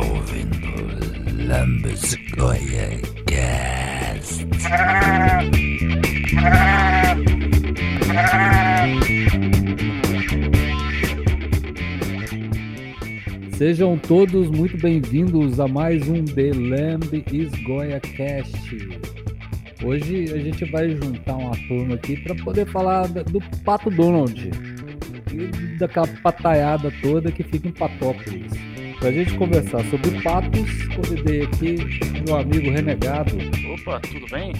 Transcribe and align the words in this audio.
ouvindo 0.00 1.46
Lambesgoia 1.46 3.00
Cast. 3.26 4.46
Sejam 13.56 13.98
todos 13.98 14.48
muito 14.50 14.78
bem-vindos 14.78 15.60
a 15.60 15.68
mais 15.68 16.08
um 16.08 16.24
The 16.24 16.50
Lamb 16.54 17.24
is 17.30 17.50
Goia 17.62 18.00
Cast. 18.00 18.56
Hoje 19.84 20.32
a 20.32 20.38
gente 20.38 20.64
vai 20.70 20.90
juntar 20.90 21.36
uma 21.36 21.56
turma 21.68 21.94
aqui 21.94 22.16
para 22.16 22.34
poder 22.36 22.66
falar 22.70 23.06
do 23.08 23.40
Pato 23.64 23.90
Donald 23.90 24.50
e 25.32 25.78
daquela 25.78 26.06
pataiada 26.22 26.90
toda 27.02 27.30
que 27.30 27.42
fica 27.42 27.68
em 27.68 27.72
Patópolis. 27.72 28.69
Para 29.00 29.08
a 29.08 29.12
gente 29.12 29.38
conversar 29.38 29.82
sobre 29.86 30.22
patos, 30.22 30.86
convidei 30.94 31.44
aqui 31.44 31.78
meu 32.26 32.36
amigo 32.36 32.70
Renegado. 32.70 33.32
Opa, 33.72 33.98
tudo 34.00 34.26
bem? 34.30 34.52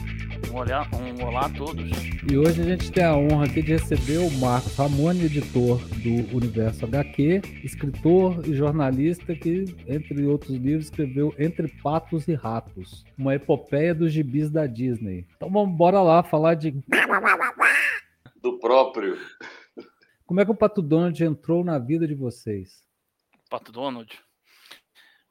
Um, 0.51 0.57
olhar, 0.57 0.89
um 0.95 1.27
olá 1.27 1.45
a 1.45 1.51
todos. 1.51 1.91
E 2.27 2.39
hoje 2.39 2.63
a 2.63 2.65
gente 2.65 2.91
tem 2.91 3.05
a 3.05 3.15
honra 3.15 3.45
aqui 3.45 3.61
de 3.61 3.73
receber 3.73 4.17
o 4.17 4.31
Marcos 4.39 4.75
Ramone, 4.75 5.27
editor 5.27 5.79
do 5.99 6.35
Universo 6.35 6.87
HQ, 6.87 7.43
escritor 7.63 8.43
e 8.49 8.55
jornalista 8.55 9.35
que, 9.35 9.77
entre 9.87 10.25
outros 10.25 10.57
livros, 10.57 10.87
escreveu 10.87 11.35
Entre 11.39 11.69
Patos 11.83 12.27
e 12.27 12.33
Ratos, 12.33 13.05
uma 13.19 13.35
epopeia 13.35 13.95
dos 13.95 14.11
gibis 14.11 14.51
da 14.51 14.67
Disney. 14.67 15.27
Então 15.37 15.51
vamos 15.51 15.77
bora 15.77 16.01
lá 16.01 16.23
falar 16.23 16.55
de 16.55 16.71
do 18.43 18.59
próprio. 18.59 19.19
Como 20.25 20.41
é 20.41 20.47
que 20.47 20.51
o 20.51 20.57
Pato 20.57 20.81
Donald 20.81 21.23
entrou 21.23 21.63
na 21.63 21.79
vida 21.79 22.09
de 22.09 22.15
vocês? 22.15 22.89
Pato 23.51 23.71
Donald? 23.71 24.19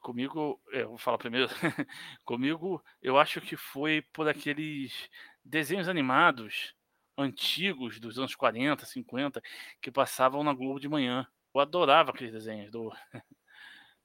Comigo, 0.00 0.60
é, 0.72 0.82
eu 0.82 0.90
vou 0.90 0.98
falar 0.98 1.18
primeiro. 1.18 1.48
Comigo, 2.24 2.82
eu 3.02 3.18
acho 3.18 3.40
que 3.40 3.56
foi 3.56 4.02
por 4.12 4.28
aqueles 4.28 5.08
desenhos 5.44 5.88
animados 5.88 6.74
antigos 7.16 8.00
dos 8.00 8.18
anos 8.18 8.34
40, 8.34 8.86
50, 8.86 9.42
que 9.80 9.90
passavam 9.90 10.42
na 10.42 10.54
Globo 10.54 10.80
de 10.80 10.88
manhã. 10.88 11.26
Eu 11.54 11.60
adorava 11.60 12.10
aqueles 12.10 12.32
desenhos 12.32 12.70
do. 12.70 12.90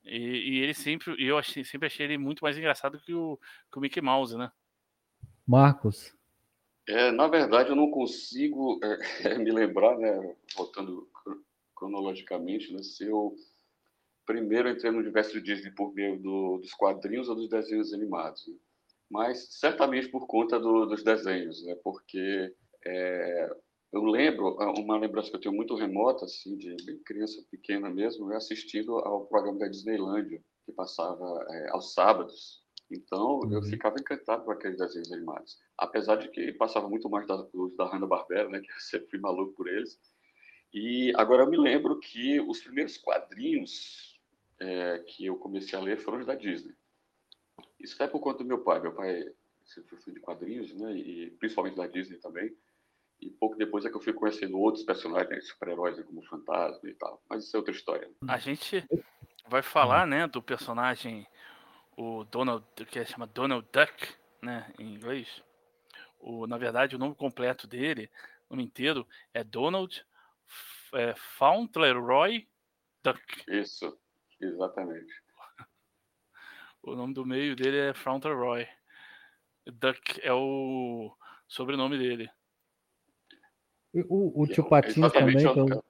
E, 0.07 0.17
e 0.17 0.59
ele 0.59 0.75
sempre, 0.75 1.15
eu 1.17 1.35
achei, 1.35 1.63
sempre 1.63 1.87
achei 1.87 2.05
ele 2.05 2.15
muito 2.15 2.43
mais 2.43 2.55
engraçado 2.55 2.99
que 2.99 3.11
o, 3.11 3.39
que 3.71 3.79
o 3.79 3.81
Mickey 3.81 4.01
Mouse, 4.01 4.37
né? 4.37 4.51
Marcos. 5.47 6.15
É, 6.87 7.11
na 7.11 7.27
verdade, 7.27 7.69
eu 7.69 7.75
não 7.75 7.89
consigo 7.89 8.79
é, 8.83 9.37
me 9.39 9.51
lembrar, 9.51 9.97
né, 9.97 10.35
voltando 10.55 11.09
cronologicamente, 11.73 12.71
né, 12.71 12.83
se 12.83 13.03
eu 13.05 13.35
primeiro 14.25 14.69
entrei 14.69 14.91
no 14.91 14.99
universo 14.99 15.39
Disney 15.41 15.71
por 15.71 15.93
meio 15.93 16.17
do, 16.19 16.57
dos 16.57 16.73
quadrinhos 16.73 17.29
ou 17.29 17.35
dos 17.35 17.49
desenhos 17.49 17.93
animados, 17.93 18.47
né? 18.47 18.55
mas 19.09 19.47
certamente 19.59 20.09
por 20.09 20.27
conta 20.27 20.59
do, 20.59 20.85
dos 20.85 21.03
desenhos, 21.03 21.63
né? 21.63 21.75
porque 21.83 22.53
é, 22.85 23.49
eu 23.93 24.03
lembro, 24.03 24.57
uma 24.77 24.97
lembrança 24.97 25.29
que 25.29 25.37
eu 25.37 25.41
tenho 25.41 25.55
muito 25.55 25.75
remota, 25.75 26.25
assim, 26.25 26.57
de 26.57 26.75
criança 27.05 27.41
pequena 27.49 27.89
mesmo, 27.89 28.31
é 28.31 28.35
assistindo 28.35 28.97
ao 28.97 29.25
programa 29.25 29.59
da 29.59 29.67
Disneylândia, 29.69 30.43
que 30.65 30.71
passava 30.73 31.45
é, 31.49 31.69
aos 31.69 31.93
sábados. 31.93 32.61
Então, 32.91 33.39
uhum. 33.39 33.53
eu 33.53 33.63
ficava 33.63 33.97
encantado 33.97 34.43
com 34.43 34.51
aqueles 34.51 34.77
desenhos 34.77 35.11
animados. 35.11 35.57
Apesar 35.77 36.17
de 36.17 36.29
que 36.29 36.51
passava 36.53 36.89
muito 36.89 37.09
mais 37.09 37.25
da, 37.25 37.37
da 37.77 37.85
Hanna-Barbera, 37.85 38.49
né, 38.49 38.59
que 38.61 38.69
eu 38.69 38.79
sempre 38.79 39.09
fui 39.11 39.19
maluco 39.19 39.53
por 39.53 39.67
eles. 39.67 39.97
E 40.73 41.13
agora 41.15 41.43
eu 41.43 41.49
me 41.49 41.57
lembro 41.57 41.99
que 41.99 42.41
os 42.41 42.61
primeiros 42.61 42.97
quadrinhos 42.97 44.14
é, 44.59 44.99
que 44.99 45.25
eu 45.25 45.37
comecei 45.37 45.77
a 45.77 45.81
ler 45.81 45.97
foram 45.97 46.19
os 46.19 46.25
da 46.25 46.35
Disney. 46.35 46.75
Isso 47.79 48.01
é 48.01 48.07
por 48.07 48.19
conta 48.19 48.39
do 48.39 48.45
meu 48.45 48.63
pai. 48.63 48.79
Meu 48.79 48.93
pai 48.93 49.25
sempre 49.65 49.97
foi 49.97 50.13
de 50.13 50.19
quadrinhos, 50.19 50.73
né? 50.73 50.95
E 50.95 51.31
principalmente 51.31 51.75
da 51.75 51.87
Disney 51.87 52.17
também. 52.17 52.55
E 53.21 53.29
pouco 53.29 53.55
depois 53.55 53.85
é 53.85 53.89
que 53.89 53.95
eu 53.95 54.01
fui 54.01 54.13
conhecendo 54.13 54.59
outros 54.59 54.83
personagens, 54.83 55.29
né, 55.29 55.41
super-heróis, 55.41 55.97
né, 55.97 56.03
como 56.03 56.21
Fantasma 56.23 56.89
e 56.89 56.93
tal. 56.93 57.21
Mas 57.29 57.45
isso 57.45 57.55
é 57.55 57.59
outra 57.59 57.73
história. 57.73 58.09
A 58.27 58.37
gente 58.37 58.85
vai 59.47 59.61
falar, 59.61 60.05
né, 60.05 60.27
do 60.27 60.41
personagem, 60.41 61.25
o 61.97 62.25
Donald, 62.25 62.65
que 62.87 62.99
é 62.99 63.05
chama 63.05 63.25
Donald 63.25 63.65
Duck, 63.71 64.13
né, 64.41 64.71
em 64.77 64.93
inglês. 64.93 65.41
O, 66.19 66.45
na 66.45 66.57
verdade, 66.57 66.95
o 66.95 66.99
nome 66.99 67.15
completo 67.15 67.67
dele, 67.67 68.11
o 68.49 68.55
nome 68.55 68.65
inteiro, 68.65 69.07
é 69.33 69.43
Donald 69.43 70.05
é, 70.93 71.15
Fauntleroy 71.15 72.47
Duck. 73.03 73.21
Isso. 73.47 73.97
Exatamente. 74.39 75.13
O 76.87 76.95
nome 76.95 77.15
do 77.15 77.25
meio 77.25 77.55
dele 77.55 77.77
é 77.79 77.93
Fauntleroy. 77.95 78.67
Duck 79.65 80.21
é 80.21 80.31
o 80.31 81.11
sobrenome 81.47 81.97
dele. 81.97 82.29
O, 84.07 84.43
o 84.43 84.45
tio 84.45 84.69
Patinhas 84.69 85.11
também. 85.11 85.35
Então... 85.35 85.83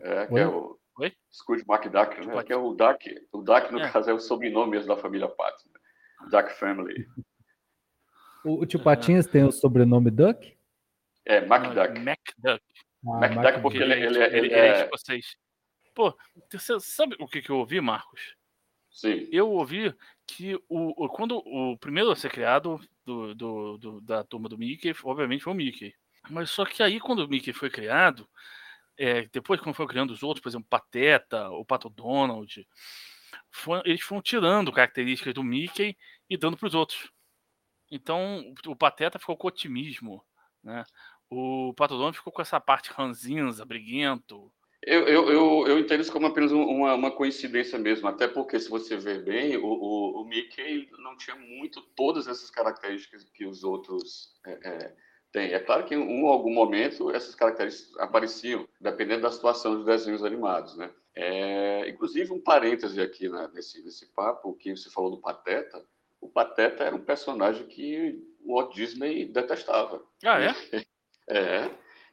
É, 0.00 0.26
que 0.26 0.38
é 0.38 0.48
o 0.48 0.80
Oi? 0.98 1.12
Scrooge 1.32 1.64
McDuck, 1.68 2.26
né? 2.26 2.42
Que 2.44 2.52
é 2.52 2.56
o 2.56 2.74
Duck. 2.74 3.28
O 3.32 3.42
Duck, 3.42 3.72
no 3.72 3.80
é. 3.80 3.90
caso, 3.90 4.10
é 4.10 4.14
o 4.14 4.20
sobrenome 4.20 4.72
mesmo 4.72 4.94
da 4.94 5.00
família 5.00 5.28
Pat. 5.28 5.54
Né? 5.66 6.28
Duck 6.30 6.52
Family. 6.58 7.06
O, 8.44 8.62
o 8.62 8.66
tio 8.66 8.82
Patinhas 8.82 9.26
tem 9.26 9.44
o 9.44 9.52
sobrenome 9.52 10.10
Duck? 10.10 10.56
É, 11.24 11.38
McDuck. 11.38 11.98
McDuck. 11.98 12.64
Ah, 13.06 13.26
McDuck 13.26 13.62
porque 13.62 13.78
ele, 13.78 13.94
ele, 13.94 14.04
ele, 14.04 14.36
ele, 14.36 14.54
é, 14.54 14.68
é 14.68 14.84
escocês. 14.84 15.36
Pô, 15.94 16.16
você 16.50 16.80
sabe 16.80 17.16
o 17.18 17.26
que, 17.26 17.42
que 17.42 17.50
eu 17.50 17.58
ouvi, 17.58 17.80
Marcos? 17.80 18.34
Sim. 18.90 19.28
Eu 19.30 19.50
ouvi 19.50 19.94
que 20.26 20.54
o, 20.68 21.04
o 21.04 21.08
quando 21.08 21.38
o 21.38 21.76
primeiro 21.78 22.10
a 22.10 22.16
ser 22.16 22.30
criado 22.30 22.80
do, 23.04 23.34
do, 23.34 23.78
do, 23.78 24.00
da 24.00 24.22
turma 24.22 24.48
do 24.48 24.58
Mickey, 24.58 24.94
obviamente 25.04 25.44
foi 25.44 25.52
o 25.52 25.56
Mickey. 25.56 25.94
Mas 26.30 26.50
só 26.50 26.64
que 26.64 26.82
aí, 26.82 27.00
quando 27.00 27.20
o 27.20 27.28
Mickey 27.28 27.52
foi 27.52 27.70
criado, 27.70 28.28
é, 28.96 29.26
depois, 29.32 29.60
quando 29.60 29.74
foi 29.74 29.86
criando 29.86 30.12
os 30.12 30.22
outros, 30.22 30.42
por 30.42 30.48
exemplo, 30.48 30.68
Pateta, 30.68 31.48
o 31.50 31.64
Pato 31.64 31.88
Donald, 31.88 32.66
foi, 33.50 33.80
eles 33.84 34.02
foram 34.02 34.22
tirando 34.22 34.72
características 34.72 35.34
do 35.34 35.42
Mickey 35.42 35.96
e 36.28 36.36
dando 36.36 36.56
para 36.56 36.68
os 36.68 36.74
outros. 36.74 37.10
Então, 37.90 38.54
o 38.66 38.76
Pateta 38.76 39.18
ficou 39.18 39.36
com 39.36 39.48
otimismo, 39.48 40.24
né? 40.62 40.84
O 41.28 41.72
Pato 41.74 41.96
Donald 41.96 42.16
ficou 42.16 42.32
com 42.32 42.42
essa 42.42 42.60
parte 42.60 42.90
ranzinza, 42.90 43.64
briguento, 43.64 44.52
eu, 44.84 45.06
eu, 45.06 45.30
eu, 45.30 45.66
eu, 45.68 45.78
entendo 45.78 46.00
isso 46.00 46.12
como 46.12 46.26
apenas 46.26 46.50
uma, 46.50 46.94
uma, 46.94 47.10
coincidência 47.10 47.78
mesmo, 47.78 48.08
até 48.08 48.26
porque, 48.26 48.58
se 48.58 48.68
você 48.68 48.96
ver 48.96 49.22
bem, 49.22 49.56
o, 49.56 49.64
o, 49.64 50.22
o 50.22 50.24
Mickey 50.24 50.90
não 50.98 51.16
tinha 51.16 51.36
muito 51.36 51.80
todas 51.94 52.26
essas 52.26 52.50
características 52.50 53.22
que 53.22 53.46
os 53.46 53.62
outros 53.62 54.34
é, 54.44 54.58
é, 54.68 54.94
têm. 55.30 55.52
É 55.52 55.60
claro 55.60 55.84
que 55.84 55.94
em 55.94 55.98
um 55.98 56.26
algum 56.26 56.52
momento 56.52 57.12
essas 57.12 57.32
características 57.36 57.96
apareciam, 57.98 58.66
dependendo 58.80 59.22
da 59.22 59.30
situação 59.30 59.76
dos 59.76 59.86
desenhos 59.86 60.24
animados, 60.24 60.76
né? 60.76 60.90
É, 61.14 61.88
inclusive, 61.88 62.32
um 62.32 62.40
parêntese 62.40 63.00
aqui 63.00 63.28
né, 63.28 63.48
nesse, 63.54 63.82
nesse 63.84 64.06
papo, 64.06 64.54
que 64.54 64.74
você 64.74 64.90
falou 64.90 65.10
do 65.10 65.20
Pateta. 65.20 65.84
O 66.20 66.28
Pateta 66.28 66.82
era 66.82 66.96
um 66.96 67.04
personagem 67.04 67.66
que 67.66 68.20
o 68.44 68.54
Walt 68.54 68.74
Disney 68.74 69.26
detestava. 69.26 70.02
Ah, 70.24 70.40
é? 70.40 70.54
É 71.28 71.70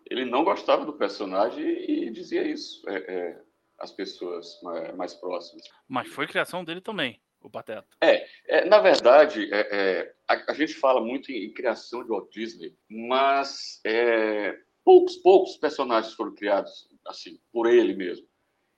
ele 0.10 0.26
não 0.26 0.44
gostava 0.44 0.86
do 0.86 0.94
personagem 0.94 1.64
e 1.64 2.10
dizia 2.10 2.46
isso 2.46 2.82
é, 2.90 2.98
é, 2.98 3.42
às 3.78 3.92
pessoas 3.92 4.60
mais, 4.64 4.96
mais, 4.96 5.14
próximas. 5.14 5.64
Mas 5.88 6.08
foi 6.08 6.28
criação 6.28 6.64
dele 6.64 6.82
também, 6.82 7.22
o 7.40 7.50
Pateta. 7.50 7.88
É, 8.02 8.28
é 8.48 8.66
na 8.66 8.80
verdade, 8.80 9.48
é, 9.54 9.68
é, 9.72 10.14
a, 10.28 10.52
a, 10.52 10.54
gente 10.54 10.74
fala 10.74 11.00
muito 11.00 11.32
em, 11.32 11.46
em, 11.46 11.54
criação 11.54 12.04
de 12.04 12.10
Walt 12.10 12.32
Disney, 12.32 12.76
mas 12.90 13.80
é, 13.86 14.58
poucos, 14.84 15.16
poucos 15.18 15.58
personagens 15.58 16.14
foram 16.16 16.34
criados 16.34 16.90
assim 17.06 17.40
por 17.52 17.68
ele 17.68 17.94
mesmo. 17.94 18.28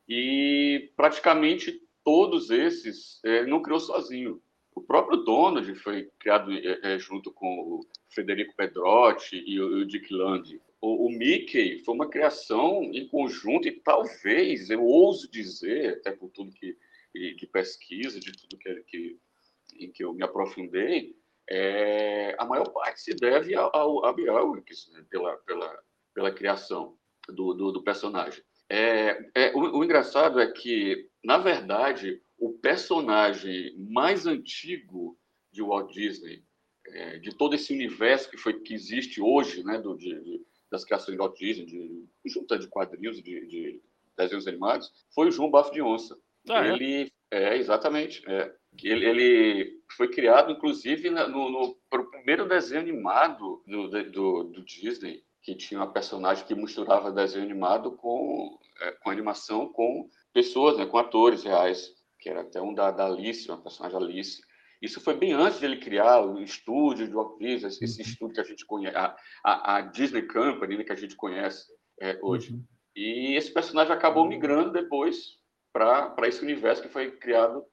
E 0.07 0.91
praticamente 0.97 1.79
todos 2.03 2.49
esses 2.49 3.21
não 3.47 3.61
criou 3.61 3.79
sozinho. 3.79 4.41
O 4.75 4.81
próprio 4.81 5.17
Donald 5.17 5.73
foi 5.75 6.09
criado 6.19 6.51
junto 6.97 7.31
com 7.31 7.47
o 7.47 7.87
Federico 8.09 8.55
Pedrotti 8.55 9.41
e 9.45 9.61
o, 9.61 9.81
o 9.81 9.85
Dick 9.85 10.13
Land 10.13 10.59
o, 10.81 11.05
o, 11.05 11.09
Mickey 11.09 11.83
foi 11.85 11.93
uma 11.93 12.09
criação 12.09 12.83
em 12.83 13.07
conjunto 13.07 13.67
e 13.67 13.71
talvez, 13.71 14.69
eu 14.69 14.83
ouso 14.83 15.29
dizer, 15.29 15.97
até 15.97 16.11
por 16.11 16.29
tudo 16.29 16.51
que 16.51 16.75
de 17.13 17.45
pesquisa, 17.47 18.19
de 18.19 18.31
tudo 18.31 18.57
que, 18.57 18.83
que, 18.83 19.19
em 19.75 19.91
que 19.91 20.03
eu 20.03 20.13
me 20.13 20.23
aprofundei, 20.23 21.15
é, 21.49 22.35
a 22.39 22.45
maior 22.45 22.69
parte 22.69 23.01
se 23.01 23.13
deve 23.13 23.53
ao, 23.53 24.05
ao 24.05 24.15
Bielwicks, 24.15 24.89
né, 24.93 25.05
pela, 25.09 25.35
pela, 25.37 25.83
pela 26.13 26.31
criação 26.31 26.97
do, 27.27 27.53
do, 27.53 27.71
do 27.73 27.83
personagem. 27.83 28.41
É, 28.69 29.29
é, 29.35 29.51
o, 29.53 29.79
o, 29.79 29.83
engraçado 29.83 30.39
é 30.39 30.49
que, 30.49 31.09
na 31.23 31.37
verdade, 31.37 32.21
o 32.37 32.53
personagem 32.53 33.75
mais 33.77 34.25
antigo 34.25 35.19
de 35.51 35.61
Walt 35.61 35.91
Disney, 35.91 36.43
é, 36.87 37.17
de 37.19 37.35
todo 37.35 37.53
esse 37.53 37.73
universo 37.73 38.29
que, 38.29 38.37
foi, 38.37 38.61
que 38.61 38.73
existe 38.73 39.21
hoje, 39.21 39.63
né, 39.63 39.77
do, 39.77 39.97
de, 39.97 40.41
das 40.71 40.85
criações 40.85 41.17
de 41.17 41.37
Disney, 41.37 41.65
de 41.65 42.07
junta 42.25 42.57
de 42.57 42.67
quadrinhos, 42.67 43.17
de, 43.17 43.45
de 43.45 43.81
desenhos 44.17 44.47
animados, 44.47 44.89
foi 45.13 45.27
o 45.27 45.31
João 45.31 45.51
Bafo 45.51 45.71
de 45.71 45.81
Onça. 45.81 46.17
Ah, 46.49 46.65
é? 46.65 46.73
ele, 46.73 47.11
É, 47.29 47.57
exatamente. 47.57 48.23
É. 48.27 48.53
Ele, 48.83 49.05
ele, 49.05 49.81
foi 49.97 50.07
criado, 50.07 50.51
inclusive, 50.51 51.09
no, 51.09 51.27
no, 51.27 51.77
no 51.91 52.09
primeiro 52.09 52.47
desenho 52.47 52.79
animado 52.79 53.61
do, 53.67 53.89
do, 54.09 54.43
do, 54.45 54.63
Disney, 54.63 55.23
que 55.43 55.55
tinha 55.55 55.81
uma 55.81 55.91
personagem 55.91 56.45
que 56.45 56.55
misturava 56.55 57.11
desenho 57.11 57.43
animado 57.43 57.91
com, 57.97 58.57
é, 58.79 58.91
com 58.91 59.09
animação 59.09 59.67
com 59.67 60.09
pessoas, 60.33 60.77
né, 60.77 60.85
com 60.85 60.97
atores 60.97 61.43
reais, 61.43 61.93
que 62.17 62.29
era 62.29 62.41
até 62.41 62.61
um 62.61 62.73
da, 62.73 62.91
da 62.91 63.07
Alice, 63.07 63.49
uma 63.49 63.61
personagem 63.61 63.97
Alice. 63.97 64.41
Isso 64.81 64.99
foi 64.99 65.15
bem 65.15 65.33
antes 65.33 65.59
de 65.59 65.65
ele 65.65 65.77
criar 65.77 66.21
o 66.21 66.41
estúdio 66.41 67.07
de 67.07 67.13
Walt 67.13 67.37
Disney, 67.37 67.67
esse 67.67 68.01
uhum. 68.01 68.07
estúdio 68.07 68.35
que 68.35 68.41
a 68.41 68.45
gente 68.45 68.65
conhece, 68.65 68.97
a, 68.97 69.15
a, 69.43 69.77
a 69.77 69.81
Disney 69.81 70.23
Company, 70.23 70.77
né, 70.77 70.83
que 70.83 70.91
a 70.91 70.95
gente 70.95 71.15
conhece 71.15 71.71
é, 72.01 72.17
hoje. 72.21 72.53
Uhum. 72.53 72.63
E 72.95 73.35
esse 73.37 73.53
personagem 73.53 73.93
acabou 73.93 74.27
migrando 74.27 74.71
depois 74.71 75.39
para 75.71 76.27
esse 76.27 76.41
universo 76.41 76.81
que 76.81 76.89
foi 76.89 77.11
criado 77.11 77.63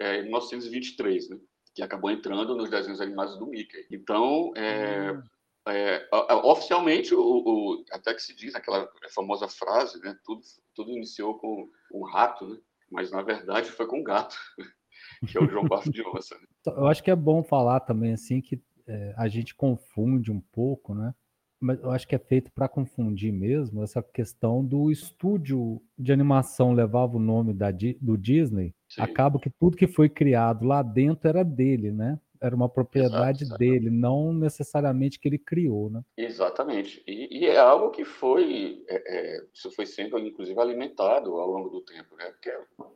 é, 0.00 0.18
em 0.18 0.24
1923, 0.24 1.30
né? 1.30 1.38
que 1.74 1.82
acabou 1.82 2.10
entrando 2.10 2.56
nos 2.56 2.70
desenhos 2.70 3.00
animados 3.00 3.38
do 3.38 3.46
Mickey. 3.46 3.86
Então, 3.90 4.52
é, 4.56 5.12
uhum. 5.12 5.22
é, 5.68 6.08
oficialmente, 6.44 7.14
o, 7.14 7.20
o, 7.20 7.84
até 7.92 8.14
que 8.14 8.22
se 8.22 8.34
diz 8.34 8.54
aquela 8.54 8.90
famosa 9.14 9.48
frase, 9.48 10.00
né? 10.00 10.16
tudo, 10.24 10.40
tudo 10.74 10.90
iniciou 10.90 11.38
com 11.38 11.70
um 11.92 12.04
rato, 12.04 12.46
né? 12.46 12.58
mas 12.90 13.10
na 13.10 13.22
verdade 13.22 13.70
foi 13.70 13.86
com 13.86 14.00
um 14.00 14.04
gato, 14.04 14.36
que 15.26 15.36
é 15.36 15.40
o 15.40 15.46
de. 15.46 16.02
Né? 16.02 16.40
Eu 16.66 16.86
acho 16.86 17.02
que 17.02 17.10
é 17.10 17.16
bom 17.16 17.42
falar 17.42 17.80
também 17.80 18.12
assim 18.12 18.40
que 18.40 18.60
é, 18.86 19.14
a 19.16 19.28
gente 19.28 19.54
confunde 19.54 20.30
um 20.30 20.40
pouco, 20.40 20.94
né? 20.94 21.14
mas 21.60 21.80
eu 21.82 21.90
acho 21.90 22.06
que 22.06 22.14
é 22.14 22.18
feito 22.18 22.52
para 22.52 22.68
confundir 22.68 23.32
mesmo 23.32 23.82
essa 23.82 24.02
questão 24.02 24.64
do 24.64 24.90
estúdio 24.90 25.82
de 25.98 26.12
animação 26.12 26.72
levava 26.72 27.16
o 27.16 27.20
nome 27.20 27.52
da, 27.52 27.70
do 28.00 28.16
Disney. 28.16 28.74
Sim. 28.88 29.02
Acaba 29.02 29.38
que 29.40 29.50
tudo 29.50 29.76
que 29.76 29.86
foi 29.86 30.08
criado 30.08 30.64
lá 30.64 30.82
dentro 30.82 31.28
era 31.28 31.42
dele, 31.42 31.90
né? 31.90 32.18
Era 32.40 32.54
uma 32.54 32.68
propriedade 32.68 33.44
Exato, 33.44 33.58
dele, 33.58 33.90
não 33.90 34.32
necessariamente 34.32 35.18
que 35.18 35.28
ele 35.28 35.38
criou, 35.38 35.90
né? 35.90 36.02
Exatamente. 36.16 37.02
E, 37.06 37.40
e 37.40 37.46
é 37.46 37.58
algo 37.58 37.90
que 37.90 38.04
foi, 38.04 38.84
é, 38.88 39.36
é, 39.36 39.44
isso 39.52 39.70
foi 39.70 39.86
sendo 39.86 40.18
inclusive 40.18 40.58
alimentado 40.60 41.34
ao 41.34 41.48
longo 41.48 41.68
do 41.68 41.80
tempo, 41.80 42.16
né? 42.16 42.26
Porque, 42.26 42.52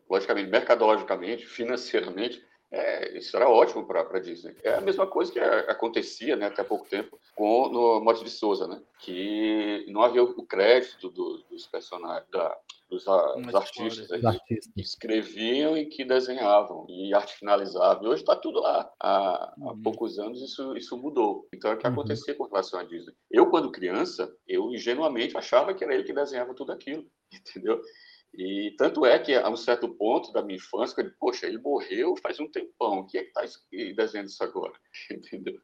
logicamente, 0.08 0.50
mercadologicamente, 0.50 1.46
financeiramente, 1.46 2.42
é, 2.72 3.18
isso 3.18 3.36
era 3.36 3.48
ótimo 3.48 3.86
para 3.86 4.00
a 4.00 4.18
Disney. 4.18 4.56
É 4.64 4.74
a 4.74 4.80
mesma 4.80 5.06
coisa 5.06 5.30
que 5.30 5.38
acontecia 5.38 6.36
né, 6.36 6.46
até 6.46 6.62
há 6.62 6.64
pouco 6.64 6.88
tempo 6.88 7.20
com 7.34 7.68
no 7.68 8.00
Morte 8.00 8.24
de 8.24 8.30
Souza, 8.30 8.66
né? 8.66 8.80
que 8.98 9.84
não 9.88 10.00
havia 10.02 10.22
o 10.22 10.46
crédito 10.46 11.10
do, 11.10 11.44
dos 11.50 11.66
personagens, 11.66 12.26
da, 12.30 12.56
dos, 12.88 13.06
a, 13.06 13.34
dos 13.34 13.54
artistas, 13.54 14.10
aí, 14.10 14.24
artistas, 14.24 14.72
que 14.72 14.80
escreviam 14.80 15.76
e 15.76 15.86
que 15.86 16.04
desenhavam, 16.04 16.86
e 16.88 17.12
arte 17.12 17.34
finalizavam. 17.34 18.04
E 18.04 18.08
hoje 18.08 18.22
está 18.22 18.36
tudo 18.36 18.60
lá. 18.60 18.90
Há, 19.00 19.52
há 19.54 19.54
uhum. 19.58 19.82
poucos 19.82 20.18
anos 20.18 20.40
isso, 20.40 20.74
isso 20.76 20.96
mudou. 20.96 21.48
Então 21.52 21.72
é 21.72 21.74
o 21.74 21.76
que 21.78 21.86
uhum. 21.86 21.92
acontecia 21.92 22.34
com 22.34 22.44
relação 22.44 22.80
à 22.80 22.84
Disney. 22.84 23.12
Eu, 23.30 23.50
quando 23.50 23.72
criança, 23.72 24.32
eu 24.46 24.70
ingenuamente 24.70 25.36
achava 25.36 25.74
que 25.74 25.84
era 25.84 25.94
ele 25.94 26.04
que 26.04 26.12
desenhava 26.12 26.54
tudo 26.54 26.72
aquilo, 26.72 27.04
entendeu? 27.32 27.82
E 28.34 28.74
tanto 28.78 29.04
é 29.04 29.18
que, 29.18 29.34
a 29.34 29.48
um 29.48 29.56
certo 29.56 29.88
ponto 29.88 30.32
da 30.32 30.42
minha 30.42 30.56
infância, 30.56 30.98
eu 30.98 31.04
digo, 31.04 31.16
poxa, 31.18 31.46
ele 31.46 31.58
morreu 31.58 32.16
faz 32.16 32.40
um 32.40 32.50
tempão, 32.50 33.00
o 33.00 33.06
que 33.06 33.18
é 33.18 33.22
que 33.24 33.28
está 33.28 33.42
desenhando 33.70 34.28
isso 34.28 34.42
agora? 34.42 34.72
Entendeu? 35.10 35.58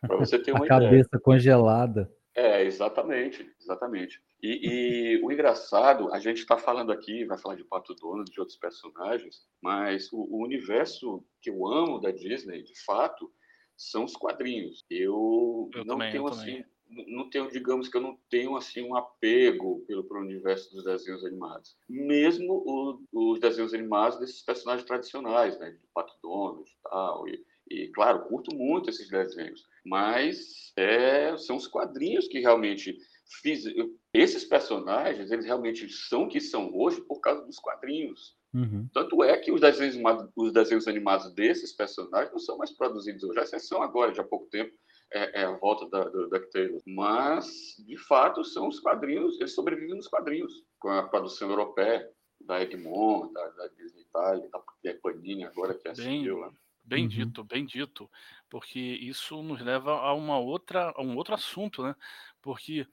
Para 0.00 0.16
você 0.16 0.38
ter 0.38 0.52
uma 0.52 0.64
a 0.64 0.68
cabeça 0.68 1.08
ideia. 1.08 1.22
congelada. 1.22 2.12
É, 2.34 2.62
exatamente, 2.62 3.50
exatamente. 3.60 4.20
E, 4.40 5.16
e 5.16 5.24
o 5.24 5.32
engraçado, 5.32 6.12
a 6.12 6.20
gente 6.20 6.38
está 6.38 6.56
falando 6.56 6.92
aqui, 6.92 7.24
vai 7.24 7.38
falar 7.38 7.56
de 7.56 7.64
Pato 7.64 7.94
Donald, 7.94 8.30
de 8.30 8.38
outros 8.38 8.56
personagens, 8.56 9.44
mas 9.60 10.12
o, 10.12 10.18
o 10.18 10.44
universo 10.44 11.24
que 11.40 11.50
eu 11.50 11.66
amo 11.66 11.98
da 12.00 12.12
Disney, 12.12 12.62
de 12.62 12.78
fato, 12.84 13.32
são 13.76 14.04
os 14.04 14.14
quadrinhos. 14.14 14.84
Eu, 14.90 15.68
eu 15.74 15.84
não 15.84 15.96
também, 15.96 16.12
tenho 16.12 16.26
assim, 16.28 16.40
também 16.40 16.64
não 16.90 17.28
tenho, 17.28 17.50
digamos 17.50 17.88
que 17.88 17.96
eu 17.96 18.00
não 18.00 18.18
tenho 18.30 18.56
assim 18.56 18.82
um 18.82 18.96
apego 18.96 19.84
pelo 19.86 20.04
pro 20.04 20.20
universo 20.20 20.72
dos 20.72 20.84
desenhos 20.84 21.24
animados. 21.24 21.76
Mesmo 21.88 22.62
o, 22.64 23.00
os 23.12 23.40
desenhos 23.40 23.74
animados 23.74 24.18
desses 24.18 24.42
personagens 24.42 24.86
tradicionais, 24.86 25.58
né, 25.58 25.70
de 25.70 25.86
Pato 25.94 26.14
Donald 26.22 26.68
e 26.68 26.82
tal. 26.82 27.28
E, 27.28 27.44
e 27.70 27.88
claro, 27.88 28.24
curto 28.26 28.54
muito 28.54 28.88
esses 28.88 29.08
desenhos, 29.08 29.66
mas 29.84 30.72
é, 30.76 31.36
são 31.36 31.56
os 31.56 31.66
quadrinhos 31.66 32.26
que 32.26 32.40
realmente 32.40 32.96
fiz. 33.42 33.64
Esses 34.12 34.44
personagens, 34.44 35.30
eles 35.30 35.44
realmente 35.44 35.88
são 35.90 36.24
o 36.24 36.28
que 36.28 36.40
são 36.40 36.74
hoje 36.74 37.00
por 37.02 37.20
causa 37.20 37.44
dos 37.44 37.58
quadrinhos. 37.58 38.36
Uhum. 38.54 38.88
Tanto 38.94 39.22
é 39.22 39.36
que 39.36 39.52
os 39.52 39.60
desenhos, 39.60 39.96
os 40.34 40.52
desenhos 40.52 40.88
animados 40.88 41.30
desses 41.34 41.72
personagens 41.72 42.32
não 42.32 42.38
são 42.38 42.56
mais 42.56 42.70
produzidos 42.72 43.22
hoje, 43.22 43.38
a 43.38 43.42
exceção 43.42 43.82
agora, 43.82 44.10
de 44.10 44.20
há 44.20 44.24
pouco 44.24 44.46
tempo, 44.46 44.72
é, 45.12 45.42
é 45.42 45.44
a 45.44 45.56
volta 45.56 45.88
da, 45.88 46.04
do 46.04 46.28
DuckTales. 46.28 46.82
Mas, 46.86 47.76
de 47.78 47.96
fato, 47.96 48.44
são 48.44 48.68
os 48.68 48.80
quadrinhos, 48.80 49.38
eles 49.40 49.54
sobrevivem 49.54 49.96
nos 49.96 50.08
quadrinhos, 50.08 50.52
com 50.78 50.88
a 50.90 51.02
produção 51.08 51.50
europeia, 51.50 52.08
da 52.40 52.62
Egmont, 52.62 53.32
da, 53.32 53.48
da 53.48 53.68
Disney 53.68 54.02
Italia, 54.02 54.48
da 54.50 54.94
Panini 55.02 55.44
agora, 55.44 55.74
que 55.74 55.88
é 55.88 55.92
bem, 55.92 56.30
lá. 56.30 56.50
Bem 56.84 57.02
uhum. 57.02 57.08
dito, 57.08 57.44
bem 57.44 57.66
dito, 57.66 58.10
porque 58.48 58.78
isso 58.78 59.42
nos 59.42 59.60
leva 59.60 59.92
a 59.92 60.14
uma 60.14 60.38
outra, 60.38 60.92
a 60.96 61.02
um 61.02 61.16
outro 61.16 61.34
assunto, 61.34 61.82
né? 61.82 61.94
Porque 62.40 62.86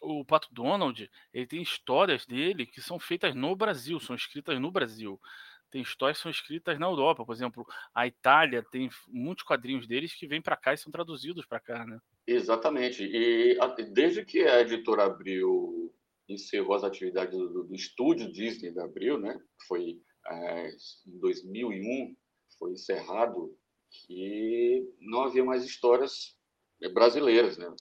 o 0.00 0.24
Pato 0.24 0.48
Donald, 0.52 1.10
ele 1.32 1.46
tem 1.46 1.62
histórias 1.62 2.26
dele 2.26 2.66
que 2.66 2.80
são 2.80 2.98
feitas 2.98 3.34
no 3.34 3.54
Brasil, 3.54 4.00
são 4.00 4.16
escritas 4.16 4.58
no 4.60 4.70
Brasil 4.70 5.20
tem 5.72 5.80
histórias 5.80 6.18
que 6.18 6.22
são 6.22 6.30
escritas 6.30 6.78
na 6.78 6.86
Europa, 6.86 7.24
por 7.24 7.34
exemplo, 7.34 7.66
a 7.94 8.06
Itália 8.06 8.62
tem 8.70 8.90
muitos 9.08 9.42
quadrinhos 9.42 9.86
deles 9.86 10.14
que 10.14 10.26
vêm 10.26 10.42
para 10.42 10.56
cá 10.56 10.74
e 10.74 10.76
são 10.76 10.92
traduzidos 10.92 11.46
para 11.46 11.58
cá, 11.58 11.86
né? 11.86 11.98
Exatamente. 12.26 13.02
E 13.02 13.58
desde 13.90 14.24
que 14.24 14.40
a 14.42 14.60
editora 14.60 15.04
Abril 15.04 15.92
encerrou 16.28 16.76
as 16.76 16.84
atividades 16.84 17.36
do, 17.36 17.64
do 17.64 17.74
estúdio 17.74 18.30
Disney 18.30 18.70
da 18.70 18.84
Abril, 18.84 19.18
né? 19.18 19.36
Foi 19.66 19.98
é, 20.28 20.68
em 21.06 21.18
2001 21.18 22.14
foi 22.58 22.72
encerrado 22.72 23.56
que 23.90 24.86
não 25.00 25.22
havia 25.22 25.44
mais 25.44 25.64
histórias 25.64 26.36
brasileiras, 26.92 27.56
né? 27.56 27.74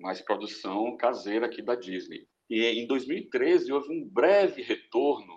Mais 0.00 0.22
produção 0.22 0.96
caseira 0.96 1.46
aqui 1.46 1.60
da 1.60 1.74
Disney. 1.74 2.26
E 2.48 2.64
em 2.64 2.86
2013 2.86 3.72
houve 3.72 3.92
um 3.92 4.08
breve 4.08 4.62
retorno 4.62 5.35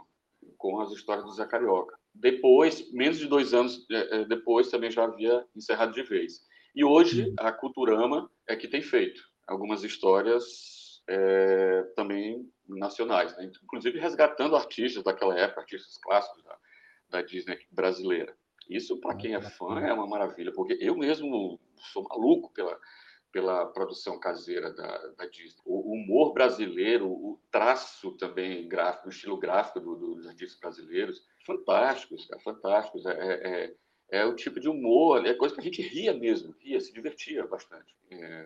com 0.60 0.80
as 0.82 0.92
histórias 0.92 1.26
do 1.26 1.32
Zé 1.32 1.48
Carioca. 1.48 1.98
Depois, 2.14 2.92
menos 2.92 3.18
de 3.18 3.28
dois 3.28 3.54
anos 3.54 3.88
é, 3.90 4.18
é, 4.18 4.26
depois, 4.26 4.70
também 4.70 4.92
já 4.92 5.06
havia 5.06 5.44
encerrado 5.56 5.94
de 5.94 6.04
vez. 6.04 6.42
E 6.76 6.84
hoje, 6.84 7.34
a 7.40 7.52
Culturama 7.52 8.30
é 8.48 8.56
que 8.56 8.68
tem 8.68 8.82
feito 8.82 9.22
algumas 9.48 9.84
histórias 9.84 11.02
é, 11.10 11.84
também 11.96 12.48
nacionais, 12.68 13.36
né? 13.38 13.50
inclusive 13.64 13.98
resgatando 13.98 14.56
artistas 14.56 15.04
daquela 15.04 15.36
época, 15.40 15.62
artistas 15.62 15.98
clássicos 15.98 16.44
da, 16.44 16.58
da 17.10 17.22
Disney 17.24 17.58
brasileira. 17.72 18.36
Isso, 18.70 19.00
para 19.00 19.16
quem 19.16 19.34
é 19.34 19.42
fã, 19.42 19.80
é 19.80 19.92
uma 19.92 20.06
maravilha, 20.06 20.52
porque 20.52 20.78
eu 20.80 20.96
mesmo 20.96 21.60
sou 21.92 22.04
maluco 22.04 22.54
pela, 22.54 22.78
pela 23.32 23.66
produção 23.68 24.20
caseira 24.20 24.74
da, 24.74 24.98
da, 25.18 25.26
Disney. 25.28 25.62
O 25.66 25.94
humor 25.94 26.34
brasileiro, 26.34 27.08
o 27.08 27.40
traço 27.52 28.12
também 28.14 28.68
gráfico, 28.68 29.08
o 29.08 29.12
estilo 29.12 29.38
gráfico 29.38 29.80
do, 29.80 29.96
do, 29.96 30.16
dos 30.16 30.28
artistas 30.28 30.60
brasileiros, 30.60 31.24
fantásticos, 31.46 32.26
cara, 32.26 32.42
fantásticos. 32.42 33.06
É, 33.06 33.12
é, 33.12 33.66
é, 33.66 33.76
é, 34.12 34.26
o 34.26 34.36
tipo 34.36 34.60
de 34.60 34.68
humor, 34.68 35.26
é 35.26 35.34
coisa 35.34 35.54
que 35.54 35.62
a 35.62 35.64
gente 35.64 35.82
ria 35.82 36.14
mesmo, 36.14 36.56
ria, 36.60 36.80
se 36.80 36.92
divertia 36.92 37.46
bastante. 37.46 37.96
É, 38.10 38.46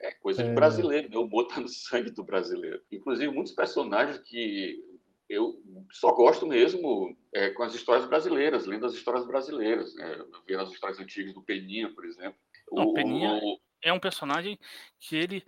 é 0.00 0.12
coisa 0.12 0.44
de 0.44 0.50
é. 0.50 0.54
brasileiro, 0.54 1.10
né? 1.10 1.16
o 1.16 1.22
humor 1.22 1.46
está 1.46 1.60
no 1.60 1.68
sangue 1.68 2.10
do 2.10 2.22
brasileiro. 2.22 2.80
Inclusive, 2.92 3.32
muitos 3.32 3.52
personagens 3.52 4.18
que 4.18 4.84
eu 5.28 5.60
só 5.90 6.12
gosto 6.12 6.46
mesmo 6.46 7.16
é, 7.34 7.50
com 7.50 7.62
as 7.62 7.74
histórias 7.74 8.06
brasileiras, 8.06 8.66
lendo 8.66 8.86
as 8.86 8.94
histórias 8.94 9.26
brasileiras, 9.26 9.94
né? 9.94 10.24
vendo 10.46 10.62
as 10.62 10.70
histórias 10.70 10.98
antigas 10.98 11.34
do 11.34 11.42
Peninha, 11.42 11.92
por 11.92 12.04
exemplo. 12.04 12.38
Não, 12.72 12.84
o, 12.84 12.94
Peninha, 12.94 13.38
o, 13.42 13.58
é 13.82 13.92
um 13.92 14.00
personagem 14.00 14.58
que 14.98 15.16
ele, 15.16 15.44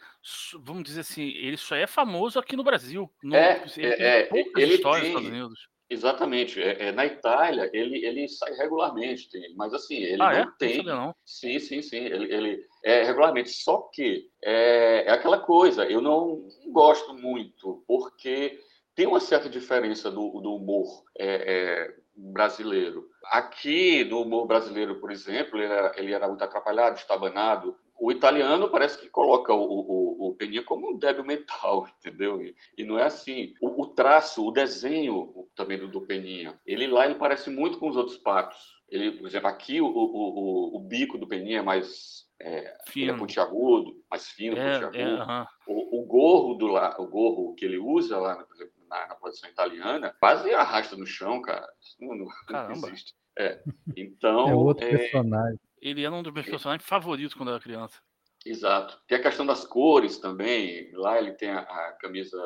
vamos 0.61 0.85
dizer 0.85 1.01
assim, 1.01 1.29
ele 1.29 1.57
só 1.57 1.75
é 1.75 1.87
famoso 1.87 2.39
aqui 2.39 2.57
no 2.57 2.65
Brasil. 2.65 3.11
No, 3.23 3.35
é, 3.35 3.65
ele 3.77 3.87
é, 3.87 4.23
tem 4.25 4.41
é, 4.41 4.63
ele 4.63 4.75
histórias 4.75 5.03
tem, 5.03 5.13
nos 5.13 5.23
Estados 5.23 5.29
Unidos. 5.29 5.71
Exatamente. 5.91 6.63
É, 6.63 6.89
é, 6.89 6.93
na 6.93 7.05
Itália, 7.05 7.69
ele, 7.73 8.05
ele 8.07 8.29
sai 8.29 8.53
regularmente, 8.55 9.29
tem, 9.29 9.53
mas 9.57 9.75
assim, 9.75 9.97
ele 9.97 10.23
ah, 10.23 10.33
não 10.33 10.39
é? 10.39 10.53
tem. 10.57 10.83
Não 10.85 11.07
não. 11.07 11.15
Sim, 11.25 11.59
sim, 11.59 11.83
sim. 11.83 12.05
Ele, 12.05 12.33
ele 12.33 12.67
é 12.85 13.03
regularmente. 13.03 13.51
Só 13.51 13.89
que 13.93 14.29
é, 14.43 15.05
é 15.09 15.11
aquela 15.11 15.41
coisa, 15.41 15.85
eu 15.85 16.01
não 16.01 16.47
gosto 16.71 17.13
muito, 17.15 17.83
porque 17.89 18.61
tem 18.95 19.07
uma 19.07 19.19
certa 19.19 19.49
diferença 19.49 20.11
do, 20.11 20.41
do 20.41 20.55
humor 20.55 20.87
é, 21.19 21.27
é, 21.27 21.95
brasileiro. 22.15 23.09
Aqui, 23.25 24.05
no 24.05 24.23
humor 24.23 24.47
brasileiro, 24.47 25.01
por 25.01 25.11
exemplo, 25.11 25.59
ele 25.59 25.73
era, 25.73 25.93
ele 25.97 26.13
era 26.13 26.29
muito 26.29 26.45
atrapalhado, 26.45 26.99
estabanado, 26.99 27.77
o 28.01 28.11
italiano 28.11 28.71
parece 28.71 28.99
que 28.99 29.09
coloca 29.09 29.53
o, 29.53 29.63
o, 29.63 30.29
o 30.29 30.35
Peninha 30.35 30.63
como 30.63 30.91
um 30.91 30.99
débil 30.99 31.25
mental, 31.25 31.87
entendeu? 32.01 32.43
E, 32.43 32.57
e 32.77 32.83
não 32.83 32.99
é 32.99 33.05
assim. 33.05 33.53
O, 33.61 33.83
o, 33.83 33.87
traço, 33.87 34.47
o 34.47 34.51
desenho 34.51 35.47
também 35.55 35.79
do, 35.79 35.87
do 35.87 36.01
Peninha, 36.01 36.59
ele 36.67 36.87
lá 36.87 37.05
ele 37.05 37.17
parece 37.17 37.51
muito 37.51 37.79
com 37.79 37.89
os 37.89 37.97
outros 37.97 38.17
patos. 38.17 38.81
Ele, 38.89 39.13
por 39.13 39.29
exemplo, 39.29 39.49
aqui 39.49 39.81
o, 39.81 39.87
o, 39.87 40.77
o, 40.77 40.81
bico 40.81 41.17
do 41.17 41.29
Peninha 41.29 41.61
é 41.61 41.63
mais 41.63 42.27
é, 42.41 42.77
fino. 42.89 43.13
é 43.13 43.17
pontiagudo, 43.17 43.95
mais 44.11 44.29
fino, 44.29 44.57
é, 44.57 44.73
pontiagudo. 44.73 44.99
É, 44.99 45.23
uh 45.23 45.27
-huh. 45.27 45.47
o, 45.69 46.01
o, 46.01 46.07
gorro 46.07 46.55
do 46.55 46.67
lá, 46.67 46.97
o 46.99 47.07
gorro 47.07 47.55
que 47.55 47.65
ele 47.65 47.79
usa 47.79 48.19
lá, 48.19 48.45
na, 48.89 49.07
na 49.09 49.15
produção 49.15 49.49
italiana, 49.49 50.13
quase 50.19 50.53
arrasta 50.53 50.97
no 50.97 51.07
chão, 51.07 51.41
cara. 51.41 51.71
Isso 51.81 51.97
não, 52.01 52.17
não, 52.17 52.27
não 52.51 52.73
existe. 52.89 53.15
É. 53.39 53.63
Então. 53.97 54.49
É 54.49 54.55
outro 54.55 54.85
é, 54.85 54.97
personagem. 54.97 55.61
Ele 55.81 56.05
era 56.05 56.15
um 56.15 56.23
dos 56.23 56.33
meus 56.33 56.47
personagens 56.47 56.87
favoritos 56.87 57.35
quando 57.35 57.51
era 57.51 57.61
criança. 57.61 58.01
Exato. 58.45 58.99
Tem 59.07 59.19
a 59.19 59.23
questão 59.23 59.45
das 59.45 59.65
cores 59.65 60.19
também. 60.19 60.91
Lá 60.93 61.19
ele 61.19 61.33
tem 61.33 61.51
a, 61.51 61.61
a 61.61 61.93
camisa, 62.01 62.39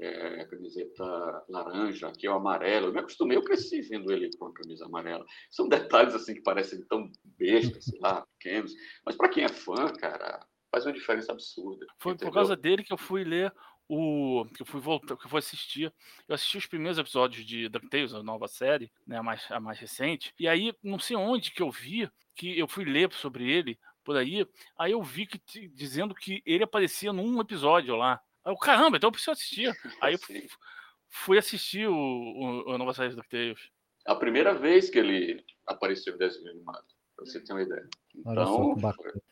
é, 0.00 0.40
a 0.40 0.48
camiseta 0.48 1.44
laranja, 1.48 2.08
aqui 2.08 2.26
é 2.26 2.30
o 2.30 2.34
amarelo. 2.34 2.88
Eu 2.88 2.92
me 2.92 2.98
acostumei, 2.98 3.36
eu 3.36 3.44
cresci 3.44 3.80
vendo 3.82 4.10
ele 4.12 4.28
com 4.36 4.46
a 4.46 4.52
camisa 4.52 4.86
amarela. 4.86 5.24
São 5.50 5.68
detalhes 5.68 6.14
assim 6.14 6.34
que 6.34 6.42
parecem 6.42 6.84
tão 6.88 7.10
bestas, 7.24 7.84
sei 7.84 7.98
lá, 8.00 8.26
pequenos. 8.38 8.72
Mas 9.04 9.16
para 9.16 9.28
quem 9.28 9.44
é 9.44 9.48
fã, 9.48 9.92
cara, 9.92 10.44
faz 10.70 10.84
uma 10.84 10.92
diferença 10.92 11.32
absurda. 11.32 11.86
Foi 11.98 12.12
entendeu? 12.12 12.32
por 12.32 12.34
causa 12.34 12.56
dele 12.56 12.82
que 12.82 12.92
eu 12.92 12.98
fui 12.98 13.22
ler 13.22 13.52
o 13.88 14.44
que 14.54 14.62
eu 14.62 14.66
fui 14.66 14.80
voltar, 14.80 15.16
que 15.16 15.26
eu 15.26 15.30
fui 15.30 15.38
assistir. 15.38 15.92
Eu 16.28 16.34
assisti 16.34 16.58
os 16.58 16.66
primeiros 16.66 16.98
episódios 16.98 17.44
de 17.44 17.68
DuckTales, 17.68 18.14
a 18.14 18.22
nova 18.22 18.48
série, 18.48 18.90
né, 19.06 19.18
a 19.18 19.22
mais, 19.22 19.44
a 19.50 19.60
mais 19.60 19.78
recente. 19.78 20.34
E 20.38 20.48
aí, 20.48 20.74
não 20.82 20.98
sei 20.98 21.16
onde 21.16 21.50
que 21.50 21.62
eu 21.62 21.70
vi, 21.70 22.10
que 22.34 22.58
eu 22.58 22.66
fui 22.66 22.84
ler 22.84 23.12
sobre 23.12 23.50
ele 23.50 23.78
por 24.04 24.16
aí, 24.16 24.46
aí 24.78 24.92
eu 24.92 25.02
vi 25.02 25.26
que 25.26 25.68
dizendo 25.68 26.14
que 26.14 26.42
ele 26.46 26.62
aparecia 26.62 27.12
num 27.12 27.40
episódio 27.40 27.96
lá. 27.96 28.20
Aí 28.44 28.52
eu, 28.52 28.56
caramba, 28.56 28.96
então 28.96 29.08
eu 29.08 29.12
preciso 29.12 29.32
assistir. 29.32 29.72
Aí 30.00 30.14
eu 30.14 30.18
fui 31.08 31.38
assistir 31.38 31.88
o, 31.88 31.94
o, 31.94 32.72
a 32.72 32.78
nova 32.78 32.94
série 32.94 33.10
do 33.10 33.16
DuckTales. 33.16 33.70
A 34.06 34.14
primeira 34.14 34.54
vez 34.54 34.88
que 34.88 34.98
ele 34.98 35.44
apareceu 35.66 36.14
em 36.14 36.18
desenho 36.18 36.50
animado, 36.50 36.86
pra 37.16 37.24
você 37.24 37.40
ter 37.40 37.52
uma 37.52 37.62
ideia. 37.62 37.88
Então, 38.14 38.76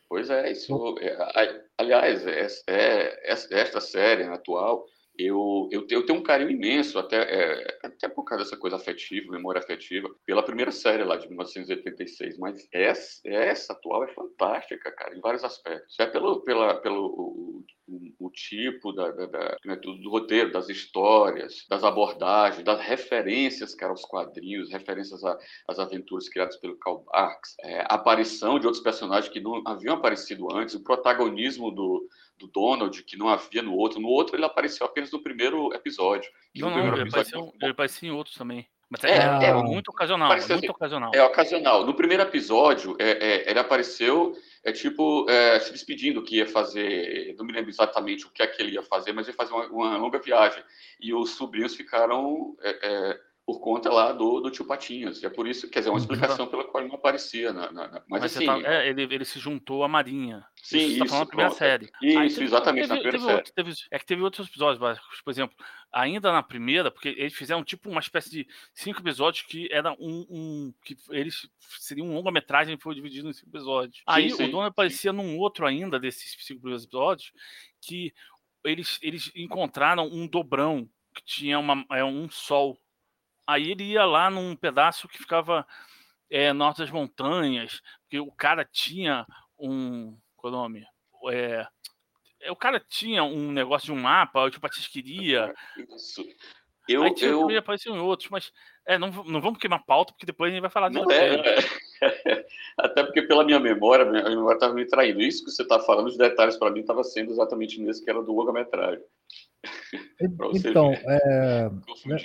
pois 0.09 0.29
é, 0.29 0.51
isso. 0.51 0.95
É, 0.99 1.63
aliás, 1.77 2.25
é, 2.25 2.47
é, 2.67 3.31
esta 3.31 3.79
série 3.79 4.23
esta 4.23 4.85
eu, 5.17 5.69
eu, 5.71 5.87
eu 5.89 6.05
tenho 6.05 6.19
um 6.19 6.23
carinho 6.23 6.51
imenso, 6.51 6.99
até, 6.99 7.17
é, 7.17 7.77
até 7.83 8.09
por 8.09 8.23
causa 8.23 8.43
dessa 8.43 8.57
coisa 8.57 8.75
afetiva, 8.75 9.31
memória 9.31 9.59
afetiva, 9.59 10.09
pela 10.25 10.43
primeira 10.43 10.71
série 10.71 11.03
lá 11.03 11.15
de 11.15 11.27
1986. 11.27 12.37
Mas 12.37 12.67
essa, 12.71 13.21
essa 13.25 13.73
atual 13.73 14.03
é 14.03 14.13
fantástica, 14.13 14.91
cara, 14.91 15.15
em 15.15 15.21
vários 15.21 15.43
aspectos. 15.43 15.97
É 15.99 16.05
pelo, 16.05 16.41
pela, 16.41 16.81
pelo 16.81 17.63
o, 18.19 18.29
tipo 18.31 18.91
da, 18.91 19.11
da, 19.11 19.25
da 19.27 19.57
né, 19.63 19.75
do, 19.75 19.95
do, 19.97 20.09
roteiro, 20.09 20.51
das 20.51 20.69
histórias, 20.69 21.65
das 21.69 21.83
abordagens, 21.83 22.63
das 22.63 22.81
referências, 22.81 23.75
cara, 23.75 23.91
aos 23.91 24.03
quadrinhos, 24.03 24.71
referências 24.71 25.21
às 25.67 25.79
aventuras 25.79 26.27
criadas 26.27 26.57
pelo 26.57 26.77
Karl 26.77 27.03
Barks, 27.11 27.55
é, 27.61 27.81
a 27.81 27.95
aparição 27.95 28.59
de 28.59 28.65
outros 28.65 28.83
personagens 28.83 29.31
que 29.31 29.39
não 29.39 29.61
haviam 29.65 29.95
aparecido 29.95 30.47
antes, 30.51 30.75
o 30.75 30.83
protagonismo 30.83 31.71
do 31.71 32.07
do 32.37 32.47
Donald, 32.47 33.01
que 33.03 33.17
não 33.17 33.29
havia 33.29 33.61
no 33.61 33.73
outro. 33.75 33.99
No 33.99 34.09
outro, 34.09 34.35
ele 34.35 34.45
apareceu 34.45 34.85
apenas 34.85 35.11
no 35.11 35.21
primeiro 35.21 35.73
episódio. 35.73 36.29
Não, 36.55 36.69
não, 36.69 36.93
ele, 36.93 37.07
apareceu, 37.07 37.53
ele 37.61 37.71
apareceu 37.71 38.09
em 38.09 38.11
outros 38.11 38.35
também. 38.35 38.67
Mas 38.89 39.03
é, 39.03 39.17
é, 39.17 39.45
é 39.45 39.53
muito 39.53 39.89
ocasional, 39.89 40.29
muito 40.29 40.53
assim, 40.53 40.69
ocasional. 40.69 41.11
É 41.13 41.23
ocasional. 41.23 41.85
No 41.85 41.95
primeiro 41.95 42.21
episódio, 42.21 42.95
é, 42.99 43.11
é, 43.11 43.49
ele 43.49 43.59
apareceu, 43.59 44.33
é 44.65 44.71
tipo, 44.71 45.29
é, 45.29 45.59
se 45.59 45.71
despedindo 45.71 46.23
que 46.23 46.37
ia 46.37 46.47
fazer, 46.47 47.35
não 47.37 47.45
me 47.45 47.53
lembro 47.53 47.69
exatamente 47.69 48.25
o 48.25 48.31
que 48.31 48.41
é 48.41 48.47
que 48.47 48.59
ele 48.59 48.71
ia 48.71 48.81
fazer, 48.81 49.13
mas 49.13 49.27
ia 49.27 49.33
fazer 49.33 49.53
uma, 49.53 49.67
uma 49.67 49.97
longa 49.97 50.17
viagem. 50.17 50.63
E 50.99 51.13
os 51.13 51.35
sobrinhos 51.35 51.75
ficaram 51.75 52.57
é, 52.63 53.19
por 53.45 53.59
conta 53.59 53.91
lá 53.91 54.11
do, 54.11 54.41
do 54.41 54.49
tio 54.49 54.65
Patinhas. 54.65 55.21
E 55.21 55.25
é 55.25 55.29
por 55.29 55.47
isso, 55.47 55.69
quer 55.69 55.79
dizer, 55.79 55.91
uma 55.91 55.97
uhum. 55.97 56.01
explicação 56.01 56.47
pela 56.47 56.63
qual 56.63 56.81
ele 56.81 56.89
não 56.89 56.97
aparecia. 56.97 57.53
Na, 57.53 57.71
na, 57.71 57.87
na 57.87 58.03
mas, 58.07 58.21
mas 58.21 58.35
assim. 58.35 58.45
Tá, 58.45 58.59
é, 58.59 58.89
ele, 58.89 59.03
ele 59.03 59.23
se 59.23 59.37
juntou 59.37 59.83
à 59.83 59.87
Marinha. 59.87 60.43
Sim, 60.55 60.79
isso. 60.79 61.05
Tá 61.05 61.19
da 61.19 61.25
primeira 61.27 61.51
série. 61.51 61.85
Isso, 62.01 62.35
teve, 62.35 62.43
exatamente, 62.43 62.87
teve, 62.87 62.93
na 62.93 63.01
primeira 63.01 63.11
teve 63.11 63.23
série. 63.23 63.37
Outro, 63.37 63.53
teve, 63.53 63.73
é 63.91 63.99
que 63.99 64.05
teve 64.05 64.21
outros 64.23 64.47
episódios, 64.47 64.99
por 65.23 65.29
exemplo, 65.29 65.55
ainda 65.91 66.31
na 66.31 66.41
primeira, 66.41 66.89
porque 66.89 67.09
eles 67.09 67.35
fizeram 67.35 67.63
tipo 67.63 67.87
uma 67.87 67.99
espécie 67.99 68.31
de 68.31 68.47
cinco 68.73 68.99
episódios 68.99 69.45
que 69.45 69.69
era 69.71 69.93
um. 69.99 70.25
um 70.27 70.73
que 70.83 70.97
eles 71.11 71.47
seria 71.59 72.03
um 72.03 72.15
longa-metragem 72.15 72.77
foi 72.79 72.95
dividido 72.95 73.29
em 73.29 73.33
cinco 73.33 73.49
episódios. 73.49 73.97
Sim, 73.97 74.03
Aí 74.07 74.31
sim, 74.31 74.45
o 74.45 74.51
dono 74.51 74.65
aparecia 74.65 75.11
sim. 75.11 75.17
num 75.17 75.37
outro 75.37 75.67
ainda 75.67 75.99
desses 75.99 76.35
cinco 76.39 76.61
primeiros 76.61 76.83
episódios 76.83 77.31
que 77.79 78.11
eles, 78.63 78.97
eles 79.03 79.31
encontraram 79.35 80.07
um 80.07 80.25
dobrão 80.25 80.89
que 81.13 81.23
tinha 81.23 81.59
uma, 81.59 81.85
é, 81.91 82.03
um 82.03 82.27
sol 82.27 82.79
Aí 83.47 83.71
ele 83.71 83.83
ia 83.83 84.05
lá 84.05 84.29
num 84.29 84.55
pedaço 84.55 85.07
que 85.07 85.17
ficava 85.17 85.65
é, 86.29 86.51
norte 86.51 86.79
das 86.79 86.91
montanhas, 86.91 87.81
porque 88.01 88.19
o 88.19 88.31
cara 88.31 88.65
tinha 88.65 89.25
um. 89.57 90.17
Qual 90.35 90.53
é 90.53 90.55
o 90.55 90.59
nome? 90.59 90.85
É, 91.31 91.67
o 92.49 92.55
cara 92.55 92.79
tinha 92.79 93.23
um 93.23 93.51
negócio 93.51 93.87
de 93.87 93.91
um 93.91 94.01
mapa, 94.01 94.49
tipo, 94.49 94.65
a 94.65 94.69
queria. 94.69 95.53
Isso. 95.95 96.23
Eu, 96.87 97.01
Aí 97.01 97.13
tinha, 97.15 97.31
eu... 97.31 97.57
apareciam 97.57 98.05
outros, 98.05 98.29
mas 98.29 98.51
é, 98.85 98.97
não, 98.97 99.09
não 99.23 99.41
vamos 99.41 99.57
queimar 99.57 99.83
pauta, 99.85 100.13
porque 100.13 100.25
depois 100.25 100.51
a 100.51 100.53
gente 100.53 100.61
vai 100.61 100.69
falar 100.69 100.89
disso. 100.89 101.11
É, 101.11 101.35
é. 101.35 101.55
Até 102.77 103.03
porque 103.03 103.23
pela 103.23 103.43
minha 103.43 103.59
memória, 103.59 104.05
minha 104.05 104.23
memória 104.23 104.55
estava 104.55 104.73
me 104.73 104.85
traindo. 104.85 105.19
Isso 105.19 105.43
que 105.43 105.49
você 105.49 105.63
está 105.63 105.79
falando, 105.79 106.07
os 106.07 106.17
detalhes 106.17 106.57
para 106.57 106.69
mim 106.69 106.81
estava 106.81 107.03
sendo 107.03 107.31
exatamente 107.31 107.81
nesse 107.81 108.03
que 108.03 108.09
era 108.09 108.21
do 108.21 108.33
longa-metragem. 108.33 109.03
Então, 110.53 110.91
é, 110.91 111.69
né, 112.05 112.17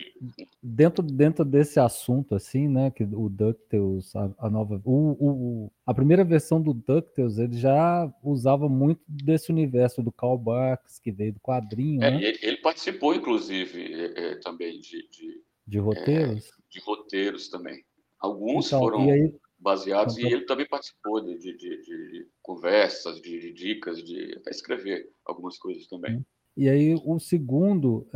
dentro, 0.62 1.02
dentro 1.02 1.44
desse 1.44 1.80
assunto, 1.80 2.34
assim, 2.34 2.68
né, 2.68 2.90
que 2.90 3.04
o 3.04 3.28
DuckTales, 3.28 4.14
a, 4.14 4.30
a 4.38 4.50
nova, 4.50 4.80
o, 4.84 5.16
o, 5.18 5.72
a 5.86 5.94
primeira 5.94 6.24
versão 6.24 6.60
do 6.60 6.72
DuckTales, 6.72 7.38
ele 7.38 7.56
já 7.56 8.12
usava 8.22 8.68
muito 8.68 9.02
desse 9.06 9.50
universo 9.50 10.02
do 10.02 10.12
Carl 10.12 10.38
Barks, 10.38 10.98
que 10.98 11.10
veio 11.10 11.32
do 11.32 11.40
quadrinho, 11.40 12.02
é, 12.02 12.10
né? 12.10 12.22
ele, 12.22 12.38
ele, 12.42 12.56
participou, 12.58 13.14
inclusive, 13.14 13.92
é, 13.92 14.32
é 14.32 14.34
também 14.36 14.80
de, 14.80 15.08
de, 15.08 15.42
de 15.66 15.78
roteiros? 15.78 16.44
É, 16.46 16.50
de 16.70 16.80
roteiros 16.80 17.48
também. 17.48 17.84
Alguns 18.20 18.66
então, 18.66 18.80
foram 18.80 19.10
aí, 19.10 19.34
baseados 19.58 20.16
então, 20.16 20.30
e 20.30 20.32
ele 20.32 20.44
também 20.44 20.66
participou 20.66 21.20
de, 21.22 21.38
de, 21.38 21.56
de 21.56 22.28
conversas, 22.42 23.20
de, 23.20 23.52
dicas, 23.52 24.02
de 24.02 24.38
escrever 24.48 25.08
algumas 25.24 25.58
coisas 25.58 25.86
também. 25.86 26.24
E 26.60 26.68
aí 26.68 26.94
o 27.06 27.18
segundo, 27.18 28.06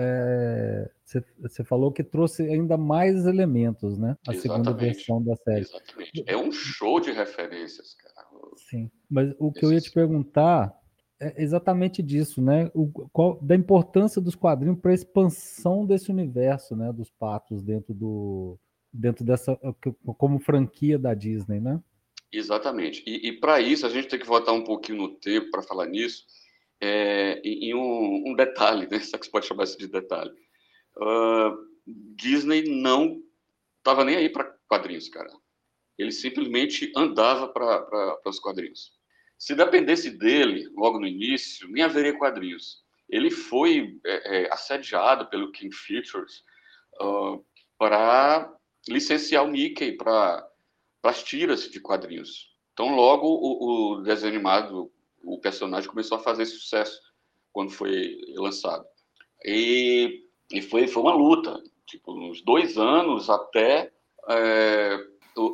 você 1.41 1.63
é, 1.63 1.65
falou 1.65 1.91
que 1.91 2.05
trouxe 2.05 2.43
ainda 2.43 2.77
mais 2.77 3.25
elementos, 3.25 3.97
né? 3.97 4.19
A 4.29 4.35
Exatamente. 4.35 4.43
segunda 4.43 4.73
versão 4.75 5.23
da 5.23 5.35
série. 5.37 5.61
Exatamente. 5.63 6.25
É 6.27 6.37
um 6.37 6.53
show 6.53 7.01
de 7.01 7.11
referências, 7.11 7.95
cara. 7.95 8.29
Sim. 8.69 8.91
Mas 9.09 9.35
o 9.39 9.51
que 9.51 9.65
eu 9.65 9.73
ia 9.73 9.81
te 9.81 9.91
perguntar 9.91 10.79
é 11.19 11.43
exatamente 11.43 12.03
disso, 12.03 12.43
né? 12.43 12.71
O, 12.75 12.87
qual, 13.09 13.41
da 13.41 13.57
importância 13.57 14.21
dos 14.21 14.35
quadrinhos 14.35 14.79
para 14.79 14.91
a 14.91 14.95
expansão 14.95 15.87
desse 15.87 16.11
universo, 16.11 16.77
né? 16.77 16.93
Dos 16.93 17.11
patos 17.11 17.63
dentro 17.63 17.95
do 17.95 18.59
dentro 18.93 19.25
dessa 19.25 19.59
como 20.19 20.39
franquia 20.39 20.99
da 20.99 21.15
Disney, 21.15 21.61
né? 21.61 21.81
Exatamente. 22.31 23.03
E, 23.07 23.27
e 23.27 23.33
para 23.41 23.59
isso 23.63 23.87
a 23.87 23.89
gente 23.89 24.09
tem 24.09 24.19
que 24.19 24.27
voltar 24.27 24.53
um 24.53 24.65
pouquinho 24.65 24.99
no 24.99 25.09
tempo 25.15 25.51
para 25.51 25.63
falar 25.63 25.87
nisso 25.87 26.27
é, 26.81 27.41
em 27.45 27.75
um, 27.75 28.31
um, 28.31 28.35
detalhe, 28.35 28.87
né? 28.89 28.99
É 29.15 29.19
que 29.19 29.25
você 29.25 29.31
pode 29.31 29.47
chamar 29.47 29.65
isso 29.65 29.79
de 29.79 29.87
detalhe. 29.87 30.33
Uh, 30.97 31.57
Disney 32.17 32.65
não 32.69 33.23
estava 33.79 34.05
nem 34.05 34.17
aí 34.17 34.29
para 34.29 34.55
quadrinhos, 34.69 35.09
cara. 35.09 35.31
Ele 35.99 36.11
simplesmente 36.11 36.93
andava 36.97 37.49
para 37.49 38.19
os 38.27 38.41
quadrinhos. 38.41 38.93
Se 39.39 39.55
dependesse 39.55 40.11
dele, 40.11 40.69
logo 40.75 40.99
no 40.99 41.07
início, 41.07 41.69
nem 41.69 41.85
haveria 41.85 42.17
quadrinhos. 42.17 42.83
Ele 43.09 43.31
foi 43.31 43.99
é, 44.05 44.43
é, 44.45 44.53
assediado 44.53 45.29
pelo 45.29 45.53
King 45.53 45.75
Features 45.75 46.43
uh, 47.01 47.45
para 47.79 48.51
licenciar 48.89 49.45
o 49.45 49.49
Mickey 49.49 49.93
para 49.93 50.47
as 51.03 51.23
tiras 51.23 51.71
de 51.71 51.81
quadrinhos. 51.81 52.55
Então, 52.73 52.95
logo 52.95 53.29
o, 53.29 53.99
o 53.99 54.03
desenho 54.03 54.33
animado 54.33 54.93
o 55.25 55.39
personagem 55.39 55.89
começou 55.89 56.19
a 56.19 56.23
fazer 56.23 56.47
sucesso 56.47 57.01
quando 57.53 57.71
foi 57.71 58.19
lançado. 58.37 58.85
E, 59.45 60.23
e 60.53 60.63
foi, 60.63 60.87
foi 60.87 61.03
uma 61.03 61.15
luta, 61.15 61.63
tipo, 61.87 62.13
uns 62.13 62.43
dois 62.43 62.77
anos 62.79 63.31
até 63.31 63.93
é, 64.29 64.99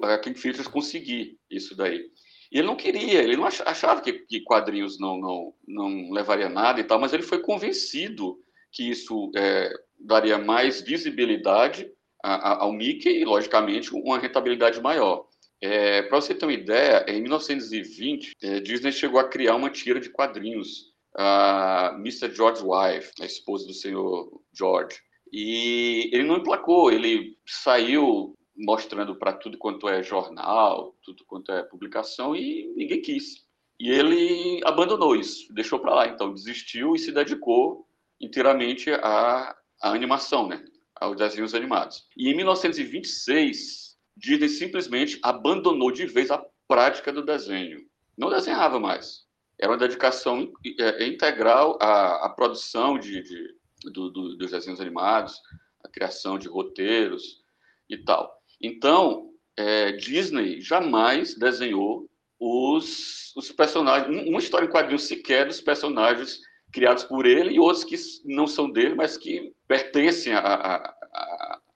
a 0.04 0.18
King 0.18 0.38
Features 0.38 0.68
conseguir 0.68 1.38
isso 1.50 1.76
daí. 1.76 2.10
E 2.52 2.58
ele 2.58 2.66
não 2.66 2.76
queria, 2.76 3.22
ele 3.22 3.36
não 3.36 3.46
achava 3.46 4.00
que, 4.00 4.12
que 4.12 4.40
quadrinhos 4.40 4.98
não, 4.98 5.18
não, 5.18 5.54
não 5.66 6.10
levaria 6.10 6.48
nada 6.48 6.80
e 6.80 6.84
tal, 6.84 6.98
mas 6.98 7.12
ele 7.12 7.22
foi 7.22 7.38
convencido 7.38 8.38
que 8.72 8.90
isso 8.90 9.30
é, 9.36 9.72
daria 9.98 10.38
mais 10.38 10.80
visibilidade 10.80 11.90
a, 12.22 12.34
a, 12.34 12.62
ao 12.62 12.72
Mickey 12.72 13.08
e, 13.08 13.24
logicamente, 13.24 13.94
uma 13.94 14.18
rentabilidade 14.18 14.80
maior. 14.80 15.26
É, 15.60 16.02
Para 16.02 16.20
você 16.20 16.34
ter 16.34 16.46
uma 16.46 16.52
ideia, 16.52 17.04
em 17.08 17.20
1920, 17.20 18.32
é, 18.42 18.60
Disney 18.60 18.92
chegou 18.92 19.20
a 19.20 19.28
criar 19.28 19.56
uma 19.56 19.70
tira 19.70 20.00
de 20.00 20.10
quadrinhos, 20.10 20.90
a 21.16 21.92
Mr. 21.98 22.32
George 22.34 22.62
Wife, 22.62 23.12
a 23.20 23.26
esposa 23.26 23.66
do 23.66 23.74
senhor 23.74 24.40
George. 24.56 24.96
E 25.32 26.08
ele 26.12 26.24
não 26.24 26.38
emplacou, 26.38 26.90
ele 26.90 27.36
saiu 27.46 28.34
mostrando 28.56 29.16
para 29.16 29.32
tudo 29.32 29.58
quanto 29.58 29.88
é 29.88 30.02
jornal, 30.02 30.96
tudo 31.02 31.24
quanto 31.26 31.50
é 31.52 31.62
publicação, 31.62 32.34
e 32.34 32.72
ninguém 32.76 33.00
quis. 33.02 33.44
E 33.78 33.90
ele 33.90 34.60
abandonou 34.64 35.16
isso, 35.16 35.52
deixou 35.52 35.78
para 35.78 35.94
lá. 35.94 36.06
Então, 36.06 36.34
desistiu 36.34 36.94
e 36.94 36.98
se 36.98 37.12
dedicou 37.12 37.86
inteiramente 38.20 38.90
à, 38.92 39.56
à 39.80 39.90
animação, 39.90 40.46
né? 40.46 40.62
aos 41.00 41.16
desenhos 41.16 41.54
animados. 41.54 42.06
E 42.16 42.28
em 42.28 42.36
1926, 42.36 43.89
Disney 44.20 44.48
simplesmente 44.48 45.18
abandonou 45.22 45.90
de 45.90 46.06
vez 46.06 46.30
a 46.30 46.44
prática 46.68 47.12
do 47.12 47.24
desenho. 47.24 47.84
Não 48.16 48.30
desenhava 48.30 48.78
mais. 48.78 49.24
Era 49.58 49.72
uma 49.72 49.78
dedicação 49.78 50.52
é, 50.78 51.06
integral 51.06 51.78
à, 51.80 52.26
à 52.26 52.28
produção 52.28 52.98
de, 52.98 53.22
de 53.22 53.60
do, 53.84 54.10
do, 54.10 54.36
dos 54.36 54.50
desenhos 54.50 54.80
animados, 54.80 55.40
a 55.82 55.88
criação 55.88 56.38
de 56.38 56.48
roteiros 56.48 57.42
e 57.88 57.96
tal. 57.96 58.38
Então, 58.60 59.30
é, 59.56 59.92
Disney 59.92 60.60
jamais 60.60 61.34
desenhou 61.34 62.08
os, 62.38 63.34
os 63.36 63.50
personagens, 63.52 64.28
uma 64.28 64.38
história 64.38 64.66
em 64.66 64.70
quadrinhos 64.70 65.04
sequer 65.04 65.46
dos 65.46 65.60
personagens 65.60 66.40
criados 66.72 67.04
por 67.04 67.26
ele 67.26 67.54
e 67.54 67.60
outros 67.60 67.84
que 67.84 67.96
não 68.24 68.46
são 68.46 68.70
dele, 68.70 68.94
mas 68.94 69.16
que 69.16 69.52
pertencem 69.66 70.32
à, 70.34 70.40
à, 70.40 70.94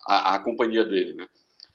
à, 0.06 0.34
à 0.34 0.38
companhia 0.38 0.84
dele. 0.84 1.14
Né? 1.14 1.26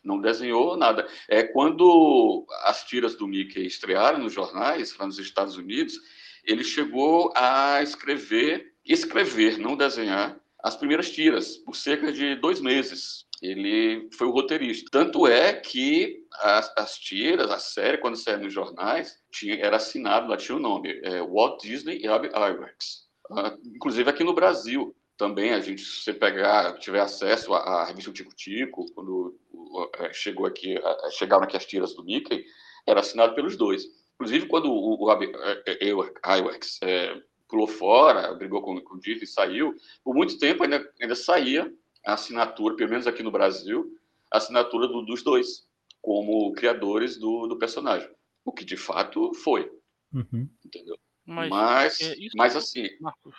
Não 0.10 0.20
desenhou 0.20 0.76
nada. 0.76 1.08
É 1.28 1.44
quando 1.44 2.46
as 2.64 2.84
tiras 2.84 3.16
do 3.16 3.28
Mickey 3.28 3.66
estrearam 3.66 4.20
nos 4.20 4.34
jornais, 4.34 4.98
lá 4.98 5.06
nos 5.06 5.20
Estados 5.20 5.56
Unidos, 5.56 6.00
ele 6.44 6.64
chegou 6.64 7.32
a 7.36 7.82
escrever, 7.82 8.74
escrever, 8.84 9.58
não 9.58 9.78
desenhar, 9.78 10.38
as 10.62 10.76
primeiras 10.76 11.10
tiras, 11.12 11.56
por 11.58 11.76
cerca 11.76 12.12
de 12.12 12.36
dois 12.36 12.60
meses 12.60 13.30
ele 13.42 14.10
foi 14.14 14.28
o 14.28 14.32
roteirista. 14.32 14.90
Tanto 14.92 15.28
é 15.28 15.54
que 15.54 16.26
as, 16.34 16.72
as 16.78 16.98
tiras, 16.98 17.50
a 17.50 17.60
série, 17.60 17.98
quando 17.98 18.18
saiu 18.18 18.40
nos 18.40 18.54
jornais, 18.54 19.18
tinha, 19.32 19.56
era 19.56 19.78
assinado, 19.78 20.28
lá 20.28 20.38
tinha 20.38 20.58
o 20.58 20.62
nome, 20.62 21.00
é, 21.04 21.22
Walt 21.22 21.62
Disney 21.62 22.02
Iwerks. 22.04 23.08
Uh, 23.30 23.58
inclusive 23.76 24.10
aqui 24.10 24.24
no 24.24 24.34
Brasil 24.34 24.96
também, 25.20 25.52
a 25.52 25.60
gente, 25.60 25.82
se 25.82 26.02
você 26.02 26.14
pegar, 26.14 26.80
tiver 26.80 27.02
acesso 27.02 27.54
à, 27.54 27.60
à 27.60 27.86
revista 27.86 28.10
Tico 28.10 28.34
Tico, 28.34 28.90
quando 28.94 29.38
uh, 29.52 29.90
chegou 30.14 30.46
aqui, 30.46 30.78
uh, 30.78 31.12
chegaram 31.12 31.44
aqui 31.44 31.58
as 31.58 31.66
tiras 31.66 31.94
do 31.94 32.06
Mickey, 32.06 32.46
era 32.88 33.02
assinado 33.02 33.36
pelos 33.36 33.58
dois. 33.58 33.84
Inclusive, 34.16 34.48
quando 34.48 34.72
o, 34.72 34.96
o 34.96 36.36
Iwerks 36.38 36.80
é, 36.82 37.22
pulou 37.50 37.68
fora, 37.68 38.34
brigou 38.34 38.62
com, 38.62 38.80
com 38.80 38.96
o 38.96 39.00
Disney 39.00 39.26
e 39.26 39.28
saiu, 39.28 39.76
por 40.06 40.16
muito 40.16 40.40
tempo 40.40 40.64
ainda, 40.64 40.90
ainda 41.02 41.16
saía 41.16 41.70
a 42.06 42.14
assinatura, 42.14 42.78
pelo 42.78 42.90
menos 42.90 43.06
aqui 43.06 43.22
no 43.22 43.30
Brasil, 43.30 43.94
a 44.32 44.38
assinatura 44.38 44.88
do, 44.88 45.02
dos 45.02 45.22
dois, 45.22 45.68
como 46.02 46.54
criadores 46.54 47.18
do, 47.18 47.46
do, 47.46 47.60
personagem. 47.60 48.10
O 48.46 48.54
que 48.54 48.64
de 48.64 48.78
fato 48.78 49.34
foi. 49.34 49.70
Uhum. 50.14 50.50
Entendeu? 50.66 50.98
Mas, 51.26 51.50
mas, 51.50 52.02
é, 52.02 52.16
mas 52.36 52.56
assim. 52.56 52.88
Marcos, 53.02 53.36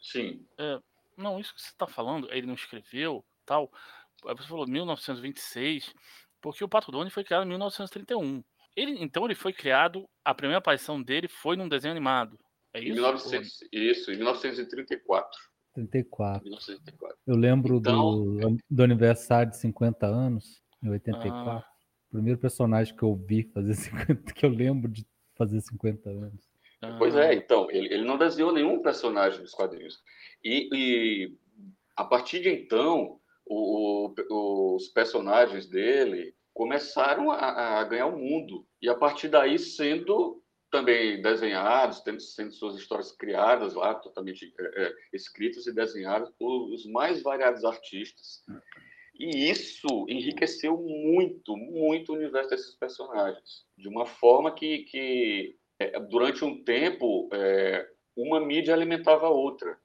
sim. 0.00 0.44
É, 0.58 0.80
não, 1.20 1.38
isso 1.38 1.54
que 1.54 1.60
você 1.60 1.68
está 1.68 1.86
falando, 1.86 2.28
ele 2.32 2.46
não 2.46 2.54
escreveu, 2.54 3.24
tal. 3.44 3.70
Você 4.22 4.48
falou 4.48 4.66
1926, 4.66 5.94
porque 6.40 6.64
o 6.64 6.68
Pato 6.68 6.90
Donald 6.90 7.12
foi 7.12 7.24
criado 7.24 7.44
em 7.44 7.48
1931. 7.48 8.42
Ele, 8.76 9.02
então 9.02 9.24
ele 9.24 9.34
foi 9.34 9.52
criado, 9.52 10.08
a 10.24 10.34
primeira 10.34 10.58
aparição 10.58 11.02
dele 11.02 11.28
foi 11.28 11.56
num 11.56 11.68
desenho 11.68 11.92
animado. 11.92 12.38
É 12.72 12.80
isso? 12.80 12.90
Em 12.90 12.94
1900, 12.94 13.64
isso, 13.72 14.12
em 14.12 14.16
1934. 14.16 15.38
34. 15.74 16.42
1934. 16.42 17.18
Eu 17.26 17.36
lembro 17.36 17.76
então, 17.76 18.36
do, 18.36 18.56
do 18.68 18.82
aniversário 18.82 19.50
de 19.50 19.58
50 19.58 20.06
anos, 20.06 20.62
em 20.82 20.88
84. 20.88 21.50
Ah. 21.50 21.64
O 22.08 22.12
primeiro 22.12 22.38
personagem 22.38 22.94
que 22.94 23.02
eu 23.02 23.14
vi 23.14 23.44
fazer 23.52 23.74
50, 23.74 24.32
que 24.32 24.44
eu 24.44 24.50
lembro 24.50 24.90
de 24.90 25.06
fazer 25.36 25.60
50 25.60 26.10
anos. 26.10 26.49
Ah. 26.82 26.96
Pois 26.98 27.14
é, 27.14 27.34
então, 27.34 27.70
ele, 27.70 27.92
ele 27.92 28.04
não 28.04 28.16
desenhou 28.16 28.52
nenhum 28.52 28.82
personagem 28.82 29.40
dos 29.40 29.52
quadrinhos. 29.52 30.02
E, 30.42 30.68
e 30.72 31.38
a 31.96 32.04
partir 32.04 32.40
de 32.40 32.48
então, 32.48 33.20
o, 33.46 34.12
o, 34.30 34.76
os 34.76 34.88
personagens 34.88 35.66
dele 35.66 36.34
começaram 36.54 37.30
a, 37.30 37.80
a 37.80 37.84
ganhar 37.84 38.06
o 38.06 38.18
mundo. 38.18 38.66
E 38.80 38.88
a 38.88 38.94
partir 38.94 39.28
daí 39.28 39.58
sendo 39.58 40.42
também 40.70 41.20
desenhados, 41.20 42.00
tendo, 42.00 42.20
sendo 42.20 42.52
suas 42.52 42.76
histórias 42.76 43.10
criadas 43.12 43.74
lá, 43.74 43.94
totalmente 43.94 44.54
é, 44.58 44.84
é, 44.84 44.94
escritas 45.12 45.66
e 45.66 45.74
desenhadas 45.74 46.30
por 46.38 46.72
os 46.72 46.86
mais 46.86 47.22
variados 47.22 47.64
artistas. 47.64 48.42
E 49.18 49.50
isso 49.50 50.06
enriqueceu 50.08 50.76
muito, 50.78 51.56
muito 51.56 52.12
o 52.12 52.16
universo 52.16 52.50
desses 52.50 52.74
personagens, 52.76 53.66
de 53.76 53.88
uma 53.88 54.06
forma 54.06 54.54
que, 54.54 54.84
que 54.84 55.56
durante 56.08 56.44
um 56.44 56.62
tempo, 56.62 57.28
é, 57.32 57.88
uma 58.16 58.40
mídia 58.40 58.74
alimentava 58.74 59.26
a 59.26 59.30
outra. 59.30 59.78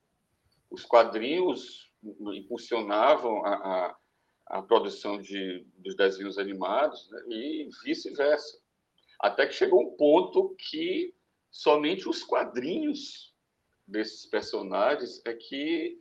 Os 0.69 0.83
quadrinhos 0.83 1.91
impulsionavam 2.03 3.45
a, 3.45 3.53
a, 3.53 3.97
a 4.57 4.61
produção 4.61 5.21
de, 5.21 5.65
dos 5.77 5.95
desenhos 5.95 6.37
animados 6.37 7.09
né, 7.09 7.21
e 7.29 7.69
vice-versa 7.83 8.59
até 9.19 9.47
que 9.47 9.53
chegou 9.53 9.81
um 9.81 9.95
ponto 9.95 10.55
que 10.69 11.13
somente 11.49 12.07
os 12.07 12.23
quadrinhos 12.23 13.33
desses 13.87 14.25
personagens 14.25 15.21
é 15.25 15.33
que 15.33 15.99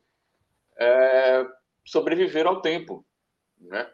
é, 0.79 1.47
sobreviveram 1.87 2.51
ao 2.51 2.63
tempo, 2.63 3.07
né? 3.59 3.91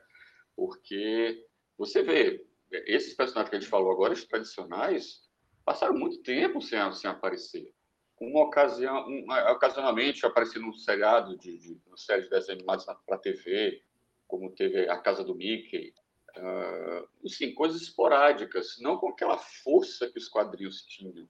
Porque 0.57 1.47
você 1.77 2.03
vê, 2.03 2.45
esses 2.71 3.15
personagens 3.15 3.51
que 3.51 3.57
a 3.57 3.61
gente 3.61 3.71
falou 3.71 3.93
agora, 3.93 4.13
os 4.13 4.25
tradicionais, 4.25 5.29
passaram 5.71 5.97
muito 5.97 6.21
tempo 6.25 6.61
sem, 6.61 6.81
sem 6.93 7.09
aparecer. 7.09 7.73
Uma 8.21 8.43
ocasião, 8.43 9.07
uma, 9.07 9.53
ocasionalmente 9.53 10.27
apareceu 10.27 10.61
num 10.61 10.73
seriado 10.73 11.39
de, 11.39 11.57
de, 11.59 11.75
de 11.77 12.01
série 12.03 12.23
de 12.23 12.29
desenhos 12.29 12.59
animados 12.59 12.85
para 13.07 13.19
TV, 13.19 13.81
como 14.27 14.51
teve 14.51 14.89
A 14.89 14.99
Casa 14.99 15.23
do 15.23 15.33
Mickey, 15.33 15.95
uh, 16.37 17.29
sim, 17.29 17.55
coisas 17.55 17.81
esporádicas, 17.83 18.79
não 18.81 18.99
com 18.99 19.11
aquela 19.11 19.39
força 19.39 20.11
que 20.11 20.19
os 20.19 20.29
quadrinhos 20.29 20.83
tinham. 20.83 21.29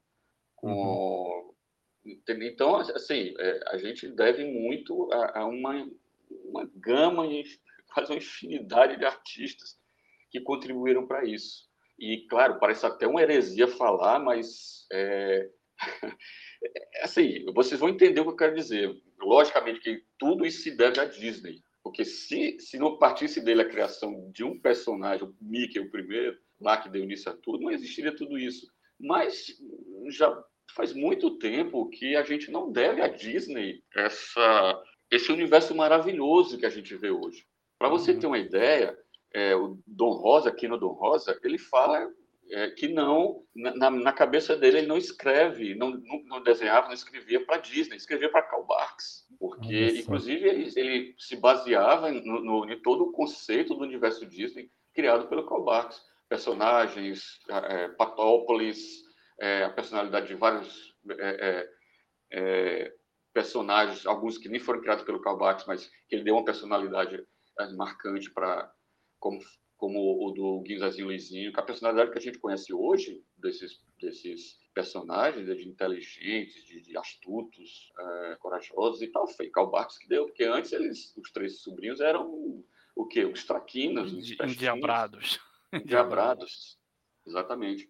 Com... 0.56 1.54
Uhum. 2.02 2.14
Então, 2.26 2.76
assim, 2.76 3.34
é, 3.38 3.60
a 3.68 3.76
gente 3.76 4.08
deve 4.08 4.46
muito 4.46 5.12
a, 5.12 5.40
a 5.40 5.44
uma, 5.44 5.86
uma 6.30 6.70
gama, 6.76 7.24
quase 7.92 8.10
uma 8.10 8.16
infinidade 8.16 8.96
de 8.96 9.04
artistas 9.04 9.78
que 10.30 10.40
contribuíram 10.40 11.06
para 11.06 11.26
isso. 11.26 11.69
E, 12.00 12.26
claro, 12.28 12.58
parece 12.58 12.86
até 12.86 13.06
uma 13.06 13.20
heresia 13.20 13.68
falar, 13.68 14.18
mas 14.18 14.86
é, 14.90 15.48
assim, 17.02 17.44
vocês 17.52 17.78
vão 17.78 17.90
entender 17.90 18.20
o 18.20 18.24
que 18.24 18.30
eu 18.30 18.36
quero 18.36 18.54
dizer. 18.54 18.90
Logicamente 19.20 19.80
que 19.80 20.02
tudo 20.18 20.46
isso 20.46 20.62
se 20.62 20.70
deve 20.70 20.98
à 20.98 21.04
Disney. 21.04 21.62
Porque 21.82 22.04
se, 22.04 22.58
se 22.58 22.78
não 22.78 22.98
partisse 22.98 23.40
dele 23.42 23.62
a 23.62 23.68
criação 23.68 24.30
de 24.32 24.44
um 24.44 24.58
personagem, 24.58 25.26
o 25.26 25.34
Mickey, 25.40 25.78
o 25.78 25.90
primeiro, 25.90 26.38
lá 26.60 26.76
que 26.76 26.88
deu 26.88 27.02
início 27.02 27.30
a 27.30 27.36
tudo, 27.36 27.62
não 27.62 27.70
existiria 27.70 28.14
tudo 28.14 28.38
isso. 28.38 28.66
Mas 28.98 29.46
já 30.10 30.42
faz 30.74 30.92
muito 30.92 31.38
tempo 31.38 31.88
que 31.90 32.16
a 32.16 32.22
gente 32.22 32.50
não 32.50 32.70
deve 32.70 33.02
à 33.02 33.08
Disney 33.08 33.82
essa, 33.94 34.82
esse 35.10 35.32
universo 35.32 35.74
maravilhoso 35.74 36.58
que 36.58 36.66
a 36.66 36.70
gente 36.70 36.94
vê 36.96 37.10
hoje. 37.10 37.44
Para 37.78 37.88
você 37.88 38.12
uhum. 38.12 38.18
ter 38.18 38.26
uma 38.26 38.38
ideia, 38.38 38.96
é, 39.32 39.54
o 39.54 39.78
Dom 39.86 40.10
Rosa, 40.10 40.48
aqui 40.48 40.66
no 40.66 40.78
Dom 40.78 40.92
Rosa, 40.92 41.38
ele 41.42 41.58
fala 41.58 42.10
é, 42.50 42.70
que 42.70 42.88
não, 42.88 43.44
na, 43.54 43.90
na, 43.90 44.12
cabeça 44.12 44.56
dele, 44.56 44.78
ele 44.78 44.86
não 44.86 44.96
escreve, 44.96 45.74
não, 45.74 45.90
não, 45.90 46.22
não 46.24 46.42
desenhava, 46.42 46.88
não 46.88 46.94
escrevia 46.94 47.44
para 47.44 47.58
Disney, 47.58 47.96
escrevia 47.96 48.30
para 48.30 48.42
Karl 48.42 48.64
Barks, 48.64 49.26
porque, 49.38 50.00
inclusive, 50.00 50.48
ele, 50.48 50.72
ele 50.74 51.14
se 51.16 51.36
baseava 51.36 52.10
no, 52.10 52.40
no, 52.40 52.70
em 52.70 52.80
todo 52.82 53.04
o 53.04 53.12
conceito 53.12 53.74
do 53.74 53.84
universo 53.84 54.26
Disney 54.26 54.70
criado 54.94 55.28
pelo 55.28 55.46
Karl 55.46 55.64
Barks. 55.64 56.02
Personagens, 56.28 57.40
é, 57.48 57.88
Patópolis, 57.88 59.02
é, 59.40 59.64
a 59.64 59.70
personalidade 59.70 60.28
de 60.28 60.34
vários 60.34 60.94
é, 61.18 61.48
é, 61.48 61.68
é, 62.32 62.92
personagens, 63.32 64.06
alguns 64.06 64.38
que 64.38 64.48
nem 64.48 64.60
foram 64.60 64.80
criados 64.80 65.04
pelo 65.04 65.20
Karl 65.20 65.38
Barks, 65.38 65.66
mas 65.66 65.90
que 66.08 66.14
ele 66.14 66.24
deu 66.24 66.34
uma 66.34 66.44
personalidade 66.44 67.24
é, 67.58 67.72
marcante 67.72 68.30
para 68.30 68.70
como 69.20 69.38
como 69.80 70.28
o 70.28 70.30
do 70.30 70.60
Guinzazinho 70.60 71.06
Luizinho, 71.06 71.52
com 71.54 71.60
a 71.60 71.64
personalidade 71.64 72.12
que 72.12 72.18
a 72.18 72.20
gente 72.20 72.38
conhece 72.38 72.70
hoje 72.70 73.24
desses, 73.38 73.82
desses 73.98 74.58
personagens, 74.74 75.46
de 75.46 75.66
inteligentes, 75.66 76.66
de, 76.66 76.82
de 76.82 76.98
astutos, 76.98 77.90
é, 77.98 78.36
corajosos 78.40 79.00
e 79.00 79.08
tal, 79.08 79.26
foi 79.26 79.48
Karl 79.48 79.70
Barks 79.70 79.96
que 79.96 80.06
deu, 80.06 80.26
porque 80.26 80.44
antes 80.44 80.72
eles, 80.72 81.16
os 81.16 81.32
três 81.32 81.62
sobrinhos 81.62 81.98
eram 81.98 82.62
o 82.94 83.06
quê? 83.06 83.24
Os 83.24 83.42
traquinas, 83.44 84.12
os 84.12 84.30
endiabrados. 84.30 85.40
Endiabrados. 85.72 86.78
exatamente. 87.26 87.88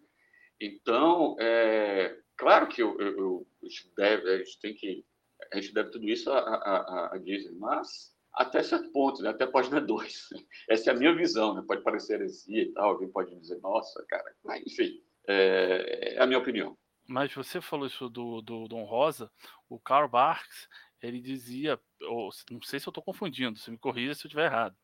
Então, 0.61 1.35
é, 1.41 2.17
claro 2.37 2.69
que 2.69 2.81
eu, 2.81 2.97
eu, 3.01 3.17
eu, 3.17 3.47
a, 3.63 3.67
gente 3.67 3.91
deve, 3.97 4.29
a 4.29 4.37
gente 4.37 4.59
tem 4.59 4.73
que 4.73 5.05
a 5.51 5.59
gente 5.59 5.73
deve 5.73 5.89
tudo 5.89 6.07
isso 6.07 6.31
a, 6.31 6.39
a, 6.39 7.15
a 7.15 7.17
Disney, 7.17 7.57
mas 7.57 8.15
até 8.33 8.63
certo 8.63 8.91
ponto, 8.91 9.21
né? 9.21 9.29
até 9.29 9.43
a 9.43 9.51
página 9.51 9.79
2. 9.79 10.29
Essa 10.69 10.91
é 10.91 10.93
a 10.93 10.97
minha 10.97 11.15
visão, 11.15 11.53
né? 11.53 11.63
pode 11.65 11.83
parecer 11.83 12.15
heresia 12.15 12.63
e 12.63 12.71
tal, 12.73 12.91
alguém 12.91 13.09
pode 13.09 13.35
dizer, 13.39 13.59
nossa, 13.61 14.03
cara, 14.07 14.35
mas, 14.43 14.63
enfim, 14.65 15.01
é, 15.27 16.15
é, 16.15 16.21
a 16.21 16.25
minha 16.25 16.39
opinião. 16.39 16.77
Mas 17.07 17.33
você 17.33 17.59
falou 17.59 17.87
isso 17.87 18.09
do, 18.09 18.41
do 18.41 18.67
Dom 18.67 18.83
Rosa, 18.83 19.29
o 19.69 19.79
Karl 19.79 20.07
Barks, 20.07 20.67
ele 21.01 21.19
dizia, 21.19 21.79
ou, 22.03 22.29
não 22.49 22.61
sei 22.61 22.79
se 22.79 22.87
eu 22.87 22.91
estou 22.91 23.03
confundindo, 23.03 23.59
você 23.59 23.71
me 23.71 23.77
corrija 23.77 24.13
se 24.13 24.25
eu 24.25 24.29
estiver 24.29 24.45
errado, 24.45 24.75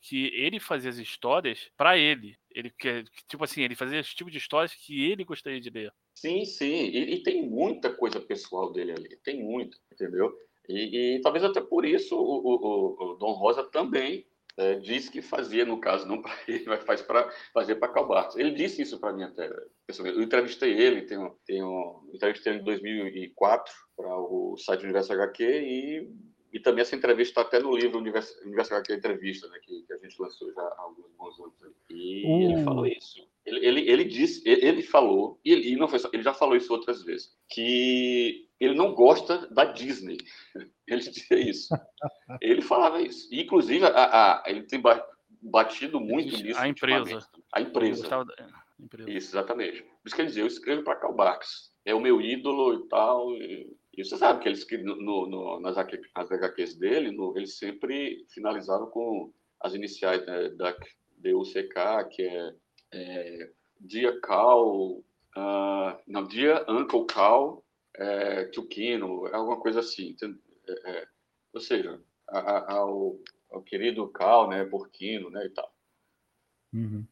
que 0.00 0.26
ele 0.34 0.60
fazia 0.60 0.90
as 0.90 0.98
histórias 0.98 1.70
para 1.76 1.98
ele. 1.98 2.38
Ele 2.50 2.70
que 2.70 3.04
tipo 3.26 3.42
assim, 3.42 3.62
ele 3.62 3.74
fazia 3.74 3.98
esse 3.98 4.14
tipo 4.14 4.30
de 4.30 4.38
histórias 4.38 4.72
que 4.72 5.10
ele 5.10 5.24
gostaria 5.24 5.60
de 5.60 5.70
ler. 5.70 5.92
Sim, 6.14 6.44
sim, 6.44 6.86
e, 6.86 7.14
e 7.14 7.22
tem 7.22 7.48
muita 7.48 7.92
coisa 7.92 8.20
pessoal 8.20 8.72
dele 8.72 8.92
ali, 8.92 9.16
tem 9.24 9.42
muita, 9.42 9.76
entendeu? 9.92 10.32
E, 10.68 11.16
e 11.16 11.20
talvez 11.20 11.44
até 11.44 11.60
por 11.60 11.84
isso 11.84 12.16
o, 12.16 12.20
o, 12.20 13.12
o 13.12 13.14
Dom 13.14 13.32
Rosa 13.32 13.62
também 13.64 14.26
é, 14.56 14.74
disse 14.76 15.10
que 15.10 15.20
fazia, 15.20 15.66
no 15.66 15.78
caso, 15.78 16.08
não 16.08 16.22
para 16.22 16.34
ele, 16.48 16.64
mas 16.66 16.82
faz 16.84 17.02
para 17.02 17.30
fazer 17.52 17.74
para 17.76 17.92
Calbartos. 17.92 18.36
Ele 18.36 18.52
disse 18.52 18.82
isso 18.82 18.98
para 18.98 19.12
mim 19.12 19.24
até. 19.24 19.50
Eu 19.98 20.22
entrevistei 20.22 20.72
ele, 20.72 21.02
tenho, 21.02 21.36
tenho, 21.44 22.08
entrevistei 22.12 22.54
ele 22.54 22.60
em 22.60 22.64
2004 22.64 23.72
para 23.96 24.18
o 24.18 24.56
site 24.56 24.84
Universo 24.84 25.12
HQ 25.12 25.44
e, 25.44 26.10
e 26.54 26.60
também 26.60 26.82
essa 26.82 26.96
entrevista 26.96 27.40
está 27.40 27.42
até 27.42 27.62
no 27.62 27.76
livro 27.76 27.98
Universo, 27.98 28.34
Universo 28.44 28.74
HQ 28.74 28.94
Entrevista, 28.94 29.46
né, 29.48 29.58
que, 29.62 29.82
que, 29.82 29.92
a 29.92 29.98
gente 29.98 30.20
lançou 30.20 30.52
já 30.54 30.62
há 30.62 30.80
alguns 30.80 31.12
bons 31.18 31.38
anos. 31.38 31.54
E 31.90 32.24
uh. 32.26 32.42
ele 32.42 32.64
falou 32.64 32.86
isso. 32.86 33.28
Ele, 33.44 33.64
ele, 33.64 33.90
ele 33.90 34.04
disse, 34.04 34.42
ele, 34.48 34.66
ele 34.66 34.82
falou, 34.82 35.38
e 35.44 35.52
ele, 35.52 35.76
não 35.76 35.86
foi 35.86 35.98
só, 35.98 36.08
ele 36.12 36.22
já 36.22 36.32
falou 36.32 36.56
isso 36.56 36.72
outras 36.72 37.04
vezes, 37.04 37.30
que 37.48 38.45
ele 38.58 38.74
não 38.74 38.94
gosta 38.94 39.46
da 39.48 39.64
Disney. 39.64 40.18
Ele 40.88 41.00
dizia 41.00 41.36
isso. 41.36 41.74
ele 42.40 42.62
falava 42.62 43.02
isso. 43.02 43.28
E, 43.32 43.42
inclusive, 43.42 43.84
a, 43.84 43.88
a, 43.88 44.44
ele 44.46 44.62
tem 44.62 44.80
batido 45.42 45.98
muito 45.98 46.40
nisso. 46.40 46.60
A 46.60 46.68
empresa. 46.68 47.28
A 47.52 47.60
empresa. 47.60 48.08
empresa. 48.78 49.10
Isso, 49.10 49.30
exatamente. 49.32 49.82
Por 49.82 50.06
isso 50.06 50.14
que 50.14 50.22
ele 50.22 50.28
dizia, 50.28 50.44
eu 50.44 50.46
escrevo 50.46 50.84
para 50.84 50.94
Karl 50.94 51.12
Barks. 51.12 51.72
É 51.84 51.92
o 51.92 52.00
meu 52.00 52.20
ídolo 52.20 52.74
e 52.74 52.88
tal. 52.88 53.32
E, 53.32 53.76
e 53.96 54.04
você 54.04 54.16
sabe 54.16 54.40
que 54.40 54.48
ele 54.48 54.84
no, 54.84 55.26
no, 55.26 55.60
nas, 55.60 55.76
HQs 55.76 56.76
dele, 56.76 57.10
no, 57.10 57.36
ele 57.36 57.48
sempre 57.48 58.24
finalizava 58.32 58.86
com 58.86 59.32
as 59.60 59.74
iniciais 59.74 60.24
né, 60.24 60.50
da 60.50 60.70
DUCK, 61.18 62.08
que 62.10 62.22
é, 62.22 62.52
é 62.92 63.50
Dia 63.80 64.20
Cal, 64.20 64.98
uh, 65.36 65.98
não, 66.06 66.24
Dia 66.24 66.64
Uncle 66.68 67.06
Cal, 67.06 67.64
é, 67.98 68.44
Tuquino, 68.46 69.26
alguma 69.26 69.60
coisa 69.60 69.80
assim. 69.80 70.16
É, 70.68 70.90
é, 70.90 71.08
ou 71.52 71.60
seja, 71.60 72.00
a, 72.28 72.38
a, 72.38 72.72
ao, 72.74 73.18
ao, 73.50 73.62
querido 73.62 74.08
Cal, 74.08 74.48
né, 74.48 74.64
Porquino, 74.64 75.30
né, 75.30 75.46
e 75.46 75.50
tal. 75.50 75.74
Uhum. 76.72 77.04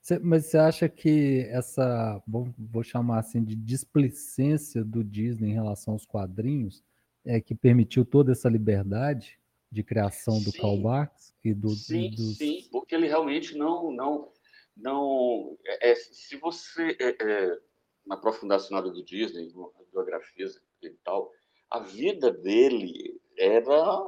Cê, 0.00 0.18
mas 0.18 0.46
você 0.46 0.58
acha 0.58 0.88
que 0.88 1.46
essa, 1.50 2.20
vou, 2.26 2.52
vou 2.58 2.82
chamar 2.82 3.20
assim, 3.20 3.42
de 3.42 3.54
displicência 3.54 4.84
do 4.84 5.04
Disney 5.04 5.50
em 5.50 5.54
relação 5.54 5.94
aos 5.94 6.04
quadrinhos 6.04 6.82
é 7.24 7.40
que 7.40 7.54
permitiu 7.54 8.04
toda 8.04 8.32
essa 8.32 8.48
liberdade 8.48 9.38
de 9.70 9.82
criação 9.82 10.42
do 10.42 10.50
sim, 10.50 10.60
Karl 10.60 10.76
Barks 10.78 11.32
e 11.44 11.54
do 11.54 11.70
sim, 11.70 12.10
dos... 12.10 12.36
sim, 12.36 12.66
porque 12.70 12.94
ele 12.94 13.06
realmente 13.06 13.56
não 13.56 13.92
não 13.92 14.32
não 14.76 15.56
é, 15.64 15.92
é 15.92 15.94
se 15.94 16.36
você 16.36 16.96
é, 17.00 17.58
na 18.06 18.80
do 18.80 19.04
Disney, 19.04 19.46
as 19.46 19.88
biografias 19.92 20.60
e 20.82 20.90
tal, 21.04 21.30
a 21.70 21.80
vida 21.80 22.30
dele 22.30 23.20
era 23.38 24.02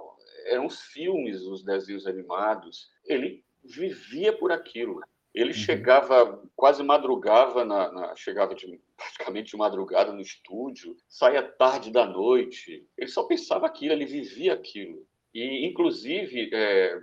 eram 0.47 0.67
os 0.67 0.81
filmes, 0.83 1.43
os 1.43 1.63
desenhos 1.63 2.07
animados. 2.07 2.91
Ele 3.05 3.45
vivia 3.63 4.33
por 4.37 4.53
aquilo. 4.53 5.01
Ele 5.33 5.51
uhum. 5.51 5.57
chegava, 5.57 6.43
quase 6.55 6.83
madrugava, 6.83 7.65
na, 7.65 7.91
na, 7.91 8.15
chegava 8.15 8.55
de, 8.55 8.81
praticamente 8.97 9.51
de 9.51 9.57
madrugada 9.57 10.13
no 10.13 10.21
estúdio, 10.21 10.97
saía 11.09 11.43
tarde 11.43 11.91
da 11.91 12.07
noite. 12.07 12.87
Ele 12.97 13.11
só 13.11 13.25
pensava 13.25 13.67
aquilo, 13.67 13.95
ele 13.95 14.07
vivia 14.07 14.55
aquilo. 14.55 15.07
E, 15.33 15.67
inclusive, 15.67 16.51
é, 16.53 17.01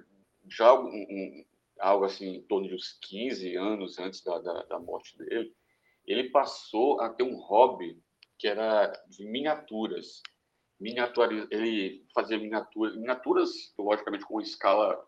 já 0.50 0.74
um, 0.74 0.88
um, 0.88 1.46
algo 1.80 2.06
assim, 2.06 2.36
em 2.36 2.42
torno 2.44 2.70
de 2.70 2.76
uns 2.76 2.98
15 3.02 3.56
anos 3.58 4.00
antes 4.00 4.24
da, 4.24 4.40
da, 4.40 4.64
da 4.64 4.80
morte 4.80 5.18
dele, 5.18 5.54
ele 6.06 6.30
passou 6.30 7.00
a 7.02 7.10
ter 7.10 7.24
um 7.24 7.36
hobby 7.36 8.02
que 8.38 8.48
era 8.48 8.92
de 9.10 9.26
miniaturas. 9.26 10.22
Miniaturiz... 10.80 11.48
Ele 11.52 12.06
fazia 12.14 12.38
miniaturas, 12.38 12.96
miniaturas, 12.96 13.52
logicamente, 13.78 14.26
com 14.26 14.36
uma 14.36 14.42
escala 14.42 15.04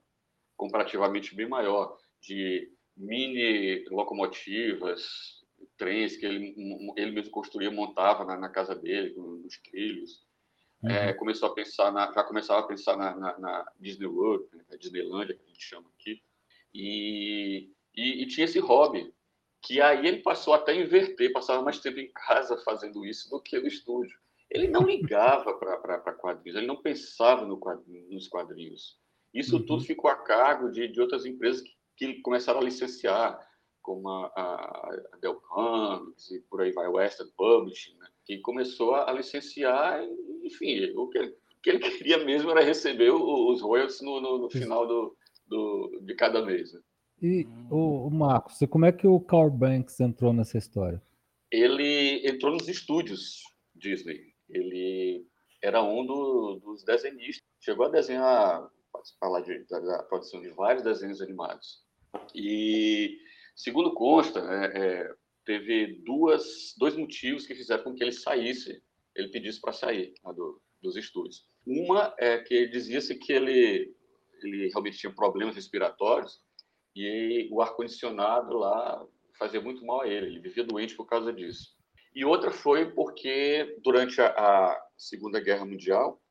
comparativamente 0.55 1.35
bem 1.35 1.47
maior, 1.47 1.97
de 2.21 2.71
mini 2.95 3.83
locomotivas, 3.89 5.43
trens 5.77 6.15
que 6.15 6.25
ele, 6.25 6.55
ele 6.95 7.11
mesmo 7.11 7.31
construía, 7.31 7.71
montava 7.71 8.23
na, 8.23 8.37
na 8.37 8.49
casa 8.49 8.75
dele, 8.75 9.15
nos 9.15 9.57
trilhos. 9.59 10.25
Uhum. 10.83 10.91
É, 10.91 11.13
começou 11.13 11.49
a 11.49 11.53
pensar 11.53 11.91
na, 11.91 12.11
já 12.11 12.23
começava 12.23 12.59
a 12.59 12.67
pensar 12.67 12.97
na, 12.97 13.15
na, 13.15 13.39
na 13.39 13.71
Disney 13.79 14.07
World, 14.07 14.45
né, 14.53 14.63
a 14.71 14.75
Disneylandia, 14.75 15.35
que 15.35 15.43
a 15.43 15.47
gente 15.47 15.63
chama 15.63 15.89
aqui, 15.97 16.21
e, 16.73 17.71
e, 17.95 18.23
e, 18.23 18.27
tinha 18.27 18.45
esse 18.45 18.59
hobby 18.59 19.13
que 19.63 19.79
aí 19.79 20.05
ele 20.05 20.21
passou 20.21 20.53
até 20.53 20.73
a 20.73 20.75
inverter, 20.75 21.31
passava 21.31 21.61
mais 21.61 21.79
tempo 21.79 21.97
em 21.97 22.11
casa 22.11 22.57
fazendo 22.57 23.05
isso 23.05 23.29
do 23.29 23.41
que 23.41 23.57
no 23.57 23.67
estúdio. 23.67 24.15
Ele 24.51 24.67
não 24.67 24.81
ligava 24.81 25.53
para 25.55 26.13
quadrinhos, 26.13 26.57
ele 26.57 26.67
não 26.67 26.81
pensava 26.81 27.45
no 27.45 27.57
quadrinho, 27.57 28.11
nos 28.11 28.27
quadrinhos. 28.27 28.99
Isso 29.33 29.55
uhum. 29.55 29.65
tudo 29.65 29.83
ficou 29.83 30.11
a 30.11 30.15
cargo 30.15 30.69
de, 30.69 30.89
de 30.89 31.01
outras 31.01 31.25
empresas 31.25 31.61
que, 31.61 31.73
que 31.95 32.21
começaram 32.21 32.59
a 32.59 32.63
licenciar, 32.63 33.39
como 33.81 34.07
a, 34.09 34.27
a, 34.35 35.17
Del 35.21 35.35
Comics 35.35 36.29
e 36.29 36.41
por 36.41 36.61
aí 36.61 36.71
vai, 36.71 36.87
Western 36.87 37.31
Publishing, 37.35 37.97
né? 37.97 38.07
que 38.25 38.39
começou 38.39 38.95
a, 38.95 39.11
licenciar, 39.11 40.03
enfim, 40.43 40.91
o 40.95 41.07
que, 41.07 41.17
ele, 41.17 41.29
o 41.29 41.61
que 41.61 41.69
ele 41.69 41.79
queria 41.79 42.23
mesmo 42.23 42.51
era 42.51 42.61
receber 42.61 43.11
os 43.11 43.61
royalties 43.61 44.01
no, 44.01 44.21
no, 44.21 44.37
no 44.39 44.49
final 44.49 44.85
do, 44.85 45.17
do, 45.47 45.99
de 46.01 46.13
cada 46.15 46.45
mês. 46.45 46.73
Né? 46.73 46.81
E 47.23 47.47
o, 47.71 48.07
o 48.07 48.11
Marcos, 48.11 48.57
como 48.69 48.85
é 48.85 48.91
que 48.91 49.07
o 49.07 49.17
Carl 49.17 49.49
Banks 49.49 49.97
entrou 50.01 50.33
nessa 50.33 50.57
história? 50.57 51.01
Ele 51.49 52.21
entrou 52.27 52.51
nos 52.51 52.67
estúdios 52.67 53.43
Disney. 53.73 54.33
Ele 54.49 55.25
era 55.61 55.81
um 55.81 56.05
do, 56.05 56.59
dos 56.61 56.83
desenhistas. 56.83 57.41
Chegou 57.61 57.85
a 57.85 57.89
desenhar, 57.89 58.69
participar 58.91 59.29
lá 59.29 59.39
de, 59.39 59.63
da, 59.69 59.79
da, 59.79 60.03
produção 60.03 60.41
de 60.41 60.49
vários 60.49 60.83
desenhos 60.83 61.21
animados. 61.21 61.85
E, 62.35 63.17
segundo 63.55 63.93
consta, 63.93 64.41
é, 64.41 64.65
é, 64.77 65.15
teve 65.45 66.03
duas, 66.03 66.75
dois 66.77 66.97
motivos 66.97 67.47
que 67.47 67.55
fizeram 67.55 67.85
com 67.85 67.95
que 67.95 68.03
ele 68.03 68.11
saísse, 68.11 68.83
ele 69.15 69.29
pedisse 69.29 69.61
para 69.61 69.71
sair 69.71 70.13
lá 70.25 70.33
do, 70.33 70.61
dos 70.81 70.97
estúdios. 70.97 71.47
Uma 71.65 72.13
é 72.19 72.39
que 72.39 72.67
dizia-se 72.67 73.15
que 73.15 73.31
ele, 73.31 73.95
ele 74.41 74.67
realmente 74.67 74.97
tinha 74.97 75.15
problemas 75.15 75.55
respiratórios 75.55 76.42
e 76.95 77.47
o 77.51 77.61
ar-condicionado 77.61 78.57
lá 78.57 79.05
fazia 79.37 79.61
muito 79.61 79.85
mal 79.85 80.01
a 80.01 80.07
ele, 80.07 80.27
ele 80.27 80.39
vivia 80.39 80.63
doente 80.63 80.95
por 80.95 81.05
causa 81.05 81.33
disso. 81.33 81.75
E 82.15 82.23
outra 82.23 82.51
foi 82.51 82.91
porque, 82.91 83.77
durante 83.83 84.21
a, 84.21 84.27
a 84.27 84.87
Segunda 84.95 85.39
Guerra 85.39 85.65
Mundial, 85.65 86.21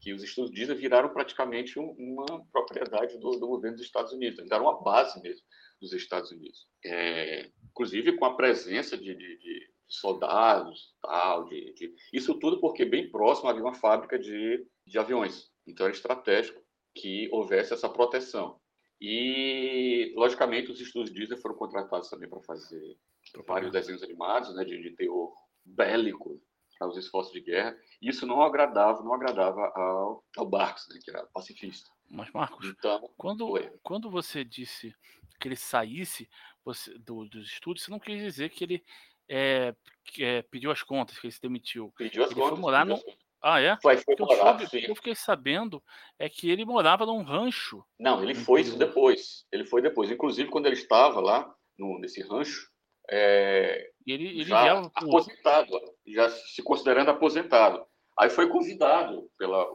que 0.00 0.12
os 0.12 0.22
estudos 0.22 0.50
Disney 0.50 0.74
viraram 0.74 1.10
praticamente 1.10 1.78
um, 1.78 1.94
uma 1.98 2.44
propriedade 2.50 3.18
do, 3.18 3.30
do, 3.32 3.46
governo 3.46 3.76
dos 3.76 3.86
Estados 3.86 4.12
Unidos, 4.12 4.38
eles 4.38 4.50
eram 4.50 4.64
uma 4.64 4.82
base 4.82 5.20
mesmo 5.22 5.44
dos 5.80 5.92
Estados 5.92 6.32
Unidos. 6.32 6.66
É, 6.84 7.50
inclusive 7.70 8.16
com 8.16 8.24
a 8.24 8.34
presença 8.34 8.96
de, 8.96 9.14
de, 9.14 9.38
de 9.38 9.70
soldados, 9.88 10.94
tal, 11.02 11.44
de, 11.44 11.72
de, 11.74 11.94
isso 12.12 12.38
tudo 12.38 12.60
porque 12.60 12.84
bem 12.84 13.10
próximo 13.10 13.48
havia 13.48 13.62
uma 13.62 13.74
fábrica 13.74 14.18
de, 14.18 14.66
de 14.86 14.98
aviões. 14.98 15.50
Então 15.66 15.86
era 15.86 15.94
estratégico 15.94 16.60
que 16.94 17.28
houvesse 17.30 17.72
essa 17.72 17.88
proteção. 17.88 18.59
E, 19.00 20.12
logicamente, 20.14 20.70
os 20.70 20.80
estúdios 20.80 21.14
Disney 21.14 21.38
foram 21.38 21.54
contratados 21.54 22.10
também 22.10 22.28
para 22.28 22.40
fazer 22.42 22.98
vários 23.46 23.72
desenhos 23.72 24.02
animados, 24.02 24.54
né, 24.54 24.64
de, 24.64 24.80
de 24.82 24.90
teor 24.90 25.32
bélico 25.64 26.40
para 26.78 26.88
os 26.88 26.96
esforços 26.96 27.32
de 27.32 27.40
guerra. 27.40 27.76
E 28.00 28.08
isso 28.08 28.26
não 28.26 28.42
agradava, 28.42 29.02
não 29.02 29.14
agradava 29.14 29.60
ao, 29.74 30.24
ao 30.36 30.46
Barks, 30.46 30.86
né, 30.88 30.98
que 31.02 31.10
era 31.10 31.26
pacifista. 31.26 31.90
Mas, 32.10 32.30
Marcos, 32.32 32.66
então, 32.68 33.10
quando, 33.16 33.54
quando 33.82 34.10
você 34.10 34.44
disse 34.44 34.94
que 35.38 35.48
ele 35.48 35.56
saísse 35.56 36.28
você, 36.64 36.92
do, 36.98 37.26
dos 37.26 37.46
estúdios, 37.46 37.84
você 37.84 37.90
não 37.90 38.00
quis 38.00 38.20
dizer 38.20 38.50
que 38.50 38.64
ele 38.64 38.84
é, 39.28 39.74
que, 40.04 40.24
é, 40.24 40.42
pediu 40.42 40.72
as 40.72 40.82
contas, 40.82 41.18
que 41.18 41.26
ele 41.26 41.32
se 41.32 41.40
demitiu. 41.40 41.92
Pediu 41.96 42.24
as 42.24 42.30
ele 42.30 42.40
contas. 42.40 42.50
Foi 42.50 42.60
morar 42.60 42.84
no, 42.84 43.00
ah, 43.42 43.60
é? 43.60 43.76
Foi, 43.80 43.96
foi 43.96 44.14
o 44.18 44.26
morar, 44.26 44.58
que 44.68 44.90
eu 44.90 44.94
fiquei 44.94 45.14
sabendo 45.14 45.82
é 46.18 46.28
que 46.28 46.50
ele 46.50 46.64
morava 46.64 47.06
num 47.06 47.22
rancho. 47.22 47.82
Não, 47.98 48.22
ele 48.22 48.34
foi 48.34 48.60
isso 48.60 48.78
depois. 48.78 49.46
Ele 49.50 49.64
foi 49.64 49.80
depois. 49.80 50.10
Inclusive, 50.10 50.50
quando 50.50 50.66
ele 50.66 50.76
estava 50.76 51.20
lá, 51.20 51.54
no, 51.78 51.98
nesse 51.98 52.22
rancho, 52.22 52.68
é, 53.10 53.90
ele, 54.06 54.28
ele 54.28 54.44
já 54.44 54.78
aposentado, 54.94 55.72
já 56.06 56.28
se 56.28 56.62
considerando 56.62 57.10
aposentado. 57.10 57.84
Aí 58.18 58.28
foi 58.28 58.48
convidado 58.48 59.30
pela, 59.38 59.66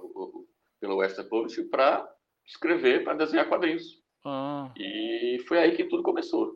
pela 0.79 0.95
Western 0.95 1.27
Publishing 1.27 1.67
para 1.67 2.07
escrever, 2.45 3.03
para 3.03 3.15
desenhar 3.15 3.49
quadrinhos. 3.49 3.83
Ah. 4.23 4.71
E 4.77 5.43
foi 5.47 5.57
aí 5.57 5.75
que 5.75 5.85
tudo 5.85 6.03
começou. 6.03 6.53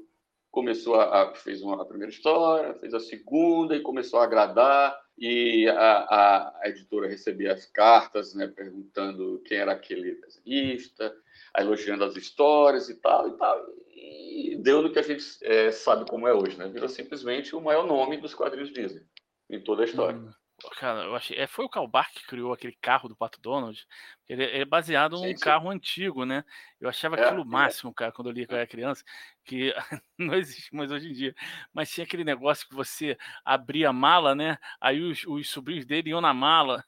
Começou 0.52 0.95
a, 0.95 1.32
a 1.32 1.36
fez 1.36 1.62
uma 1.62 1.82
a 1.82 1.86
primeira 1.86 2.12
história, 2.12 2.76
fez 2.76 2.93
a 2.93 3.00
segunda 3.00 3.76
e 3.76 3.82
começou 3.82 4.19
a 4.19 4.24
agradar. 4.24 4.95
E 5.20 5.68
a, 5.68 6.54
a, 6.62 6.70
editora 6.70 7.10
recebia 7.10 7.52
as 7.52 7.66
cartas, 7.66 8.34
né, 8.34 8.48
perguntando 8.48 9.42
quem 9.46 9.58
era 9.58 9.74
aquele 9.74 10.16
desenhista, 10.16 11.14
elogiando 11.58 12.06
as 12.06 12.16
histórias 12.16 12.90
e 12.90 12.96
tal 12.96 13.28
e 13.28 13.38
tal. 13.38 13.66
E 13.90 14.58
deu 14.62 14.82
no 14.82 14.94
que 14.94 15.00
a 15.00 15.04
gente 15.04 15.26
é, 15.42 15.72
sabe 15.72 16.10
como 16.10 16.26
é 16.26 16.34
hoje, 16.34 16.58
né? 16.58 16.70
Virou 16.70 16.88
simplesmente 16.88 17.54
o 17.54 17.60
maior 17.60 17.86
nome 17.86 18.16
dos 18.16 18.34
quadrinhos 18.34 18.72
Disney 18.72 19.04
em 19.50 19.60
toda 19.60 19.82
a 19.82 19.86
história. 19.86 20.18
Hum. 20.18 20.30
Cara, 20.78 21.06
eu 21.06 21.15
achei. 21.15 21.38
É, 21.38 21.48
foi 21.48 21.65
o 21.65 21.69
Kalbar 21.69 22.12
que 22.12 22.26
criou 22.26 22.52
aquele 22.52 22.76
carro 22.82 23.08
do 23.08 23.15
Pato 23.15 23.39
Donald. 23.39 23.86
Ele 24.28 24.43
é 24.43 24.65
baseado 24.65 25.17
num 25.17 25.36
carro 25.36 25.69
antigo, 25.69 26.26
né? 26.26 26.43
Eu 26.80 26.89
achava 26.89 27.15
é, 27.15 27.24
aquilo 27.24 27.41
o 27.41 27.45
é. 27.45 27.48
máximo, 27.48 27.93
cara, 27.93 28.12
quando 28.12 28.30
eu 28.30 28.34
li 28.34 28.45
quando 28.45 28.58
eu 28.58 28.60
era 28.60 28.67
criança, 28.67 29.04
que 29.43 29.74
não 30.17 30.36
existe 30.36 30.74
mais 30.76 30.91
hoje 30.91 31.10
em 31.10 31.13
dia. 31.13 31.36
Mas 31.74 31.91
tinha 31.91 32.04
aquele 32.04 32.24
negócio 32.24 32.67
que 32.67 32.76
você 32.76 33.17
abria 33.43 33.89
a 33.89 33.93
mala, 33.93 34.36
né? 34.36 34.58
Aí 34.80 35.02
os, 35.02 35.26
os 35.26 35.50
sobrinhos 35.50 35.86
dele 35.86 36.10
iam 36.10 36.22
na 36.22 36.34
mala. 36.34 36.84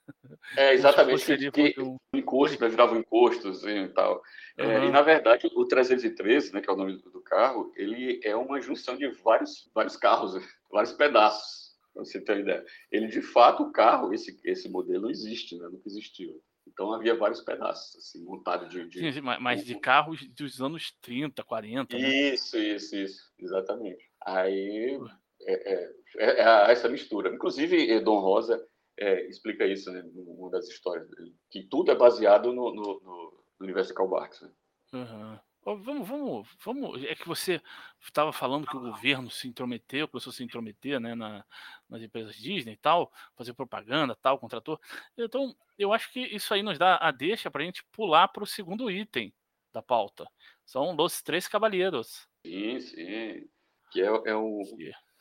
É, 0.55 0.73
exatamente. 0.75 1.51
Que, 1.51 1.73
que, 1.73 1.81
um... 1.81 1.97
encosto, 2.13 2.61
né? 2.61 2.69
Virava 2.69 2.93
um 2.93 2.99
encosto 2.99 3.49
e 3.69 3.87
tal. 3.89 4.21
Uhum. 4.59 4.89
e 4.89 4.91
na 4.91 5.01
verdade, 5.01 5.49
o 5.55 5.65
313, 5.65 6.53
né, 6.53 6.61
que 6.61 6.69
é 6.69 6.73
o 6.73 6.75
nome 6.75 6.97
do 6.97 7.21
carro, 7.21 7.71
ele 7.75 8.19
é 8.23 8.35
uma 8.35 8.61
junção 8.61 8.97
de 8.97 9.07
vários, 9.23 9.69
vários 9.73 9.95
carros, 9.95 10.33
vários 10.69 10.91
pedaços 10.93 11.60
você 11.95 12.21
ter 12.21 12.33
uma 12.33 12.41
ideia. 12.41 12.65
Ele, 12.91 13.07
de 13.07 13.21
fato, 13.21 13.63
o 13.63 13.71
carro, 13.71 14.13
esse, 14.13 14.39
esse 14.43 14.69
modelo 14.69 15.09
existe, 15.09 15.57
né? 15.57 15.67
nunca 15.67 15.87
existiu. 15.87 16.41
Então 16.67 16.93
havia 16.93 17.15
vários 17.15 17.41
pedaços, 17.41 17.95
assim, 17.95 18.23
montados 18.23 18.69
de. 18.69 18.87
de... 18.87 19.13
Sim, 19.13 19.21
mas 19.21 19.65
de 19.65 19.79
carros 19.79 20.25
dos 20.29 20.61
anos 20.61 20.95
30, 21.01 21.43
40. 21.43 21.97
Né? 21.97 22.33
Isso, 22.33 22.57
isso, 22.57 22.95
isso, 22.95 23.31
exatamente. 23.39 24.09
Aí 24.23 24.99
é, 25.41 25.73
é, 25.73 25.91
é, 26.17 26.41
é 26.41 26.71
essa 26.71 26.87
mistura. 26.87 27.33
Inclusive, 27.33 27.99
Dom 28.01 28.19
Rosa 28.19 28.63
é, 28.97 29.27
explica 29.27 29.65
isso 29.65 29.91
né, 29.91 30.03
numa 30.13 30.49
das 30.51 30.67
histórias 30.67 31.09
dele, 31.09 31.35
que 31.49 31.63
tudo 31.63 31.91
é 31.91 31.95
baseado 31.95 32.53
no, 32.53 32.73
no, 32.73 32.99
no 33.01 33.43
universo 33.59 33.89
de 33.89 33.95
Karl 33.95 34.09
Barks. 34.09 34.41
Né? 34.41 34.51
Uhum. 34.93 35.39
Vamos, 35.63 36.07
vamos, 36.07 36.47
vamos. 36.63 37.03
É 37.03 37.13
que 37.13 37.27
você 37.27 37.61
estava 38.01 38.33
falando 38.33 38.65
que 38.65 38.75
o 38.75 38.79
governo 38.79 39.29
se 39.29 39.47
intrometeu, 39.47 40.07
começou 40.07 40.31
a 40.31 40.33
se 40.33 40.43
intrometer 40.43 40.99
né, 40.99 41.13
na, 41.13 41.45
nas 41.87 42.01
empresas 42.01 42.35
Disney 42.35 42.73
e 42.73 42.77
tal, 42.77 43.11
fazer 43.35 43.53
propaganda 43.53 44.15
tal, 44.15 44.39
contratou. 44.39 44.79
Então, 45.15 45.55
eu 45.77 45.93
acho 45.93 46.11
que 46.11 46.19
isso 46.19 46.51
aí 46.53 46.63
nos 46.63 46.79
dá 46.79 46.97
a 46.97 47.11
deixa 47.11 47.51
para 47.51 47.61
a 47.61 47.65
gente 47.65 47.83
pular 47.91 48.27
para 48.29 48.43
o 48.43 48.47
segundo 48.47 48.89
item 48.89 49.31
da 49.71 49.83
pauta. 49.83 50.27
São 50.65 50.95
Los 50.95 51.21
Três 51.21 51.47
Cavalheiros. 51.47 52.27
Sim, 52.45 52.79
sim. 52.79 53.49
Que 53.91 54.01
é, 54.01 54.07
é 54.25 54.35
um, 54.35 54.63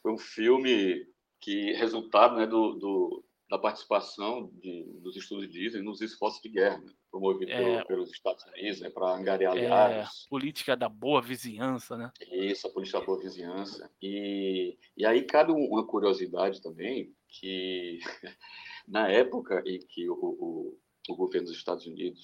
foi 0.03 0.13
um 0.13 0.19
filme 0.19 1.07
que 1.39 1.73
resultado 1.73 2.37
né, 2.37 2.47
do, 2.47 2.75
do 2.75 3.25
da 3.51 3.59
participação 3.59 4.49
de, 4.63 4.85
dos 5.03 5.17
estudos 5.17 5.51
Disney 5.51 5.83
nos 5.83 6.01
esforços 6.01 6.41
de 6.41 6.49
guerra, 6.49 6.79
né? 6.79 6.93
promovido 7.11 7.51
é, 7.51 7.85
pelos 7.85 8.13
Estados 8.13 8.45
Unidos, 8.45 8.81
né? 8.81 8.91
para 8.91 9.13
angariar 9.13 9.57
é, 9.57 9.67
aliados. 9.67 10.27
política 10.31 10.77
da 10.77 10.89
boa 10.89 11.21
vizinhança, 11.21 11.97
né? 11.97 12.13
Isso, 12.31 12.69
a 12.69 12.71
política 12.71 13.01
da 13.01 13.07
boa 13.07 13.21
vizinhança. 13.21 13.91
E, 14.01 14.79
e 14.97 15.05
aí 15.05 15.25
cabe 15.25 15.51
uma 15.51 15.85
curiosidade 15.85 16.63
também, 16.63 17.13
que 17.29 17.99
na 18.87 19.09
época 19.09 19.61
em 19.67 19.81
que 19.81 20.09
o, 20.09 20.15
o, 20.15 20.79
o 21.09 21.17
governo 21.17 21.49
dos 21.49 21.57
Estados 21.57 21.87
Unidos 21.87 22.23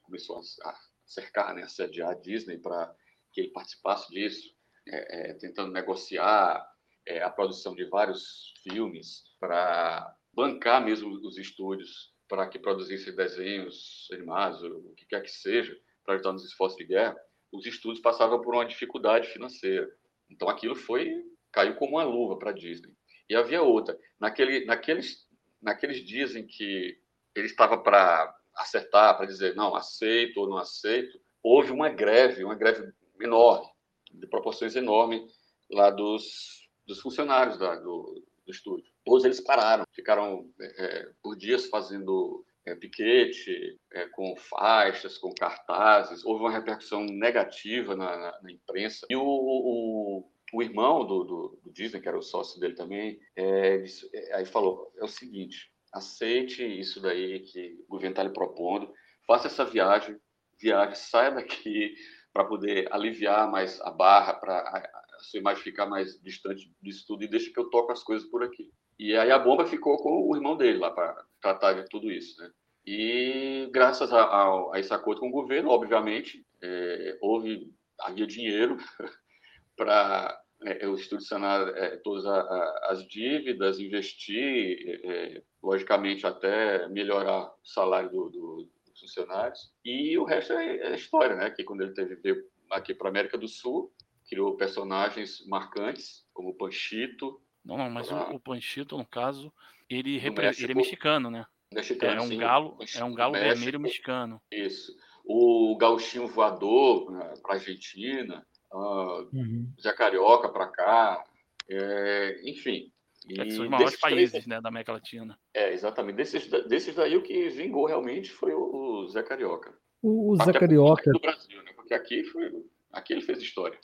começou 0.00 0.38
a 0.38 0.74
cercar, 1.04 1.54
né, 1.54 1.64
a 1.64 1.68
sediar 1.68 2.12
a 2.12 2.14
Disney 2.14 2.56
para 2.56 2.94
que 3.30 3.42
ele 3.42 3.50
participasse 3.50 4.10
disso, 4.10 4.48
é, 4.88 5.30
é, 5.30 5.34
tentando 5.34 5.70
negociar 5.70 6.66
é, 7.06 7.22
a 7.22 7.28
produção 7.28 7.74
de 7.74 7.84
vários 7.84 8.54
filmes 8.62 9.22
para 9.38 10.16
bancar 10.32 10.84
mesmo 10.84 11.10
os 11.10 11.36
estúdios 11.38 12.12
para 12.28 12.48
que 12.48 12.58
produzissem 12.58 13.14
desenhos 13.14 14.08
animados, 14.12 14.62
o 14.62 14.94
que 14.96 15.04
quer 15.06 15.22
que 15.22 15.30
seja, 15.30 15.76
para 16.04 16.14
ajudar 16.14 16.32
nos 16.32 16.44
esforços 16.44 16.78
de 16.78 16.84
guerra, 16.84 17.16
os 17.52 17.66
estúdios 17.66 18.00
passavam 18.00 18.40
por 18.40 18.54
uma 18.54 18.64
dificuldade 18.64 19.28
financeira. 19.28 19.88
Então 20.30 20.48
aquilo 20.48 20.74
foi 20.74 21.22
caiu 21.52 21.74
como 21.76 21.96
uma 21.96 22.04
luva 22.04 22.38
para 22.38 22.50
a 22.50 22.54
Disney. 22.54 22.90
E 23.28 23.34
havia 23.34 23.62
outra. 23.62 23.98
Naquele, 24.18 24.64
naqueles, 24.64 25.28
naqueles 25.60 26.04
dias 26.04 26.34
em 26.34 26.46
que 26.46 26.98
ele 27.34 27.46
estava 27.46 27.76
para 27.76 28.34
acertar, 28.56 29.16
para 29.16 29.26
dizer 29.26 29.54
não, 29.54 29.74
aceito 29.74 30.40
ou 30.40 30.48
não 30.48 30.56
aceito, 30.56 31.20
houve 31.42 31.70
uma 31.70 31.90
greve, 31.90 32.44
uma 32.44 32.54
greve 32.54 32.90
enorme, 33.20 33.68
de 34.10 34.26
proporções 34.26 34.74
enormes, 34.74 35.22
lá 35.70 35.90
dos, 35.90 36.68
dos 36.86 37.00
funcionários 37.00 37.58
da, 37.58 37.76
do, 37.76 38.22
do 38.44 38.52
estúdio. 38.52 38.90
Todos 39.04 39.24
eles 39.24 39.40
pararam, 39.40 39.84
ficaram 39.92 40.48
é, 40.60 40.84
é, 40.84 41.08
por 41.22 41.36
dias 41.36 41.66
fazendo 41.66 42.44
é, 42.66 42.74
piquete, 42.74 43.78
é, 43.92 44.06
com 44.08 44.36
faixas, 44.36 45.18
com 45.18 45.32
cartazes. 45.34 46.24
Houve 46.24 46.44
uma 46.44 46.52
repercussão 46.52 47.04
negativa 47.04 47.96
na, 47.96 48.16
na, 48.16 48.40
na 48.42 48.52
imprensa. 48.52 49.06
E 49.10 49.16
o, 49.16 49.22
o, 49.24 50.30
o 50.52 50.62
irmão 50.62 51.06
do, 51.06 51.24
do, 51.24 51.60
do, 51.62 51.72
Disney, 51.72 52.00
que 52.00 52.08
era 52.08 52.18
o 52.18 52.22
sócio 52.22 52.60
dele 52.60 52.74
também, 52.74 53.18
é, 53.36 53.78
disse, 53.78 54.08
é, 54.14 54.36
aí 54.36 54.44
falou: 54.44 54.92
é 54.98 55.04
o 55.04 55.08
seguinte, 55.08 55.70
aceite 55.92 56.62
isso 56.62 57.00
daí 57.00 57.40
que 57.40 57.76
o 57.88 57.92
governo 57.92 58.12
está 58.12 58.22
lhe 58.22 58.32
propondo, 58.32 58.92
faça 59.26 59.48
essa 59.48 59.64
viagem, 59.64 60.16
viagem, 60.60 60.94
saia 60.94 61.32
daqui 61.32 61.94
para 62.32 62.44
poder 62.44 62.88
aliviar 62.90 63.50
mais 63.50 63.80
a 63.82 63.90
barra, 63.90 64.34
para 64.34 64.82
sua 65.22 65.40
imagem 65.40 65.62
ficar 65.62 65.86
mais 65.86 66.20
distante 66.20 66.70
disso 66.80 67.04
tudo 67.06 67.24
e 67.24 67.28
deixe 67.28 67.50
que 67.50 67.58
eu 67.58 67.70
toque 67.70 67.92
as 67.92 68.02
coisas 68.02 68.28
por 68.28 68.42
aqui. 68.42 68.70
E 68.98 69.16
aí 69.16 69.30
a 69.30 69.38
bomba 69.38 69.66
ficou 69.66 69.96
com 69.98 70.28
o 70.28 70.36
irmão 70.36 70.56
dele 70.56 70.78
lá 70.78 70.90
para 70.90 71.24
tratar 71.40 71.72
de 71.74 71.88
tudo 71.88 72.10
isso, 72.10 72.40
né? 72.40 72.50
E 72.84 73.68
graças 73.72 74.12
a, 74.12 74.22
a, 74.22 74.74
a 74.74 74.80
esse 74.80 74.92
acordo 74.92 75.20
com 75.20 75.28
o 75.28 75.32
governo, 75.32 75.70
obviamente, 75.70 76.44
é, 76.62 77.18
houve 77.20 77.72
havia 78.00 78.26
dinheiro 78.26 78.76
para 79.76 80.40
é, 80.64 80.86
o 80.86 80.94
Estúdio 80.94 81.26
sanar 81.26 81.68
é, 81.76 81.96
todas 81.98 82.26
a, 82.26 82.40
a, 82.40 82.86
as 82.90 83.06
dívidas, 83.06 83.78
investir, 83.78 84.78
é, 85.04 85.36
é, 85.36 85.42
logicamente 85.62 86.26
até 86.26 86.88
melhorar 86.88 87.46
o 87.46 87.54
salário 87.62 88.10
do, 88.10 88.28
do, 88.30 88.68
dos 88.86 89.00
funcionários. 89.00 89.72
E 89.84 90.16
o 90.18 90.24
resto 90.24 90.52
é, 90.52 90.76
é 90.76 90.94
história, 90.94 91.36
né? 91.36 91.50
Que 91.50 91.64
quando 91.64 91.82
ele 91.82 91.94
teve 91.94 92.16
veio 92.16 92.44
aqui 92.70 92.94
para 92.94 93.08
a 93.08 93.10
América 93.10 93.38
do 93.38 93.48
Sul, 93.48 93.92
criou 94.32 94.56
personagens 94.56 95.44
marcantes 95.46 96.24
como 96.32 96.48
o 96.48 96.54
Panchito, 96.54 97.38
não, 97.62 97.76
não, 97.76 97.90
mas 97.90 98.10
ah. 98.10 98.30
o, 98.30 98.36
o 98.36 98.40
Panchito, 98.40 98.96
no 98.96 99.04
caso, 99.04 99.52
ele, 99.90 100.16
repre... 100.16 100.46
ele 100.46 100.72
é 100.72 100.74
mexicano, 100.74 101.30
né? 101.30 101.44
Mexicano, 101.70 102.22
é 102.22 102.24
um 102.24 102.28
sim, 102.28 102.38
galo, 102.38 102.78
é 102.96 103.04
um 103.04 103.14
galo 103.14 103.32
México, 103.32 103.54
vermelho 103.54 103.80
mexicano. 103.80 104.42
Isso. 104.50 104.96
O 105.22 105.76
gauchinho 105.76 106.26
voador 106.26 107.12
né, 107.12 107.34
para 107.42 107.56
Argentina, 107.56 108.44
uh, 108.72 109.28
uhum. 109.34 109.70
Zé 109.80 109.92
Carioca 109.92 110.48
para 110.48 110.66
cá, 110.68 111.24
é, 111.68 112.40
enfim. 112.44 112.90
É 113.38 113.50
são 113.50 113.64
os 113.64 113.70
maiores 113.70 114.00
países 114.00 114.30
três, 114.30 114.46
né, 114.46 114.60
da 114.62 114.70
América 114.70 114.92
Latina. 114.92 115.38
É, 115.54 115.72
exatamente. 115.74 116.16
Desses, 116.16 116.48
desses 116.66 116.94
daí, 116.94 117.16
o 117.16 117.22
que 117.22 117.50
vingou 117.50 117.84
realmente 117.84 118.30
foi 118.30 118.54
o, 118.54 119.06
Zé 119.08 119.22
Carioca. 119.22 119.72
O, 120.00 120.32
o 120.32 120.36
Zé 120.36 120.52
Carioca. 120.52 121.12
Do 121.12 121.20
Brasil, 121.20 121.62
né? 121.62 121.72
Porque 121.76 121.94
aqui, 121.94 122.24
foi, 122.24 122.50
aqui 122.92 123.12
ele 123.12 123.22
fez 123.22 123.40
história 123.40 123.78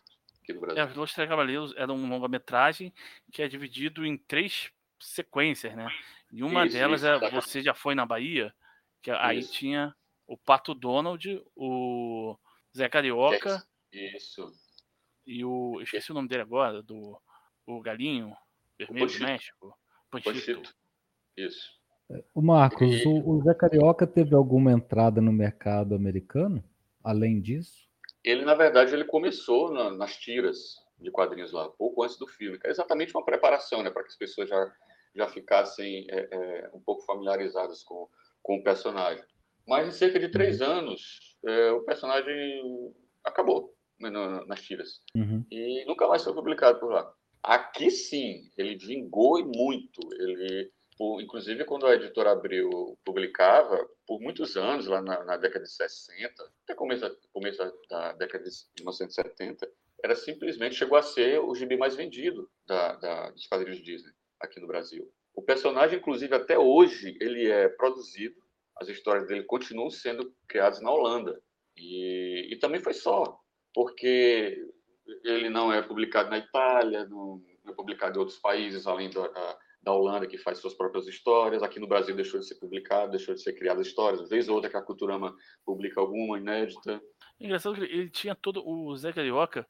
aqui 0.49 0.53
no 0.53 0.61
Brasil. 0.61 0.83
É, 0.83 0.87
Os 0.87 1.13
Três 1.13 1.29
Cavaleiros 1.29 1.75
era 1.77 1.93
um 1.93 2.09
longa-metragem 2.09 2.93
que 3.31 3.43
é 3.43 3.49
dividido 3.49 4.05
em 4.07 4.17
três 4.17 4.71
sequências, 4.99 5.77
né? 5.77 5.89
E 6.33 6.43
uma 6.43 6.67
isso, 6.67 6.77
delas 6.77 7.03
isso, 7.03 7.25
é 7.25 7.31
Você 7.31 7.63
Já 7.63 7.75
Foi 7.75 7.95
na 7.95 8.07
Bahia, 8.07 8.53
que 9.03 9.11
aí 9.11 9.45
tinha 9.45 9.95
o 10.27 10.37
Pato 10.37 10.75
Donald, 10.75 11.43
o 11.55 12.37
Zé 12.77 12.89
Carioca. 12.89 13.63
Isso. 13.93 14.51
E 15.27 15.45
o. 15.45 15.81
Esqueci 15.81 16.11
o 16.11 16.15
nome 16.15 16.29
dele 16.29 16.43
agora, 16.43 16.83
do 16.83 17.21
o 17.67 17.81
Galinho 17.81 18.35
Vermelho 18.79 19.07
do 19.07 19.21
México. 19.21 19.79
Panchito. 20.11 20.33
Panchito. 20.33 20.75
Isso. 21.37 21.79
O 22.35 22.41
Marcos, 22.41 22.89
e... 22.89 23.07
o, 23.07 23.29
o 23.29 23.43
Zé 23.43 23.55
Carioca 23.55 24.07
teve 24.07 24.35
alguma 24.35 24.73
entrada 24.73 25.21
no 25.21 25.31
mercado 25.31 25.95
americano, 25.95 26.65
além 27.05 27.41
disso? 27.41 27.88
Ele 28.29 28.45
na 28.45 28.55
verdade 28.55 28.95
ele 28.95 29.05
começou 29.05 29.73
na, 29.73 29.91
nas 29.91 30.17
tiras 30.17 30.77
de 30.99 31.11
quadrinhos 31.11 31.53
lá, 31.53 31.69
pouco 31.69 32.03
antes 32.03 32.19
do 32.19 32.27
filme, 32.27 32.59
que 32.59 32.67
é 32.67 32.71
exatamente 32.71 33.15
uma 33.15 33.25
preparação, 33.25 33.83
né, 33.83 33.91
para 33.91 34.03
que 34.03 34.09
as 34.09 34.17
pessoas 34.17 34.49
já 34.49 34.73
já 35.15 35.29
ficassem 35.29 36.07
é, 36.11 36.29
é, 36.31 36.71
um 36.73 36.81
pouco 36.81 37.05
familiarizadas 37.05 37.83
com, 37.83 38.09
com 38.43 38.57
o 38.57 38.63
personagem. 38.63 39.25
Mas 39.67 39.89
em 39.89 39.91
cerca 39.91 40.19
de 40.19 40.29
três 40.29 40.61
uhum. 40.61 40.67
anos, 40.67 41.37
é, 41.45 41.73
o 41.73 41.83
personagem 41.83 42.95
acabou 43.25 43.75
né, 44.01 44.11
nas 44.47 44.63
tiras. 44.63 45.01
Uhum. 45.15 45.45
E 45.51 45.85
nunca 45.87 46.07
mais 46.07 46.23
foi 46.23 46.33
publicado 46.33 46.79
por 46.79 46.93
lá. 46.93 47.13
Aqui 47.43 47.91
sim, 47.91 48.51
ele 48.57 48.77
vingou 48.77 49.39
e 49.39 49.45
muito. 49.45 50.01
Ele, 50.19 50.71
por, 50.97 51.21
inclusive, 51.21 51.65
quando 51.65 51.87
a 51.87 51.95
editora 51.95 52.33
Abril 52.33 52.99
publicava, 53.05 53.87
por 54.09 54.23
muitos 54.23 54.57
anos, 54.57 54.87
lá 54.87 55.03
na, 55.03 55.23
na 55.23 55.37
década 55.37 55.67
de 55.67 55.71
60, 55.71 56.43
até 56.65 56.75
começo, 56.75 57.19
começo 57.31 57.59
da 57.91 58.13
década 58.15 58.43
de 58.43 58.51
1970, 58.79 59.71
era 60.03 60.17
simplesmente, 60.17 60.77
chegou 60.77 60.97
a 60.97 61.03
ser 61.03 61.39
o 61.41 61.55
gibi 61.55 61.77
mais 61.77 61.95
vendido 61.95 62.51
da, 62.67 62.95
da, 62.95 63.31
dos 63.31 63.47
quadrinhos 63.47 63.83
Disney 63.83 64.11
aqui 64.41 64.59
no 64.61 64.67
Brasil. 64.67 65.13
O 65.35 65.43
personagem, 65.43 65.99
inclusive, 65.99 66.35
até 66.35 66.59
hoje, 66.59 67.19
ele 67.21 67.51
é 67.51 67.69
produzido, 67.69 68.35
as 68.77 68.89
histórias 68.89 69.29
dele 69.29 69.43
continuam 69.43 69.91
sendo 69.91 70.35
criadas 70.49 70.81
na 70.81 70.91
Holanda. 70.91 71.39
E, 71.77 72.49
e 72.51 72.57
também 72.57 72.81
foi 72.81 72.95
só, 72.95 73.39
porque 73.75 74.57
ele 75.23 75.51
não 75.51 75.71
é 75.71 75.83
publicado 75.83 76.31
na 76.31 76.39
Itália, 76.39 77.05
não 77.05 77.43
é 77.67 77.73
publicado 77.73 78.17
em 78.17 78.21
outros 78.21 78.39
países, 78.39 78.87
além 78.87 79.11
da, 79.11 79.59
da 79.83 79.93
Holanda, 79.93 80.27
que 80.27 80.39
faz 80.39 80.59
suas 80.59 80.75
próprias 80.75 81.07
histórias. 81.07 81.63
Aqui 81.63 81.79
no 81.81 81.87
Brasil 81.87 82.15
deixou 82.15 82.41
de 82.41 82.47
ser 82.47 82.57
publicado, 82.57 83.11
deixou 83.11 83.35
de 83.35 83.43
ser 83.43 83.53
criadas 83.53 83.87
histórias. 83.87 84.29
Vez 84.29 84.49
ou 84.49 84.57
outra 84.57 84.71
que 84.71 84.77
a 84.77 84.83
Culturama 84.83 85.35
publica 85.65 86.01
alguma 86.01 86.39
inédita. 86.39 87.01
Engraçado 87.41 87.75
que 87.75 87.83
ele 87.83 88.11
tinha 88.11 88.35
todo. 88.35 88.67
O 88.67 88.97
Zé 88.97 89.13
Carioca. 89.13 89.67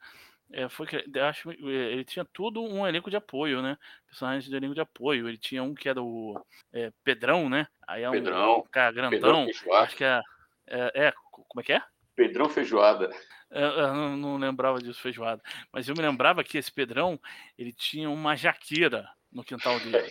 É, 0.50 0.66
foi 0.66 0.86
acho 1.28 1.50
é, 1.50 1.92
ele 1.92 2.04
tinha 2.06 2.24
tudo 2.24 2.62
um 2.62 2.86
elenco 2.86 3.10
de 3.10 3.16
apoio, 3.16 3.60
né? 3.60 3.76
Personagens 4.06 4.46
de 4.46 4.56
elenco 4.56 4.74
de 4.74 4.80
apoio. 4.80 5.28
Ele 5.28 5.36
tinha 5.36 5.62
um 5.62 5.74
que 5.74 5.88
era 5.88 6.02
o 6.02 6.42
é, 6.72 6.90
Pedrão, 7.04 7.50
né? 7.50 7.66
Aí 7.86 8.02
é 8.02 8.08
um, 8.08 8.12
Pedrão, 8.12 8.64
cara 8.70 8.92
grandão. 8.92 9.46
Pedrão 9.46 9.74
acho 9.74 9.94
que 9.94 10.04
é, 10.04 10.22
é, 10.66 11.08
é, 11.08 11.14
Como 11.30 11.60
é 11.60 11.62
que 11.62 11.72
é? 11.72 11.82
Pedrão 12.16 12.48
Feijoada. 12.48 13.10
Eu, 13.50 13.94
não, 13.94 14.16
não, 14.16 14.36
lembrava 14.36 14.78
disso, 14.78 15.00
feijoada. 15.00 15.42
Mas 15.72 15.88
eu 15.88 15.94
me 15.94 16.02
lembrava 16.02 16.44
que 16.44 16.58
esse 16.58 16.70
Pedrão, 16.70 17.18
ele 17.56 17.72
tinha 17.72 18.10
uma 18.10 18.36
jaqueira 18.36 19.08
no 19.32 19.44
quintal 19.44 19.78
dele. 19.80 20.10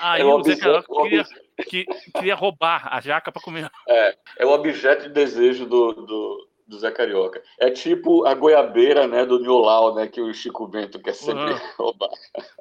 Aí 0.00 0.20
é 0.20 0.24
o, 0.24 0.42
Zé 0.42 0.56
Carioca 0.56 1.02
queria, 1.02 1.24
que, 1.68 1.84
queria 2.14 2.34
roubar 2.34 2.92
a 2.92 3.00
jaca 3.00 3.30
para 3.30 3.42
comer. 3.42 3.70
É, 3.88 4.18
é 4.38 4.46
o 4.46 4.50
objeto 4.50 5.04
de 5.04 5.10
desejo 5.10 5.64
do, 5.66 5.92
do, 5.92 6.48
do, 6.66 6.78
Zé 6.78 6.90
Carioca. 6.90 7.42
É 7.60 7.70
tipo 7.70 8.26
a 8.26 8.34
goiabeira 8.34 9.06
né, 9.06 9.24
do 9.24 9.38
Niolau, 9.38 9.94
né, 9.94 10.08
que 10.08 10.20
o 10.20 10.34
Chico 10.34 10.66
Bento 10.66 11.00
quer 11.00 11.14
sempre 11.14 11.52
uhum. 11.52 11.58
roubar. 11.78 12.10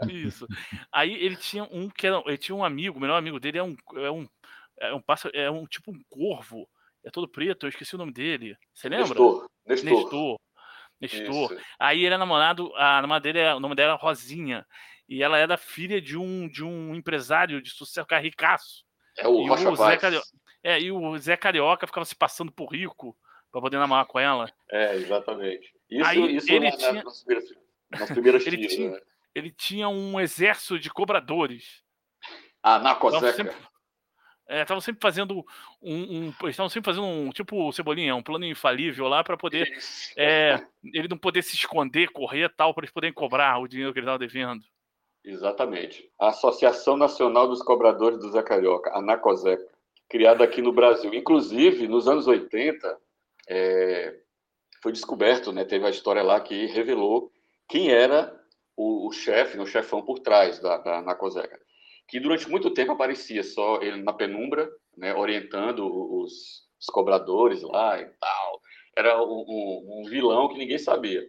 Isso. 0.08 0.48
Aí 0.92 1.14
ele 1.14 1.36
tinha 1.36 1.64
um 1.64 1.90
que 1.90 2.06
era, 2.06 2.22
ele 2.26 2.38
tinha 2.38 2.56
um 2.56 2.64
amigo, 2.64 2.98
o 2.98 3.02
melhor 3.02 3.18
amigo 3.18 3.40
dele 3.40 3.58
é 3.58 3.64
um, 3.64 3.76
é 3.96 4.12
um, 4.12 4.28
é 4.80 4.94
um 4.94 5.02
pássaro, 5.02 5.36
é 5.36 5.50
um 5.50 5.66
tipo 5.66 5.92
um 5.92 6.02
corvo 6.10 6.68
é 7.06 7.12
todo 7.12 7.30
preto, 7.30 7.66
eu 7.66 7.70
esqueci 7.70 7.94
o 7.94 8.00
nome 8.00 8.12
dele. 8.12 8.58
Você 8.74 8.90
lembra? 8.90 9.08
Nestor. 9.08 9.48
Nestor. 9.66 10.04
Nestor. 10.04 10.40
Nestor. 11.00 11.62
Aí 11.80 12.04
ele 12.04 12.16
é 12.16 12.18
namorado, 12.18 12.74
a 12.76 13.00
namorada 13.02 13.24
dele, 13.24 13.40
é, 13.40 13.54
o 13.54 13.60
nome 13.60 13.76
dela 13.76 13.94
é 13.94 13.98
Rosinha. 13.98 14.66
E 15.08 15.22
ela 15.22 15.38
era 15.38 15.58
filha 15.58 16.02
de 16.02 16.18
um, 16.18 16.48
de 16.48 16.64
um 16.64 16.96
empresário 16.96 17.62
de 17.62 17.70
sucesso, 17.70 18.08
cara 18.08 18.22
ricaço. 18.22 18.84
É 19.18 19.28
o 19.28 19.44
e 19.44 19.48
Rocha 19.48 19.70
o 19.70 19.76
Zé 19.76 19.98
Carioca, 19.98 20.28
É, 20.64 20.80
e 20.80 20.92
o 20.92 21.18
Zé 21.18 21.38
Carioca 21.38 21.88
ficava 21.88 22.06
se 22.06 22.16
passando 22.16 22.52
por 22.52 22.74
rico 22.74 23.16
para 23.52 23.62
poder 23.62 23.78
namorar 23.78 24.06
com 24.06 24.20
ela. 24.20 24.52
É, 24.70 24.96
exatamente. 24.96 25.74
Isso, 25.90 26.06
Aí, 26.06 26.36
isso 26.36 26.52
ele 26.52 26.70
na, 26.70 26.78
tinha... 26.78 27.04
nas 27.04 27.24
primeiras, 27.24 27.50
nas 27.90 28.12
primeiras 28.12 28.46
ele, 28.48 28.68
tinha, 28.68 28.92
né? 28.92 29.00
ele 29.34 29.52
tinha 29.52 29.88
um 29.88 30.20
exército 30.20 30.80
de 30.80 30.90
cobradores. 30.90 31.84
Ah, 32.62 32.80
na 32.80 32.96
Coseca. 32.96 33.32
Sempre... 33.32 33.56
Estavam 34.48 34.78
é, 34.78 34.82
sempre 34.82 35.02
fazendo 35.02 35.44
um, 35.82 36.34
um 36.42 36.50
estavam 36.50 36.70
sempre 36.70 36.92
fazendo 36.92 37.08
um 37.08 37.32
tipo 37.32 37.72
cebolinha, 37.72 38.16
um 38.16 38.22
plano 38.22 38.46
infalível 38.46 39.08
lá 39.08 39.24
para 39.24 39.36
poder 39.36 39.76
é, 40.16 40.64
ele 40.84 41.08
não 41.08 41.18
poder 41.18 41.42
se 41.42 41.56
esconder, 41.56 42.12
correr 42.12 42.50
tal, 42.50 42.72
para 42.72 42.84
eles 42.84 42.94
poderem 42.94 43.14
cobrar 43.14 43.58
o 43.58 43.68
dinheiro 43.68 43.92
que 43.92 43.98
ele 43.98 44.06
estava 44.06 44.20
devendo. 44.20 44.64
Exatamente. 45.26 46.10
A 46.20 46.30
Associação 46.30 46.96
Nacional 46.96 47.48
dos 47.48 47.62
Cobradores 47.62 48.20
do 48.20 48.32
Zé 48.32 48.44
Carioca, 48.44 48.92
a 48.94 49.02
NACOSECA, 49.02 49.68
criada 50.08 50.44
aqui 50.44 50.62
no 50.62 50.72
Brasil. 50.72 51.14
Inclusive, 51.14 51.88
nos 51.88 52.08
anos 52.08 52.28
80, 52.28 52.98
é, 53.50 54.20
foi 54.82 54.92
descoberto, 54.92 55.52
né, 55.52 55.66
teve 55.66 55.86
a 55.86 55.90
história 55.90 56.22
lá 56.22 56.40
que 56.40 56.68
revelou 56.68 57.32
quem 57.68 57.92
era 57.92 58.40
o, 58.78 59.08
o 59.08 59.12
chefe, 59.12 59.58
o 59.58 59.66
chefão 59.66 60.04
por 60.04 60.20
trás 60.20 60.60
da, 60.60 60.78
da 60.78 61.02
NACOSECA 61.02 61.60
que 62.08 62.20
durante 62.20 62.50
muito 62.50 62.72
tempo 62.72 62.92
aparecia 62.92 63.44
só 63.44 63.82
ele 63.82 64.04
na 64.04 64.14
penumbra, 64.14 64.70
né, 64.98 65.14
orientando 65.14 65.86
os, 65.86 66.64
os, 66.80 66.86
cobradores 66.88 67.62
lá 67.62 68.00
e 68.00 68.06
tal. 68.06 68.62
Era 68.98 69.22
um, 69.22 69.46
um, 69.48 70.02
um, 70.02 70.10
vilão 70.10 70.48
que 70.48 70.58
ninguém 70.58 70.78
sabia. 70.78 71.24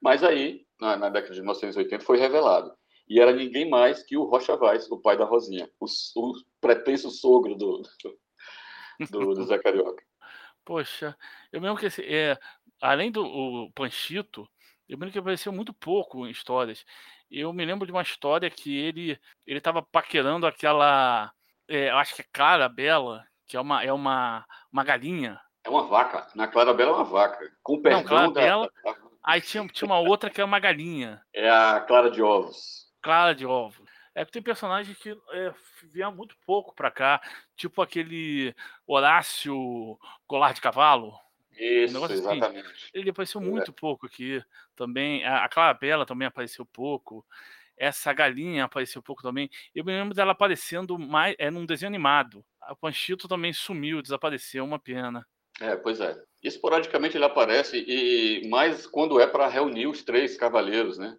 Mas 0.00 0.24
aí, 0.24 0.64
na, 0.80 0.96
na, 0.96 1.08
década 1.08 1.34
de 1.34 1.40
1980, 1.40 2.04
foi 2.04 2.18
revelado. 2.18 2.74
E 3.12 3.20
era 3.20 3.30
ninguém 3.30 3.68
mais 3.68 4.02
que 4.02 4.16
o 4.16 4.24
Rocha 4.24 4.56
Vaz, 4.56 4.90
o 4.90 4.98
pai 4.98 5.18
da 5.18 5.26
Rosinha, 5.26 5.68
o, 5.78 5.84
o 6.16 6.32
pretenso 6.62 7.10
sogro 7.10 7.54
do, 7.54 7.82
do, 9.10 9.34
do 9.34 9.44
Zé 9.44 9.58
Carioca. 9.58 10.02
Poxa, 10.64 11.14
eu 11.52 11.60
mesmo 11.60 11.76
que 11.76 11.88
é, 12.00 12.38
além 12.80 13.12
do 13.12 13.70
Panchito, 13.74 14.48
eu 14.88 14.94
lembro 14.94 15.12
que 15.12 15.18
apareceu 15.18 15.52
muito 15.52 15.74
pouco 15.74 16.26
em 16.26 16.30
histórias. 16.30 16.86
Eu 17.30 17.52
me 17.52 17.66
lembro 17.66 17.84
de 17.84 17.92
uma 17.92 18.00
história 18.00 18.48
que 18.48 18.74
ele 18.78 19.20
ele 19.46 19.58
estava 19.58 19.82
paquerando 19.82 20.46
aquela, 20.46 21.30
é, 21.68 21.90
acho 21.90 22.14
que 22.14 22.22
é 22.22 22.26
Clara 22.32 22.66
Bela, 22.66 23.26
que 23.46 23.58
é 23.58 23.60
uma 23.60 23.84
é 23.84 23.92
uma, 23.92 24.42
uma 24.72 24.84
galinha. 24.84 25.38
É 25.62 25.68
uma 25.68 25.86
vaca. 25.86 26.28
Na 26.34 26.48
Clara 26.48 26.72
Bela 26.72 26.92
é 26.92 26.94
uma 26.94 27.04
vaca. 27.04 27.46
Com 27.62 27.82
perdão 27.82 28.00
Não, 28.00 28.08
Clara 28.08 28.32
da... 28.32 28.40
Bela. 28.40 28.70
Aí 29.22 29.42
tinha, 29.42 29.68
tinha 29.68 29.86
uma 29.86 29.98
outra 29.98 30.30
que 30.30 30.40
é 30.40 30.44
uma 30.44 30.58
galinha. 30.58 31.22
É 31.34 31.50
a 31.50 31.78
Clara 31.80 32.10
de 32.10 32.22
Ovos. 32.22 32.81
Clara 33.02 33.34
de 33.34 33.44
Ovos. 33.44 33.84
É 34.14 34.24
que 34.24 34.32
tem 34.32 34.42
personagens 34.42 34.96
que 34.98 35.10
é, 35.10 35.54
vieram 35.84 36.14
muito 36.14 36.36
pouco 36.46 36.74
para 36.74 36.90
cá, 36.90 37.20
tipo 37.56 37.80
aquele 37.80 38.54
Horácio 38.86 39.98
Colar 40.26 40.52
de 40.52 40.60
Cavalo. 40.60 41.12
Isso, 41.58 41.98
um 41.98 42.04
assim. 42.04 42.14
exatamente. 42.14 42.66
Assim. 42.66 42.88
Ele 42.94 43.10
apareceu 43.10 43.40
é. 43.40 43.44
muito 43.44 43.72
pouco 43.72 44.06
aqui 44.06 44.42
também. 44.76 45.24
A, 45.24 45.48
Clara 45.48 45.74
Bela 45.74 46.06
também 46.06 46.28
apareceu 46.28 46.64
pouco. 46.66 47.24
Essa 47.76 48.12
galinha 48.12 48.64
apareceu 48.64 49.02
pouco 49.02 49.22
também. 49.22 49.50
Eu 49.74 49.84
me 49.84 49.92
lembro 49.92 50.14
dela 50.14 50.32
aparecendo 50.32 50.98
mais 50.98 51.34
é, 51.38 51.50
num 51.50 51.66
desenho 51.66 51.88
animado. 51.88 52.44
O 52.70 52.76
Panchito 52.76 53.26
também 53.26 53.52
sumiu, 53.52 54.02
desapareceu, 54.02 54.64
uma 54.64 54.78
pena. 54.78 55.26
É, 55.60 55.76
pois 55.76 56.00
é. 56.00 56.16
Esporadicamente 56.42 57.16
ele 57.16 57.24
aparece, 57.24 57.84
e 57.86 58.48
mais 58.48 58.86
quando 58.86 59.20
é 59.20 59.26
para 59.26 59.48
reunir 59.48 59.86
os 59.86 60.02
três 60.02 60.36
cavaleiros, 60.36 60.98
né? 60.98 61.16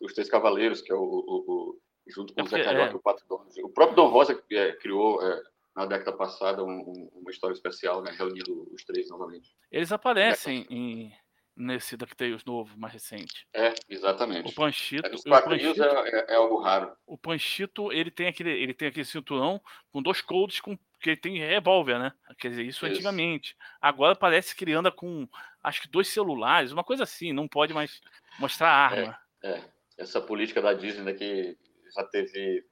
Os 0.00 0.12
três 0.12 0.28
cavaleiros, 0.28 0.80
que 0.80 0.92
é 0.92 0.94
o, 0.94 1.02
o, 1.02 1.44
o 1.46 1.80
junto 2.08 2.34
com 2.34 2.40
é 2.40 2.44
o 2.44 2.46
Zé 2.46 2.62
Carioca 2.62 2.90
é. 2.90 2.92
e 2.92 2.96
o 2.96 3.00
Pato. 3.00 3.24
O 3.62 3.68
próprio 3.68 3.96
Dom 3.96 4.08
Rosa 4.08 4.40
é, 4.50 4.72
criou 4.72 5.22
é, 5.22 5.42
na 5.74 5.86
década 5.86 6.16
passada 6.16 6.64
um, 6.64 6.70
um, 6.70 7.10
uma 7.14 7.30
história 7.30 7.54
especial, 7.54 8.02
né, 8.02 8.14
reunindo 8.16 8.68
os 8.72 8.84
três 8.84 9.10
novamente. 9.10 9.54
Eles 9.70 9.92
aparecem 9.92 10.66
em, 10.70 11.12
nesse 11.56 11.96
DuckTales 11.96 12.44
novo, 12.44 12.78
mais 12.78 12.92
recente. 12.92 13.46
É, 13.54 13.74
exatamente. 13.88 14.50
O 14.50 14.54
Panchito. 14.54 15.06
É, 15.06 15.14
os 15.14 15.22
quadrinhos 15.22 15.78
é, 15.78 15.84
é, 15.84 16.26
é, 16.32 16.34
algo 16.36 16.60
raro. 16.60 16.96
O 17.06 17.18
Panchito, 17.18 17.92
ele 17.92 18.10
tem 18.10 18.28
aquele, 18.28 18.50
ele 18.50 18.74
tem 18.74 18.88
aquele 18.88 19.04
cinturão 19.04 19.60
com 19.92 20.02
dois 20.02 20.20
colds 20.20 20.60
com 20.60 20.78
que 20.98 21.10
ele 21.10 21.16
tem 21.16 21.38
revólver, 21.38 21.98
né? 21.98 22.12
Quer 22.38 22.48
dizer, 22.48 22.62
isso, 22.62 22.86
isso, 22.86 22.86
antigamente. 22.86 23.56
Agora 23.80 24.16
parece 24.16 24.56
que 24.56 24.64
ele 24.64 24.72
anda 24.72 24.90
com, 24.90 25.28
acho 25.62 25.82
que 25.82 25.88
dois 25.88 26.08
celulares, 26.08 26.72
uma 26.72 26.82
coisa 26.82 27.02
assim, 27.02 27.32
não 27.32 27.46
pode 27.46 27.74
mais 27.74 28.00
mostrar 28.38 28.70
arma. 28.70 29.18
É, 29.42 29.50
é. 29.50 29.75
Essa 29.98 30.20
política 30.20 30.60
da 30.60 30.72
Disney 30.72 31.04
né, 31.04 31.12
que 31.14 31.56
já 31.94 32.04
teve 32.04 32.64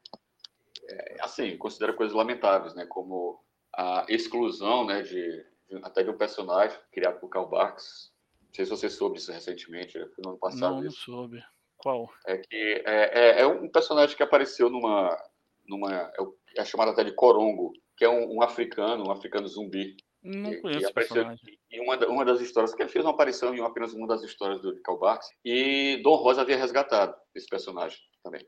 é, 0.89 1.17
assim, 1.21 1.57
considero 1.57 1.95
coisas 1.95 2.15
lamentáveis, 2.15 2.75
né? 2.75 2.87
Como 2.87 3.43
a 3.75 4.05
exclusão, 4.09 4.85
né, 4.85 5.03
de, 5.03 5.45
de 5.69 5.77
até 5.83 6.03
de 6.03 6.11
um 6.11 6.17
personagem 6.17 6.79
criado 6.93 7.19
por 7.19 7.29
Karl 7.29 7.49
Barks. 7.49 8.13
Não 8.47 8.55
sei 8.55 8.65
se 8.65 8.71
você 8.71 8.91
soube 8.91 9.19
isso 9.19 9.33
recentemente, 9.33 9.93
foi 9.93 10.23
no 10.25 10.31
ano 10.31 10.39
passado. 10.39 10.61
Não, 10.61 10.83
não 10.83 10.91
soube. 10.91 11.43
Qual? 11.77 12.09
É 12.27 12.39
que 12.39 12.83
é, 12.87 13.39
é, 13.39 13.41
é, 13.41 13.47
um 13.47 13.69
personagem 13.69 14.17
que 14.17 14.23
apareceu 14.23 14.71
numa, 14.71 15.17
numa 15.67 15.93
é, 15.93 16.13
é 16.59 16.65
chamado 16.65 16.93
até 16.93 17.03
de 17.03 17.13
Corongo, 17.13 17.73
que 17.97 18.05
é 18.05 18.09
um, 18.09 18.37
um 18.37 18.43
africano, 18.43 19.09
um 19.09 19.11
africano 19.11 19.49
zumbi. 19.49 19.97
Não 20.25 20.59
conheço 20.63 20.81
que 20.81 20.87
apareceu 20.87 21.23
em 21.71 21.81
uma, 21.83 21.99
uma 22.07 22.25
das 22.25 22.41
histórias, 22.41 22.75
que 22.75 22.83
ele 22.83 22.89
fez 22.89 23.05
uma 23.05 23.13
aparição 23.13 23.55
em 23.55 23.61
apenas 23.61 23.93
uma 23.93 24.07
das 24.07 24.23
histórias 24.23 24.59
do 24.63 24.81
Karl 24.81 24.99
Barks, 24.99 25.29
e 25.45 26.01
Dom 26.03 26.15
Rosa 26.15 26.41
havia 26.41 26.57
resgatado 26.57 27.15
esse 27.35 27.47
personagem 27.47 27.99
também, 28.23 28.41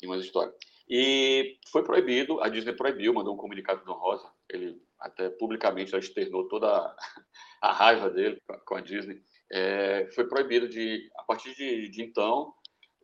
em 0.00 0.06
uma 0.06 0.16
história. 0.18 0.54
E 0.88 1.58
foi 1.72 1.82
proibido, 1.82 2.40
a 2.40 2.48
Disney 2.48 2.72
proibiu, 2.72 3.12
mandou 3.12 3.34
um 3.34 3.36
comunicado 3.36 3.80
do 3.80 3.86
Don 3.86 3.98
Rosa, 3.98 4.30
ele 4.48 4.80
até 5.00 5.28
publicamente 5.30 5.90
já 5.90 5.98
externou 5.98 6.46
toda 6.46 6.68
a, 7.60 7.72
raiva 7.72 8.08
dele 8.08 8.40
com 8.64 8.76
a 8.76 8.80
Disney. 8.80 9.20
É, 9.50 10.08
foi 10.14 10.28
proibido 10.28 10.68
de, 10.68 11.10
a 11.16 11.24
partir 11.24 11.56
de, 11.56 11.88
de, 11.88 12.02
então, 12.02 12.54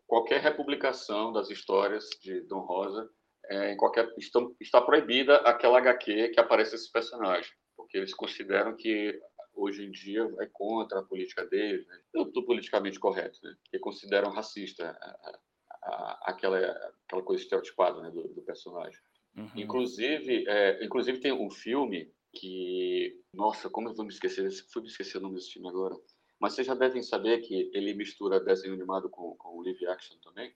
qualquer 0.07 0.41
republicação 0.41 1.33
das 1.33 1.51
histórias 1.51 2.09
de 2.23 2.41
Don 2.43 2.61
Rosa, 2.61 3.11
é, 3.47 3.73
em 3.73 3.77
qualquer, 3.77 4.09
está, 4.17 4.41
está 4.61 4.81
proibida 4.81 5.39
aquela 5.39 5.79
HQ 5.79 6.29
que 6.29 6.39
aparece 6.39 6.77
esse 6.77 6.91
personagem, 6.91 7.51
porque 7.77 7.99
eles 7.99 8.15
consideram 8.15 8.77
que 8.77 9.21
hoje 9.55 9.85
em 9.85 9.91
dia 9.91 10.27
vai 10.29 10.47
contra 10.47 11.01
a 11.01 11.03
política 11.03 11.45
deles, 11.47 11.87
né? 11.87 11.99
tudo 12.13 12.45
politicamente 12.45 12.99
correto, 12.99 13.39
né? 13.43 13.55
que 13.71 13.79
consideram 13.79 14.31
racista 14.31 14.91
a, 14.91 15.39
a, 15.83 16.23
aquela, 16.31 16.59
aquela 17.07 17.23
coisa 17.23 17.43
estereotipada 17.43 18.01
né, 18.01 18.11
do, 18.11 18.29
do 18.29 18.43
personagem. 18.43 19.01
Uhum. 19.37 19.51
Inclusive, 19.57 20.45
é, 20.49 20.85
inclusive 20.85 21.21
tem 21.21 21.33
um 21.33 21.51
filme 21.51 22.13
que, 22.33 23.21
nossa, 23.35 23.69
como 23.69 23.89
eu 23.89 23.95
vou 23.95 24.05
me 24.05 24.13
esquecer, 24.13 24.51
fui 24.73 24.83
me 24.83 24.89
esquecer 24.89 25.19
o 25.19 25.21
nome 25.21 25.37
desse 25.37 25.53
filme 25.53 25.69
agora. 25.69 25.95
Mas 26.41 26.55
vocês 26.55 26.67
já 26.67 26.75
devem 26.75 27.03
saber 27.03 27.39
que 27.39 27.71
ele 27.73 27.95
mistura 27.95 28.41
desenho 28.41 28.75
animado 28.75 29.09
com, 29.09 29.37
com 29.37 29.61
live 29.63 29.87
action 29.87 30.17
também, 30.19 30.53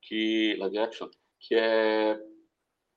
que 0.00 0.54
live 0.58 0.78
action, 0.78 1.10
que 1.40 1.54
é 1.54 2.20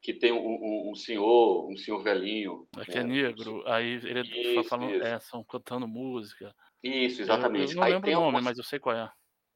que 0.08 0.14
tem 0.14 0.32
um, 0.32 0.38
um, 0.38 0.92
um 0.92 0.96
senhor, 0.96 1.70
um 1.70 1.76
senhor 1.76 2.02
velhinho. 2.02 2.66
É 2.78 2.86
que 2.86 2.98
é 2.98 3.04
né? 3.04 3.24
negro, 3.24 3.62
aí 3.68 3.96
ele 3.96 4.20
é 4.20 4.54
isso, 4.54 4.64
falando, 4.64 5.04
é, 5.04 5.20
são 5.20 5.44
cantando 5.44 5.86
música. 5.86 6.56
Isso, 6.82 7.24
exatamente. 7.24 7.76
Eu, 7.76 7.84
eu 7.84 7.90
não 7.90 7.90
lembro 7.90 8.10
o 8.12 8.32
nome, 8.32 8.42
mas 8.42 8.58
eu 8.58 8.64
sei 8.64 8.80
qual 8.80 8.96
é. 8.96 9.12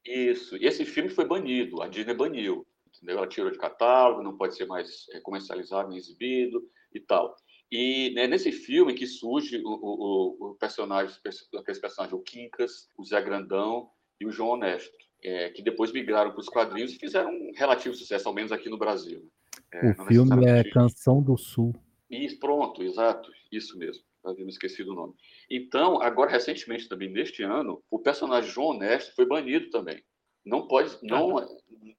Isso. 0.06 0.58
E 0.58 0.66
esse 0.66 0.84
filme 0.84 1.08
foi 1.08 1.24
banido, 1.24 1.82
a 1.82 1.88
Disney 1.88 2.14
baniu. 2.14 2.68
Entendeu? 2.94 3.20
Ela 3.20 3.28
tirou 3.30 3.50
de 3.50 3.58
catálogo, 3.58 4.22
não 4.22 4.36
pode 4.36 4.58
ser 4.58 4.66
mais 4.66 5.06
é, 5.14 5.22
comercializado 5.22 5.88
nem 5.88 5.98
exibido 5.98 6.62
e 6.94 7.00
tal. 7.00 7.34
E 7.72 8.12
né, 8.14 8.28
nesse 8.28 8.52
filme 8.52 8.94
que 8.94 9.08
surge 9.08 9.62
o, 9.64 9.70
o, 9.70 10.50
o 10.50 10.56
personagem, 10.56 11.16
aqueles 11.58 11.80
personagens, 11.80 12.12
o 12.12 12.22
Quincas, 12.22 12.90
o 12.98 13.06
Zé 13.06 13.22
Grandão 13.22 13.90
e 14.20 14.26
o 14.26 14.32
João 14.34 14.50
Honesto, 14.50 14.92
é, 15.24 15.50
que 15.52 15.62
depois 15.62 15.94
migraram 15.94 16.32
para 16.32 16.42
os 16.42 16.50
quadrinhos 16.50 16.92
e 16.92 17.00
fizeram 17.00 17.32
um 17.32 17.54
relativo 17.56 17.96
sucesso, 17.96 18.28
ao 18.28 18.34
menos 18.34 18.52
aqui 18.52 18.68
no 18.68 18.78
Brasil. 18.78 19.32
É, 19.74 19.92
o 19.92 20.06
filme 20.06 20.46
é 20.46 20.64
Canção 20.70 21.22
do 21.22 21.38
Sul. 21.38 21.74
Isso, 22.10 22.40
pronto, 22.40 22.84
exato, 22.84 23.32
isso 23.52 23.78
mesmo. 23.78 24.04
Havia 24.24 24.46
me 24.46 24.52
esquecido 24.52 24.92
o 24.92 24.96
nome. 24.96 25.14
Então, 25.50 26.02
agora, 26.02 26.30
recentemente, 26.30 26.88
também 26.88 27.10
neste 27.10 27.42
ano, 27.42 27.84
o 27.90 27.98
personagem 27.98 28.52
João 28.52 28.70
Honesto 28.70 29.16
foi 29.16 29.26
banido 29.26 29.70
também. 29.70 30.04
Não 30.46 30.68
pode, 30.68 30.98
não, 31.04 31.36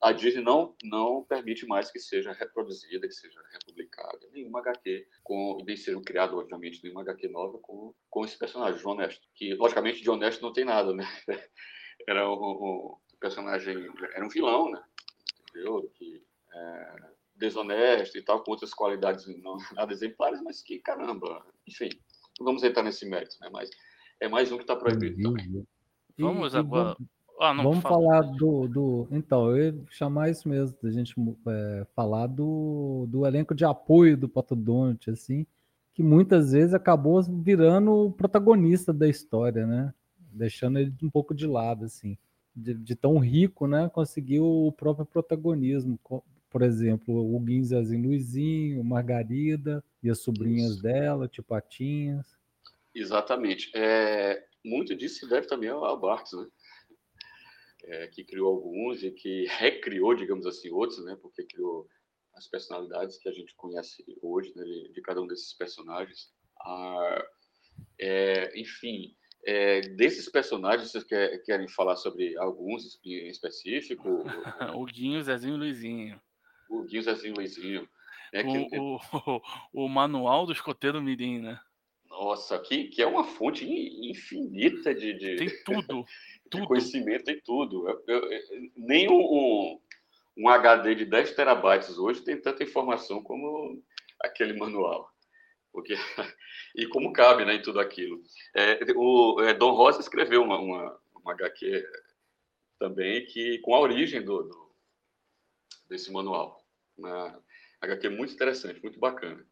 a 0.00 0.12
Disney 0.12 0.42
não, 0.42 0.74
não 0.82 1.24
permite 1.24 1.64
mais 1.64 1.90
que 1.90 2.00
seja 2.00 2.32
reproduzida, 2.32 3.06
que 3.06 3.14
seja 3.14 3.40
republicada, 3.52 4.18
nenhuma 4.32 4.58
HQ, 4.58 5.06
com, 5.22 5.58
nem 5.64 5.76
seja 5.76 6.00
criado, 6.00 6.36
obviamente, 6.36 6.82
nenhuma 6.82 7.02
HQ 7.02 7.28
nova 7.28 7.58
com, 7.58 7.94
com 8.10 8.24
esse 8.24 8.36
personagem, 8.36 8.80
João 8.80 8.96
Honesto. 8.96 9.26
Que, 9.34 9.54
logicamente, 9.54 10.02
de 10.02 10.10
honesto 10.10 10.42
não 10.42 10.52
tem 10.52 10.64
nada, 10.64 10.92
né? 10.92 11.04
Era 12.08 12.28
um, 12.28 12.34
um 12.34 12.98
personagem, 13.20 13.76
era 14.12 14.26
um 14.26 14.28
vilão, 14.28 14.72
né? 14.72 14.82
Entendeu? 15.50 15.88
Que, 15.94 16.20
é, 16.52 17.11
desonesto 17.42 18.16
e 18.16 18.22
tal, 18.22 18.42
com 18.42 18.52
outras 18.52 18.72
qualidades 18.72 19.26
não 19.42 19.56
nada 19.74 19.92
exemplares, 19.92 20.40
mas 20.42 20.62
que, 20.62 20.78
caramba, 20.78 21.44
enfim, 21.66 21.90
não 22.38 22.46
vamos 22.46 22.62
entrar 22.62 22.82
nesse 22.84 23.04
mérito, 23.04 23.36
né? 23.40 23.48
Mas 23.52 23.68
é 24.20 24.28
mais 24.28 24.52
um 24.52 24.56
que 24.56 24.62
está 24.62 24.76
proibido 24.76 25.18
e, 25.18 25.22
também. 25.22 25.66
Vamos 26.18 26.54
agora. 26.54 26.96
Ah, 27.40 27.52
não, 27.52 27.64
vamos 27.64 27.80
falar 27.80 28.20
do, 28.20 28.68
do. 28.68 29.08
Então, 29.10 29.50
eu 29.50 29.56
ia 29.58 29.84
chamar 29.90 30.30
isso 30.30 30.48
mesmo, 30.48 30.76
da 30.80 30.90
gente 30.90 31.14
é, 31.48 31.86
falar 31.96 32.28
do, 32.28 33.06
do 33.08 33.26
elenco 33.26 33.54
de 33.54 33.64
apoio 33.64 34.16
do 34.16 34.28
Pato 34.28 34.54
Donut, 34.54 35.10
assim, 35.10 35.44
que 35.92 36.02
muitas 36.02 36.52
vezes 36.52 36.72
acabou 36.72 37.20
virando 37.22 37.90
o 37.90 38.12
protagonista 38.12 38.92
da 38.92 39.08
história, 39.08 39.66
né? 39.66 39.92
Deixando 40.16 40.78
ele 40.78 40.94
um 41.02 41.10
pouco 41.10 41.34
de 41.34 41.46
lado, 41.46 41.84
assim. 41.86 42.16
De, 42.54 42.74
de 42.74 42.94
tão 42.94 43.18
rico, 43.18 43.66
né? 43.66 43.88
Conseguiu 43.88 44.44
o 44.44 44.70
próprio 44.70 45.04
protagonismo, 45.06 45.98
por 46.52 46.60
exemplo, 46.60 47.34
o 47.34 47.40
Guinzazinho 47.40 48.08
Luizinho, 48.08 48.84
Margarida 48.84 49.82
e 50.02 50.10
as 50.10 50.20
sobrinhas 50.20 50.72
Isso. 50.72 50.82
dela, 50.82 51.26
tipo 51.26 51.48
Patinhas. 51.48 52.36
Exatamente. 52.94 53.70
É, 53.74 54.46
muito 54.62 54.94
disso 54.94 55.20
se 55.20 55.28
deve 55.28 55.46
também 55.46 55.70
ao 55.70 55.98
Barks, 55.98 56.32
né? 56.34 56.46
É, 57.84 58.06
que 58.08 58.22
criou 58.22 58.54
alguns 58.54 59.02
e 59.02 59.10
que 59.10 59.46
recriou, 59.46 60.14
digamos 60.14 60.44
assim, 60.44 60.70
outros, 60.70 61.02
né? 61.04 61.16
Porque 61.20 61.42
criou 61.44 61.88
as 62.34 62.46
personalidades 62.46 63.16
que 63.16 63.30
a 63.30 63.32
gente 63.32 63.54
conhece 63.56 64.04
hoje, 64.20 64.52
né? 64.54 64.62
de, 64.62 64.92
de 64.92 65.00
cada 65.00 65.22
um 65.22 65.26
desses 65.26 65.54
personagens. 65.54 66.34
Ah, 66.60 67.24
é, 67.98 68.60
enfim, 68.60 69.16
é, 69.46 69.80
desses 69.80 70.28
personagens, 70.28 70.90
vocês 70.90 71.02
quer, 71.02 71.42
querem 71.44 71.66
falar 71.66 71.96
sobre 71.96 72.36
alguns 72.36 73.00
em 73.02 73.28
específico? 73.30 74.22
o 74.76 74.84
Guinho, 74.84 75.22
Zezinho 75.22 75.54
e 75.54 75.58
Luizinho 75.58 76.20
o 76.80 77.34
Luizinho. 77.34 77.88
Né, 78.32 78.40
o, 78.40 78.68
que, 78.68 78.78
o, 78.78 78.96
o, 78.96 79.42
o, 79.84 79.88
manual 79.88 80.46
do 80.46 80.52
escoteiro 80.52 81.02
Mirim, 81.02 81.40
né? 81.40 81.60
Nossa, 82.08 82.58
que, 82.58 82.88
que 82.88 83.02
é 83.02 83.06
uma 83.06 83.24
fonte 83.24 83.64
infinita 83.64 84.94
de, 84.94 85.14
de, 85.14 85.36
tem 85.36 85.64
tudo, 85.64 86.04
de 86.44 86.50
tudo. 86.50 86.66
conhecimento 86.66 87.30
e 87.30 87.40
tudo. 87.40 87.88
Eu, 87.88 88.02
eu, 88.06 88.28
nem 88.76 89.10
um, 89.10 89.80
um 90.36 90.48
HD 90.48 90.94
de 90.94 91.04
10 91.06 91.34
terabytes 91.34 91.98
hoje 91.98 92.22
tem 92.22 92.40
tanta 92.40 92.62
informação 92.62 93.22
como 93.22 93.82
aquele 94.20 94.52
manual. 94.54 95.10
Porque, 95.72 95.94
e 96.76 96.86
como 96.86 97.12
cabe 97.12 97.44
né, 97.44 97.54
em 97.54 97.62
tudo 97.62 97.80
aquilo. 97.80 98.22
É, 98.54 98.78
o 98.94 99.40
é, 99.40 99.54
Dom 99.54 99.72
Rosa 99.72 100.00
escreveu 100.00 100.42
uma, 100.42 100.58
uma, 100.58 101.00
uma 101.14 101.32
HQ 101.32 101.82
também 102.78 103.24
que 103.26 103.58
com 103.60 103.74
a 103.74 103.80
origem 103.80 104.22
do, 104.22 104.42
do 104.42 104.72
desse 105.88 106.10
manual. 106.12 106.61
Uma 106.96 107.42
HQ 107.80 108.08
muito 108.10 108.34
interessante, 108.34 108.82
muito 108.82 108.98
bacana. 108.98 109.44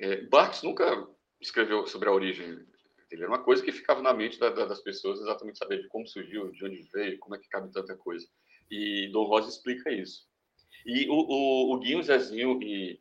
É, 0.00 0.22
Barks 0.22 0.62
nunca 0.62 1.08
escreveu 1.40 1.86
sobre 1.86 2.08
a 2.08 2.12
origem 2.12 2.56
dele, 3.10 3.22
era 3.22 3.28
uma 3.28 3.42
coisa 3.42 3.62
que 3.62 3.72
ficava 3.72 4.02
na 4.02 4.12
mente 4.12 4.38
da, 4.38 4.50
da, 4.50 4.64
das 4.64 4.80
pessoas 4.80 5.20
exatamente 5.20 5.58
saber 5.58 5.82
de 5.82 5.88
como 5.88 6.06
surgiu, 6.06 6.50
de 6.50 6.64
onde 6.64 6.82
veio, 6.92 7.18
como 7.18 7.36
é 7.36 7.38
que 7.38 7.48
cabe 7.48 7.70
tanta 7.70 7.96
coisa. 7.96 8.26
E 8.70 9.08
Dom 9.12 9.24
Rosa 9.24 9.50
explica 9.50 9.90
isso. 9.90 10.26
E 10.84 11.08
o, 11.08 11.14
o, 11.14 11.74
o 11.74 11.78
Guinho, 11.78 12.02
Zezinho 12.02 12.60
e, 12.62 13.00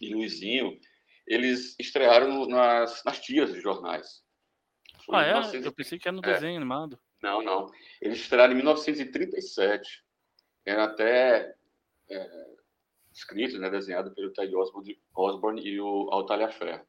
e 0.00 0.14
Luizinho, 0.14 0.78
eles 1.26 1.76
estrearam 1.78 2.46
nas, 2.46 3.02
nas 3.04 3.20
tiras 3.20 3.52
de 3.52 3.60
jornais. 3.60 4.22
Foi 5.04 5.16
ah, 5.16 5.22
é? 5.22 5.34
19... 5.34 5.66
Eu 5.66 5.72
pensei 5.72 5.98
que 5.98 6.08
era 6.08 6.16
no 6.16 6.24
é. 6.24 6.32
desenho 6.32 6.56
animado. 6.56 6.98
Não, 7.22 7.42
não. 7.42 7.66
Eles 8.00 8.18
estrearam 8.18 8.52
em 8.52 8.56
1937 8.56 10.02
era 10.64 10.84
até 10.84 11.54
é, 12.12 13.58
né, 13.58 13.70
desenhado 13.70 14.14
pelo 14.14 14.32
Ted 14.32 14.54
Osborne, 14.54 15.00
Osborne 15.14 15.62
e 15.62 15.80
o 15.80 16.08
Altalia 16.10 16.50
Ferro. 16.50 16.84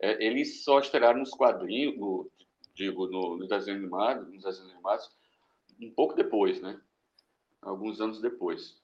É, 0.00 0.24
eles 0.24 0.62
só 0.62 0.78
estrearam 0.78 1.20
nos 1.20 1.30
quadrinhos, 1.30 1.96
no, 1.98 2.30
digo, 2.74 3.08
no, 3.08 3.36
no 3.36 3.48
desenho 3.48 3.78
animado, 3.78 4.30
nos 4.30 4.44
desenhos 4.44 4.72
animados, 4.72 5.10
um 5.80 5.92
pouco 5.92 6.14
depois, 6.14 6.60
né? 6.60 6.80
Alguns 7.60 8.00
anos 8.00 8.20
depois. 8.20 8.80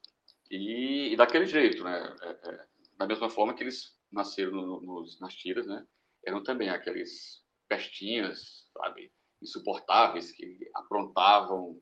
E, 0.51 1.13
e 1.13 1.17
daquele 1.17 1.47
jeito, 1.47 1.85
né? 1.85 2.17
É, 2.23 2.51
é, 2.51 2.67
da 2.97 3.07
mesma 3.07 3.29
forma 3.29 3.55
que 3.55 3.63
eles 3.63 3.97
nasceram 4.11 4.53
no, 4.53 4.81
nos, 4.81 5.21
nas 5.21 5.35
tiras, 5.35 5.67
né? 5.67 5.87
Eram 6.25 6.43
também 6.43 6.69
aqueles 6.69 7.43
pestinhas, 7.69 8.69
sabe? 8.73 9.13
Insuportáveis, 9.43 10.33
que 10.33 10.71
aprontavam 10.75 11.81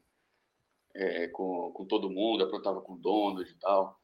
é, 0.94 1.28
com, 1.28 1.72
com 1.72 1.86
todo 1.86 2.10
mundo, 2.10 2.44
aprontava 2.44 2.80
com 2.80 2.94
o 2.94 2.98
dono 2.98 3.42
e 3.42 3.54
tal. 3.54 4.00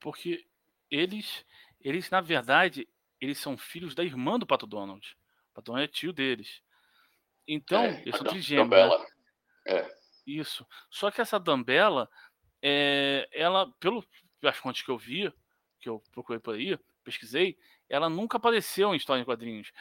Porque 0.00 0.46
eles, 0.90 1.44
eles, 1.80 2.10
na 2.10 2.20
verdade, 2.20 2.88
eles 3.20 3.38
são 3.38 3.56
filhos 3.56 3.94
da 3.94 4.04
irmã 4.04 4.38
do 4.38 4.46
Pato 4.46 4.66
Donald. 4.66 5.16
O 5.50 5.54
Pato 5.54 5.72
Donald 5.72 5.84
é 5.84 5.92
tio 5.92 6.12
deles. 6.12 6.62
Então, 7.46 7.82
é, 7.82 8.02
eles 8.02 8.16
são 8.16 8.26
trigêmeos. 8.26 8.70
Né? 8.70 9.06
É. 9.66 9.98
Isso. 10.26 10.66
Só 10.90 11.10
que 11.10 11.20
essa 11.20 11.40
Dambela, 11.40 12.08
é, 12.62 13.28
ela, 13.32 13.70
pelo 13.80 14.04
as 14.42 14.56
fontes 14.56 14.82
que 14.82 14.90
eu 14.90 14.98
vi, 14.98 15.32
que 15.80 15.88
eu 15.88 16.02
procurei 16.12 16.38
por 16.38 16.54
aí, 16.54 16.78
pesquisei, 17.02 17.58
ela 17.88 18.08
nunca 18.08 18.36
apareceu 18.36 18.94
em 18.94 18.96
história 18.96 19.22
em 19.22 19.24
quadrinhos. 19.24 19.72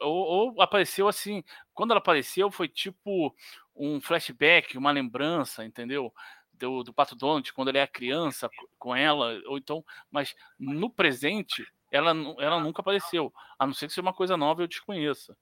Ou, 0.00 0.14
ou, 0.14 0.62
apareceu 0.62 1.06
assim, 1.06 1.44
quando 1.72 1.90
ela 1.90 1.98
apareceu 1.98 2.50
foi 2.50 2.68
tipo 2.68 3.34
um 3.76 4.00
flashback, 4.00 4.76
uma 4.78 4.90
lembrança, 4.90 5.64
entendeu? 5.64 6.12
Do, 6.52 6.84
do 6.84 6.94
Pato 6.94 7.16
Donald 7.16 7.52
quando 7.52 7.68
ele 7.68 7.78
é 7.78 7.86
criança 7.86 8.48
com 8.78 8.94
ela, 8.94 9.40
ou 9.46 9.58
então, 9.58 9.84
mas 10.08 10.36
no 10.58 10.88
presente 10.88 11.66
ela, 11.90 12.10
ela 12.38 12.60
nunca 12.60 12.80
apareceu, 12.80 13.32
a 13.58 13.66
não 13.66 13.74
ser 13.74 13.86
que 13.86 13.92
seja 13.92 14.02
uma 14.02 14.14
coisa 14.14 14.36
nova 14.36 14.62
eu 14.62 14.68
desconheça. 14.68 15.36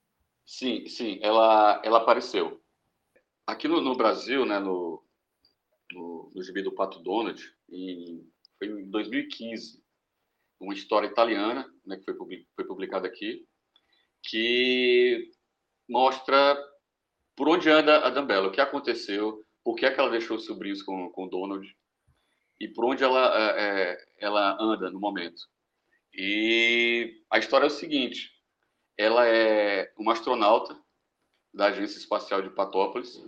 Sim, 0.45 0.87
sim, 0.87 1.19
ela, 1.23 1.81
ela 1.85 1.99
apareceu. 1.99 2.63
Aqui 3.47 3.69
no, 3.69 3.81
no 3.81 3.95
Brasil, 3.95 4.45
né, 4.45 4.59
no, 4.59 5.03
no, 5.93 6.31
no 6.35 6.43
gibi 6.43 6.63
do 6.63 6.73
Pato 6.73 6.99
Donald, 7.01 7.43
em, 7.71 8.27
foi 8.59 8.69
em 8.69 8.91
2015, 8.91 9.83
uma 10.61 10.75
história 10.75 11.07
italiana, 11.07 11.71
né, 11.85 11.97
que 11.97 12.05
foi, 12.05 12.47
foi 12.55 12.65
publicada 12.67 13.07
aqui, 13.07 13.47
que 14.23 15.31
mostra 15.89 16.57
por 17.37 17.49
onde 17.49 17.69
anda 17.71 18.07
a 18.07 18.11
Dumbella, 18.11 18.49
o 18.49 18.53
que 18.53 18.61
aconteceu, 18.61 19.45
por 19.65 19.77
que, 19.77 19.87
é 19.87 19.91
que 19.93 20.01
ela 20.01 20.11
deixou 20.11 20.37
os 20.37 20.45
sobrinhos 20.45 20.83
com, 20.83 21.11
com 21.11 21.25
o 21.25 21.29
Donald 21.29 21.67
e 22.61 22.69
por 22.69 22.85
onde 22.85 23.03
ela, 23.03 23.37
é, 23.37 23.93
é, 23.93 24.07
ela 24.19 24.57
anda 24.61 24.91
no 24.91 25.01
momento. 25.01 25.43
E 26.15 27.23
a 27.31 27.39
história 27.39 27.65
é 27.65 27.69
o 27.69 27.71
seguinte: 27.71 28.31
ela 28.97 29.27
é 29.27 29.93
uma 29.97 30.13
astronauta 30.13 30.79
da 31.53 31.67
Agência 31.67 31.99
Espacial 31.99 32.43
de 32.43 32.51
Patópolis 32.51 33.21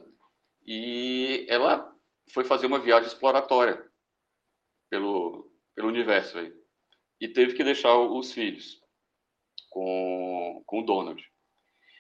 e 0.67 1.47
ela 1.49 1.93
foi 2.33 2.45
fazer 2.45 2.67
uma 2.67 2.79
viagem 2.79 3.09
exploratória 3.09 3.85
pelo, 4.91 5.51
pelo 5.75 5.89
universo 5.89 6.39
aí. 6.39 6.53
E 7.21 7.29
teve 7.29 7.55
que 7.55 7.65
deixar 7.65 7.97
os 7.97 8.33
filhos 8.33 8.81
com, 9.71 10.63
com 10.67 10.81
o 10.81 10.85
Donald. 10.85 11.23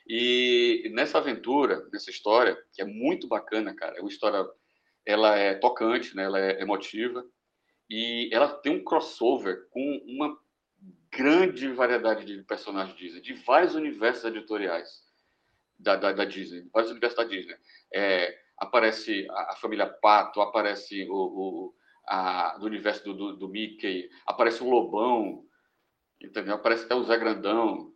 E 0.06 0.90
nessa 0.92 1.18
aventura, 1.18 1.88
nessa 1.92 2.10
história, 2.10 2.56
que 2.72 2.82
é 2.82 2.84
muito 2.84 3.26
bacana, 3.26 3.74
cara, 3.74 3.96
é 3.96 4.00
uma 4.00 4.10
história, 4.10 4.46
ela 5.04 5.36
é 5.36 5.54
tocante, 5.54 6.14
né? 6.14 6.24
ela 6.24 6.38
é 6.38 6.60
emotiva, 6.60 7.24
e 7.88 8.28
ela 8.32 8.48
tem 8.48 8.72
um 8.76 8.84
crossover 8.84 9.68
com 9.70 10.02
uma 10.06 10.38
grande 11.10 11.68
variedade 11.68 12.24
de 12.24 12.42
personagens 12.42 12.96
Disney, 12.96 13.20
de 13.20 13.34
vários 13.34 13.74
universos 13.74 14.24
editoriais 14.24 15.02
da, 15.78 15.96
da, 15.96 16.12
da 16.12 16.24
Disney, 16.24 16.68
vários 16.72 16.90
universos 16.90 17.16
da 17.16 17.24
Disney. 17.24 17.56
É, 17.92 18.36
aparece 18.58 19.26
a, 19.30 19.52
a, 19.52 19.56
família 19.56 19.86
Pato, 19.86 20.40
aparece 20.40 21.06
o, 21.08 21.14
o 21.14 21.74
a, 22.06 22.58
do 22.58 22.66
universo 22.66 23.04
do, 23.04 23.14
do, 23.14 23.36
do, 23.36 23.48
Mickey, 23.48 24.10
aparece 24.26 24.62
o 24.62 24.68
Lobão, 24.68 25.44
entendeu? 26.20 26.54
Aparece 26.54 26.84
até 26.84 26.94
o 26.94 27.04
Zé 27.04 27.16
Grandão, 27.16 27.92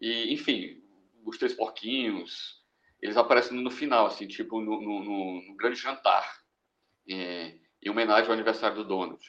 e 0.00 0.32
enfim, 0.32 0.79
os 1.24 1.38
Três 1.38 1.54
Porquinhos, 1.54 2.60
eles 3.00 3.16
aparecem 3.16 3.60
no 3.60 3.70
final, 3.70 4.06
assim, 4.06 4.26
tipo 4.26 4.60
no, 4.60 4.80
no, 4.80 5.04
no, 5.42 5.56
grande 5.56 5.78
jantar, 5.78 6.40
é, 7.08 7.58
em 7.82 7.90
homenagem 7.90 8.26
ao 8.26 8.32
aniversário 8.32 8.76
do 8.76 8.84
Donald. 8.84 9.22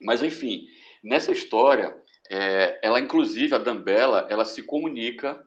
Mas 0.00 0.22
enfim, 0.22 0.66
nessa 1.02 1.32
história, 1.32 1.94
é, 2.30 2.80
ela 2.82 3.00
inclusive 3.00 3.54
a 3.54 3.58
Dambella, 3.58 4.26
ela 4.30 4.44
se 4.44 4.62
comunica 4.62 5.46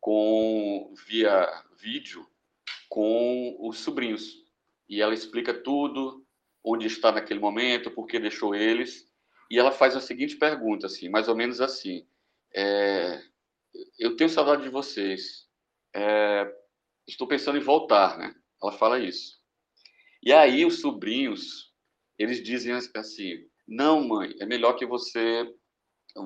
com 0.00 0.94
via 1.06 1.48
vídeo 1.80 2.26
com 2.88 3.56
os 3.60 3.78
sobrinhos 3.78 4.44
e 4.88 5.02
ela 5.02 5.12
explica 5.12 5.52
tudo, 5.52 6.24
onde 6.64 6.86
está 6.86 7.10
naquele 7.10 7.40
momento, 7.40 7.90
por 7.90 8.06
que 8.06 8.18
deixou 8.18 8.54
eles 8.54 9.06
e 9.50 9.58
ela 9.58 9.70
faz 9.70 9.96
a 9.96 10.00
seguinte 10.00 10.36
pergunta, 10.36 10.86
assim, 10.86 11.08
mais 11.08 11.28
ou 11.28 11.36
menos 11.36 11.60
assim: 11.60 12.06
é, 12.54 13.22
eu 13.98 14.16
tenho 14.16 14.30
saudade 14.30 14.62
de 14.62 14.68
vocês, 14.68 15.46
é, 15.94 16.46
estou 17.06 17.26
pensando 17.26 17.58
em 17.58 17.62
voltar, 17.62 18.18
né? 18.18 18.34
Ela 18.62 18.72
fala 18.72 18.98
isso. 18.98 19.36
E 20.22 20.32
aí 20.32 20.64
os 20.64 20.80
sobrinhos 20.80 21.72
eles 22.18 22.42
dizem 22.42 22.72
assim: 22.72 23.34
não, 23.66 24.06
mãe, 24.06 24.34
é 24.40 24.46
melhor 24.46 24.74
que 24.74 24.86
você 24.86 25.52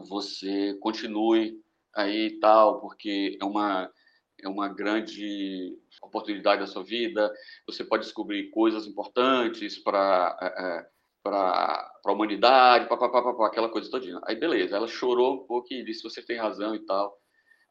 você 0.08 0.74
continue 0.80 1.60
aí 1.94 2.26
e 2.26 2.38
tal, 2.38 2.80
porque 2.80 3.36
é 3.40 3.44
uma, 3.44 3.92
é 4.40 4.48
uma 4.48 4.68
grande 4.68 5.76
oportunidade 6.00 6.60
da 6.60 6.66
sua 6.68 6.84
vida, 6.84 7.32
você 7.66 7.84
pode 7.84 8.04
descobrir 8.04 8.50
coisas 8.50 8.86
importantes 8.86 9.78
para 9.78 10.38
é, 10.40 10.46
é 10.46 11.00
para 11.22 11.92
a 12.06 12.12
humanidade, 12.12 12.88
pá, 12.88 12.96
pá, 12.96 13.08
pá, 13.10 13.34
pá, 13.34 13.46
aquela 13.46 13.68
coisa 13.68 13.90
todinha. 13.90 14.20
Aí, 14.24 14.36
beleza, 14.36 14.76
ela 14.76 14.88
chorou 14.88 15.34
um 15.34 15.46
pouco 15.46 15.72
e 15.72 15.84
disse, 15.84 16.02
você 16.02 16.22
tem 16.22 16.38
razão 16.38 16.74
e 16.74 16.78
tal. 16.86 17.19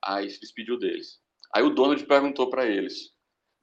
Aí 0.03 0.29
se 0.29 0.39
despediu 0.39 0.77
deles. 0.77 1.19
Aí 1.53 1.63
o 1.63 1.69
dono 1.69 2.01
perguntou 2.05 2.49
para 2.49 2.67
eles, 2.67 3.11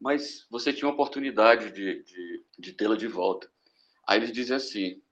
mas 0.01 0.47
você 0.51 0.73
tinha 0.73 0.89
uma 0.89 0.95
oportunidade 0.95 1.71
de, 1.73 2.03
de, 2.03 2.45
de 2.59 2.73
tê-la 2.73 2.97
de 2.97 3.07
volta. 3.07 3.51
Aí 4.09 4.19
eles 4.19 4.33
dizem 4.33 4.57
assim, 4.57 5.03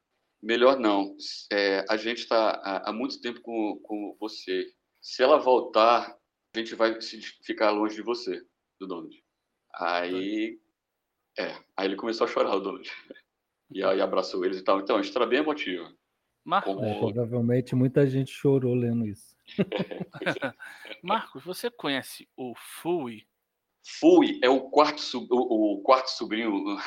Melhor 0.44 0.78
não. 0.78 1.16
É, 1.50 1.86
a 1.88 1.96
gente 1.96 2.18
está 2.18 2.50
há, 2.50 2.90
há, 2.90 2.92
muito 2.92 3.18
tempo 3.18 3.40
com, 3.40 3.80
com 3.82 4.14
você. 4.20 4.66
Se 5.00 5.22
ela 5.22 5.38
voltar, 5.38 6.14
a 6.54 6.58
gente 6.58 6.74
vai 6.74 6.98
ficar 7.42 7.70
longe 7.70 7.94
de 7.94 8.02
você, 8.02 8.44
do 8.78 8.86
Donald. 8.86 9.24
Aí, 9.74 10.60
é, 11.38 11.56
aí 11.74 11.86
ele 11.86 11.96
começou 11.96 12.26
a 12.26 12.28
chorar, 12.28 12.54
o 12.54 12.60
Donald. 12.60 12.90
E 13.70 13.82
aí 13.82 14.02
abraçou 14.02 14.44
eles 14.44 14.58
e 14.58 14.62
tal. 14.62 14.80
Então, 14.80 14.98
a 14.98 15.00
história 15.00 15.26
bem 15.26 15.38
emotiva. 15.38 15.90
Marcos. 16.44 16.74
Como... 16.74 16.84
É, 16.84 16.98
provavelmente 16.98 17.74
muita 17.74 18.06
gente 18.06 18.30
chorou 18.30 18.74
lendo 18.74 19.06
isso. 19.06 19.33
Marcos, 21.02 21.44
você 21.44 21.70
conhece 21.70 22.28
o 22.36 22.54
Fui? 22.56 23.26
Fui 24.00 24.40
é 24.42 24.48
o 24.48 24.62
quarto, 24.70 25.00
o, 25.30 25.74
o 25.74 25.82
quarto 25.82 26.08
sobrinho. 26.08 26.78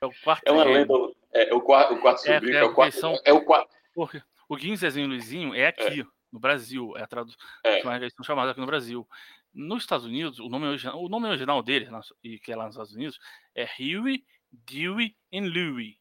É 0.00 0.06
o 0.06 0.12
quarto. 0.24 0.42
É 0.44 0.50
uma 0.50 0.64
lenda 0.64 0.92
é, 1.32 1.54
o 1.54 1.60
quarto, 1.60 1.94
o 1.94 2.00
quarto 2.00 2.18
sobrinho, 2.18 2.56
é, 2.56 2.60
é, 2.60 2.64
o 2.64 2.74
quarto. 2.74 2.96
São... 2.96 3.16
É 3.24 3.32
o 3.32 3.44
quarto. 3.44 3.72
Porque 3.94 4.20
o 4.48 4.56
Guinzezinho 4.56 5.06
Luizinho 5.06 5.54
é 5.54 5.66
aqui, 5.66 6.00
é. 6.00 6.06
no 6.32 6.40
Brasil. 6.40 6.96
É 6.96 7.02
a 7.02 7.06
tradução 7.06 7.38
é. 7.64 8.10
são 8.10 8.24
chamados 8.24 8.50
aqui 8.50 8.60
no 8.60 8.66
Brasil. 8.66 9.08
Nos 9.54 9.82
Estados 9.84 10.06
Unidos, 10.06 10.40
o 10.40 10.48
nome 10.48 10.66
original, 10.66 11.02
o 11.02 11.08
nome 11.08 11.28
original 11.28 11.62
dele, 11.62 11.88
e 12.22 12.38
que 12.38 12.52
é 12.52 12.56
lá 12.56 12.66
nos 12.66 12.74
Estados 12.74 12.94
Unidos, 12.94 13.18
é 13.54 13.64
Huey, 13.78 14.24
Dewey 14.50 15.16
e 15.30 15.40
Louie. 15.40 15.98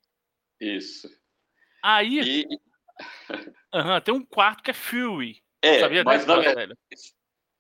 Isso. 0.60 1.08
Aí. 1.84 2.20
E... 2.22 2.48
Uhum, 3.72 4.02
tem 4.02 4.14
um 4.14 4.26
quarto 4.26 4.64
que 4.64 4.72
é 4.72 4.74
Fury. 4.74 5.42
É, 5.62 5.80
Sabia 5.80 6.04
mas 6.04 6.26
na 6.26 6.38
verdade. 6.38 6.74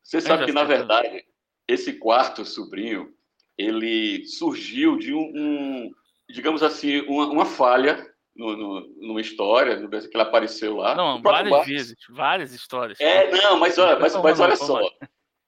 Você 0.03 0.21
sabe 0.21 0.45
que, 0.45 0.51
na 0.51 0.63
verdade, 0.63 1.23
esse 1.67 1.93
quarto 1.93 2.43
sobrinho, 2.43 3.13
ele 3.57 4.25
surgiu 4.25 4.97
de 4.97 5.13
um, 5.13 5.31
um 5.35 5.91
digamos 6.29 6.63
assim, 6.63 7.01
uma, 7.01 7.27
uma 7.27 7.45
falha 7.45 8.07
no, 8.35 8.55
no, 8.55 8.87
numa 9.01 9.21
história, 9.21 9.77
no 9.77 9.89
que 9.89 9.97
ele 9.97 10.23
apareceu 10.23 10.77
lá. 10.77 10.95
Não, 10.95 11.21
várias 11.21 11.65
vezes, 11.65 11.95
várias 12.09 12.53
histórias. 12.53 12.99
É, 13.01 13.29
não, 13.31 13.59
mas 13.59 13.77
olha, 13.77 13.99
mas, 13.99 14.15
mas 14.15 14.39
olha 14.39 14.55
só. 14.55 14.79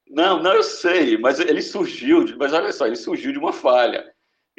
Não, 0.10 0.44
não, 0.44 0.54
eu 0.54 0.64
sei, 0.64 1.18
mas 1.18 1.40
ele 1.40 1.62
surgiu, 1.62 2.26
de, 2.26 2.36
mas 2.36 2.54
olha 2.54 2.72
só, 2.74 2.86
ele 2.86 2.98
surgiu 2.98 3.32
de 3.32 3.40
uma 3.40 3.54
falha, 3.54 4.04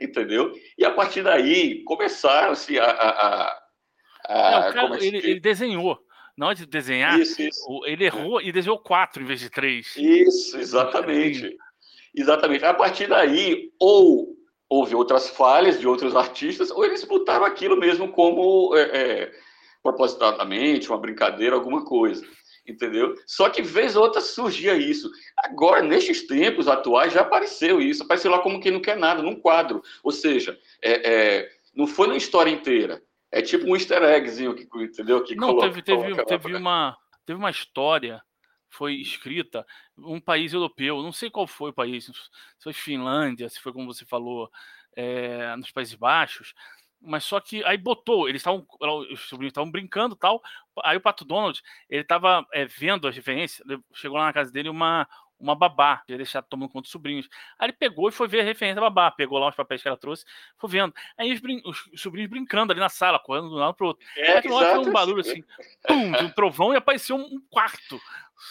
entendeu? 0.01 0.53
E 0.79 0.85
a 0.85 0.91
partir 0.91 1.23
daí 1.23 1.85
começaram-se 1.85 2.79
a. 2.79 2.87
a, 2.87 3.09
a, 3.11 4.59
a 4.59 4.61
não, 4.67 4.73
cara, 4.73 5.05
ele, 5.05 5.19
ele, 5.19 5.41
desenhou. 5.41 5.99
Na 6.37 6.47
hora 6.47 6.55
de 6.55 6.67
desenhar, 6.67 7.21
isso, 7.21 7.41
isso. 7.43 7.81
ele 7.85 8.05
errou 8.05 8.41
e 8.41 8.51
desenhou 8.51 8.79
quatro 8.79 9.23
em 9.23 9.27
vez 9.27 9.41
de 9.41 9.51
três. 9.51 9.95
Isso, 9.97 10.59
exatamente. 10.59 11.57
Exatamente. 12.15 12.65
A 12.65 12.75
partir 12.75 13.07
daí, 13.07 13.71
ou 13.79 14.37
houve 14.69 14.95
outras 14.95 15.29
falhas 15.29 15.79
de 15.79 15.87
outros 15.87 16.17
artistas, 16.17 16.71
ou 16.71 16.85
eles 16.85 17.05
botaram 17.05 17.45
aquilo 17.45 17.77
mesmo 17.77 18.09
como 18.09 18.75
é, 18.75 18.81
é, 18.81 19.33
propositadamente, 19.83 20.89
uma 20.89 20.99
brincadeira, 20.99 21.55
alguma 21.55 21.85
coisa. 21.85 22.27
Entendeu? 22.67 23.15
Só 23.27 23.51
que 23.51 23.61
vez 23.61 23.97
ou 23.97 24.05
outra 24.05 24.21
surgia 24.21 24.75
isso. 24.75 25.11
Agora, 25.37 25.83
nestes 25.83 26.27
tempos 26.27 26.69
atuais, 26.69 27.13
já 27.13 27.21
apareceu 27.21 27.81
isso. 27.81 28.05
Apareceu 28.05 28.31
lá 28.31 28.39
como 28.39 28.61
quem 28.61 28.73
não 28.73 28.81
quer 28.81 28.97
nada, 28.97 29.21
num 29.21 29.35
quadro. 29.35 29.83
Ou 30.03 30.13
seja, 30.13 30.59
é, 30.81 31.13
é 31.13 31.51
não 31.75 31.87
foi 31.87 32.07
na 32.07 32.17
história 32.17 32.51
inteira. 32.51 33.03
É 33.33 33.41
tipo 33.41 33.67
um 33.67 33.75
easter 33.75 34.03
eggzinho, 34.03 34.55
que, 34.55 34.69
entendeu? 34.81 35.25
Que 35.25 35.35
não, 35.35 35.49
coloca, 35.49 35.69
teve, 35.69 35.83
teve, 35.83 36.25
teve 36.25 36.55
uma, 36.55 36.97
teve 37.25 37.39
uma 37.39 37.51
história 37.51 38.23
foi 38.73 38.95
escrita 38.95 39.67
um 39.99 40.21
país 40.21 40.53
europeu, 40.55 41.03
não 41.03 41.13
sei 41.13 41.31
qual 41.31 41.47
foi 41.47 41.71
o 41.71 41.75
país, 41.75 42.07
se 42.07 42.13
foi 42.63 42.73
Finlândia, 42.73 43.49
se 43.49 43.61
foi 43.61 43.73
como 43.73 43.93
você 43.93 44.05
falou, 44.07 44.51
é, 44.97 45.55
nos 45.57 45.71
Países 45.71 45.95
Baixos, 45.95 46.55
mas 47.01 47.25
só 47.25 47.41
que 47.41 47.63
aí 47.65 47.77
botou, 47.77 48.29
eles 48.29 48.41
estavam, 48.41 48.67
os 49.11 49.29
sobrinhos 49.29 49.51
estavam 49.51 49.71
brincando 49.71 50.17
tal, 50.17 50.41
aí 50.83 50.97
o 50.97 51.01
Pato 51.01 51.25
Donald, 51.25 51.61
ele 51.89 52.03
estava 52.03 52.47
é, 52.53 52.65
vendo 52.65 53.07
as 53.07 53.15
referências, 53.15 53.67
chegou 53.93 54.17
lá 54.17 54.27
na 54.27 54.33
casa 54.33 54.51
dele 54.51 54.69
uma, 54.69 55.07
uma 55.43 55.57
babá, 55.57 56.03
ele 56.09 56.19
deixar 56.19 56.41
tomando 56.43 56.71
conta 56.71 56.83
dos 56.83 56.91
sobrinhos. 56.91 57.29
Aí 57.59 57.67
ele 57.67 57.73
pegou 57.73 58.09
e 58.09 58.13
foi 58.13 58.29
ver 58.29 58.41
a 58.41 58.45
referência 58.45 58.77
da 58.77 58.81
babá, 58.83 59.11
pegou 59.11 59.39
lá 59.39 59.49
os 59.49 59.57
papéis 59.57 59.83
que 59.83 59.89
ela 59.89 59.97
trouxe, 59.97 60.25
foi 60.57 60.71
vendo. 60.71 60.95
Aí 61.19 61.33
os, 61.33 61.41
brin 61.41 61.61
os 61.65 62.01
sobrinhos 62.01 62.31
brincando 62.31 62.73
ali 62.73 62.81
na 62.81 62.89
sala, 62.89 63.19
correndo 63.19 63.49
de 63.49 63.55
um 63.55 63.59
lado 63.59 63.75
pro 63.75 63.89
outro. 63.89 64.07
É, 64.17 64.39
aí 64.39 64.51
hora 64.51 64.81
um 64.81 64.93
barulho 64.93 65.21
assim, 65.21 65.43
pum, 65.87 66.13
de 66.13 66.25
um 66.25 66.31
trovão 66.31 66.73
e 66.73 66.77
apareceu 66.77 67.17
um 67.17 67.41
quarto, 67.51 68.01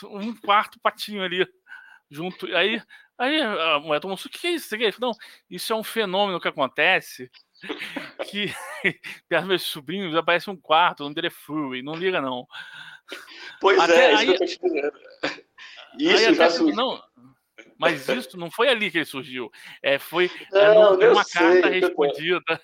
um 0.03 0.35
quarto 0.35 0.79
patinho 0.79 1.23
ali 1.23 1.47
junto. 2.09 2.45
Aí, 2.55 2.81
aí 3.17 3.41
a 3.41 3.79
mulher 3.79 4.01
tomou 4.01 4.17
o 4.17 4.29
que 4.29 4.47
é 4.47 4.51
isso? 4.51 4.75
Não, 4.99 5.11
isso 5.49 5.71
é 5.71 5.75
um 5.75 5.83
fenômeno 5.83 6.41
que 6.41 6.47
acontece 6.47 7.31
que 8.29 8.53
perto 9.29 9.41
dos 9.41 9.47
meus 9.47 9.61
sobrinhos 9.63 10.15
aparece 10.15 10.49
um 10.49 10.57
quarto, 10.57 11.01
o 11.01 11.03
nome 11.03 11.15
dele 11.15 11.27
é 11.27 11.31
Fury, 11.31 11.81
não 11.81 11.95
liga 11.95 12.19
não. 12.19 12.45
Pois 13.59 13.79
Até 13.79 14.11
é, 14.11 14.15
aí, 14.15 14.25
isso 14.25 14.25
que 14.25 14.31
eu 14.31 14.37
tô 14.37 14.45
te 14.45 14.59
dizendo. 14.61 14.93
Isso 15.99 16.33
já 16.33 16.49
surgiu. 16.49 16.75
Não, 16.75 17.01
mas 17.77 18.07
isso 18.07 18.37
não 18.37 18.51
foi 18.51 18.69
ali 18.69 18.91
que 18.91 18.99
ele 18.99 19.05
surgiu. 19.05 19.49
É, 19.81 19.97
foi 19.97 20.29
é, 20.53 20.73
não, 20.73 21.01
é, 21.01 21.07
numa 21.07 21.25
carta 21.25 21.67
respondida. 21.67 22.61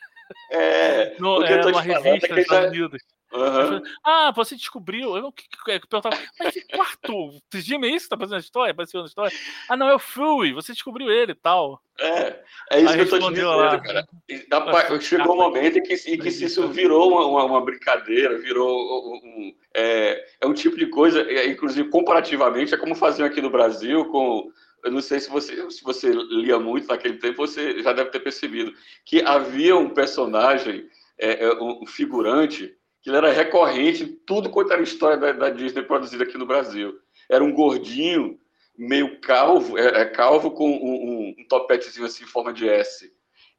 É, 0.52 1.16
no, 1.20 1.44
é 1.44 1.66
uma 1.66 1.82
revista 1.82 2.28
dos 2.28 2.38
Estados 2.38 2.70
Unidos. 2.70 3.02
Uhum. 3.32 3.82
Ah, 4.04 4.32
você 4.32 4.56
descobriu. 4.56 5.18
Eu, 5.18 5.32
que, 5.32 5.44
que, 5.50 5.58
que, 5.58 5.88
perguntava, 5.88 6.18
mas 6.40 6.54
que 6.54 6.62
quarto? 6.62 7.42
Esse 7.54 7.76
é 7.76 7.88
isso? 7.90 8.08
Tá 8.08 8.18
fazendo 8.18 8.38
a 8.38 8.40
história? 8.40 8.76
Na 8.78 9.06
história? 9.06 9.38
Ah, 9.70 9.76
não, 9.76 9.90
é 9.90 9.96
o 9.96 10.00
Fui, 10.00 10.54
você 10.54 10.72
descobriu 10.72 11.12
ele 11.12 11.34
e 11.34 11.36
tal. 11.36 11.82
É, 12.00 12.40
é 12.72 12.80
isso 12.80 12.90
Aí 12.90 12.96
que 12.96 13.02
eu 13.02 13.10
tô 13.10 13.28
te 13.28 13.34
dizendo, 13.34 13.58
lá. 13.58 13.80
cara. 13.80 14.08
E, 14.30 15.02
chegou 15.02 15.34
um 15.34 15.38
momento 15.38 15.80
em 15.80 15.84
que, 15.84 15.94
em 15.94 16.18
que 16.18 16.30
isso 16.30 16.68
virou 16.70 17.10
uma, 17.10 17.26
uma, 17.26 17.46
uma 17.46 17.66
brincadeira, 17.66 18.38
virou 18.38 19.16
um, 19.16 19.54
é, 19.76 20.26
é 20.42 20.48
um 20.48 20.54
tipo 20.54 20.78
de 20.78 20.88
coisa, 20.88 21.22
é, 21.22 21.48
inclusive 21.48 21.90
comparativamente, 21.90 22.74
é 22.74 22.78
como 22.78 22.96
faziam 22.96 23.28
aqui 23.28 23.42
no 23.42 23.50
Brasil 23.50 24.06
com 24.06 24.52
eu 24.84 24.92
não 24.92 25.02
sei 25.02 25.20
se 25.20 25.30
você, 25.30 25.70
se 25.72 25.84
você 25.84 26.10
lia 26.10 26.60
muito 26.60 26.88
naquele 26.88 27.18
tempo, 27.18 27.38
você 27.38 27.82
já 27.82 27.92
deve 27.92 28.12
ter 28.12 28.20
percebido 28.20 28.74
que 29.04 29.22
havia 29.22 29.76
um 29.76 29.90
personagem, 29.90 30.88
é, 31.18 31.46
é 31.46 31.54
um 31.56 31.86
figurante, 31.86 32.77
que 33.08 33.12
ele 33.12 33.18
era 33.20 33.32
recorrente 33.32 34.04
em 34.04 34.14
tudo 34.26 34.50
quanto 34.50 34.74
era 34.74 34.82
história 34.82 35.16
da, 35.16 35.32
da 35.32 35.50
Disney 35.50 35.82
produzida 35.82 36.26
aqui 36.26 36.38
no 36.38 36.46
Brasil. 36.46 36.94
Era 37.30 37.42
um 37.42 37.54
gordinho, 37.54 38.38
meio 38.78 39.22
calvo, 39.22 39.78
é, 39.78 40.02
é 40.02 40.06
calvo 40.06 40.52
com 40.52 40.70
um, 40.70 40.74
um, 40.74 41.36
um, 41.40 41.48
topetezinho 41.48 42.06
assim 42.06 42.26
em 42.26 42.28
forma 42.28 42.52
de 42.52 42.68
S. 42.68 43.10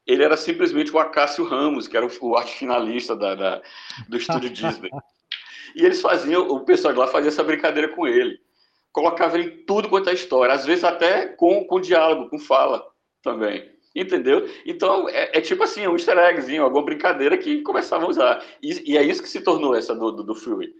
Ele 0.05 0.23
era 0.23 0.37
simplesmente 0.37 0.91
o 0.91 0.99
Acácio 0.99 1.43
Ramos, 1.43 1.87
que 1.87 1.97
era 1.97 2.05
o, 2.05 2.11
o 2.21 2.37
arte 2.37 2.59
finalista 2.59 3.15
da, 3.15 3.33
da, 3.33 3.61
do 4.07 4.17
estúdio 4.17 4.51
Disney. 4.51 4.91
E 5.75 5.85
eles 5.85 6.01
faziam, 6.01 6.47
o 6.47 6.61
pessoal 6.61 6.91
de 6.91 6.99
lá 6.99 7.05
fazia 7.05 7.27
essa 7.27 7.43
brincadeira 7.43 7.89
com 7.89 8.07
ele 8.07 8.39
colocava 8.91 9.37
ele 9.37 9.49
em 9.49 9.65
tudo 9.65 9.87
quanto 9.87 10.09
é 10.09 10.13
história, 10.13 10.51
às 10.51 10.65
vezes 10.65 10.83
até 10.83 11.27
com, 11.27 11.63
com 11.63 11.79
diálogo, 11.79 12.27
com 12.27 12.39
fala 12.39 12.83
também. 13.21 13.71
Entendeu? 13.95 14.47
Então, 14.65 15.09
é, 15.09 15.37
é 15.37 15.41
tipo 15.41 15.63
assim, 15.63 15.87
um 15.87 15.93
easter 15.93 16.17
eggzinho, 16.17 16.63
alguma 16.63 16.85
brincadeira 16.85 17.37
que 17.37 17.61
começava 17.63 18.05
a 18.05 18.09
usar. 18.09 18.45
E, 18.61 18.93
e 18.93 18.97
é 18.97 19.03
isso 19.03 19.21
que 19.21 19.29
se 19.29 19.41
tornou 19.41 19.75
essa 19.75 19.95
do, 19.95 20.11
do, 20.11 20.23
do 20.23 20.35
Fury. 20.35 20.73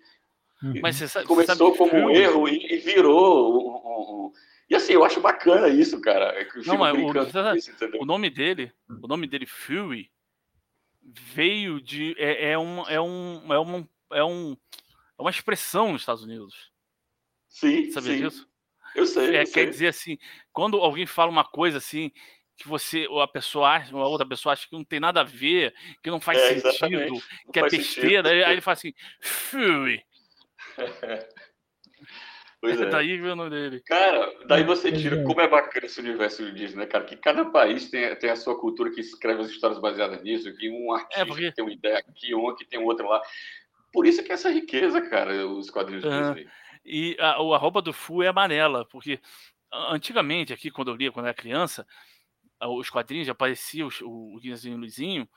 Uhum. 0.61 0.79
Mas 0.81 0.97
você 0.97 1.07
sabe, 1.07 1.25
Começou 1.25 1.73
sabe 1.73 1.77
como 1.77 1.95
um 1.95 2.11
erro 2.11 2.47
e, 2.47 2.73
e 2.73 2.77
virou 2.77 3.53
um, 3.53 3.69
um, 3.69 4.25
um, 4.25 4.33
E 4.69 4.75
assim, 4.75 4.93
eu 4.93 5.03
acho 5.03 5.21
bacana 5.21 5.69
isso, 5.69 5.99
cara. 6.01 6.35
Não, 6.65 6.77
mas 6.77 6.93
o, 6.93 7.55
isso, 7.55 7.71
o, 7.99 8.05
nome 8.05 8.29
dele, 8.29 8.71
o 9.01 9.07
nome 9.07 9.25
dele, 9.25 9.45
Fury, 9.45 10.11
veio 11.01 11.81
de. 11.81 12.13
É, 12.17 12.51
é, 12.51 12.59
um, 12.59 12.81
é, 12.87 13.01
um, 13.01 13.53
é, 13.53 13.59
um, 13.59 13.87
é, 14.11 14.23
um, 14.23 14.57
é 15.17 15.21
uma 15.21 15.31
expressão 15.31 15.93
nos 15.93 16.01
Estados 16.01 16.23
Unidos. 16.23 16.71
Sim, 17.47 17.89
Sabia 17.91 18.13
sim. 18.13 18.21
disso? 18.21 18.47
Eu 18.95 19.05
sei. 19.05 19.35
É, 19.35 19.41
eu 19.41 19.45
quer 19.45 19.51
sei. 19.51 19.69
dizer 19.69 19.87
assim, 19.87 20.17
quando 20.51 20.77
alguém 20.77 21.05
fala 21.05 21.31
uma 21.31 21.45
coisa 21.45 21.77
assim, 21.77 22.11
que 22.59 22.67
você, 22.67 23.07
ou 23.07 23.21
a 23.21 23.27
pessoa 23.27 23.69
acha, 23.69 23.95
ou 23.95 24.01
a 24.03 24.07
outra 24.07 24.27
pessoa 24.27 24.53
acha 24.53 24.67
que 24.67 24.75
não 24.75 24.83
tem 24.83 24.99
nada 24.99 25.21
a 25.21 25.23
ver, 25.23 25.73
que 26.03 26.11
não 26.11 26.19
faz 26.19 26.37
É, 26.39 26.47
sentido, 26.49 26.67
exatamente. 26.67 27.09
Não 27.45 27.51
que 27.53 27.59
é 27.59 27.63
besteira, 27.63 28.29
sentido. 28.29 28.45
aí 28.45 28.51
ele 28.53 28.61
fala 28.61 28.73
assim, 28.73 28.93
Fury. 29.21 30.03
Pois 32.61 32.79
é. 32.81 32.85
Daí 32.89 33.17
veio 33.17 33.33
o 33.33 33.35
nome 33.35 33.49
dele. 33.49 33.81
Cara, 33.85 34.29
daí 34.47 34.63
você 34.63 34.91
tira 34.91 35.15
é. 35.17 35.23
como 35.23 35.39
é 35.39 35.47
bacana 35.47 35.85
esse 35.85 35.99
universo 36.01 36.43
do 36.43 36.51
Disney, 36.53 36.81
né, 36.81 36.85
cara? 36.85 37.05
Que 37.05 37.15
cada 37.15 37.45
país 37.45 37.89
tem, 37.89 38.13
tem 38.17 38.29
a 38.29 38.35
sua 38.35 38.59
cultura 38.59 38.91
que 38.91 38.99
escreve 38.99 39.41
as 39.41 39.49
histórias 39.49 39.79
baseadas 39.79 40.21
nisso, 40.21 40.53
que 40.57 40.69
um 40.69 40.91
artista 40.93 41.21
É, 41.21 41.25
porque- 41.25 41.51
tem 41.53 41.63
uma 41.63 41.73
ideia 41.73 41.97
aqui, 41.99 42.35
um 42.35 42.53
que 42.55 42.65
tem 42.65 42.79
outro 42.79 43.07
lá. 43.07 43.21
Por 43.93 44.05
isso 44.05 44.21
que 44.23 44.31
é 44.31 44.35
essa 44.35 44.49
riqueza, 44.51 45.01
cara, 45.09 45.47
os 45.47 45.69
quadrinhos 45.71 46.03
do 46.03 46.09
Aham. 46.09 46.33
Disney. 46.33 46.51
E 46.85 47.15
a, 47.19 47.41
o 47.41 47.53
arroba 47.53 47.81
do 47.81 47.93
Fu 47.93 48.21
é 48.21 48.27
amarela, 48.27 48.85
porque 48.85 49.19
a- 49.71 49.93
antigamente, 49.95 50.51
aqui, 50.53 50.69
quando 50.69 50.89
eu 50.91 50.95
lia, 50.95 51.11
quando 51.11 51.25
eu 51.25 51.29
era 51.29 51.37
criança, 51.37 51.87
a- 51.87 51.87
os 52.61 52.89
quadrinhos 52.89 53.27
já 53.27 53.31
apareciam, 53.33 53.87
os- 53.87 54.01
o 54.01 54.35
o 54.35 54.39
e 54.43 54.51
o 54.73 54.77
Luizinho, 54.77 55.29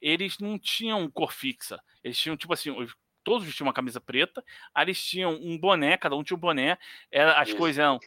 eles 0.00 0.38
não 0.38 0.58
tinham 0.58 1.10
cor 1.10 1.32
fixa. 1.32 1.80
Eles 2.02 2.18
tinham, 2.18 2.36
tipo 2.36 2.52
assim, 2.52 2.70
os- 2.70 2.94
todos 3.24 3.44
vestiam 3.46 3.66
uma 3.66 3.72
camisa 3.74 4.00
preta, 4.00 4.42
aí 4.74 4.84
eles 4.86 5.02
tinham 5.04 5.32
um 5.34 5.58
boné, 5.58 5.96
cada 5.98 6.16
um 6.16 6.22
tinha 6.24 6.36
um 6.36 6.40
boné, 6.40 6.78
era, 7.10 7.38
as 7.40 7.48
Isso, 7.48 7.58
coisas 7.58 7.78
eram 7.78 7.98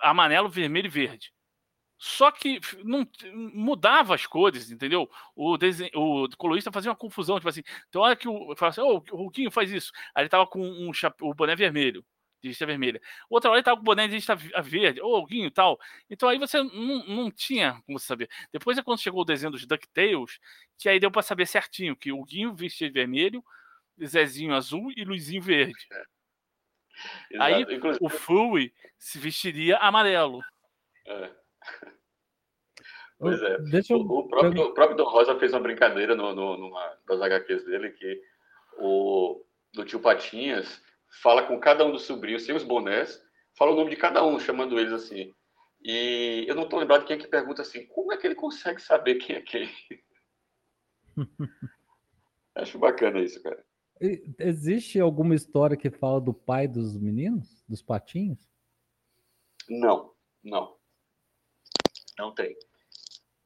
amarelo, 0.00 0.48
vermelho 0.48 0.86
e 0.86 0.90
verde. 0.90 1.32
Só 1.98 2.32
que 2.32 2.60
não 2.84 3.08
mudava 3.54 4.14
as 4.14 4.26
cores, 4.26 4.70
entendeu? 4.72 5.08
O, 5.36 5.56
desen... 5.56 5.88
o 5.94 6.28
colorista 6.36 6.72
fazia 6.72 6.90
uma 6.90 6.96
confusão, 6.96 7.36
tipo 7.38 7.48
assim, 7.48 7.62
então 7.88 8.02
hora 8.02 8.16
que 8.16 8.28
o 8.28 8.54
assim, 8.60 8.80
"Ô, 8.80 8.96
o 9.12 9.16
Ruquinho 9.16 9.50
faz 9.52 9.70
isso. 9.70 9.92
Aí 10.14 10.22
ele 10.24 10.28
tava 10.28 10.46
com 10.46 10.60
um 10.60 10.92
chape... 10.92 11.22
o 11.24 11.32
boné 11.34 11.54
vermelho, 11.56 12.04
de 12.42 12.48
lista 12.48 12.66
vermelha. 12.66 13.00
Outra 13.30 13.48
hora 13.50 13.58
ele 13.58 13.64
tava 13.64 13.76
com 13.76 13.82
o 13.82 13.84
boné 13.84 14.06
de 14.08 14.14
lista 14.14 14.34
v- 14.34 14.50
verde, 14.62 15.00
ô, 15.00 15.20
Ruquinho 15.20 15.46
e 15.46 15.50
tal. 15.50 15.78
Então 16.10 16.28
aí 16.28 16.38
você 16.38 16.62
não, 16.62 17.06
não 17.06 17.30
tinha 17.30 17.80
como 17.86 17.98
saber. 17.98 18.28
Depois 18.52 18.76
é 18.76 18.82
quando 18.82 19.00
chegou 19.00 19.22
o 19.22 19.24
desenho 19.24 19.52
dos 19.52 19.64
DuckTales, 19.66 20.38
que 20.78 20.88
aí 20.88 20.98
deu 20.98 21.10
pra 21.10 21.22
saber 21.22 21.46
certinho 21.46 21.96
que 21.96 22.10
o 22.12 22.22
Guinho 22.24 22.52
vestia 22.54 22.88
de 22.88 22.94
vermelho, 22.94 23.42
Zezinho 24.04 24.54
azul 24.54 24.90
e 24.96 25.04
Luizinho 25.04 25.40
verde. 25.42 25.74
Aí, 27.38 27.54
Exato. 27.56 27.72
Inclusive, 27.72 28.04
O 28.04 28.08
Fui 28.08 28.72
se 28.98 29.18
vestiria 29.18 29.76
amarelo. 29.78 30.40
é. 31.06 31.30
Pois 33.18 33.40
é. 33.40 33.58
Deixa 33.70 33.92
eu. 33.92 33.98
O, 33.98 34.18
o 34.18 34.28
próprio, 34.28 34.62
o 34.62 34.74
próprio 34.74 34.96
Don 34.96 35.04
Rosa 35.08 35.38
fez 35.38 35.52
uma 35.52 35.60
brincadeira 35.60 36.14
no, 36.16 36.34
no, 36.34 36.56
numa 36.56 36.98
das 37.06 37.20
HQs 37.20 37.64
dele 37.64 37.90
que 37.90 38.20
o 38.78 39.44
do 39.72 39.84
tio 39.84 40.00
Patinhas 40.00 40.82
fala 41.20 41.46
com 41.46 41.58
cada 41.60 41.84
um 41.84 41.92
dos 41.92 42.02
sobrinhos, 42.02 42.44
sem 42.44 42.54
os 42.54 42.64
bonés, 42.64 43.20
fala 43.56 43.72
o 43.72 43.76
nome 43.76 43.90
de 43.90 43.96
cada 43.96 44.24
um, 44.24 44.38
chamando 44.38 44.78
eles 44.78 44.92
assim. 44.92 45.34
E 45.84 46.44
eu 46.48 46.54
não 46.54 46.64
estou 46.64 46.78
lembrado 46.78 47.04
quem 47.04 47.16
é 47.16 47.18
que 47.18 47.26
pergunta 47.26 47.62
assim, 47.62 47.86
como 47.86 48.12
é 48.12 48.16
que 48.16 48.26
ele 48.26 48.34
consegue 48.34 48.80
saber 48.80 49.16
quem 49.16 49.36
é 49.36 49.40
quem? 49.40 49.70
Acho 52.54 52.78
bacana 52.78 53.20
isso, 53.20 53.42
cara. 53.42 53.64
Existe 54.38 54.98
alguma 54.98 55.34
história 55.34 55.76
que 55.76 55.90
fala 55.90 56.20
do 56.20 56.34
pai 56.34 56.66
dos 56.66 56.98
meninos? 56.98 57.64
Dos 57.68 57.82
patinhos? 57.82 58.50
Não, 59.68 60.12
não. 60.42 60.76
Não 62.18 62.34
tem. 62.34 62.56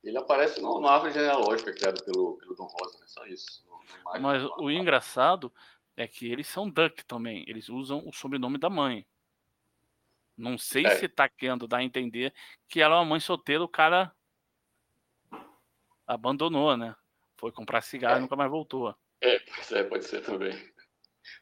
Ele 0.03 0.19
aparece 0.19 0.61
no, 0.61 0.81
no 0.81 0.89
árvore 0.89 1.13
genealógica 1.13 1.73
criada 1.73 2.03
pelo, 2.05 2.39
pelo 2.39 2.55
Don 2.55 2.67
Rosa, 2.67 2.99
né? 2.99 3.07
Só 3.07 3.27
isso. 3.27 3.65
Na 4.05 4.19
Mas 4.19 4.43
o 4.59 4.71
engraçado 4.71 5.53
é 5.97 6.07
que 6.07 6.31
eles 6.31 6.47
são 6.47 6.69
Duck 6.69 7.05
também. 7.07 7.45
Eles 7.49 7.69
usam 7.69 8.03
o 8.07 8.13
sobrenome 8.13 8.59
da 8.59 8.69
mãe. 8.69 9.07
Não 10.37 10.59
sei 10.59 10.85
É. 10.87 10.97
se 10.97 11.09
tá 11.09 11.29
querendo 11.29 11.67
dar 11.67 11.79
a 11.79 11.83
entender 11.85 12.35
que 12.69 12.81
ela 12.81 12.97
é 12.97 12.99
uma 12.99 13.05
mãe 13.07 13.21
solteira, 13.21 13.65
o 13.65 13.69
cara 13.69 14.15
abandonou, 16.07 16.77
né? 16.77 16.95
Foi 17.39 17.51
comprar 17.53 17.81
cigarro 17.83 18.17
É. 18.17 18.19
e 18.19 18.21
nunca 18.23 18.37
mais 18.37 18.51
voltou. 18.51 18.95
É, 19.21 19.39
pois 19.41 19.73
é, 19.73 19.83
pode 19.85 20.05
ser 20.05 20.23
também. 20.23 20.53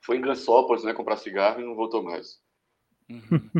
Foi 0.03 0.17
em 0.17 0.21
Gansópolis, 0.21 0.85
né? 0.85 0.95
Comprar 0.95 1.17
cigarro 1.17 1.61
e 1.61 1.65
não 1.65 1.75
voltou 1.75 2.03
mais. 2.03 2.43
Uhum. 3.11 3.51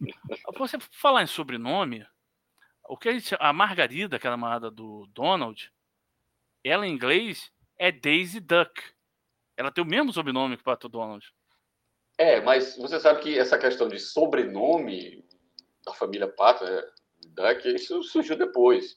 Você 0.58 0.78
falar 0.90 1.22
em 1.22 1.26
sobrenome, 1.26 2.04
o 2.88 2.96
que 2.96 3.08
a, 3.08 3.12
gente, 3.12 3.36
a 3.38 3.52
Margarida, 3.52 4.18
que 4.18 4.26
era 4.26 4.34
a 4.34 4.36
namorada 4.36 4.70
do 4.70 5.06
Donald, 5.12 5.70
ela 6.64 6.86
em 6.86 6.92
inglês 6.92 7.52
é 7.78 7.92
Daisy 7.92 8.40
Duck. 8.40 8.72
Ela 9.62 9.72
tem 9.72 9.82
o 9.82 9.86
mesmo 9.86 10.12
sobrenome 10.12 10.56
que 10.56 10.62
o 10.62 10.64
Pato 10.64 10.88
Donald. 10.88 11.24
É, 12.18 12.40
mas 12.40 12.76
você 12.76 12.98
sabe 12.98 13.20
que 13.20 13.38
essa 13.38 13.56
questão 13.56 13.88
de 13.88 13.98
sobrenome 13.98 15.24
da 15.86 15.94
família 15.94 16.28
Pato, 16.28 16.64
né, 16.64 16.82
Duck, 17.28 17.68
isso 17.68 18.02
surgiu 18.02 18.36
depois. 18.36 18.96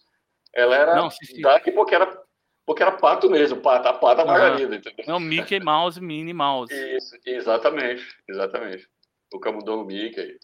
Ela 0.54 0.76
era 0.76 0.96
Não, 0.96 1.10
sim, 1.12 1.26
sim. 1.26 1.42
Duck 1.42 1.72
porque 1.72 1.94
era, 1.94 2.24
porque 2.66 2.82
era 2.82 2.94
pato 2.94 3.30
mesmo, 3.30 3.62
pato, 3.62 3.88
a 3.88 3.94
pata 3.94 4.24
Aham. 4.24 4.32
Margarida, 4.32 4.76
entendeu? 4.76 5.06
Não, 5.08 5.20
Mickey 5.20 5.60
Mouse, 5.60 6.02
Minnie 6.02 6.34
Mouse. 6.34 6.74
Isso, 6.74 7.16
exatamente, 7.26 8.04
exatamente. 8.28 8.90
O 9.32 9.40
camundongo 9.40 9.86
Mickey. 9.86 10.40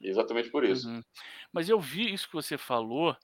Exatamente 0.00 0.50
por 0.50 0.64
isso. 0.64 0.88
Uhum. 0.88 1.02
Mas 1.52 1.68
eu 1.68 1.78
vi 1.78 2.12
isso 2.12 2.26
que 2.26 2.34
você 2.34 2.58
falou 2.58 3.16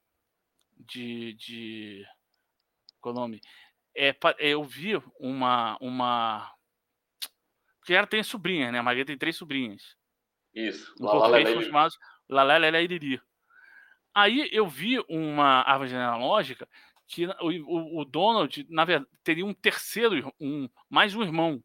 de. 0.79 1.35
de 1.35 2.07
qual 3.01 3.15
é 3.15 3.19
o 3.19 3.21
nome? 3.21 3.41
É, 4.03 4.09
é, 4.39 4.49
eu 4.49 4.65
vi 4.65 4.93
uma. 5.19 5.77
uma 5.81 6.51
porque 7.81 7.93
ela 7.95 8.07
tem 8.07 8.23
sobrinha, 8.23 8.73
né? 8.73 8.79
A 8.79 8.83
Maria 8.83 9.05
tem 9.05 9.19
três 9.19 9.37
sobrinhas. 9.37 9.97
Isso. 10.55 10.95
No 10.99 11.07
lá, 11.07 11.13
português 11.13 11.49
são 11.49 11.63
chamados 11.67 11.99
Lalé, 12.29 12.59
Lelé, 12.59 12.83
Iriri. 12.83 13.21
Aí 14.15 14.49
eu 14.53 14.67
vi 14.67 14.99
uma 15.09 15.63
árvore 15.63 15.91
genealógica 15.91 16.69
que 17.07 17.27
o, 17.27 18.01
o- 18.01 18.05
Donald, 18.05 18.67
na 18.71 18.85
verdade, 18.85 19.11
teria 19.23 19.45
um 19.45 19.53
terceiro, 19.55 20.17
ir- 20.17 20.35
um, 20.41 20.69
mais 20.89 21.15
um 21.15 21.23
irmão. 21.23 21.63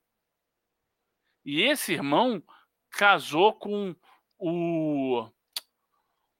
E 1.44 1.62
esse 1.62 1.94
irmão 1.94 2.44
casou 2.90 3.54
com 3.54 3.96
o, 4.38 5.30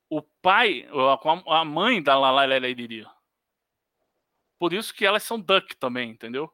o 0.10 0.22
pai, 0.42 0.88
com 1.22 1.30
a, 1.52 1.60
a 1.62 1.66
mãe 1.66 2.02
da 2.02 2.18
Lalá, 2.18 2.46
Lelé, 2.46 2.70
Iriri. 2.72 3.06
Por 4.60 4.74
isso 4.74 4.94
que 4.94 5.06
elas 5.06 5.24
são 5.24 5.40
Duck 5.40 5.76
também, 5.78 6.10
entendeu? 6.12 6.52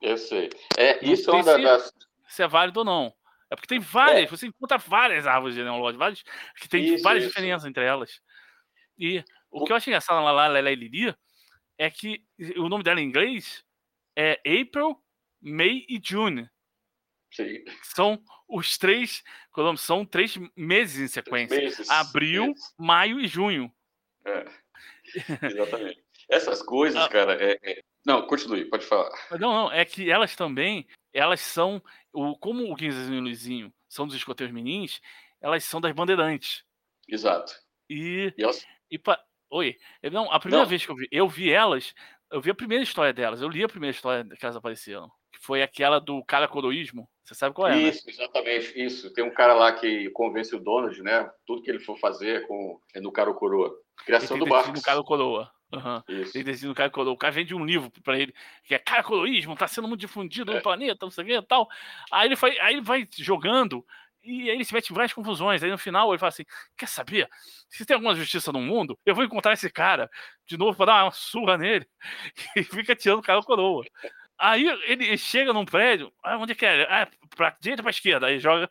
Eu 0.00 0.16
sei. 0.16 0.50
É, 0.76 1.04
isso 1.04 1.30
é 1.30 1.34
uma 1.34 1.42
se- 1.42 1.62
das. 1.62 1.92
se 2.28 2.42
é 2.42 2.48
válido 2.48 2.80
ou 2.80 2.84
não. 2.84 3.14
É 3.50 3.56
porque 3.56 3.66
tem 3.66 3.78
várias, 3.80 4.30
você 4.30 4.46
encontra 4.46 4.76
várias 4.78 5.26
árvores 5.26 5.54
genealógicas, 5.56 5.98
várias, 5.98 6.22
que 6.60 6.68
tem 6.68 6.94
Isso, 6.94 7.02
várias 7.02 7.24
isso. 7.24 7.32
diferenças 7.34 7.66
entre 7.68 7.84
elas. 7.84 8.20
E 8.98 9.18
o 9.50 9.62
O- 9.62 9.64
que 9.64 9.72
eu 9.72 9.76
achei 9.76 9.90
engraçado 9.90 10.16
na 10.22 10.30
Lala, 10.30 10.60
Lili 10.60 11.14
é 11.78 11.90
que 11.90 12.22
o 12.56 12.68
nome 12.68 12.82
dela 12.84 13.00
em 13.00 13.04
inglês 13.04 13.64
é 14.16 14.32
April, 14.46 15.02
May 15.40 15.84
e 15.88 16.00
June. 16.02 16.48
Sim, 17.30 17.64
São 17.82 18.22
os 18.48 18.76
três, 18.78 19.22
é 19.56 19.76
são 19.76 20.04
três 20.04 20.36
meses 20.56 20.98
em 21.00 21.08
sequência. 21.08 21.56
meses. 21.60 21.88
Abril, 21.90 22.54
maio 22.78 23.20
e 23.20 23.26
junho. 23.28 23.72
exatamente. 25.42 26.02
Essas 26.28 26.62
coisas, 26.62 27.00
Ah. 27.02 27.08
cara. 27.08 27.34
é- 27.42 27.58
é- 27.62 27.82
Não, 28.04 28.26
continue, 28.26 28.64
pode 28.66 28.86
falar. 28.86 29.10
Não, 29.32 29.52
não, 29.52 29.72
é 29.72 29.84
que 29.84 30.10
elas 30.10 30.34
também, 30.34 30.86
elas 31.12 31.40
são, 31.40 31.82
o, 32.12 32.36
como 32.38 32.70
o 32.70 32.74
Guinzinho 32.74 33.16
e 33.16 33.18
o 33.18 33.22
Luizinho 33.22 33.72
são 33.88 34.06
dos 34.06 34.16
escoteiros 34.16 34.54
menins, 34.54 35.00
elas 35.40 35.64
são 35.64 35.80
das 35.80 35.92
bandeirantes. 35.92 36.62
Exato. 37.08 37.52
E. 37.88 38.32
E 38.36 38.42
elas... 38.42 38.66
e 38.90 38.98
pa... 38.98 39.18
Oi. 39.50 39.76
Não, 40.12 40.30
a 40.32 40.38
primeira 40.38 40.62
Não. 40.64 40.68
vez 40.68 40.84
que 40.84 40.90
eu 40.92 40.96
vi, 40.96 41.08
eu 41.10 41.28
vi 41.28 41.50
elas, 41.50 41.94
eu 42.30 42.40
vi 42.40 42.50
a 42.50 42.54
primeira 42.54 42.82
história 42.84 43.12
delas, 43.12 43.40
eu 43.40 43.48
li 43.48 43.64
a 43.64 43.68
primeira 43.68 43.94
história 43.94 44.24
que 44.24 44.44
elas 44.44 44.56
apareceram. 44.56 45.10
Que 45.32 45.38
foi 45.40 45.62
aquela 45.62 45.98
do 45.98 46.22
cara 46.24 46.46
coroísmo. 46.48 47.08
Você 47.24 47.34
sabe 47.34 47.54
qual 47.54 47.68
é, 47.68 47.74
né? 47.76 47.82
Isso, 47.82 48.08
exatamente, 48.08 48.72
isso. 48.82 49.12
Tem 49.12 49.22
um 49.24 49.32
cara 49.32 49.52
lá 49.54 49.72
que 49.72 50.08
convence 50.10 50.54
o 50.56 50.60
Donald, 50.60 51.02
né? 51.02 51.30
Tudo 51.46 51.62
que 51.62 51.70
ele 51.70 51.80
for 51.80 51.98
fazer 51.98 52.46
com, 52.46 52.80
é 52.94 53.00
no 53.00 53.12
cara 53.12 53.32
coroa. 53.34 53.74
Criação 54.04 54.38
do 54.38 54.46
Barcos. 54.46 54.72
no 54.72 54.82
cara 54.82 55.02
coroa. 55.02 55.50
Isso. 56.08 56.36
Ele 56.36 56.44
decide 56.44 56.66
no 56.68 56.74
cara 56.74 56.90
coroa. 56.90 57.12
O 57.12 57.16
cara 57.16 57.32
vende 57.32 57.54
um 57.54 57.64
livro 57.64 57.90
pra 58.02 58.18
ele, 58.18 58.34
que 58.64 58.74
é 58.74 58.78
cara 58.78 59.02
coroísmo, 59.02 59.56
tá 59.56 59.68
sendo 59.68 59.86
muito 59.88 60.00
difundido 60.00 60.50
É. 60.52 60.54
no 60.56 60.62
planeta, 60.62 60.98
não 61.06 61.10
sei 61.10 61.24
o 61.24 61.26
que 61.26 61.34
e 61.34 61.42
tal. 61.42 61.68
Aí 62.10 62.28
ele, 62.28 62.36
vai, 62.36 62.58
aí 62.60 62.74
ele 62.74 62.82
vai 62.82 63.08
jogando 63.18 63.84
e 64.22 64.42
aí 64.50 64.56
ele 64.56 64.64
se 64.64 64.74
mete 64.74 64.90
em 64.90 64.94
várias 64.94 65.12
confusões. 65.12 65.62
Aí 65.62 65.70
no 65.70 65.78
final 65.78 66.10
ele 66.10 66.18
fala 66.18 66.28
assim: 66.30 66.44
quer 66.76 66.88
saber? 66.88 67.28
Se 67.68 67.84
tem 67.84 67.94
alguma 67.94 68.14
justiça 68.14 68.50
no 68.52 68.60
mundo, 68.60 68.98
eu 69.06 69.14
vou 69.14 69.24
encontrar 69.24 69.52
esse 69.52 69.70
cara 69.70 70.10
de 70.46 70.56
novo 70.58 70.76
pra 70.76 70.86
dar 70.86 71.04
uma 71.04 71.12
surra 71.12 71.56
nele. 71.58 71.86
E 72.56 72.62
fica 72.62 72.96
tirando 72.96 73.18
o 73.20 73.22
cara 73.22 73.42
coroa. 73.42 73.84
Aí 74.40 74.66
ele 74.86 75.16
chega 75.18 75.52
num 75.52 75.64
prédio, 75.64 76.12
ah, 76.22 76.38
onde 76.38 76.52
é 76.52 76.54
que 76.54 76.64
é? 76.64 76.82
Ah, 76.84 77.08
pra 77.36 77.56
direita 77.60 77.82
ou 77.82 77.84
pra 77.84 77.90
esquerda? 77.90 78.26
Aí 78.28 78.38
joga 78.38 78.70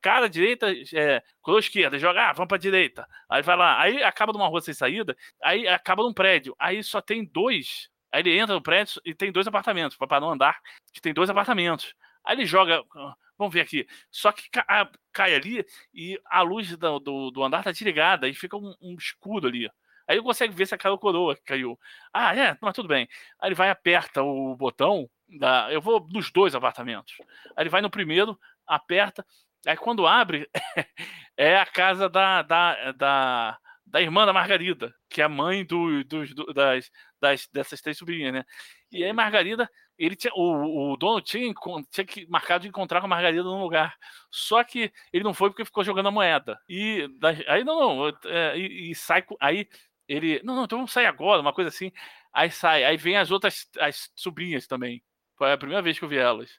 cara 0.00 0.28
direita, 0.28 0.66
é, 0.94 1.22
coroa 1.42 1.60
esquerda, 1.60 1.98
joga, 1.98 2.30
ah, 2.30 2.32
vamos 2.32 2.48
pra 2.48 2.58
direita. 2.58 3.06
Aí 3.28 3.42
vai 3.42 3.56
lá, 3.56 3.80
aí 3.80 4.02
acaba 4.02 4.32
numa 4.32 4.46
rua 4.48 4.60
sem 4.60 4.74
saída, 4.74 5.16
aí 5.42 5.66
acaba 5.68 6.02
num 6.02 6.12
prédio, 6.12 6.54
aí 6.58 6.82
só 6.82 7.00
tem 7.00 7.24
dois. 7.24 7.88
Aí 8.10 8.20
ele 8.22 8.38
entra 8.38 8.54
no 8.54 8.62
prédio 8.62 9.00
e 9.04 9.14
tem 9.14 9.30
dois 9.30 9.46
apartamentos, 9.46 9.96
para 9.96 10.20
não 10.20 10.30
andar, 10.30 10.58
que 10.92 11.00
tem 11.00 11.12
dois 11.12 11.28
apartamentos. 11.30 11.94
Aí 12.24 12.36
ele 12.36 12.46
joga, 12.46 12.82
ah, 12.96 13.14
vamos 13.36 13.52
ver 13.54 13.60
aqui, 13.60 13.86
só 14.10 14.32
que 14.32 14.48
ca- 14.50 14.64
ah, 14.68 14.90
cai 15.12 15.34
ali 15.34 15.64
e 15.94 16.18
a 16.26 16.42
luz 16.42 16.76
do, 16.76 16.98
do, 16.98 17.30
do 17.30 17.42
andar 17.44 17.62
tá 17.62 17.70
desligada 17.72 18.28
e 18.28 18.34
fica 18.34 18.56
um, 18.56 18.74
um 18.80 18.94
escuro 18.96 19.46
ali. 19.48 19.68
Aí 20.06 20.16
ele 20.16 20.22
consegue 20.22 20.54
ver 20.54 20.66
se 20.66 20.74
a 20.74 20.78
cara 20.78 20.96
coroa 20.96 21.36
que 21.36 21.42
caiu. 21.42 21.78
Ah, 22.12 22.34
é, 22.34 22.56
mas 22.62 22.74
tudo 22.74 22.88
bem. 22.88 23.06
Aí 23.38 23.48
ele 23.48 23.54
vai 23.54 23.68
aperta 23.68 24.22
o 24.22 24.56
botão. 24.56 25.08
Da, 25.28 25.70
eu 25.70 25.82
vou 25.82 26.06
nos 26.10 26.30
dois 26.32 26.54
apartamentos. 26.54 27.14
Aí 27.54 27.62
ele 27.64 27.68
vai 27.68 27.82
no 27.82 27.90
primeiro, 27.90 28.38
aperta. 28.66 29.24
Aí 29.66 29.76
quando 29.76 30.06
abre, 30.06 30.48
é 31.36 31.56
a 31.56 31.66
casa 31.66 32.08
da, 32.08 32.42
da, 32.42 32.92
da, 32.92 33.58
da 33.86 34.00
irmã 34.00 34.24
da 34.26 34.32
Margarida, 34.32 34.94
que 35.08 35.20
é 35.20 35.24
a 35.24 35.28
mãe 35.28 35.64
do, 35.64 36.04
dos- 36.04 36.34
do- 36.34 36.52
das, 36.54 36.90
das, 37.20 37.48
dessas 37.52 37.80
três 37.80 37.98
sobrinhas, 37.98 38.32
né? 38.32 38.44
E 38.90 39.04
aí 39.04 39.12
Margarida, 39.12 39.68
ele 39.98 40.16
tinha, 40.16 40.32
o, 40.34 40.92
o 40.92 40.96
dono 40.96 41.20
tinha, 41.20 41.52
tinha 41.90 42.04
que 42.06 42.26
marcado 42.28 42.62
de 42.62 42.68
encontrar 42.68 43.00
com 43.00 43.06
a 43.06 43.08
Margarida 43.10 43.42
num 43.42 43.60
lugar. 43.60 43.94
Só 44.30 44.62
que 44.64 44.92
ele 45.12 45.24
não 45.24 45.34
foi 45.34 45.50
porque 45.50 45.64
ficou 45.64 45.84
jogando 45.84 46.08
a 46.08 46.10
moeda. 46.12 46.58
E 46.68 47.06
aí 47.48 47.64
não, 47.64 47.78
não, 47.96 48.08
é, 48.26 48.56
e, 48.58 48.90
e 48.92 48.94
sai 48.94 49.24
aí 49.40 49.68
ele, 50.06 50.40
não, 50.42 50.54
não, 50.56 50.64
então 50.64 50.78
vamos 50.78 50.92
sair 50.92 51.06
agora, 51.06 51.40
uma 51.42 51.52
coisa 51.52 51.68
assim. 51.68 51.92
Aí 52.32 52.50
sai, 52.50 52.84
aí 52.84 52.96
vem 52.96 53.16
as 53.16 53.30
outras 53.30 53.66
as 53.78 54.10
sobrinhas 54.16 54.66
também. 54.66 55.02
Foi 55.36 55.52
a 55.52 55.58
primeira 55.58 55.82
vez 55.82 55.98
que 55.98 56.04
eu 56.04 56.08
vi 56.08 56.16
elas. 56.18 56.50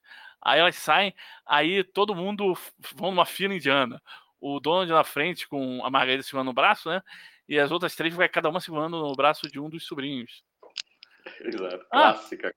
Aí 0.41 0.59
elas 0.59 0.75
saem, 0.75 1.13
aí 1.45 1.83
todo 1.83 2.15
mundo 2.15 2.53
vão 2.95 3.11
numa 3.11 3.25
fila 3.25 3.53
indiana. 3.53 4.01
O 4.39 4.59
Donald 4.59 4.91
na 4.91 5.03
frente 5.03 5.47
com 5.47 5.83
a 5.83 5.89
Margarida 5.89 6.23
segurando 6.23 6.47
no 6.47 6.53
braço, 6.53 6.89
né? 6.89 7.01
E 7.47 7.59
as 7.59 7.71
outras 7.71 7.95
três 7.95 8.13
vai 8.13 8.29
cada 8.29 8.49
uma 8.49 8.59
segurando 8.59 8.99
no 8.99 9.13
braço 9.15 9.49
de 9.49 9.59
um 9.59 9.69
dos 9.69 9.85
sobrinhos. 9.85 10.43
Exato. 11.41 11.85
Ah. 11.91 12.13
Clássica. 12.13 12.55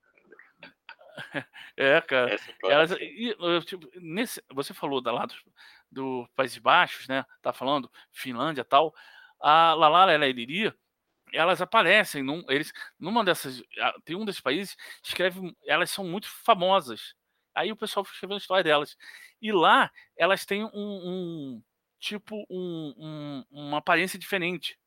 É, 1.77 2.01
cara. 2.01 2.35
É. 2.35 2.71
Elas, 2.71 2.91
e, 2.91 3.35
tipo, 3.65 3.87
nesse, 3.95 4.43
você 4.51 4.73
falou 4.73 5.01
da 5.01 5.11
lá 5.11 5.25
do, 5.25 5.35
do 5.91 6.29
Países 6.35 6.57
Baixos, 6.57 7.07
né? 7.07 7.23
Tá 7.41 7.53
falando 7.53 7.91
Finlândia 8.11 8.61
e 8.61 8.65
tal. 8.65 8.93
A 9.39 9.73
Lalala 9.73 10.11
ela 10.11 10.25
e 10.25 10.27
a 10.27 10.29
Iliri, 10.29 10.73
elas 11.31 11.61
aparecem 11.61 12.23
num, 12.23 12.43
eles 12.47 12.71
numa 12.99 13.23
dessas 13.23 13.61
tem 14.05 14.15
um 14.15 14.23
desses 14.23 14.41
países 14.41 14.77
escreve 15.03 15.55
elas 15.65 15.89
são 15.89 16.05
muito 16.05 16.27
famosas. 16.27 17.15
Aí 17.55 17.71
o 17.71 17.75
pessoal 17.75 18.03
fica 18.03 18.15
escrevendo 18.15 18.37
a 18.37 18.41
história 18.41 18.63
delas. 18.63 18.95
E 19.41 19.51
lá 19.51 19.91
elas 20.17 20.45
têm 20.45 20.63
um, 20.65 20.69
um 20.73 21.63
tipo 21.99 22.35
um, 22.49 22.93
um- 22.97 23.45
uma 23.51 23.77
aparência 23.77 24.17
diferente. 24.19 24.77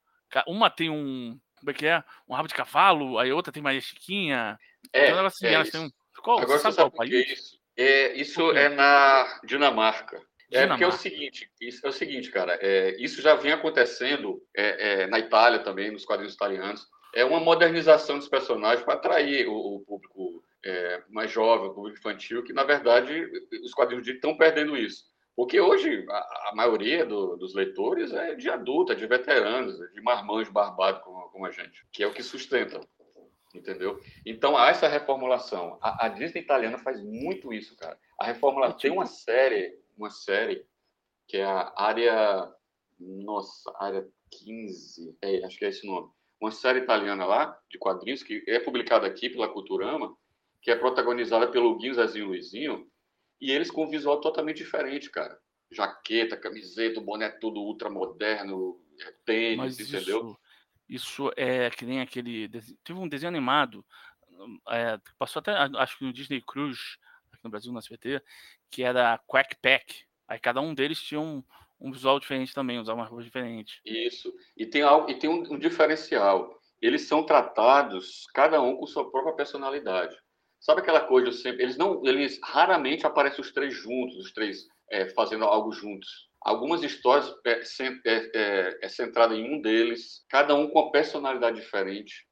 Uma 0.47 0.69
tem 0.69 0.91
um 0.91 1.39
como 1.59 1.71
é 1.71 1.75
que 1.75 1.87
é? 1.87 2.05
Um 2.29 2.35
rabo 2.35 2.49
de 2.49 2.55
cavalo, 2.55 3.19
aí 3.19 3.31
a 3.31 3.35
outra 3.35 3.53
tem 3.53 3.63
mais 3.63 3.83
chiquinha. 3.83 4.59
É, 4.93 5.07
então 5.07 5.19
elas, 5.19 5.35
assim, 5.35 5.47
é 5.47 5.55
elas 5.55 5.69
isso. 5.69 5.79
têm 5.79 5.87
um. 5.87 5.91
Qual, 6.23 6.39
Agora 6.39 6.59
você 6.59 6.71
sabe 6.73 6.91
que 6.91 6.97
país? 6.97 7.31
isso? 7.33 7.59
É, 7.77 8.13
isso 8.15 8.53
é 8.53 8.69
na 8.69 9.41
Dinamarca. 9.45 10.21
É 10.53 10.67
porque 10.67 10.85
é 10.85 10.87
o 10.87 10.93
seguinte, 10.93 11.51
isso 11.61 11.85
é 11.85 11.89
o 11.89 11.93
seguinte, 11.93 12.31
cara, 12.31 12.57
é, 12.63 12.95
isso 13.03 13.21
já 13.21 13.35
vem 13.35 13.51
acontecendo 13.53 14.41
é, 14.57 15.03
é, 15.03 15.07
na 15.09 15.19
Itália 15.19 15.59
também, 15.59 15.91
nos 15.91 16.05
quadrinhos 16.05 16.35
italianos. 16.35 16.87
É 17.17 17.25
uma 17.25 17.41
modernização 17.41 18.19
dos 18.19 18.29
personagens 18.29 18.85
para 18.85 18.95
atrair 18.95 19.49
o, 19.49 19.77
o 19.77 19.81
público 19.81 20.45
é, 20.65 21.03
mais 21.09 21.31
jovem, 21.31 21.69
o 21.69 21.75
público 21.75 21.99
infantil, 21.99 22.45
que 22.45 22.53
na 22.53 22.63
verdade 22.63 23.27
os 23.65 23.73
quadrinhos 23.73 24.05
de 24.05 24.13
estão 24.13 24.37
perdendo 24.37 24.77
isso. 24.77 25.05
Porque 25.35 25.61
hoje 25.61 26.05
a, 26.11 26.51
a 26.51 26.53
maioria 26.55 27.05
do- 27.07 27.37
dos 27.37 27.55
leitores 27.55 28.13
é 28.13 28.35
de 28.35 28.51
adulto, 28.51 28.93
é 28.93 28.95
de 28.95 29.07
veteranos, 29.07 29.81
é 29.81 29.87
de 29.89 30.01
marmanjos 30.03 30.53
barbados 30.53 31.03
como, 31.03 31.29
como 31.31 31.47
a 31.47 31.51
gente, 31.51 31.87
que 31.93 32.03
é 32.03 32.07
o 32.07 32.13
que 32.13 32.23
sustenta. 32.23 32.81
Entendeu? 33.55 33.99
Então 34.25 34.57
há 34.57 34.69
essa 34.69 34.87
reformulação. 34.87 35.79
A, 35.81 36.07
a 36.07 36.09
Disney 36.09 36.43
italiana 36.43 36.77
faz 36.79 37.03
muito 37.03 37.53
isso, 37.53 37.75
cara. 37.77 37.99
A 38.21 38.27
reformulação 38.27 38.79
tem 38.79 38.91
uma 38.91 39.07
série, 39.07 39.79
uma 39.97 40.11
série 40.11 40.67
que 41.27 41.39
é 41.39 41.45
a 41.45 41.73
área, 41.77 42.53
nossa, 42.99 43.73
área 43.81 44.07
15, 44.31 45.17
é, 45.23 45.45
acho 45.45 45.59
que 45.59 45.65
é 45.65 45.69
esse 45.69 45.87
nome. 45.87 46.11
Uma 46.41 46.51
série 46.51 46.81
italiana 46.81 47.25
lá 47.25 47.59
de 47.71 47.79
quadrinhos 47.79 48.23
que 48.23 48.45
é 48.47 48.61
publicada 48.61 49.07
aqui 49.07 49.31
pela 49.31 49.49
Culturama, 49.49 50.17
que 50.61 50.71
é 50.71 50.77
protagonizada 50.77 51.49
pelo 51.49 51.77
Guinho 51.79 51.95
Zezinho 51.95 52.27
Luizinho, 52.27 52.87
e 53.41 53.51
eles 53.51 53.71
com 53.71 53.85
um 53.85 53.91
visual 53.91 54.21
totalmente 54.21 54.59
diferente, 54.59 55.11
cara. 55.11 55.39
Jaqueta, 55.71 56.37
camiseta, 56.37 57.01
boné 57.01 57.29
tudo 57.29 57.61
ultramoderno, 57.61 58.81
é, 59.01 59.15
tênis, 59.25 59.59
Mas 59.59 59.81
entendeu? 59.81 60.19
isso, 60.19 60.39
isso 60.89 61.33
é 61.37 61.71
que 61.71 61.85
nem 61.85 62.01
aquele. 62.01 62.49
Teve 62.85 62.99
um 62.99 63.09
desenho 63.09 63.29
animado, 63.29 63.85
é, 64.69 64.99
passou 65.19 65.41
até, 65.41 65.53
acho 65.53 65.99
que 65.99 66.05
no 66.05 66.13
Disney 66.13 66.41
Cruise, 66.41 66.99
aqui 67.33 67.45
no 67.45 67.51
Brasil, 67.51 67.73
no 67.73 67.79
SBT, 67.79 68.23
que 68.71 68.83
era 68.83 69.19
Quack 69.27 69.57
Pack. 69.61 70.05
Aí 70.29 70.39
cada 70.39 70.61
um 70.61 70.75
deles 70.75 71.01
tinha 71.01 71.21
um, 71.21 71.43
um 71.81 71.93
visual 71.93 72.19
diferente 72.19 72.55
também, 72.55 72.79
usava 72.79 73.01
uma 73.01 73.07
roupa 73.07 73.25
diferente. 73.25 73.81
Isso. 73.85 74.33
E 74.57 74.67
tem 74.67 74.83
algo, 74.83 75.11
e 75.11 75.15
tem 75.15 75.29
um, 75.29 75.43
um 75.53 75.59
diferencial. 75.59 76.59
Eles 76.81 77.03
são 77.03 77.25
tratados 77.25 78.27
cada 78.35 78.61
um 78.61 78.77
com 78.77 78.87
sua 78.87 79.11
própria 79.11 79.35
personalidade. 79.35 80.17
Sabe 80.61 80.81
aquela 80.81 81.01
coisa 81.01 81.33
sempre? 81.33 81.63
Eles 81.63 81.77
não, 81.77 82.05
eles 82.05 82.41
raramente 82.43 83.07
aparecem 83.07 83.41
os 83.41 83.53
três 83.53 83.75
juntos, 83.75 84.17
os 84.17 84.33
três 84.33 84.67
é, 84.91 85.09
fazendo 85.11 85.45
algo 85.45 85.73
juntos. 85.73 86.29
Algumas 86.41 86.83
histórias 86.83 87.33
é, 87.45 87.61
é, 88.05 88.31
é, 88.35 88.79
é 88.83 88.89
centrada 88.89 89.35
em 89.35 89.55
um 89.55 89.61
deles, 89.61 90.25
cada 90.29 90.55
um 90.55 90.69
com 90.69 90.81
uma 90.81 90.93
personalidade 90.93 91.61
diferente, 91.61 92.27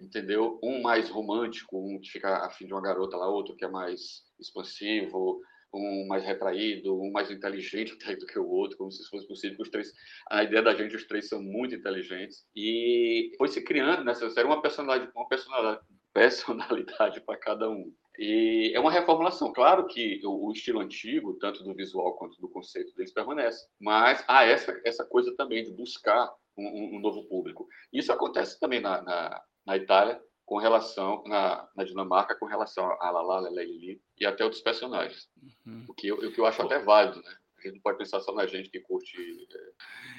entendeu? 0.00 0.58
Um 0.62 0.80
mais 0.80 1.10
romântico, 1.10 1.76
um 1.76 2.00
que 2.00 2.10
fica 2.10 2.46
afim 2.46 2.66
de 2.66 2.72
uma 2.72 2.82
garota 2.82 3.16
lá, 3.16 3.28
outro 3.28 3.56
que 3.56 3.64
é 3.64 3.68
mais 3.68 4.22
expansivo, 4.38 5.40
um 5.72 6.06
mais 6.06 6.24
retraído, 6.24 7.00
um 7.00 7.10
mais 7.10 7.30
inteligente 7.30 7.96
do 8.18 8.26
que 8.26 8.38
o 8.38 8.48
outro, 8.48 8.76
como 8.76 8.90
se 8.90 9.08
fosse 9.08 9.26
possível 9.26 9.56
os 9.60 9.70
três 9.70 9.92
a 10.30 10.42
ideia 10.42 10.62
da 10.62 10.74
gente, 10.74 10.96
os 10.96 11.06
três 11.06 11.28
são 11.28 11.42
muito 11.42 11.74
inteligentes. 11.74 12.44
E 12.54 13.32
foi 13.38 13.48
se 13.48 13.62
criando 13.62 14.04
nessa 14.04 14.28
série 14.30 14.46
uma 14.46 14.62
personalidade, 14.62 15.10
uma 15.14 15.28
personalidade, 15.28 15.80
personalidade 16.12 17.20
para 17.20 17.38
cada 17.38 17.68
um. 17.70 17.92
E 18.18 18.72
é 18.74 18.80
uma 18.80 18.90
reformulação. 18.90 19.52
Claro 19.52 19.86
que 19.86 20.20
o, 20.24 20.52
estilo 20.52 20.80
antigo, 20.80 21.38
tanto 21.38 21.62
do 21.64 21.74
visual 21.74 22.16
quanto 22.16 22.38
do 22.40 22.50
conceito 22.50 22.94
deles, 22.94 23.12
permanece. 23.14 23.66
Mas 23.80 24.22
há 24.28 24.44
essa, 24.44 24.78
essa 24.84 25.04
coisa 25.04 25.34
também 25.36 25.64
de 25.64 25.72
buscar 25.72 26.30
um- 26.56 26.96
um 26.96 27.00
novo 27.00 27.24
público. 27.24 27.66
Isso 27.92 28.12
acontece 28.12 28.58
também 28.60 28.80
na, 28.80 29.00
na, 29.02 29.42
na 29.66 29.76
Itália, 29.76 30.20
com 30.50 30.58
relação, 30.58 31.22
na, 31.28 31.68
na 31.76 31.84
Dinamarca, 31.84 32.34
com 32.34 32.44
relação 32.44 32.84
a 33.00 33.08
Lala, 33.08 33.48
Lili 33.50 34.02
e 34.18 34.26
até 34.26 34.42
outros 34.42 34.60
personagens. 34.60 35.30
Uhum. 35.64 35.84
O 35.86 35.94
que 35.94 36.08
eu, 36.08 36.16
o 36.16 36.32
que 36.32 36.40
eu 36.40 36.44
acho 36.44 36.60
até 36.60 36.80
válido, 36.80 37.22
né? 37.22 37.36
A 37.56 37.62
gente 37.62 37.74
não 37.74 37.80
pode 37.80 37.98
pensar 37.98 38.18
só 38.18 38.34
na 38.34 38.48
gente 38.48 38.68
que 38.68 38.80
curte 38.80 39.16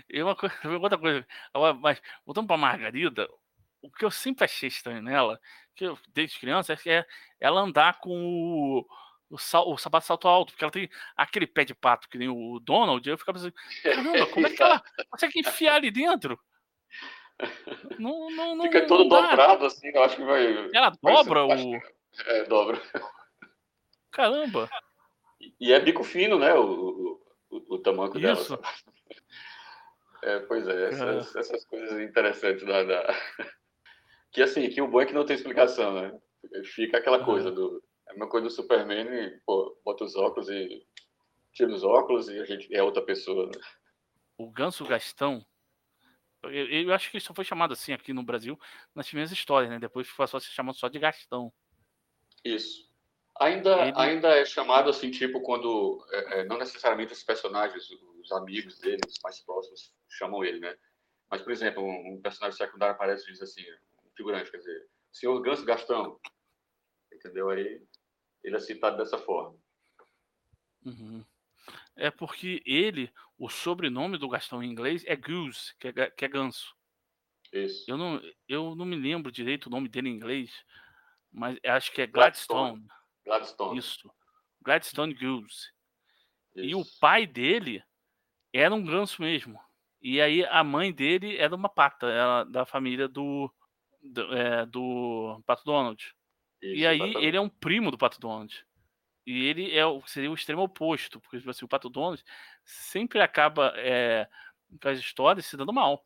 E 0.10 0.24
uma 0.24 0.34
coisa, 0.34 0.56
outra 0.82 0.98
coisa, 0.98 1.28
mas 1.82 2.02
voltando 2.26 2.48
para 2.48 2.56
Margarida, 2.56 3.28
o 3.82 3.92
que 3.92 4.06
eu 4.06 4.10
sempre 4.10 4.46
achei 4.46 4.70
estranho 4.70 5.02
nela, 5.02 5.38
que 5.76 5.84
eu, 5.84 6.00
desde 6.14 6.40
criança, 6.40 6.72
é 6.72 6.78
que 6.78 6.90
é 6.90 7.06
ela 7.38 7.60
andar 7.60 8.00
com 8.00 8.18
o, 8.18 8.88
o, 9.30 9.38
sal- 9.38 9.70
o 9.70 9.78
sapato 9.78 10.06
salto 10.06 10.30
alto, 10.30 10.54
porque 10.54 10.64
ela 10.64 10.72
tem 10.72 10.90
aquele 11.18 11.46
pé 11.46 11.66
de 11.66 11.76
pato 11.76 12.08
que 12.08 12.18
nem 12.18 12.30
o 12.30 12.58
Donald, 12.62 13.06
eu 13.10 13.18
ficava 13.18 13.38
assim, 13.38 13.52
caramba, 13.84 14.26
como 14.28 14.48
é 14.48 14.50
que 14.50 14.64
ela 14.64 14.82
consegue 15.10 15.42
enfiar 15.42 15.76
ali 15.76 15.92
dentro? 15.92 16.40
Não, 18.00 18.30
não, 18.32 18.56
não, 18.56 18.66
Fica 18.66 18.86
todo 18.88 19.08
dá. 19.10 19.22
dobrado 19.22 19.66
assim, 19.66 19.90
eu 19.94 20.04
acho 20.04 20.16
que 20.16 20.24
vai. 20.24 20.70
Ela 20.74 20.92
vai 21.02 21.16
ser 21.18 21.24
dobra 21.24 21.48
mais- 21.48 21.64
o. 21.64 21.76
É, 22.26 22.44
dobra. 22.46 22.82
Caramba! 24.12 24.70
E 25.60 25.72
é 25.72 25.80
bico 25.80 26.04
fino, 26.04 26.38
né? 26.38 26.54
O, 26.54 26.64
o, 26.66 27.22
o, 27.50 27.76
o 27.76 27.80
tamanco 27.80 28.20
dela. 28.20 28.40
Isso. 28.40 28.58
É, 30.24 30.40
pois 30.42 30.68
é, 30.68 30.90
essas, 30.90 31.36
essas 31.36 31.66
coisas 31.66 32.00
interessantes 32.00 32.64
da, 32.64 32.84
da, 32.84 33.08
Que 34.32 34.44
assim, 34.44 34.70
que 34.70 34.82
o 34.82 34.88
bom 34.88 35.02
é 35.02 35.06
que 35.08 35.14
não 35.14 35.26
tem 35.26 35.36
explicação, 35.36 35.94
né? 35.94 36.16
Fica 36.64 36.98
aquela 36.98 37.24
coisa 37.26 37.52
do. 37.52 37.84
É 38.08 38.14
uma 38.14 38.30
coisa 38.30 38.48
do 38.48 38.54
Superman 38.54 39.08
e, 39.08 39.40
pô, 39.46 39.76
bota 39.84 40.04
os 40.04 40.16
óculos 40.16 40.48
e 40.50 40.86
tira 41.54 41.72
os 41.72 41.84
óculos 41.84 42.30
e 42.30 42.40
a 42.40 42.46
gente 42.46 42.74
é 42.74 42.84
outra 42.84 43.02
pessoa. 43.02 43.48
Né? 43.48 43.52
O 44.38 44.50
Ganso 44.52 44.86
Gastão, 44.86 45.44
eu, 46.44 46.68
eu, 46.68 46.94
acho 46.94 47.12
que 47.12 47.18
isso 47.18 47.34
foi 47.34 47.46
chamado 47.46 47.74
assim 47.74 47.94
aqui 47.94 48.14
no 48.14 48.24
Brasil 48.24 48.60
nas 48.96 49.08
primeiras 49.08 49.32
histórias, 49.32 49.70
né? 49.70 49.80
Depois 49.80 50.12
passou 50.12 50.38
a 50.38 50.42
ser 50.42 50.52
chamado 50.52 50.78
só 50.78 50.88
de 50.88 51.00
Gastão. 51.00 51.54
Isso. 52.44 52.90
Ainda, 53.40 53.88
Ele... 53.88 53.94
ainda 53.96 54.28
é 54.30 54.46
chamado 54.46 54.90
assim, 54.90 55.10
tipo, 55.10 55.42
quando 55.42 56.06
é, 56.12 56.40
é, 56.40 56.46
não 56.46 56.58
necessariamente 56.58 57.14
os 57.14 57.24
personagens, 57.24 57.90
os 58.20 58.32
amigos 58.32 58.78
dele, 58.80 59.02
os 59.08 59.20
mais 59.24 59.40
próximos, 59.42 59.94
chamam 60.10 60.44
ele, 60.44 60.60
né? 60.60 60.78
Mas, 61.30 61.42
por 61.42 61.52
exemplo, 61.52 61.82
um, 61.82 62.14
um 62.14 62.22
personagem 62.22 62.58
secundário 62.58 62.94
aparece 62.94 63.24
e 63.30 63.32
diz 63.32 63.42
assim, 63.42 63.64
um 64.06 64.12
figurante, 64.16 64.52
quer 64.52 64.58
dizer, 64.58 64.88
senhor 65.12 65.42
Ganso 65.42 65.66
Gastão, 65.66 66.20
entendeu? 67.12 67.50
Aí 67.50 67.82
ele 68.44 68.56
é 68.56 68.60
citado 68.60 68.98
dessa 68.98 69.18
forma. 69.18 69.58
Uhum. 70.86 71.24
É 71.96 72.10
porque 72.10 72.62
ele, 72.66 73.12
o 73.38 73.50
sobrenome 73.50 74.18
do 74.18 74.30
Gastão 74.30 74.64
em 74.64 74.70
inglês 74.72 75.04
é 75.06 75.16
Goose, 75.16 75.76
que 75.80 75.88
é, 75.90 76.10
que 76.10 76.26
é 76.26 76.28
ganso. 76.28 76.74
Isso. 77.52 77.84
Eu 77.90 77.98
não, 77.98 78.22
eu 78.48 78.76
não 78.76 78.86
me 78.86 78.96
lembro 78.96 79.32
direito 79.32 79.66
o 79.66 79.70
nome 79.70 79.90
dele 79.90 80.10
em 80.10 80.16
inglês, 80.16 80.52
mas 81.32 81.58
acho 81.66 81.92
que 81.92 82.02
é 82.02 82.08
Gladstone. 82.08 82.88
Gladstone. 83.26 83.78
Isso. 83.78 84.12
Gladstone 84.62 85.14
Goose. 85.14 85.70
Isso. 86.56 86.66
E 86.66 86.76
o 86.76 86.84
pai 87.00 87.28
dele 87.28 87.84
era 88.54 88.74
um 88.74 88.84
ganso 88.84 89.22
mesmo. 89.22 89.60
E 90.02 90.20
aí 90.20 90.46
a 90.46 90.64
mãe 90.64 90.92
dele 90.92 91.38
era 91.38 91.56
uma 91.56 91.70
pata, 91.70 92.08
era 92.08 92.44
da 92.46 92.66
família 92.66 93.08
do 93.08 93.54
do, 94.02 94.34
é, 94.34 94.66
do 94.66 95.42
Pato 95.46 95.64
Donald. 95.64 96.04
Isso, 96.62 96.76
e 96.76 96.86
aí 96.86 96.98
exatamente. 96.98 97.26
ele 97.26 97.38
é 97.38 97.42
um 97.42 97.50
primo 97.50 97.92
do 97.92 97.98
Pato 97.98 98.20
Donald. 98.20 98.66
E 99.26 99.46
ele 99.46 99.78
é 99.78 99.84
seria 100.08 100.32
o 100.32 100.34
extremo 100.34 100.64
oposto, 100.64 101.20
porque 101.20 101.38
tipo 101.38 101.50
assim, 101.50 101.66
o 101.66 101.68
Pato 101.68 101.90
Donald 101.90 102.24
sempre 102.64 103.22
acaba 103.22 103.74
é, 103.76 104.28
com 104.82 104.90
as 104.90 105.00
histórias 105.00 105.46
se 105.46 105.56
dando 105.56 105.74
mal. 105.74 106.06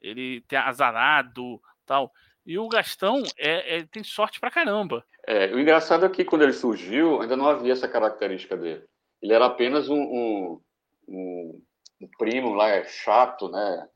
Ele 0.00 0.40
tem 0.42 0.58
azarado 0.58 1.60
tal. 1.84 2.12
E 2.44 2.58
o 2.58 2.68
Gastão 2.68 3.22
é, 3.36 3.78
é, 3.78 3.82
tem 3.84 4.04
sorte 4.04 4.38
pra 4.38 4.50
caramba. 4.50 5.04
É, 5.26 5.52
o 5.52 5.58
engraçado 5.58 6.04
é 6.04 6.08
que 6.08 6.24
quando 6.24 6.42
ele 6.42 6.52
surgiu, 6.52 7.20
ainda 7.20 7.36
não 7.36 7.48
havia 7.48 7.72
essa 7.72 7.88
característica 7.88 8.56
dele. 8.56 8.84
Ele 9.20 9.32
era 9.32 9.46
apenas 9.46 9.88
um, 9.88 10.00
um, 10.00 10.60
um, 11.08 11.62
um 12.02 12.08
primo 12.18 12.54
lá 12.54 12.84
chato, 12.84 13.48
né? 13.48 13.88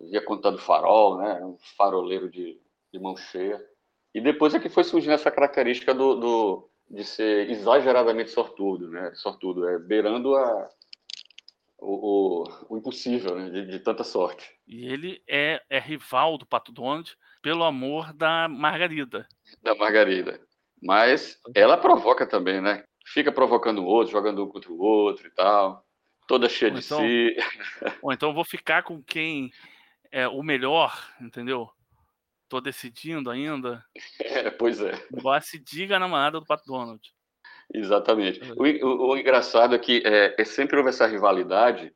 Via 0.00 0.24
contando 0.24 0.58
farol, 0.58 1.18
né? 1.18 1.44
Um 1.44 1.58
faroleiro 1.76 2.30
de, 2.30 2.58
de 2.92 2.98
mão 2.98 3.16
cheia. 3.16 3.62
E 4.14 4.20
depois 4.20 4.54
é 4.54 4.58
que 4.58 4.70
foi 4.70 4.84
surgindo 4.84 5.12
essa 5.12 5.30
característica 5.30 5.92
do, 5.92 6.14
do 6.14 6.70
de 6.90 7.04
ser 7.04 7.50
exageradamente 7.50 8.30
sortudo, 8.30 8.88
né? 8.88 9.12
Sortudo, 9.14 9.68
é 9.68 9.78
beirando 9.78 10.34
a, 10.34 10.68
o, 11.78 12.44
o, 12.44 12.74
o 12.74 12.78
impossível, 12.78 13.36
né? 13.36 13.50
De, 13.50 13.66
de, 13.66 13.78
tanta 13.80 14.02
sorte. 14.02 14.50
E 14.66 14.86
ele 14.86 15.22
é, 15.28 15.62
é 15.68 15.78
rival 15.78 16.38
do 16.38 16.46
Pato 16.46 16.72
Donald 16.72 17.16
pelo 17.42 17.64
amor 17.64 18.12
da 18.12 18.48
Margarida. 18.48 19.26
Da 19.62 19.74
Margarida. 19.74 20.40
Mas 20.82 21.40
ela 21.54 21.76
provoca 21.76 22.26
também, 22.26 22.60
né? 22.60 22.84
Fica 23.06 23.32
provocando 23.32 23.78
o 23.78 23.86
outro, 23.86 24.12
jogando 24.12 24.44
um 24.44 24.48
contra 24.48 24.70
o 24.70 24.80
outro 24.80 25.26
e 25.26 25.30
tal. 25.30 25.84
Toda 26.26 26.48
cheia 26.48 26.72
ou 26.72 26.78
de 26.78 26.84
então, 26.84 27.00
si. 27.00 27.36
Ou 28.02 28.12
então 28.12 28.34
vou 28.34 28.44
ficar 28.44 28.82
com 28.82 29.02
quem 29.02 29.50
é 30.12 30.28
o 30.28 30.42
melhor, 30.42 31.10
entendeu? 31.20 31.70
Tô 32.48 32.60
decidindo 32.60 33.30
ainda. 33.30 33.84
É, 34.20 34.50
pois 34.50 34.80
é. 34.80 34.92
Vá 35.10 35.40
se 35.40 35.58
diga 35.58 35.96
a 35.96 36.00
namorada 36.00 36.40
do 36.40 36.46
Pato 36.46 36.64
Donald. 36.66 37.00
Exatamente. 37.72 38.40
O, 38.52 38.62
o, 38.86 39.10
o 39.10 39.16
engraçado 39.16 39.74
é 39.74 39.78
que 39.78 40.02
é, 40.04 40.34
é, 40.38 40.44
sempre 40.44 40.76
houve 40.76 40.88
essa 40.88 41.06
rivalidade, 41.06 41.92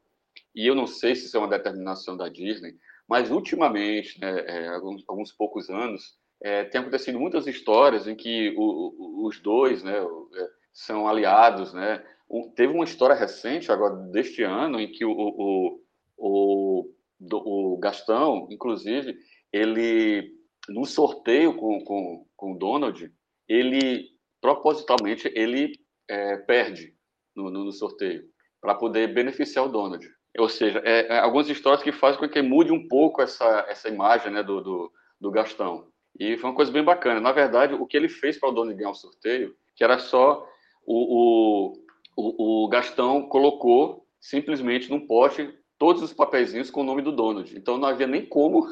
e 0.55 0.67
eu 0.67 0.75
não 0.75 0.87
sei 0.87 1.15
se 1.15 1.27
isso 1.27 1.37
é 1.37 1.41
uma 1.41 1.49
determinação 1.49 2.17
da 2.17 2.29
Disney, 2.29 2.75
mas 3.09 3.31
ultimamente, 3.31 4.21
né, 4.21 4.45
é, 4.47 4.69
alguns, 4.69 5.03
alguns, 5.09 5.33
poucos 5.33 5.71
anos, 5.71 6.17
é, 6.43 6.65
tem 6.65 6.81
acontecido 6.81 7.19
muitas 7.19 7.47
histórias 7.47 8.07
em 8.07 8.15
que 8.15 8.55
o, 8.57 9.27
os 9.27 9.41
dois 9.41 9.83
né, 9.83 9.99
é, 9.99 10.49
são 10.73 11.09
aliados. 11.09 11.73
Né? 11.73 12.05
Um, 12.29 12.51
teve 12.51 12.73
uma 12.73 12.85
história 12.85 13.15
recente, 13.15 13.73
agora 13.73 13.95
deste 14.11 14.43
ano, 14.43 14.79
em 14.81 14.91
que 14.91 15.05
o, 15.05 15.13
o, 15.13 15.81
o, 16.19 16.91
o 17.31 17.79
Gastão, 17.79 18.47
inclusive, 18.51 19.17
ele 19.53 20.32
no 20.69 20.85
sorteio 20.85 21.55
com, 21.57 21.83
com, 21.85 22.27
com 22.37 22.53
o 22.53 22.59
Donald, 22.59 23.13
ele 23.49 24.09
propositalmente 24.41 25.31
ele 25.35 25.73
é, 26.09 26.37
perde 26.37 26.95
no, 27.35 27.51
no, 27.51 27.65
no 27.65 27.73
sorteio 27.73 28.25
para 28.61 28.75
poder 28.75 29.13
beneficiar 29.13 29.65
o 29.65 29.69
Donald. 29.69 30.09
Ou 30.39 30.49
seja, 30.49 30.81
é, 30.85 31.15
é, 31.15 31.19
algumas 31.19 31.49
histórias 31.49 31.83
que 31.83 31.93
fazem 31.93 32.19
com 32.19 32.29
que 32.29 32.41
mude 32.41 32.73
um 32.73 32.89
pouco 32.89 33.21
essa, 33.21 33.67
essa 33.69 33.89
imagem 33.89 34.33
né, 34.33 34.43
do, 34.43 34.61
do, 34.61 34.93
do 35.21 35.31
Gastão. 35.31 35.89
E 36.19 36.37
foi 36.39 36.51
uma 36.51 36.57
coisa 36.57 36.73
bem 36.73 36.85
bacana. 36.85 37.21
Na 37.21 37.33
verdade, 37.33 37.75
o 37.75 37.87
que 37.87 37.97
ele 37.97 38.09
fez 38.09 38.39
para 38.39 38.49
o 38.49 38.53
Donald 38.53 38.77
ganhar 38.77 38.91
o 38.91 38.95
sorteio, 38.95 39.55
que 39.75 39.85
era 39.85 39.99
só 39.99 40.47
o, 40.87 41.75
o, 42.17 42.65
o, 42.65 42.69
Gastão 42.69 43.29
colocou 43.29 44.07
simplesmente 44.21 44.91
num 44.91 45.07
pote 45.07 45.53
todos 45.79 46.03
os 46.03 46.13
papeizinhos 46.13 46.71
com 46.71 46.81
o 46.81 46.85
nome 46.85 47.03
do 47.03 47.13
Donald. 47.13 47.57
Então 47.57 47.79
não 47.79 47.89
havia 47.89 48.07
nem 48.07 48.25
como 48.25 48.67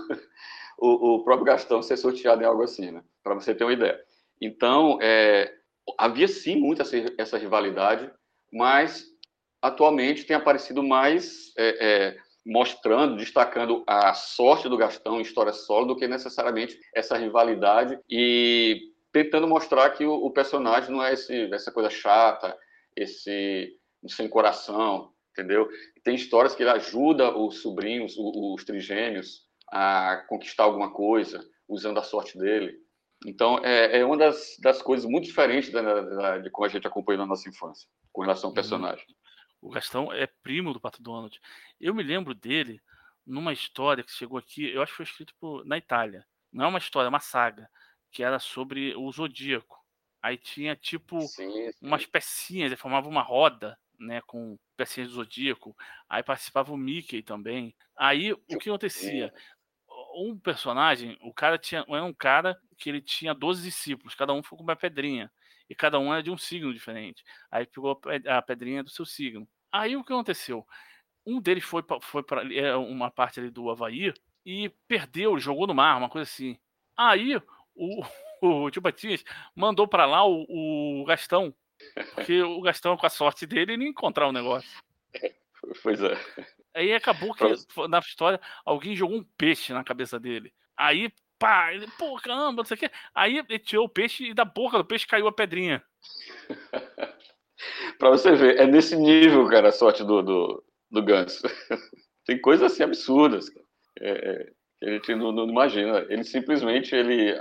o, 0.80 1.16
o 1.16 1.24
próprio 1.24 1.44
Gastão 1.44 1.82
ser 1.82 1.96
sorteado 1.96 2.42
em 2.42 2.46
algo 2.46 2.62
assim, 2.62 2.90
né? 2.90 3.02
Para 3.22 3.34
você 3.34 3.54
ter 3.54 3.64
uma 3.64 3.72
ideia. 3.72 4.00
Então, 4.40 4.98
é, 5.02 5.52
havia 5.98 6.26
sim 6.26 6.56
muito 6.56 6.80
essa, 6.82 6.96
essa, 7.18 7.38
rivalidade, 7.38 8.10
mas 8.52 9.04
atualmente 9.60 10.24
tem 10.24 10.34
aparecido 10.34 10.82
mais 10.82 11.52
é, 11.58 11.86
é, 11.86 12.16
mostrando, 12.46 13.16
destacando 13.16 13.84
a 13.86 14.14
sorte 14.14 14.68
do 14.68 14.78
Gastão 14.78 15.18
em 15.18 15.22
história 15.22 15.52
solo 15.52 15.86
do 15.86 15.96
que 15.96 16.08
necessariamente 16.08 16.78
essa 16.94 17.16
rivalidade 17.16 17.98
e 18.08 18.80
tentando 19.12 19.46
mostrar 19.46 19.90
que 19.90 20.04
o, 20.04 20.14
o 20.14 20.30
personagem 20.30 20.90
não 20.90 21.04
é 21.04 21.12
esse, 21.12 21.52
essa 21.52 21.70
coisa 21.70 21.90
chata, 21.90 22.56
esse 22.96 23.76
sem 24.08 24.28
coração, 24.28 25.12
entendeu? 25.32 25.68
Tem 26.02 26.14
histórias 26.14 26.54
que 26.54 26.62
ele 26.62 26.70
ajuda 26.70 27.36
os 27.36 27.60
sobrinhos, 27.60 28.16
os, 28.16 28.32
os 28.34 28.64
trigêmeos, 28.64 29.49
a 29.70 30.24
conquistar 30.28 30.64
alguma 30.64 30.92
coisa 30.92 31.46
usando 31.68 31.98
a 31.98 32.02
sorte 32.02 32.36
dele. 32.36 32.76
Então, 33.26 33.58
é, 33.64 33.98
é 33.98 34.04
uma 34.04 34.16
das, 34.16 34.56
das 34.60 34.80
coisas 34.80 35.08
muito 35.08 35.24
diferentes 35.24 35.70
da, 35.70 35.82
da, 35.82 36.38
de 36.38 36.50
como 36.50 36.66
a 36.66 36.68
gente 36.68 36.86
acompanhou 36.86 37.20
na 37.20 37.26
nossa 37.26 37.48
infância, 37.48 37.88
com 38.12 38.22
relação 38.22 38.48
ao 38.48 38.50
uhum. 38.50 38.54
personagem. 38.54 39.06
O 39.60 39.68
Gastão 39.68 40.12
é 40.12 40.26
primo 40.42 40.72
do 40.72 40.80
Pato 40.80 41.02
Donald. 41.02 41.38
Eu 41.78 41.94
me 41.94 42.02
lembro 42.02 42.34
dele 42.34 42.80
numa 43.26 43.52
história 43.52 44.02
que 44.02 44.10
chegou 44.10 44.38
aqui, 44.38 44.72
eu 44.72 44.82
acho 44.82 44.92
que 44.92 44.96
foi 44.96 45.04
escrito 45.04 45.34
por, 45.38 45.64
na 45.66 45.76
Itália. 45.76 46.26
Não 46.50 46.64
é 46.64 46.68
uma 46.68 46.78
história, 46.78 47.06
é 47.06 47.10
uma 47.10 47.20
saga, 47.20 47.68
que 48.10 48.24
era 48.24 48.38
sobre 48.38 48.94
o 48.96 49.10
Zodíaco. 49.12 49.78
Aí 50.22 50.36
tinha, 50.36 50.74
tipo, 50.74 51.20
sim, 51.20 51.50
sim. 51.50 51.86
umas 51.86 52.04
pecinhas, 52.06 52.66
ele 52.66 52.80
formava 52.80 53.08
uma 53.08 53.22
roda, 53.22 53.78
né, 53.98 54.20
com 54.26 54.58
pecinhas 54.76 55.10
do 55.10 55.16
Zodíaco. 55.16 55.76
Aí 56.08 56.22
participava 56.22 56.72
o 56.72 56.76
Mickey 56.76 57.22
também. 57.22 57.74
Aí, 57.96 58.32
o 58.32 58.58
que 58.58 58.70
acontecia? 58.70 59.32
Um 60.14 60.38
personagem, 60.38 61.16
o 61.22 61.32
cara 61.32 61.58
tinha 61.58 61.84
era 61.88 62.04
um 62.04 62.12
cara 62.12 62.58
que 62.78 62.88
ele 62.88 63.00
tinha 63.00 63.34
12 63.34 63.62
discípulos, 63.62 64.14
cada 64.14 64.32
um 64.32 64.42
ficou 64.42 64.58
com 64.58 64.64
uma 64.64 64.76
pedrinha. 64.76 65.30
E 65.68 65.74
cada 65.74 66.00
um 66.00 66.12
era 66.12 66.20
de 66.20 66.30
um 66.32 66.36
signo 66.36 66.74
diferente. 66.74 67.22
Aí 67.48 67.64
pegou 67.64 68.00
a 68.26 68.42
pedrinha 68.42 68.82
do 68.82 68.90
seu 68.90 69.06
signo. 69.06 69.46
Aí 69.70 69.96
o 69.96 70.02
que 70.02 70.12
aconteceu? 70.12 70.66
Um 71.24 71.40
deles 71.40 71.62
foi 71.62 71.80
para 71.82 72.00
foi 72.00 72.24
é, 72.56 72.74
uma 72.74 73.08
parte 73.08 73.38
ali 73.38 73.50
do 73.50 73.70
Havaí 73.70 74.12
e 74.44 74.68
perdeu, 74.88 75.38
jogou 75.38 75.68
no 75.68 75.74
mar, 75.74 75.96
uma 75.96 76.08
coisa 76.08 76.28
assim. 76.28 76.58
Aí 76.96 77.36
o, 77.74 78.02
o 78.42 78.70
tio 78.70 78.82
Batias 78.82 79.22
mandou 79.54 79.86
para 79.86 80.06
lá 80.06 80.26
o, 80.26 80.44
o 80.48 81.04
Gastão, 81.04 81.54
porque 82.14 82.42
o 82.42 82.60
Gastão, 82.62 82.96
com 82.96 83.06
a 83.06 83.10
sorte 83.10 83.46
dele, 83.46 83.74
ele 83.74 83.84
ia 83.84 83.90
encontrar 83.90 84.26
o 84.26 84.30
um 84.30 84.32
negócio. 84.32 84.70
Pois 85.82 86.02
é. 86.02 86.16
Aí 86.80 86.94
acabou 86.94 87.34
que 87.34 87.44
na 87.88 87.98
história 87.98 88.40
alguém 88.64 88.96
jogou 88.96 89.18
um 89.18 89.24
peixe 89.36 89.70
na 89.70 89.84
cabeça 89.84 90.18
dele. 90.18 90.50
Aí, 90.74 91.12
pá, 91.38 91.74
ele, 91.74 91.86
pô, 91.98 92.16
caramba, 92.16 92.62
não 92.62 92.64
sei 92.64 92.74
o 92.74 92.80
quê. 92.80 92.90
Aí 93.14 93.36
ele 93.36 93.58
tirou 93.58 93.84
o 93.84 93.88
peixe 93.88 94.30
e 94.30 94.34
da 94.34 94.46
boca 94.46 94.78
do 94.78 94.84
peixe 94.84 95.06
caiu 95.06 95.28
a 95.28 95.32
pedrinha. 95.32 95.82
pra 97.98 98.08
você 98.08 98.34
ver, 98.34 98.58
é 98.58 98.66
nesse 98.66 98.96
nível, 98.96 99.46
cara, 99.46 99.68
a 99.68 99.72
sorte 99.72 100.02
do, 100.02 100.22
do, 100.22 100.64
do 100.90 101.02
Ganso. 101.02 101.42
Tem 102.24 102.40
coisas 102.40 102.72
assim 102.72 102.82
absurdas, 102.82 103.50
é, 104.00 104.10
é, 104.10 104.44
que 104.78 104.86
a 104.86 104.92
gente 104.92 105.14
não, 105.16 105.32
não, 105.32 105.46
imagina. 105.46 106.06
Ele 106.08 106.24
simplesmente 106.24 106.94
ele 106.94 107.38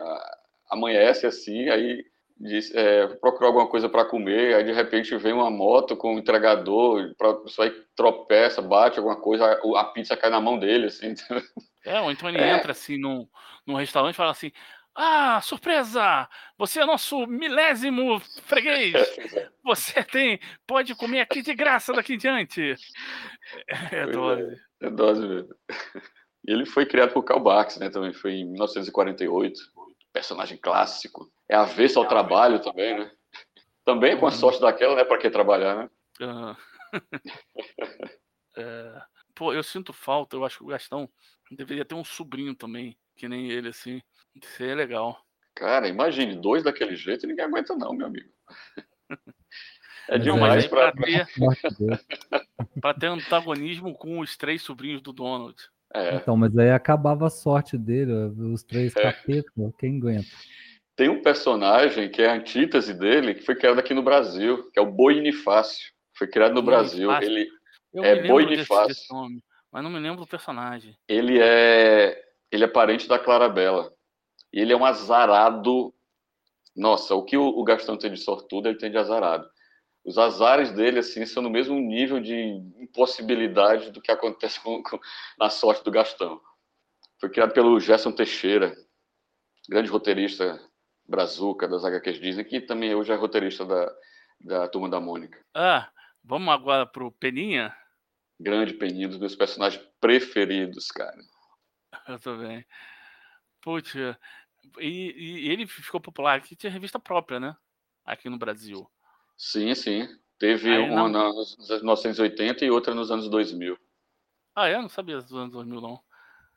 amanhece 0.70 1.26
assim, 1.26 1.70
aí 1.70 2.04
diz, 2.40 2.74
é, 2.74 3.08
procurar 3.08 3.48
alguma 3.48 3.68
coisa 3.68 3.90
para 3.90 4.06
comer, 4.06 4.56
aí 4.56 4.64
de 4.64 4.72
repente 4.72 5.16
vem 5.18 5.34
uma 5.34 5.52
moto 5.52 5.98
com 5.98 6.16
um 6.16 6.20
entregador, 6.20 7.14
pra, 7.18 7.34
pessoa 7.34 7.68
aí 7.68 7.74
tropeça, 7.96 8.62
bate 8.62 8.98
alguma 8.98 9.20
coisa, 9.20 9.46
a, 9.46 9.82
a, 9.82 9.86
pizza 9.86 10.16
cai 10.16 10.30
na 10.30 10.40
mão 10.40 10.58
dele, 10.58 10.88
assim. 10.88 11.14
É, 11.86 12.00
ou 12.02 12.12
então 12.12 12.30
ele 12.30 12.40
é. 12.40 12.56
entra 12.56 12.72
assim 12.72 12.98
num, 12.98 13.28
num 13.66 13.76
restaurante 13.76 14.14
e 14.14 14.18
fala 14.18 14.32
assim, 14.32 14.52
ah, 14.96 15.40
surpresa! 15.42 16.28
Você 16.58 16.82
é 16.82 16.86
nosso 16.86 17.26
milésimo 17.26 18.20
freguês! 18.44 18.94
Você 19.64 20.04
tem, 20.04 20.40
pode 20.66 20.96
comer 20.96 21.22
aqui 21.22 21.42
de 21.42 21.54
graça 21.54 21.94
daqui 21.94 22.14
em 22.14 22.18
diante! 22.18 22.76
É 23.92 24.06
dose. 24.06 24.62
É, 24.82 24.86
é 24.86 24.90
dose 24.90 25.28
mesmo. 25.28 25.56
Ele 26.46 26.66
foi 26.66 26.86
criado 26.86 27.14
por 27.14 27.24
Karl 27.24 27.44
né? 27.80 27.90
Também 27.90 28.14
foi 28.14 28.34
em 28.34 28.46
1948. 28.46 29.60
Personagem 30.14 30.58
clássico. 30.58 31.32
É 31.48 31.56
avesso 31.56 32.00
ao 32.00 32.08
trabalho 32.08 32.62
também, 32.62 32.98
né? 32.98 33.12
Também 33.86 34.18
com 34.18 34.26
a 34.26 34.30
uhum. 34.30 34.36
sorte 34.36 34.62
daquela, 34.62 34.96
né? 34.96 35.04
Para 35.04 35.18
que 35.18 35.30
trabalhar, 35.30 35.76
né? 35.76 35.90
Uhum. 36.22 36.56
é, 38.58 39.02
pô, 39.36 39.54
eu 39.54 39.64
sinto 39.64 39.94
falta. 39.94 40.36
Eu 40.36 40.46
acho 40.46 40.58
que 40.58 40.64
o 40.64 40.68
Gastão 40.68 41.10
deveria 41.52 41.86
ter 41.86 41.96
um 41.96 42.04
sobrinho 42.04 42.56
também, 42.56 42.98
que 43.16 43.28
nem 43.28 43.50
ele, 43.50 43.70
assim. 43.70 44.02
Isso 44.36 44.64
é 44.64 44.76
legal. 44.76 45.24
Cara, 45.56 45.88
imagine, 45.88 46.36
dois 46.36 46.64
daquele 46.64 46.96
jeito 46.96 47.28
ninguém 47.28 47.46
aguenta, 47.46 47.76
não, 47.76 47.94
meu 47.94 48.08
amigo. 48.08 48.30
É 50.08 50.18
demais 50.18 50.66
para 50.66 50.92
ter, 50.92 51.28
pra 52.82 52.94
ter 52.96 53.06
antagonismo 53.06 53.94
com 53.94 54.20
os 54.20 54.36
três 54.36 54.64
sobrinhos 54.64 55.04
do 55.04 55.14
Donald. 55.14 55.56
É. 55.94 56.16
Então, 56.16 56.38
mas 56.38 56.56
aí 56.58 56.72
acabava 56.72 57.28
a 57.28 57.30
sorte 57.30 57.78
dele, 57.78 58.12
os 58.54 58.64
três 58.64 58.96
é. 58.96 59.02
capetas, 59.02 59.52
quem 59.78 59.98
aguenta? 59.98 60.28
Tem 60.96 61.10
um 61.10 61.22
personagem 61.22 62.10
que 62.10 62.22
é 62.22 62.30
a 62.30 62.34
antítese 62.34 62.94
dele, 62.94 63.34
que 63.34 63.42
foi 63.42 63.56
criado 63.56 63.80
aqui 63.80 63.94
no 63.94 64.04
Brasil, 64.04 64.70
que 64.72 64.80
é 64.80 64.82
o 64.82 64.92
Boinifácio. 64.92 65.92
Foi 66.14 66.28
criado 66.28 66.54
no 66.54 66.62
Brasil. 66.62 67.10
Ele 67.22 67.48
Eu 67.94 68.04
é 68.04 68.28
Boinifácio. 68.28 69.06
Nome, 69.10 69.42
mas 69.72 69.84
não 69.84 69.90
me 69.90 70.00
lembro 70.00 70.20
do 70.20 70.28
personagem. 70.28 70.96
Ele 71.08 71.40
é 71.40 72.22
ele 72.52 72.64
é 72.64 72.68
parente 72.68 73.08
da 73.08 73.18
Clarabella. 73.18 73.92
E 74.52 74.60
ele 74.60 74.74
é 74.74 74.78
um 74.78 74.84
azarado. 74.86 75.94
Nossa, 76.76 77.16
o 77.16 77.24
que 77.24 77.38
o 77.38 77.64
Gastão 77.64 77.98
tem 77.98 78.12
de 78.12 78.20
sortudo, 78.20 78.68
ele 78.68 78.78
tem 78.78 78.92
de 78.92 78.98
azarado 78.98 79.48
os 80.10 80.18
azares 80.18 80.72
dele 80.72 80.98
assim 80.98 81.24
são 81.24 81.44
no 81.44 81.52
mesmo 81.52 81.80
nível 81.80 82.20
de 82.20 82.36
impossibilidade 82.80 83.92
do 83.92 84.02
que 84.02 84.12
acontece 84.12 84.60
com, 84.60 84.82
com, 84.82 85.00
na 85.38 85.52
sorte 85.52 85.84
do 85.84 85.92
Gastão. 85.92 86.42
Foi 87.20 87.30
criado 87.30 87.54
pelo 87.54 87.80
Gerson 87.80 88.12
Teixeira, 88.12 88.76
grande 89.70 89.88
roteirista 89.88 90.60
brazuca 91.08 91.68
das 91.68 91.86
HQs 91.86 92.20
Disney, 92.20 92.44
que 92.44 92.60
também 92.60 92.96
hoje 92.96 93.12
é 93.12 93.16
roteirista 93.16 93.64
da, 93.68 93.96
da 94.42 94.68
Turma 94.68 94.90
da 94.90 95.00
Mônica. 95.00 95.46
Ah, 95.54 95.92
vamos 96.24 96.52
agora 96.52 96.88
pro 96.88 97.12
Peninha? 97.12 97.72
Grande 98.40 98.74
Peninha, 98.74 99.06
um 99.06 99.12
dos 99.12 99.20
meus 99.20 99.36
personagens 99.36 99.86
preferidos, 100.02 100.88
cara. 100.88 101.22
Eu 102.10 102.20
tô 102.20 102.36
bem. 102.36 102.66
Putz, 103.62 103.94
e, 104.80 105.14
e 105.16 105.50
ele 105.52 105.68
ficou 105.68 106.02
popular 106.02 106.36
aqui, 106.36 106.56
tinha 106.56 106.72
revista 106.72 107.00
própria, 107.00 107.40
né? 107.40 107.56
Aqui 108.04 108.28
no 108.28 108.40
Brasil. 108.40 108.90
Sim, 109.40 109.74
sim. 109.74 110.06
Teve 110.38 110.70
Aí, 110.70 110.78
uma 110.78 111.08
não... 111.08 111.34
nos 111.34 111.58
anos 111.70 111.82
1980 111.82 112.66
e 112.66 112.70
outra 112.70 112.94
nos 112.94 113.10
anos 113.10 113.30
2000. 113.30 113.78
Ah, 114.54 114.68
é? 114.68 114.78
Não 114.78 114.90
sabia 114.90 115.16
dos 115.16 115.34
anos 115.34 115.54
2000, 115.54 115.80
não. 115.80 116.04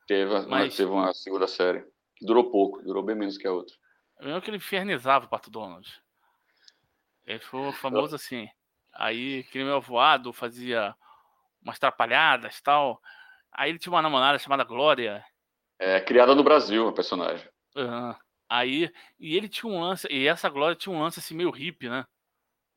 Teve, 0.06 0.46
Mas... 0.46 0.76
teve 0.76 0.90
uma 0.90 1.14
segunda 1.14 1.46
série. 1.46 1.84
Que 2.16 2.26
durou 2.26 2.50
pouco, 2.50 2.82
durou 2.82 3.04
bem 3.04 3.14
menos 3.14 3.38
que 3.38 3.46
a 3.46 3.52
outra. 3.52 3.74
Eu 4.18 4.26
lembro 4.26 4.42
que 4.42 4.50
ele 4.50 4.56
infernizava 4.56 5.26
o 5.26 5.28
Pato 5.28 5.48
Donald. 5.48 5.88
Ele 7.24 7.38
foi 7.38 7.72
famoso 7.72 8.16
assim. 8.16 8.48
Aí, 8.92 9.44
que 9.44 9.62
meu 9.62 9.80
voado 9.80 10.32
fazia 10.32 10.94
umas 11.62 11.78
trapalhadas 11.78 12.60
tal. 12.60 13.00
Aí 13.52 13.70
ele 13.70 13.78
tinha 13.78 13.92
uma 13.92 14.02
namorada 14.02 14.38
chamada 14.40 14.64
Glória. 14.64 15.24
É, 15.78 16.00
criada 16.00 16.34
no 16.34 16.42
Brasil, 16.42 16.88
a 16.88 16.92
personagem. 16.92 17.48
Uhum. 17.76 18.14
Aí, 18.48 18.92
e 19.18 19.36
ele 19.36 19.48
tinha 19.48 19.72
um 19.72 19.80
lance, 19.80 20.06
e 20.10 20.26
essa 20.26 20.48
Glória 20.48 20.76
tinha 20.76 20.94
um 20.94 21.00
lance 21.00 21.20
assim 21.20 21.34
meio 21.34 21.50
hippie, 21.50 21.88
né? 21.88 22.04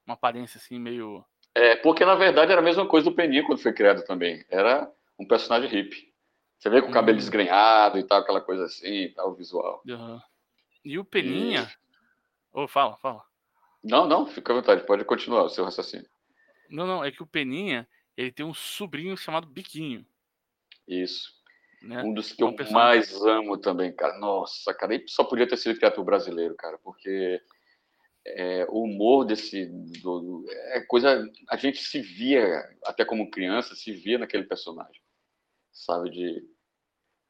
Uma 0.05 0.13
aparência 0.13 0.57
assim 0.57 0.79
meio. 0.79 1.23
É, 1.53 1.75
porque 1.77 2.05
na 2.05 2.15
verdade 2.15 2.51
era 2.51 2.61
a 2.61 2.63
mesma 2.63 2.87
coisa 2.87 3.09
do 3.09 3.15
Peninha 3.15 3.45
quando 3.45 3.61
foi 3.61 3.73
criado 3.73 4.03
também. 4.03 4.45
Era 4.49 4.91
um 5.19 5.27
personagem 5.27 5.69
hippie. 5.69 6.13
Você 6.57 6.69
vê 6.69 6.81
com 6.81 6.89
o 6.89 6.91
cabelo 6.91 7.17
uhum. 7.17 7.19
desgrenhado 7.19 7.99
e 7.99 8.03
tal, 8.03 8.21
aquela 8.21 8.41
coisa 8.41 8.65
assim 8.65 9.11
tal, 9.15 9.31
o 9.31 9.35
visual. 9.35 9.81
Uhum. 9.87 10.19
E 10.83 10.99
o 10.99 11.05
Peninha. 11.05 11.71
Ô, 12.53 12.61
e... 12.61 12.63
oh, 12.63 12.67
fala, 12.67 12.97
fala. 12.97 13.23
Não, 13.83 14.07
não, 14.07 14.25
fica 14.25 14.51
à 14.51 14.55
vontade, 14.55 14.85
pode 14.85 15.05
continuar 15.05 15.43
o 15.43 15.49
seu 15.49 15.63
raciocínio. 15.63 16.09
Não, 16.69 16.87
não, 16.87 17.03
é 17.03 17.11
que 17.11 17.21
o 17.21 17.27
Peninha, 17.27 17.87
ele 18.17 18.31
tem 18.31 18.45
um 18.45 18.53
sobrinho 18.53 19.15
chamado 19.15 19.47
Biquinho. 19.47 20.05
Isso. 20.87 21.33
Né? 21.83 22.01
Um 22.01 22.13
dos 22.13 22.31
que 22.31 22.41
eu 22.41 22.55
mais 22.71 23.13
amo 23.23 23.57
também, 23.57 23.93
cara. 23.95 24.17
Nossa, 24.17 24.73
cara, 24.73 24.95
ele 24.95 25.07
só 25.07 25.23
podia 25.23 25.47
ter 25.47 25.57
sido 25.57 25.77
criado 25.77 25.93
por 25.93 26.03
brasileiro, 26.03 26.55
cara, 26.55 26.79
porque 26.79 27.39
é, 28.25 28.65
o 28.69 28.83
humor 28.83 29.25
desse 29.25 29.65
do, 30.01 30.45
é 30.49 30.81
coisa 30.81 31.29
a 31.49 31.55
gente 31.55 31.79
se 31.79 32.01
via 32.01 32.63
até 32.83 33.05
como 33.05 33.29
criança 33.29 33.75
se 33.75 33.91
via 33.91 34.17
naquele 34.17 34.43
personagem 34.43 35.01
sabe 35.71 36.09
de 36.09 36.43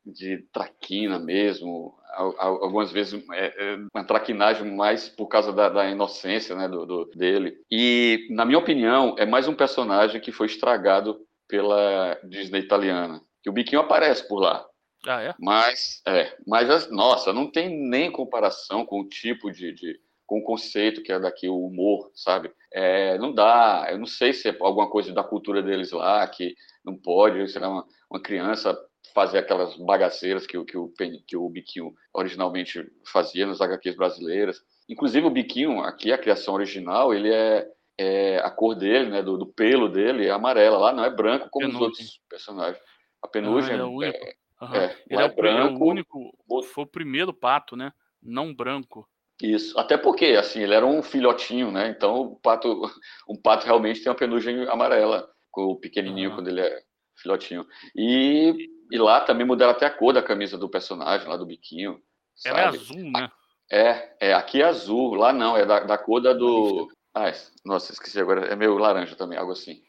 de 0.06 0.38
traquina 0.54 1.18
mesmo 1.18 1.98
algumas 2.38 2.92
vezes 2.92 3.22
é, 3.32 3.74
é 3.74 3.78
uma 3.94 4.06
traquinagem 4.06 4.72
mais 4.72 5.10
por 5.10 5.28
causa 5.28 5.52
da, 5.52 5.68
da 5.68 5.90
inocência 5.90 6.56
né 6.56 6.68
do, 6.68 6.86
do, 6.86 7.06
dele 7.06 7.60
e 7.72 8.28
na 8.30 8.46
minha 8.46 8.60
opinião 8.60 9.16
é 9.18 9.26
mais 9.26 9.48
um 9.48 9.56
personagem 9.56 10.22
que 10.22 10.32
foi 10.32 10.46
estragado 10.46 11.26
pela 11.48 12.20
Disney 12.24 12.60
italiana 12.60 13.20
que 13.42 13.50
o 13.50 13.54
biquinho 13.54 13.82
aparece 13.82 14.28
por 14.28 14.40
lá 14.40 14.66
ah, 15.08 15.24
é? 15.24 15.36
mas 15.40 16.02
é 16.08 16.38
mas 16.46 16.90
nossa 16.92 17.34
não 17.34 17.50
tem 17.50 17.70
nem 17.70 18.12
comparação 18.12 18.86
com 18.86 19.02
o 19.02 19.10
tipo 19.10 19.52
de, 19.52 19.74
de 19.74 20.00
com 20.26 20.40
o 20.40 20.44
conceito 20.44 21.04
que 21.04 21.12
é 21.12 21.20
daqui, 21.20 21.48
o 21.48 21.66
humor, 21.66 22.12
sabe? 22.16 22.52
É, 22.74 23.18
não 23.18 23.34
dá, 23.34 23.88
eu 23.90 23.98
não 23.98 24.06
sei 24.06 24.34
se 24.34 24.50
é 24.50 24.58
alguma 24.60 24.90
coisa 24.90 25.14
da 25.14 25.24
cultura 25.24 25.62
deles 25.62 25.92
lá, 25.92 26.28
que 26.28 26.56
não 26.84 26.96
pode, 26.96 27.48
será 27.50 27.70
uma, 27.70 27.86
uma 28.10 28.22
criança 28.22 28.78
fazer 29.14 29.38
aquelas 29.38 29.76
bagaceiras 29.78 30.46
que, 30.46 30.62
que, 30.66 30.78
o, 30.78 30.92
que 31.26 31.38
o 31.38 31.50
Biquinho 31.50 31.94
originalmente 32.14 32.86
fazia 33.06 33.46
nas 33.46 33.62
HQs 33.62 33.96
brasileiras. 33.96 34.62
Inclusive 34.90 35.26
o 35.26 35.32
Biquinho, 35.32 35.80
aqui 35.82 36.12
a 36.12 36.18
criação 36.18 36.54
original, 36.54 37.14
ele 37.14 37.32
é, 37.32 37.68
é 37.98 38.38
a 38.40 38.50
cor 38.50 38.76
dele, 38.76 39.10
né, 39.10 39.22
do, 39.22 39.38
do, 39.38 39.46
pelo 39.46 39.88
dele 39.88 40.28
é 40.28 40.32
amarela, 40.32 40.78
lá 40.78 40.92
não 40.92 41.06
é 41.06 41.10
branco 41.10 41.48
como 41.50 41.66
penugem. 41.66 41.82
os 41.82 41.88
outros 41.88 42.22
personagens. 42.30 42.84
A 43.22 43.28
penugem 43.28 43.74
é, 43.74 43.78
é, 43.78 44.36
uhum. 44.62 44.76
é, 44.76 44.96
ele 45.10 45.22
é 45.22 45.30
branco. 45.30 45.84
É 45.84 45.88
o 45.88 45.90
único, 45.90 46.38
foi 46.64 46.84
o 46.84 46.88
primeiro 46.88 47.34
pato, 47.34 47.76
né? 47.76 47.92
Não 48.22 48.54
branco. 48.54 49.08
Isso, 49.42 49.78
até 49.78 49.98
porque, 49.98 50.28
assim, 50.28 50.62
ele 50.62 50.74
era 50.74 50.86
um 50.86 51.04
filhotinho, 51.04 51.70
né? 51.72 51.90
Então, 51.90 52.22
o 52.22 52.36
pato, 52.38 52.82
um 53.30 53.36
pato 53.36 53.66
realmente 53.66 54.02
tem 54.02 54.10
uma 54.10 54.18
penugem 54.18 54.68
amarela, 54.70 55.30
com 55.52 55.66
o 55.66 55.80
pequenininho, 55.80 56.30
uhum. 56.30 56.36
quando 56.36 56.48
ele 56.48 56.62
é 56.62 56.82
filhotinho. 57.18 57.66
E, 57.96 58.70
e 58.92 58.98
lá 58.98 59.22
também 59.22 59.46
mudaram 59.46 59.72
até 59.72 59.86
a 59.86 59.92
cor 59.92 60.14
da 60.14 60.24
camisa 60.24 60.58
do 60.58 60.70
personagem, 60.70 61.28
lá 61.28 61.36
do 61.36 61.46
biquinho. 61.46 62.00
Ela 62.46 62.62
é 62.62 62.66
azul, 62.66 63.12
né? 63.12 63.32
É, 63.72 64.16
é, 64.30 64.34
aqui 64.34 64.62
é 64.62 64.66
azul, 64.66 65.16
lá 65.16 65.34
não, 65.34 65.58
é 65.58 65.66
da, 65.66 65.82
da 65.82 65.98
cor 65.98 66.22
da 66.22 66.34
do... 66.34 66.88
Ah, 67.14 67.32
nossa, 67.66 67.94
esqueci 67.94 68.20
agora, 68.20 68.46
é 68.46 68.56
meio 68.56 68.78
laranja 68.78 69.16
também, 69.16 69.38
algo 69.38 69.54
assim. 69.54 69.82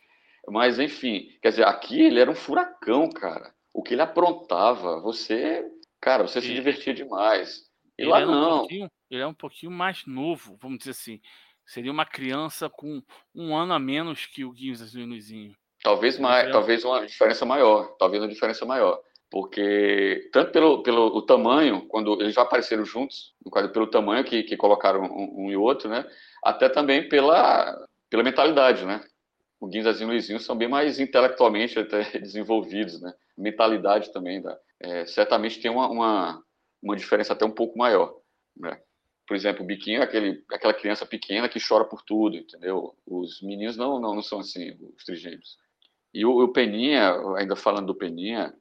Mas, 0.48 0.78
enfim, 0.78 1.28
quer 1.42 1.50
dizer, 1.50 1.66
aqui 1.66 2.00
ele 2.00 2.20
era 2.20 2.30
um 2.30 2.36
furacão, 2.36 3.10
cara. 3.10 3.52
O 3.74 3.82
que 3.82 3.94
ele 3.94 4.02
aprontava, 4.02 5.00
você... 5.00 5.64
Cara, 6.00 6.26
você 6.26 6.38
e... 6.38 6.42
se 6.42 6.54
divertia 6.54 6.94
demais. 6.94 7.62
E 7.98 8.02
ele 8.02 8.10
lá 8.10 8.24
não. 8.24 8.64
Um 8.64 8.88
ele 9.10 9.22
é 9.22 9.26
um 9.26 9.34
pouquinho 9.34 9.72
mais 9.72 10.04
novo, 10.06 10.56
vamos 10.60 10.78
dizer 10.78 10.90
assim. 10.92 11.20
Seria 11.64 11.90
uma 11.90 12.06
criança 12.06 12.68
com 12.70 13.02
um 13.34 13.56
ano 13.56 13.72
a 13.72 13.78
menos 13.78 14.26
que 14.26 14.44
o 14.44 14.52
Guinzas 14.52 14.94
e 14.94 15.00
o 15.00 15.06
Luizinho. 15.06 15.54
Talvez 15.82 16.18
mais, 16.18 16.50
talvez 16.50 16.84
uma 16.84 17.06
diferença 17.06 17.44
maior, 17.44 17.96
talvez 17.98 18.22
uma 18.22 18.28
diferença 18.28 18.64
maior, 18.64 19.00
porque 19.30 20.28
tanto 20.32 20.52
pelo, 20.52 20.82
pelo 20.82 21.06
o 21.06 21.22
tamanho, 21.22 21.86
quando 21.86 22.20
eles 22.20 22.34
já 22.34 22.42
apareceram 22.42 22.84
juntos, 22.84 23.34
pelo 23.72 23.86
tamanho 23.86 24.24
que, 24.24 24.42
que 24.42 24.56
colocaram 24.56 25.02
um, 25.02 25.46
um, 25.46 25.50
e 25.50 25.56
outro, 25.56 25.88
né? 25.88 26.04
Até 26.42 26.68
também 26.68 27.08
pela 27.08 27.86
pela 28.08 28.22
mentalidade, 28.22 28.84
né? 28.84 29.04
O 29.60 29.66
Guinzas 29.66 30.00
e 30.00 30.04
o 30.04 30.08
Luizinho 30.08 30.38
são 30.38 30.56
bem 30.56 30.68
mais 30.68 31.00
intelectualmente 31.00 31.78
até 31.78 32.02
desenvolvidos, 32.18 33.00
né? 33.00 33.12
Mentalidade 33.36 34.12
também, 34.12 34.40
da, 34.40 34.58
é, 34.80 35.06
certamente 35.06 35.60
tem 35.60 35.70
uma, 35.70 35.88
uma, 35.88 36.42
uma 36.82 36.96
diferença 36.96 37.32
até 37.32 37.44
um 37.44 37.50
pouco 37.50 37.78
maior, 37.78 38.14
né? 38.56 38.80
Por 39.26 39.36
exemplo, 39.36 39.62
o 39.62 39.66
biquinho 39.66 40.00
é 40.00 40.04
aquele, 40.04 40.44
aquela 40.50 40.72
criança 40.72 41.04
pequena 41.04 41.48
que 41.48 41.58
chora 41.60 41.84
por 41.84 42.02
tudo, 42.02 42.36
entendeu? 42.36 42.96
Os 43.04 43.42
meninos 43.42 43.76
não, 43.76 43.98
não, 43.98 44.14
não 44.14 44.22
são 44.22 44.40
assim, 44.40 44.76
os 44.96 45.04
trigêmeos. 45.04 45.58
E 46.14 46.24
o, 46.24 46.44
o 46.44 46.48
Peninha, 46.48 47.12
ainda 47.36 47.56
falando 47.56 47.88
do 47.88 47.94
Peninha, 47.94 48.54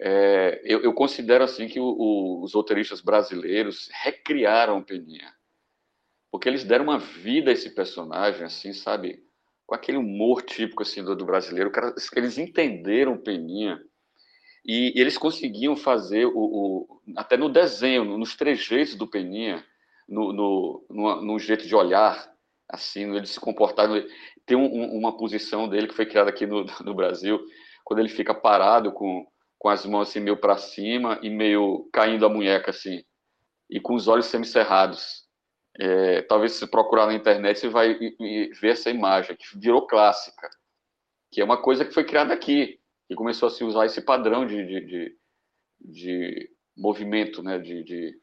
é, 0.00 0.60
eu, 0.64 0.80
eu, 0.82 0.94
considero 0.94 1.44
assim 1.44 1.68
que 1.68 1.78
o, 1.78 1.84
o, 1.84 2.42
os 2.42 2.54
roteiristas 2.54 3.02
brasileiros 3.02 3.90
recriaram 3.92 4.78
o 4.78 4.84
Peninha. 4.84 5.30
porque 6.32 6.48
eles 6.48 6.64
deram 6.64 6.84
uma 6.84 6.98
vida 6.98 7.50
a 7.50 7.52
esse 7.52 7.70
personagem, 7.74 8.44
assim, 8.44 8.72
sabe? 8.72 9.22
Com 9.66 9.74
aquele 9.74 9.98
humor 9.98 10.42
típico, 10.42 10.82
assim, 10.82 11.04
do, 11.04 11.14
do 11.14 11.26
brasileiro. 11.26 11.70
Cara, 11.70 11.94
eles 12.16 12.38
entenderam 12.38 13.12
o 13.12 13.22
Peninha 13.22 13.78
e, 14.64 14.96
e 14.96 15.00
eles 15.00 15.18
conseguiam 15.18 15.76
fazer 15.76 16.24
o, 16.26 17.02
até 17.16 17.36
no 17.36 17.50
desenho, 17.50 18.04
nos 18.16 18.34
trejeitos 18.34 18.94
do 18.94 19.06
Peninha, 19.06 19.64
no, 20.10 20.32
no, 20.32 20.86
no, 20.90 21.22
no 21.22 21.38
jeito 21.38 21.66
de 21.66 21.74
olhar, 21.74 22.28
assim, 22.68 23.14
ele 23.14 23.26
se 23.26 23.38
comportar. 23.38 23.88
Tem 24.44 24.56
um, 24.56 24.98
uma 24.98 25.16
posição 25.16 25.68
dele 25.68 25.86
que 25.86 25.94
foi 25.94 26.04
criada 26.04 26.28
aqui 26.28 26.44
no, 26.46 26.64
no 26.84 26.92
Brasil, 26.92 27.40
quando 27.84 28.00
ele 28.00 28.08
fica 28.08 28.34
parado 28.34 28.92
com, 28.92 29.24
com 29.56 29.68
as 29.68 29.86
mãos 29.86 30.08
assim 30.08 30.20
meio 30.20 30.36
para 30.36 30.56
cima 30.58 31.20
e 31.22 31.30
meio 31.30 31.88
caindo 31.92 32.26
a 32.26 32.28
munheca 32.28 32.70
assim, 32.70 33.04
e 33.70 33.78
com 33.78 33.94
os 33.94 34.08
olhos 34.08 34.26
semicerrados. 34.26 35.28
É, 35.78 36.22
talvez 36.22 36.52
se 36.52 36.66
procurar 36.66 37.06
na 37.06 37.14
internet 37.14 37.60
você 37.60 37.68
vai 37.68 37.94
ver 37.94 38.72
essa 38.72 38.90
imagem 38.90 39.36
que 39.36 39.56
virou 39.56 39.86
clássica, 39.86 40.50
que 41.30 41.40
é 41.40 41.44
uma 41.44 41.62
coisa 41.62 41.84
que 41.84 41.94
foi 41.94 42.04
criada 42.04 42.34
aqui 42.34 42.80
e 43.08 43.14
começou 43.14 43.46
a 43.46 43.50
se 43.50 43.62
usar 43.62 43.86
esse 43.86 44.02
padrão 44.02 44.44
de, 44.44 44.66
de, 44.66 44.80
de, 44.84 45.16
de 45.80 46.50
movimento, 46.76 47.42
né, 47.42 47.58
de, 47.58 47.84
de, 47.84 48.18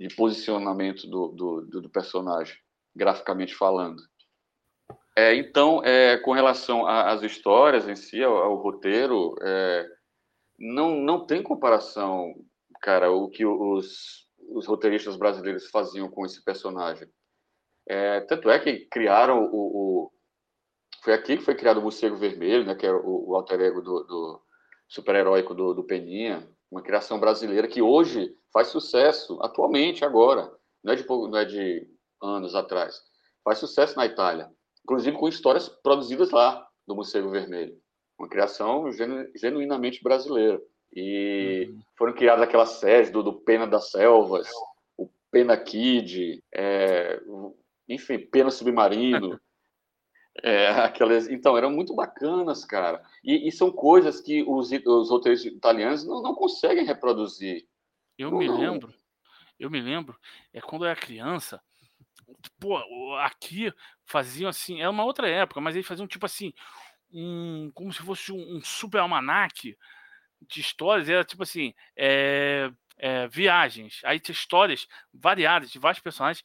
de 0.00 0.14
posicionamento 0.16 1.06
do, 1.06 1.28
do, 1.28 1.82
do, 1.82 1.90
personagem, 1.90 2.56
graficamente 2.96 3.54
falando. 3.54 4.02
É, 5.14 5.34
então, 5.34 5.84
é, 5.84 6.16
com 6.16 6.32
relação 6.32 6.86
às 6.86 7.22
histórias 7.22 7.86
em 7.86 7.94
si, 7.94 8.22
ao, 8.22 8.34
ao 8.34 8.56
roteiro, 8.56 9.34
é, 9.42 9.86
não, 10.58 10.96
não 10.96 11.26
tem 11.26 11.42
comparação, 11.42 12.34
cara, 12.80 13.12
o 13.12 13.28
que 13.28 13.44
os, 13.44 14.26
os 14.48 14.66
roteiristas 14.66 15.16
brasileiros 15.16 15.68
faziam 15.68 16.08
com 16.08 16.24
esse 16.24 16.42
personagem. 16.42 17.06
É, 17.86 18.20
tanto 18.20 18.48
é 18.48 18.58
que 18.58 18.86
criaram 18.86 19.44
o, 19.52 20.06
o 20.06 20.12
foi 21.02 21.12
aqui 21.12 21.36
que 21.36 21.44
foi 21.44 21.54
criado 21.54 21.78
o 21.78 21.82
Morcego 21.82 22.16
Vermelho, 22.16 22.64
né, 22.64 22.74
que 22.74 22.86
é 22.86 22.92
o, 22.92 23.28
o 23.28 23.34
alter 23.34 23.60
ego 23.60 23.82
do, 23.82 24.02
do 24.04 24.42
super-heróico 24.88 25.54
do, 25.54 25.74
do, 25.74 25.84
Peninha, 25.84 26.46
uma 26.70 26.82
criação 26.82 27.18
brasileira 27.18 27.66
que 27.66 27.82
hoje 27.82 28.34
faz 28.52 28.68
sucesso, 28.68 29.38
atualmente, 29.42 30.04
agora, 30.04 30.50
não 30.82 30.92
é 30.92 30.96
de, 30.96 31.06
não 31.06 31.36
é 31.36 31.44
de 31.44 31.88
anos 32.22 32.54
atrás. 32.54 33.00
Faz 33.44 33.58
sucesso 33.58 33.96
na 33.96 34.06
Itália, 34.06 34.48
inclusive 34.84 35.16
com 35.16 35.28
histórias 35.28 35.68
produzidas 35.68 36.30
lá, 36.30 36.66
do 36.86 36.94
Morcego 36.94 37.30
Vermelho. 37.30 37.76
Uma 38.18 38.28
criação 38.28 38.90
genu, 38.92 39.26
genuinamente 39.34 40.02
brasileira. 40.02 40.60
E 40.92 41.68
uhum. 41.70 41.80
foram 41.96 42.12
criadas 42.12 42.42
aquelas 42.42 42.70
séries 42.70 43.10
do, 43.10 43.22
do 43.22 43.32
Pena 43.32 43.66
das 43.66 43.90
Selvas, 43.90 44.48
o 44.96 45.08
Pena 45.30 45.56
Kid, 45.56 46.42
é, 46.52 47.20
enfim, 47.88 48.18
Pena 48.18 48.50
Submarino. 48.50 49.40
É, 50.42 50.68
aquelas, 50.84 51.28
então, 51.28 51.56
eram 51.56 51.70
muito 51.70 51.94
bacanas, 51.94 52.64
cara. 52.64 53.02
E, 53.22 53.48
e 53.48 53.52
são 53.52 53.70
coisas 53.70 54.20
que 54.20 54.42
os, 54.42 54.70
os 54.70 55.10
roteiristas 55.10 55.52
italianos 55.52 56.04
não, 56.06 56.22
não 56.22 56.34
conseguem 56.34 56.84
reproduzir. 56.84 57.66
Eu 58.18 58.30
não, 58.30 58.38
me 58.38 58.48
lembro, 58.48 58.92
eu 59.58 59.70
me 59.70 59.80
lembro, 59.80 60.18
é 60.52 60.60
quando 60.60 60.84
eu 60.84 60.90
era 60.90 61.00
criança, 61.00 61.60
pô, 62.58 62.76
aqui 63.16 63.72
faziam 64.04 64.48
assim, 64.48 64.80
é 64.80 64.88
uma 64.88 65.04
outra 65.04 65.28
época, 65.28 65.60
mas 65.60 65.74
eles 65.74 65.86
faziam 65.86 66.06
tipo 66.06 66.26
assim, 66.26 66.52
um, 67.12 67.70
como 67.74 67.92
se 67.92 68.02
fosse 68.02 68.32
um, 68.32 68.56
um 68.56 68.62
super 68.62 68.98
almanaque 68.98 69.76
de 70.42 70.60
histórias, 70.60 71.08
era 71.08 71.24
tipo 71.24 71.42
assim, 71.42 71.74
é, 71.96 72.70
é, 72.96 73.26
viagens. 73.28 74.00
Aí 74.04 74.20
tinha 74.20 74.34
histórias 74.34 74.86
variadas 75.12 75.70
de 75.70 75.78
vários 75.78 76.02
personagens. 76.02 76.44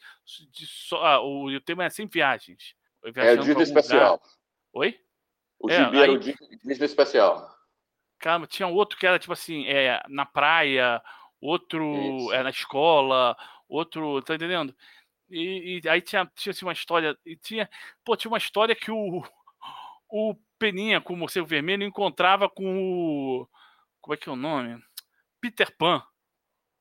De 0.52 0.66
só, 0.66 1.04
ah, 1.06 1.22
o, 1.22 1.48
o 1.48 1.62
tema 1.62 1.86
é 1.86 1.89
sempre 1.89 2.20
viagens. 2.20 2.76
É 3.14 3.34
o 3.34 3.38
Disney 3.38 3.64
Especial. 3.64 4.14
Lugar. 4.14 4.30
Oi? 4.74 4.99
O 5.60 5.70
é, 5.70 5.78
Gibi 5.78 5.97
aí, 5.97 6.03
era 6.03 6.12
o 6.12 6.20
Disney 6.20 6.86
Especial. 6.86 7.56
Cara, 8.20 8.47
tinha 8.47 8.68
outro 8.68 8.97
que 8.97 9.06
era 9.06 9.20
tipo 9.20 9.34
assim, 9.34 9.68
é, 9.68 10.01
na 10.10 10.26
praia, 10.26 11.01
outro 11.39 12.34
é 12.34 12.41
na 12.41 12.49
escola, 12.49 13.38
outro. 13.70 14.22
Tá 14.24 14.36
entendendo? 14.36 14.76
E, 15.30 15.82
e 15.84 15.89
aí 15.89 16.01
tinha, 16.01 16.30
tinha 16.36 16.51
assim, 16.51 16.66
uma 16.66 16.74
história. 16.74 17.16
E 17.26 17.36
tinha, 17.36 17.70
pô, 18.03 18.16
tinha 18.18 18.32
uma 18.32 18.39
história 18.39 18.76
que 18.76 18.89
o, 18.89 19.24
o 20.10 20.36
Peninha 20.58 20.99
com 20.99 21.14
o 21.14 21.18
morcego 21.18 21.45
vermelho 21.45 21.84
encontrava 21.84 22.49
com 22.49 22.66
o. 22.66 23.47
Como 24.01 24.14
é 24.16 24.18
que 24.18 24.30
é 24.30 24.32
o 24.32 24.36
nome? 24.36 24.82
Peter 25.39 25.76
Pan. 25.78 26.01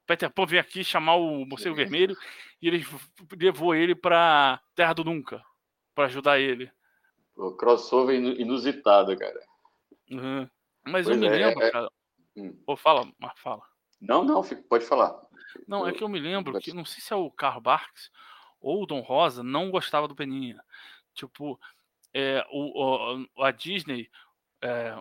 Peter 0.06 0.30
Pan 0.30 0.46
veio 0.46 0.60
aqui 0.60 0.84
chamar 0.84 1.16
o 1.16 1.44
morcego 1.46 1.74
vermelho 1.74 2.16
e 2.60 2.68
ele 2.68 2.86
levou 3.38 3.74
ele 3.74 3.94
pra 3.94 4.60
Terra 4.74 4.92
do 4.92 5.04
Nunca 5.04 5.42
para 5.94 6.06
ajudar 6.06 6.38
ele. 6.38 6.70
O 7.36 7.52
crossover 7.52 8.14
inusitado, 8.14 9.16
cara. 9.16 9.40
Uhum. 10.10 10.48
Mas 10.84 11.06
pois 11.06 11.08
eu 11.08 11.16
me 11.16 11.26
é, 11.26 11.30
lembro, 11.30 11.62
é... 11.62 11.70
cara. 11.70 11.90
Hum. 12.36 12.56
Fala, 12.76 13.08
mas 13.18 13.32
fala. 13.38 13.62
Não, 14.00 14.24
não, 14.24 14.42
pode 14.68 14.84
falar. 14.84 15.20
Não, 15.66 15.86
é 15.86 15.92
que 15.92 16.02
eu 16.02 16.08
me 16.08 16.18
lembro 16.18 16.58
que, 16.58 16.72
não 16.72 16.84
sei 16.84 17.00
se 17.00 17.12
é 17.12 17.16
o 17.16 17.30
Carl 17.30 17.60
Barks 17.60 18.10
ou 18.60 18.82
o 18.82 18.86
Dom 18.86 19.00
Rosa, 19.00 19.42
não 19.42 19.70
gostava 19.70 20.08
do 20.08 20.14
Peninha. 20.14 20.62
Tipo, 21.14 21.58
é, 22.12 22.44
o, 22.50 23.24
o, 23.24 23.44
a 23.44 23.50
Disney, 23.50 24.10
é, 24.62 24.96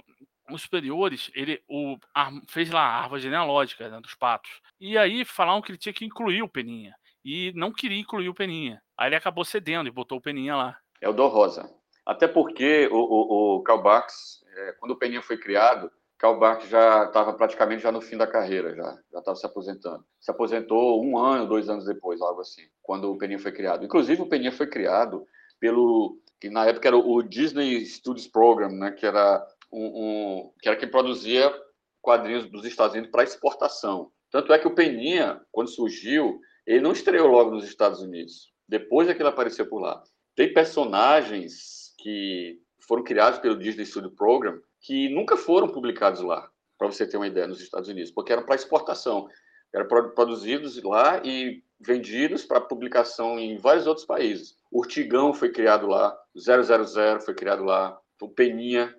os 0.49 0.61
superiores, 0.61 1.31
ele 1.33 1.63
o, 1.67 1.97
a, 2.13 2.31
fez 2.47 2.69
lá 2.69 2.81
a 2.81 3.01
árvore 3.01 3.21
genealógica 3.21 3.89
né, 3.89 3.99
dos 3.99 4.15
patos. 4.15 4.61
E 4.79 4.97
aí 4.97 5.25
falaram 5.25 5.61
que 5.61 5.71
ele 5.71 5.77
tinha 5.77 5.93
que 5.93 6.05
incluir 6.05 6.43
o 6.43 6.49
Peninha. 6.49 6.95
E 7.23 7.53
não 7.55 7.71
queria 7.71 7.99
incluir 7.99 8.29
o 8.29 8.33
Peninha. 8.33 8.81
Aí 8.97 9.07
ele 9.07 9.15
acabou 9.15 9.45
cedendo 9.45 9.87
e 9.87 9.91
botou 9.91 10.17
o 10.17 10.21
Peninha 10.21 10.55
lá. 10.55 10.77
É 11.03 11.09
o 11.09 11.13
Dom 11.13 11.27
Rosa. 11.27 11.69
Até 12.05 12.29
porque 12.29 12.87
o, 12.89 12.95
o, 12.95 13.57
o 13.57 13.63
Karl 13.63 13.81
Barks, 13.81 14.41
é, 14.55 14.71
quando 14.79 14.91
o 14.91 14.97
Peninha 14.97 15.21
foi 15.21 15.37
criado, 15.37 15.91
Karl 16.17 16.39
Barks 16.39 16.69
já 16.69 17.03
estava 17.03 17.33
praticamente 17.33 17.83
já 17.83 17.91
no 17.91 17.99
fim 17.99 18.15
da 18.15 18.25
carreira, 18.25 18.73
já 18.73 18.97
já 19.11 19.19
estava 19.19 19.35
se 19.35 19.45
aposentando. 19.45 20.05
Se 20.21 20.31
aposentou 20.31 21.03
um 21.03 21.17
ano, 21.17 21.45
dois 21.45 21.67
anos 21.67 21.83
depois, 21.83 22.21
algo 22.21 22.39
assim, 22.39 22.61
quando 22.81 23.11
o 23.11 23.17
Peninha 23.17 23.37
foi 23.37 23.51
criado. 23.51 23.83
Inclusive 23.83 24.21
o 24.21 24.29
Peninha 24.29 24.51
foi 24.53 24.65
criado 24.65 25.27
pelo 25.59 26.17
que 26.39 26.49
na 26.49 26.65
época 26.65 26.87
era 26.87 26.95
o 26.95 27.21
Disney 27.21 27.85
Studios 27.85 28.27
Program, 28.27 28.69
né, 28.69 28.91
que 28.91 29.05
era 29.05 29.45
um, 29.71 29.85
um 29.85 30.53
que 30.61 30.69
era 30.69 30.77
quem 30.77 30.89
produzia 30.89 31.53
quadrinhos 32.01 32.49
dos 32.49 32.63
Estados 32.63 32.93
Unidos 32.93 33.11
para 33.11 33.23
exportação. 33.23 34.09
Tanto 34.31 34.53
é 34.53 34.59
que 34.59 34.67
o 34.67 34.75
Peninha, 34.75 35.41
quando 35.51 35.69
surgiu, 35.69 36.39
ele 36.65 36.79
não 36.79 36.93
estreou 36.93 37.27
logo 37.27 37.51
nos 37.51 37.65
Estados 37.65 38.01
Unidos. 38.01 38.53
Depois 38.69 39.09
é 39.09 39.13
que 39.13 39.21
ele 39.21 39.29
apareceu 39.29 39.67
por 39.67 39.81
lá. 39.81 40.01
Tem 40.35 40.53
personagens 40.53 41.93
que 41.99 42.59
foram 42.87 43.03
criados 43.03 43.39
pelo 43.39 43.57
Disney 43.57 43.85
Studio 43.85 44.11
Program 44.11 44.59
que 44.83 45.09
nunca 45.09 45.37
foram 45.37 45.69
publicados 45.69 46.21
lá, 46.21 46.49
para 46.77 46.87
você 46.87 47.07
ter 47.07 47.17
uma 47.17 47.27
ideia, 47.27 47.47
nos 47.47 47.61
Estados 47.61 47.87
Unidos, 47.87 48.11
porque 48.11 48.33
eram 48.33 48.43
para 48.43 48.55
exportação. 48.55 49.27
Eram 49.73 49.87
produzidos 50.13 50.81
lá 50.83 51.21
e 51.23 51.63
vendidos 51.79 52.45
para 52.45 52.61
publicação 52.61 53.39
em 53.39 53.57
vários 53.57 53.87
outros 53.87 54.05
países. 54.05 54.55
Urtigão 54.71 55.33
foi 55.33 55.51
criado 55.51 55.87
lá, 55.87 56.15
000 56.35 57.19
foi 57.21 57.33
criado 57.33 57.63
lá, 57.63 57.97
o 58.21 58.29
Peninha 58.29 58.93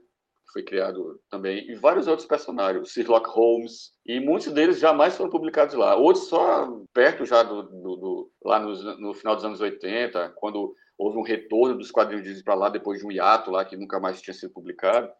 foi 0.52 0.62
criado 0.62 1.20
também, 1.30 1.68
e 1.70 1.74
vários 1.74 2.06
outros 2.06 2.28
personagens, 2.28 2.90
Sherlock 2.90 3.28
Holmes, 3.28 3.92
e 4.06 4.20
muitos 4.20 4.52
deles 4.52 4.78
jamais 4.78 5.16
foram 5.16 5.30
publicados 5.30 5.74
lá. 5.74 5.96
Outros 5.96 6.28
só 6.28 6.80
perto 6.92 7.24
já 7.24 7.42
do, 7.42 7.62
do, 7.62 7.96
do 7.96 8.30
lá 8.44 8.60
no, 8.60 9.14
final 9.14 9.34
dos 9.34 9.44
anos 9.44 9.60
80, 9.60 10.32
quando 10.36 10.74
houve 10.98 11.18
um 11.18 11.22
retorno 11.22 11.76
dos 11.76 11.90
quadrinhos 11.90 12.42
para 12.42 12.54
lá 12.54 12.68
depois 12.68 13.00
de 13.00 13.06
um 13.06 13.12
hiato 13.12 13.50
lá 13.50 13.64
que 13.64 13.76
nunca 13.76 13.98
mais 14.00 14.20
tinha 14.20 14.34
sido 14.34 14.52
publicado, 14.52 15.10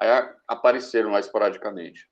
aí 0.00 0.08
apareceram 0.48 1.10
lá 1.10 1.20
esporadicamente. 1.20 2.08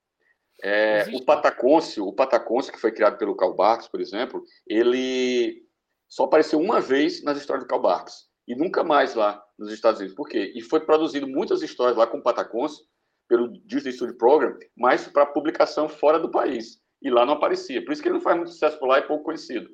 É, 0.63 1.05
o 1.15 1.25
Patacôncio, 1.25 2.05
o 2.05 2.13
Patacôncio 2.13 2.73
que 2.73 2.81
foi 2.81 2.91
criado 2.91 3.17
pelo 3.17 3.37
Karl 3.37 3.55
Barks, 3.55 3.87
por 3.87 4.01
exemplo, 4.01 4.43
ele 4.67 5.63
só 6.09 6.25
apareceu 6.25 6.59
uma 6.59 6.81
vez 6.81 7.23
nas 7.23 7.39
histórias 7.39 7.65
do 7.65 7.69
Karl 7.69 7.83
Barks 7.83 8.29
e 8.47 8.57
nunca 8.57 8.83
mais 8.83 9.15
lá 9.15 9.43
nos 9.59 9.73
Estados 9.73 10.01
Unidos. 10.01 10.17
Por 10.17 10.29
quê? 10.29 10.53
E 10.55 10.63
foi 10.63 10.81
produzido 10.81 11.29
muitas 11.29 11.63
histórias 11.63 11.97
lá 11.97 12.07
com 12.07 12.19
o 12.19 12.23
Patacôncio 12.23 12.85
pelo 13.29 13.53
Disney 13.67 13.93
Studio 13.93 14.17
Program, 14.17 14.57
mas 14.77 15.07
para 15.07 15.27
publicação 15.27 15.89
fora 15.89 16.19
do 16.19 16.31
país. 16.31 16.81
E 17.01 17.11
lá 17.11 17.25
não 17.25 17.35
aparecia. 17.35 17.85
Por 17.85 17.93
isso 17.93 18.03
que 18.03 18.09
ele 18.09 18.15
não 18.15 18.23
faz 18.23 18.37
muito 18.37 18.51
sucesso 18.51 18.79
por 18.79 18.89
lá 18.89 18.99
e 18.99 19.03
é 19.03 19.07
pouco 19.07 19.25
conhecido. 19.25 19.69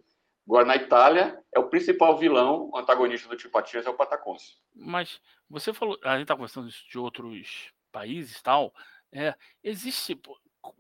Agora, 0.47 0.67
na 0.67 0.77
Itália, 0.77 1.43
é 1.55 1.59
o 1.59 1.69
principal 1.69 2.19
vilão, 2.19 2.71
o 2.73 2.77
antagonista 2.77 3.29
do 3.29 3.37
Tio 3.37 3.51
Patinhas 3.51 3.87
é 3.87 3.91
o 3.91 3.95
Patacôncio. 3.95 4.57
Mas 4.75 5.21
você 5.49 5.73
falou, 5.73 5.99
a 6.03 6.13
gente 6.13 6.23
está 6.23 6.35
conversando 6.35 6.69
de 6.69 6.99
outros 6.99 7.73
países 7.91 8.43
tal. 8.43 8.75
É, 9.11 9.35
existe 9.63 10.21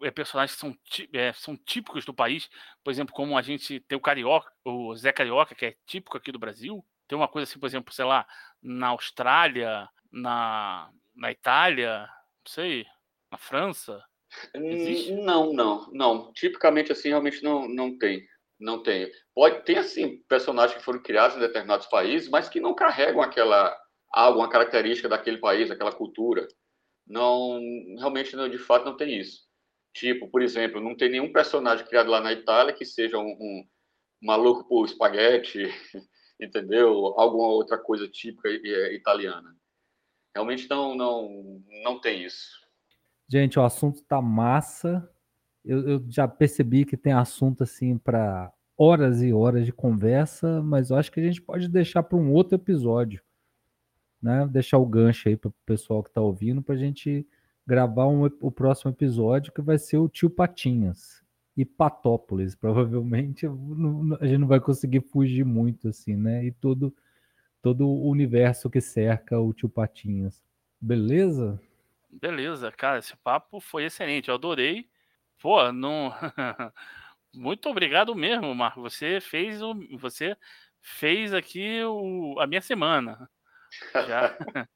é, 0.02 0.10
personagens 0.10 0.54
que 0.54 0.60
são, 0.60 0.76
é, 1.12 1.32
são 1.32 1.56
típicos 1.56 2.04
do 2.04 2.12
país, 2.12 2.50
por 2.82 2.90
exemplo, 2.90 3.14
como 3.14 3.38
a 3.38 3.42
gente 3.42 3.80
tem 3.80 3.96
o 3.96 4.00
Carioca, 4.00 4.52
o 4.64 4.94
Zé 4.96 5.12
Carioca, 5.12 5.54
que 5.54 5.66
é 5.66 5.76
típico 5.86 6.16
aqui 6.16 6.30
do 6.30 6.38
Brasil. 6.38 6.84
Tem 7.06 7.16
uma 7.16 7.28
coisa 7.28 7.48
assim, 7.48 7.58
por 7.58 7.66
exemplo, 7.66 7.92
sei 7.94 8.04
lá, 8.04 8.26
na 8.62 8.88
Austrália, 8.88 9.88
na, 10.10 10.90
na 11.14 11.30
Itália, 11.30 12.00
não 12.00 12.52
sei, 12.52 12.86
na 13.30 13.38
França. 13.38 14.02
Existe? 14.52 15.12
Não, 15.12 15.52
não, 15.52 15.90
não. 15.92 16.32
Tipicamente 16.32 16.92
assim, 16.92 17.08
realmente 17.08 17.42
não, 17.42 17.68
não 17.68 17.96
tem. 17.96 18.26
Não 18.58 18.82
tem. 18.82 19.10
Pode 19.34 19.64
ter, 19.64 19.78
assim, 19.78 20.18
personagens 20.28 20.78
que 20.78 20.84
foram 20.84 21.02
criados 21.02 21.36
em 21.36 21.40
determinados 21.40 21.86
países, 21.86 22.28
mas 22.28 22.48
que 22.48 22.60
não 22.60 22.74
carregam 22.74 23.20
aquela 23.20 23.76
algo, 24.12 24.38
uma 24.38 24.48
característica 24.48 25.08
daquele 25.08 25.38
país, 25.38 25.68
daquela 25.68 25.92
cultura. 25.92 26.46
Não, 27.06 27.60
realmente, 27.98 28.36
não, 28.36 28.48
de 28.48 28.58
fato, 28.58 28.84
não 28.84 28.96
tem 28.96 29.18
isso. 29.18 29.42
Tipo, 29.92 30.28
por 30.28 30.42
exemplo, 30.42 30.80
não 30.80 30.96
tem 30.96 31.10
nenhum 31.10 31.32
personagem 31.32 31.86
criado 31.86 32.10
lá 32.10 32.20
na 32.20 32.32
Itália 32.32 32.72
que 32.72 32.84
seja 32.84 33.18
um, 33.18 33.30
um 33.40 33.68
maluco 34.22 34.66
por 34.68 34.84
espaguete, 34.86 35.64
entendeu? 36.40 37.14
Alguma 37.18 37.48
outra 37.48 37.76
coisa 37.76 38.08
típica 38.08 38.48
é, 38.48 38.94
italiana. 38.94 39.54
Realmente 40.34 40.68
não, 40.68 40.94
não, 40.94 41.62
não 41.82 42.00
tem 42.00 42.24
isso. 42.24 42.60
Gente, 43.28 43.58
o 43.58 43.62
assunto 43.62 44.02
tá 44.02 44.20
massa. 44.20 45.08
Eu, 45.64 45.88
eu 45.88 46.04
já 46.08 46.28
percebi 46.28 46.84
que 46.84 46.96
tem 46.96 47.12
assunto 47.12 47.62
assim 47.62 47.96
para 47.96 48.52
horas 48.76 49.22
e 49.22 49.32
horas 49.32 49.64
de 49.64 49.72
conversa, 49.72 50.60
mas 50.62 50.90
eu 50.90 50.96
acho 50.96 51.10
que 51.10 51.20
a 51.20 51.22
gente 51.22 51.40
pode 51.40 51.68
deixar 51.68 52.02
para 52.02 52.18
um 52.18 52.32
outro 52.32 52.56
episódio, 52.56 53.22
né? 54.20 54.46
Deixar 54.46 54.78
o 54.78 54.86
gancho 54.86 55.28
aí 55.28 55.36
para 55.36 55.48
o 55.48 55.54
pessoal 55.64 56.02
que 56.02 56.10
está 56.10 56.20
ouvindo 56.20 56.60
para 56.62 56.74
a 56.74 56.78
gente 56.78 57.26
gravar 57.66 58.06
um, 58.06 58.24
o 58.24 58.50
próximo 58.50 58.90
episódio 58.90 59.52
que 59.52 59.62
vai 59.62 59.78
ser 59.78 59.98
o 59.98 60.08
Tio 60.08 60.28
Patinhas 60.28 61.22
e 61.56 61.64
Patópolis. 61.64 62.54
Provavelmente 62.56 63.46
a 63.46 64.26
gente 64.26 64.38
não 64.38 64.48
vai 64.48 64.60
conseguir 64.60 65.00
fugir 65.00 65.44
muito 65.44 65.88
assim, 65.88 66.16
né? 66.16 66.44
E 66.44 66.52
todo 66.52 66.94
todo 67.62 67.88
o 67.88 68.10
universo 68.10 68.68
que 68.68 68.78
cerca 68.78 69.40
o 69.40 69.54
Tio 69.54 69.70
Patinhas. 69.70 70.44
Beleza? 70.78 71.58
Beleza, 72.10 72.70
cara, 72.70 72.98
esse 72.98 73.16
papo 73.16 73.58
foi 73.58 73.86
excelente, 73.86 74.28
eu 74.28 74.34
adorei. 74.34 74.86
Pô, 75.44 75.70
não 75.70 76.10
Muito 77.34 77.68
obrigado 77.68 78.14
mesmo, 78.14 78.54
Marco. 78.54 78.80
Você 78.80 79.20
fez 79.20 79.60
o 79.60 79.74
você 79.98 80.34
fez 80.80 81.34
aqui 81.34 81.84
o, 81.84 82.40
a 82.40 82.46
minha 82.46 82.62
semana. 82.62 83.28
Já. 83.92 84.34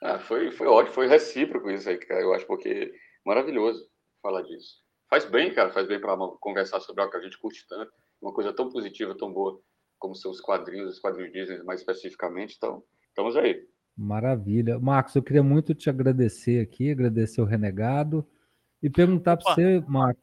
ah, 0.00 0.20
foi, 0.20 0.52
foi 0.52 0.68
ótimo, 0.68 0.94
foi 0.94 1.08
recíproco 1.08 1.68
isso 1.68 1.88
aí, 1.88 1.98
cara. 1.98 2.20
Eu 2.20 2.32
acho 2.32 2.46
porque 2.46 2.92
maravilhoso 3.26 3.88
falar 4.22 4.42
disso. 4.42 4.76
Faz 5.10 5.24
bem, 5.24 5.52
cara, 5.52 5.72
faz 5.72 5.88
bem 5.88 6.00
para 6.00 6.16
conversar 6.40 6.78
sobre 6.78 7.02
algo 7.02 7.10
que 7.10 7.18
a 7.18 7.22
gente 7.22 7.38
curte 7.40 7.66
tanto, 7.68 7.90
uma 8.22 8.32
coisa 8.32 8.52
tão 8.52 8.70
positiva, 8.70 9.16
tão 9.18 9.32
boa 9.32 9.60
como 9.98 10.14
seus 10.14 10.40
quadrinhos, 10.40 10.92
os 10.92 11.00
quadrinhos 11.00 11.32
Disney 11.32 11.64
mais 11.64 11.80
especificamente. 11.80 12.54
Então, 12.56 12.84
estamos 13.08 13.36
aí. 13.36 13.66
Maravilha. 13.96 14.78
Marcos, 14.78 15.16
eu 15.16 15.24
queria 15.24 15.42
muito 15.42 15.74
te 15.74 15.90
agradecer 15.90 16.60
aqui, 16.60 16.92
agradecer 16.92 17.40
o 17.40 17.44
Renegado 17.44 18.24
e 18.84 18.90
perguntar 18.90 19.38
para 19.38 19.54
você, 19.54 19.82
Marcos, 19.88 20.22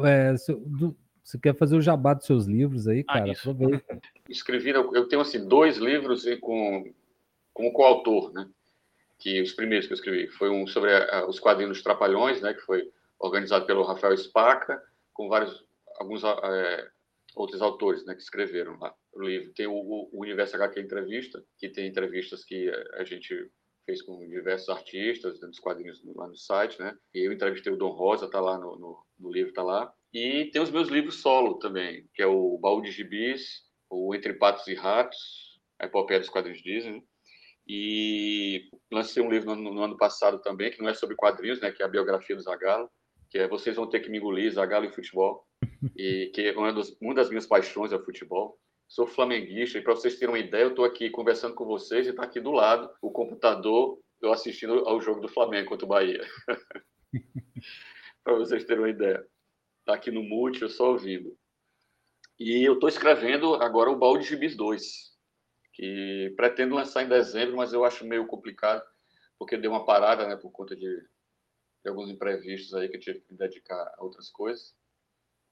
é, 0.00 0.34
do, 0.66 0.94
você 1.22 1.38
quer 1.38 1.56
fazer 1.56 1.74
o 1.74 1.80
jabá 1.80 2.12
dos 2.12 2.26
seus 2.26 2.44
livros 2.44 2.86
aí, 2.86 3.02
ah, 3.08 3.14
cara? 3.14 3.30
Ah, 3.30 3.32
Aproveita. 3.32 4.00
Escrevi, 4.28 4.70
eu 4.70 5.08
tenho 5.08 5.22
assim 5.22 5.48
dois 5.48 5.78
livros 5.78 6.26
com 6.42 6.92
como 7.54 7.72
coautor, 7.72 8.30
né? 8.34 8.46
Que 9.18 9.40
os 9.40 9.52
primeiros 9.54 9.86
que 9.86 9.94
eu 9.94 9.96
escrevi 9.96 10.28
foi 10.28 10.50
um 10.50 10.66
sobre 10.66 10.94
a, 10.94 11.26
os 11.26 11.40
quadrinhos 11.40 11.82
Trapalhões, 11.82 12.42
né? 12.42 12.52
Que 12.52 12.60
foi 12.60 12.92
organizado 13.18 13.64
pelo 13.64 13.84
Rafael 13.84 14.14
Spaca, 14.18 14.82
com 15.14 15.30
vários 15.30 15.64
alguns 15.98 16.22
é, 16.24 16.88
outros 17.34 17.62
autores, 17.62 18.04
né? 18.04 18.14
Que 18.14 18.20
escreveram 18.20 18.78
lá 18.78 18.94
o 19.14 19.22
livro. 19.22 19.50
Tem 19.54 19.66
o, 19.66 19.72
o 19.72 20.10
Universo 20.20 20.56
HQ 20.56 20.78
Entrevista, 20.78 21.42
que 21.56 21.70
tem 21.70 21.88
entrevistas 21.88 22.44
que 22.44 22.68
a 22.98 23.04
gente 23.04 23.50
fez 23.84 24.02
com 24.02 24.18
diversos 24.28 24.68
artistas, 24.68 25.38
dos 25.40 25.58
quadrinhos 25.58 26.02
lá 26.14 26.26
no 26.26 26.36
site, 26.36 26.78
né? 26.78 26.96
E 27.14 27.26
eu 27.26 27.32
entrevistei 27.32 27.72
o 27.72 27.76
Dom 27.76 27.90
Rosa, 27.90 28.30
tá 28.30 28.40
lá 28.40 28.58
no, 28.58 28.78
no, 28.78 29.04
no 29.18 29.32
livro, 29.32 29.52
tá 29.52 29.62
lá. 29.62 29.92
E 30.12 30.50
tem 30.52 30.62
os 30.62 30.70
meus 30.70 30.88
livros 30.88 31.20
solo 31.20 31.58
também, 31.58 32.08
que 32.14 32.22
é 32.22 32.26
o 32.26 32.58
Baú 32.58 32.80
de 32.80 32.90
Gibis, 32.90 33.62
o 33.90 34.14
Entre 34.14 34.32
Patos 34.34 34.66
e 34.68 34.74
Ratos, 34.74 35.60
a 35.78 35.86
epopeia 35.86 36.20
dos 36.20 36.28
quadrinhos 36.28 36.62
Disney. 36.62 37.02
E 37.66 38.68
lancei 38.92 39.22
um 39.22 39.30
livro 39.30 39.54
no, 39.54 39.72
no, 39.72 39.82
ano 39.82 39.96
passado 39.96 40.40
também, 40.40 40.70
que 40.70 40.82
não 40.82 40.88
é 40.88 40.94
sobre 40.94 41.16
quadrinhos, 41.16 41.60
né? 41.60 41.72
Que 41.72 41.82
é 41.82 41.86
a 41.86 41.88
biografia 41.88 42.36
do 42.36 42.42
Zagalo, 42.42 42.90
que 43.30 43.38
é 43.38 43.48
Vocês 43.48 43.76
Vão 43.76 43.88
Ter 43.88 44.00
Que 44.00 44.10
Me 44.10 44.18
Engolir, 44.18 44.52
Zagalo 44.52 44.86
e 44.86 44.92
Futebol. 44.92 45.46
E 45.96 46.30
que 46.34 46.42
é 46.42 46.52
uma 46.52 46.72
das, 46.72 46.96
uma 47.00 47.14
das 47.14 47.28
minhas 47.28 47.46
paixões 47.46 47.92
é 47.92 47.96
o 47.96 48.04
futebol 48.04 48.58
sou 48.94 49.08
flamenguista, 49.08 49.76
e 49.76 49.82
para 49.82 49.96
vocês 49.96 50.16
terem 50.16 50.32
uma 50.32 50.38
ideia, 50.38 50.62
eu 50.62 50.68
estou 50.68 50.84
aqui 50.84 51.10
conversando 51.10 51.52
com 51.52 51.64
vocês 51.64 52.06
e 52.06 52.10
está 52.10 52.22
aqui 52.22 52.38
do 52.38 52.52
lado 52.52 52.88
o 53.02 53.10
computador, 53.10 53.98
eu 54.22 54.32
assistindo 54.32 54.88
ao 54.88 55.00
jogo 55.00 55.20
do 55.20 55.26
Flamengo 55.26 55.70
contra 55.70 55.84
o 55.84 55.88
Bahia. 55.88 56.24
para 58.22 58.34
vocês 58.34 58.64
terem 58.64 58.84
uma 58.84 58.90
ideia. 58.90 59.26
Está 59.80 59.94
aqui 59.94 60.12
no 60.12 60.22
Multi, 60.22 60.62
eu 60.62 60.68
só 60.68 60.92
ouvindo. 60.92 61.36
E 62.38 62.62
eu 62.62 62.74
estou 62.74 62.88
escrevendo 62.88 63.56
agora 63.56 63.90
o 63.90 63.98
Balde 63.98 64.28
Gibis 64.28 64.56
2, 64.56 64.84
que 65.72 66.32
pretendo 66.36 66.76
lançar 66.76 67.02
em 67.02 67.08
dezembro, 67.08 67.56
mas 67.56 67.72
eu 67.72 67.84
acho 67.84 68.06
meio 68.06 68.28
complicado, 68.28 68.80
porque 69.36 69.56
deu 69.56 69.72
uma 69.72 69.84
parada, 69.84 70.28
né, 70.28 70.36
por 70.36 70.52
conta 70.52 70.76
de, 70.76 71.00
de 71.82 71.88
alguns 71.88 72.08
imprevistos 72.10 72.72
aí 72.74 72.88
que 72.88 72.96
eu 72.96 73.00
tive 73.00 73.22
que 73.22 73.32
me 73.32 73.38
dedicar 73.38 73.92
a 73.98 74.04
outras 74.04 74.30
coisas. 74.30 74.72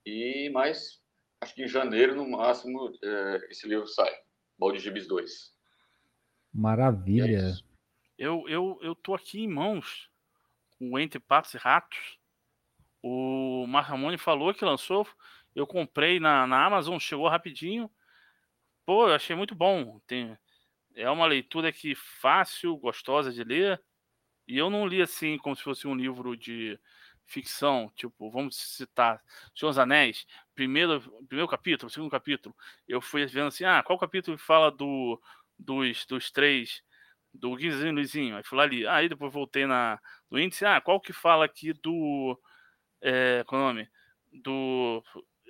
E, 0.07 0.49
mas 0.51 1.02
acho 1.43 1.55
que 1.55 1.65
em 1.65 1.69
janeiro, 1.69 2.15
no 2.15 2.29
máximo, 2.31 2.93
é, 3.03 3.47
esse 3.51 3.69
livro 3.69 3.87
sai. 3.87 4.13
Balde 4.57 4.79
Gibis 4.79 5.09
2. 5.09 5.53
Maravilha. 6.55 7.39
É 7.39 7.73
eu, 8.17 8.49
eu, 8.49 8.79
eu 8.81 8.95
tô 8.95 9.15
aqui 9.15 9.41
em 9.41 9.49
mãos 9.49 10.09
com 10.79 10.97
Entre 10.99 11.19
Patos 11.19 11.55
e 11.55 11.59
Ratos. 11.59 12.19
O 13.03 13.67
Marramone 13.67 14.17
falou 14.17 14.55
que 14.55 14.65
lançou. 14.65 15.07
Eu 15.55 15.67
comprei 15.67 16.21
na, 16.21 16.47
na 16.47 16.65
Amazon, 16.65 16.99
chegou 17.01 17.29
rapidinho. 17.29 17.91
Pô, 18.87 19.09
eu 19.09 19.15
achei 19.15 19.35
muito 19.35 19.57
bom. 19.57 19.99
Tem, 20.07 20.39
é 20.95 21.11
uma 21.11 21.27
leitura 21.27 21.73
que 21.73 21.97
fácil, 21.97 22.77
gostosa 22.77 23.33
de 23.33 23.43
ler. 23.43 23.83
E 24.47 24.57
eu 24.57 24.71
não 24.71 24.87
li 24.87 25.03
assim 25.03 25.37
como 25.39 25.57
se 25.57 25.63
fosse 25.63 25.89
um 25.89 25.95
livro 25.97 26.37
de 26.37 26.79
ficção, 27.27 27.91
tipo, 27.97 28.31
vamos 28.31 28.57
citar 28.57 29.23
Senhor 29.55 29.71
dos 29.71 29.79
Anéis, 29.79 30.27
primeiro, 30.55 31.01
primeiro 31.27 31.49
capítulo, 31.49 31.91
segundo 31.91 32.11
capítulo, 32.11 32.55
eu 32.87 33.01
fui 33.01 33.25
vendo 33.27 33.49
assim, 33.49 33.65
ah, 33.65 33.83
qual 33.83 33.99
capítulo 33.99 34.37
fala 34.37 34.71
do, 34.71 35.21
dos, 35.59 36.05
dos 36.07 36.31
três, 36.31 36.83
do 37.33 37.55
Guizinho 37.57 37.89
e 37.89 37.93
Luizinho, 37.93 38.37
aí 38.37 38.43
fui 38.45 38.59
lá 38.59 38.65
ali, 38.65 38.87
aí 38.87 39.09
depois 39.09 39.33
voltei 39.33 39.67
na, 39.67 39.99
no 40.31 40.39
índice, 40.39 40.65
ah, 40.65 40.81
qual 40.81 41.01
que 41.01 41.13
fala 41.13 41.45
aqui 41.45 41.73
do, 41.73 42.39
é, 43.01 43.43
qual 43.47 43.61
o 43.61 43.65
nome, 43.65 43.89
do, 44.31 45.03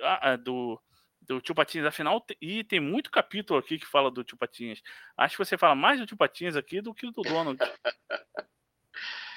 ah, 0.03 0.37
do, 0.37 0.81
do 1.21 1.41
Tio 1.41 1.55
Patinhas, 1.55 1.87
afinal, 1.87 2.25
e 2.41 2.63
tem 2.63 2.81
muito 2.81 3.11
capítulo 3.11 3.59
aqui 3.59 3.79
que 3.79 3.87
fala 3.87 4.11
do 4.11 4.23
Tio 4.23 4.37
Patinhas, 4.37 4.81
acho 5.17 5.37
que 5.37 5.45
você 5.45 5.59
fala 5.59 5.75
mais 5.75 5.99
do 5.99 6.07
Tio 6.07 6.17
Patinhas 6.17 6.57
aqui 6.57 6.81
do 6.81 6.95
que 6.95 7.11
do 7.11 7.23
Donald. 7.23 7.59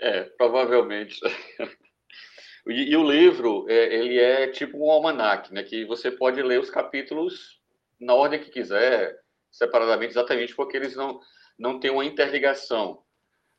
É, 0.00 0.24
provavelmente. 0.24 1.20
E, 2.66 2.90
e, 2.92 2.96
o 2.96 3.10
livro, 3.10 3.64
é, 3.70 3.94
ele 3.94 4.18
é 4.18 4.46
tipo 4.46 4.76
um 4.76 4.90
almanac, 4.90 5.52
né? 5.52 5.62
Que 5.62 5.86
você 5.86 6.10
pode 6.10 6.42
ler 6.42 6.60
os 6.60 6.68
capítulos 6.68 7.58
na 7.98 8.14
ordem 8.14 8.38
que 8.38 8.50
quiser, 8.50 9.18
separadamente, 9.50 10.12
exatamente 10.12 10.54
porque 10.54 10.76
eles 10.76 10.94
não, 10.94 11.20
não 11.58 11.80
têm 11.80 11.90
uma 11.90 12.04
interligação. 12.04 13.02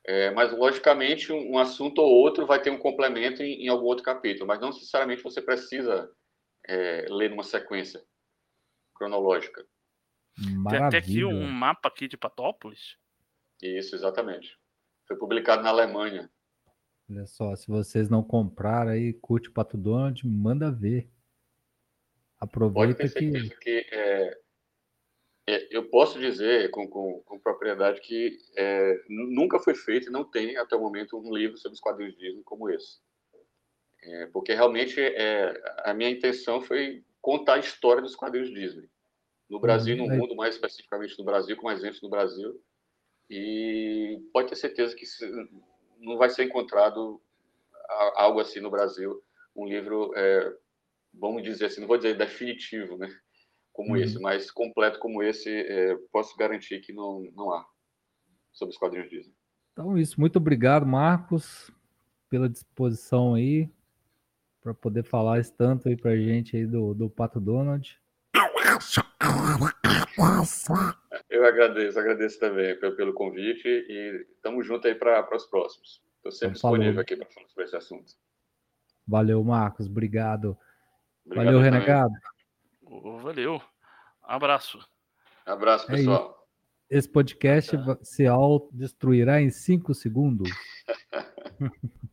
É, 0.06 0.30
mas, 0.30 0.52
logicamente, 0.52 1.32
um, 1.32 1.52
um, 1.52 1.58
assunto 1.58 1.98
ou 2.00 2.10
outro 2.10 2.46
vai 2.46 2.62
ter 2.62 2.70
um 2.70 2.78
complemento 2.78 3.42
em, 3.42 3.64
em, 3.64 3.68
algum 3.68 3.86
outro 3.86 4.04
capítulo, 4.04 4.46
mas 4.46 4.60
não 4.60 4.68
necessariamente 4.68 5.22
você 5.22 5.42
precisa 5.42 6.08
é, 6.66 7.06
ler 7.10 7.30
numa 7.30 7.44
sequência 7.44 8.02
cronológica. 8.94 9.66
Maravilha. 10.38 10.70
Tem 10.70 10.86
até 10.86 10.98
aqui 10.98 11.24
um 11.24 11.46
mapa 11.46 11.88
aqui 11.88 12.08
de 12.08 12.16
Patópolis. 12.16 12.96
Isso, 13.60 13.94
exatamente. 13.94 14.56
Foi 15.12 15.18
publicado 15.18 15.62
na 15.62 15.68
Alemanha. 15.68 16.30
Olha 17.10 17.26
só, 17.26 17.54
se 17.54 17.68
vocês 17.68 18.08
não 18.08 18.22
compraram 18.22 18.92
aí, 18.92 19.12
curte 19.12 19.50
o 19.50 19.52
Pato 19.52 19.76
Donald, 19.76 20.26
manda 20.26 20.70
ver. 20.70 21.06
Aproveita 22.40 23.02
Pode 23.02 23.12
ter 23.12 23.30
que. 23.32 23.56
que 23.56 23.86
é, 23.92 24.40
é, 25.50 25.76
eu 25.76 25.90
posso 25.90 26.18
dizer 26.18 26.70
com, 26.70 26.88
com, 26.88 27.20
com 27.26 27.38
propriedade 27.38 28.00
que 28.00 28.38
é, 28.56 28.98
nunca 29.06 29.58
foi 29.58 29.74
feito 29.74 30.08
e 30.08 30.12
não 30.12 30.24
tem 30.24 30.56
até 30.56 30.74
o 30.74 30.80
momento 30.80 31.18
um 31.18 31.34
livro 31.34 31.58
sobre 31.58 31.74
os 31.74 31.80
quadrinhos 31.80 32.16
Disney 32.16 32.42
como 32.44 32.70
esse. 32.70 32.98
É, 34.02 34.26
porque 34.28 34.54
realmente 34.54 34.98
é, 34.98 35.52
a 35.84 35.92
minha 35.92 36.10
intenção 36.10 36.62
foi 36.62 37.04
contar 37.20 37.54
a 37.54 37.60
história 37.60 38.00
dos 38.00 38.16
quadrinhos 38.16 38.50
Disney. 38.50 38.88
No 39.50 39.60
Brasil, 39.60 39.94
no 39.94 40.04
uhum. 40.04 40.16
mundo, 40.16 40.34
mais 40.34 40.54
especificamente 40.54 41.18
no 41.18 41.24
Brasil, 41.26 41.54
com 41.58 41.64
mais 41.64 41.84
ênfase 41.84 42.02
no 42.02 42.08
Brasil. 42.08 42.58
E 43.34 44.22
pode 44.30 44.50
ter 44.50 44.56
certeza 44.56 44.94
que 44.94 45.06
não 45.98 46.18
vai 46.18 46.28
ser 46.28 46.44
encontrado 46.44 47.18
algo 48.14 48.40
assim 48.40 48.60
no 48.60 48.70
Brasil, 48.70 49.22
um 49.56 49.66
livro, 49.66 50.12
é, 50.14 50.54
vamos 51.14 51.42
dizer 51.42 51.66
assim, 51.66 51.80
não 51.80 51.88
vou 51.88 51.96
dizer 51.96 52.16
definitivo, 52.16 52.98
né? 52.98 53.08
Como 53.72 53.92
uhum. 53.92 53.96
esse, 53.96 54.20
mas 54.20 54.50
completo 54.50 54.98
como 54.98 55.22
esse, 55.22 55.48
é, 55.50 55.96
posso 56.12 56.36
garantir 56.36 56.80
que 56.80 56.92
não, 56.92 57.22
não 57.34 57.50
há 57.52 57.66
sobre 58.52 58.74
os 58.74 58.78
quadrinhos 58.78 59.08
Disney. 59.08 59.34
Então, 59.72 59.96
isso. 59.96 60.20
Muito 60.20 60.36
obrigado, 60.36 60.84
Marcos, 60.84 61.70
pela 62.28 62.50
disposição 62.50 63.34
aí. 63.34 63.70
para 64.60 64.74
poder 64.74 65.04
falar 65.04 65.40
esse 65.40 65.52
tanto 65.54 65.88
aí 65.88 65.96
pra 65.96 66.14
gente 66.16 66.54
aí 66.54 66.66
do, 66.66 66.92
do 66.92 67.08
Pato 67.08 67.40
Donald. 67.40 67.98
Eu 71.32 71.46
agradeço, 71.46 71.98
agradeço 71.98 72.38
também 72.38 72.78
pelo, 72.78 72.94
pelo 72.94 73.14
convite 73.14 73.66
e 73.66 74.26
estamos 74.34 74.66
juntos 74.66 74.84
aí 74.86 74.94
para 74.94 75.34
os 75.34 75.46
próximos. 75.46 76.02
Estou 76.16 76.30
sempre 76.30 76.58
Então, 76.58 76.60
falou. 76.60 76.76
disponível 76.78 77.00
aqui 77.00 77.16
para 77.16 77.26
falar 77.30 77.48
sobre 77.48 77.64
esse 77.64 77.76
assunto. 77.76 78.12
Valeu, 79.06 79.42
Marcos. 79.42 79.86
Obrigado. 79.86 80.56
Obrigado 81.24 81.44
Valeu, 81.46 81.60
também. 81.60 81.72
Renegado. 81.72 82.12
Ô, 82.82 83.18
Valeu. 83.18 83.62
Abraço. 84.22 84.78
Abraço, 85.46 85.90
É 85.90 85.96
pessoal. 85.96 86.46
Esse 86.90 87.08
podcast 87.08 87.74
va- 87.78 87.98
se 88.02 88.26
autodestruirá 88.26 89.40
em 89.40 89.48
5 89.50 89.94
segundos. 89.94 90.50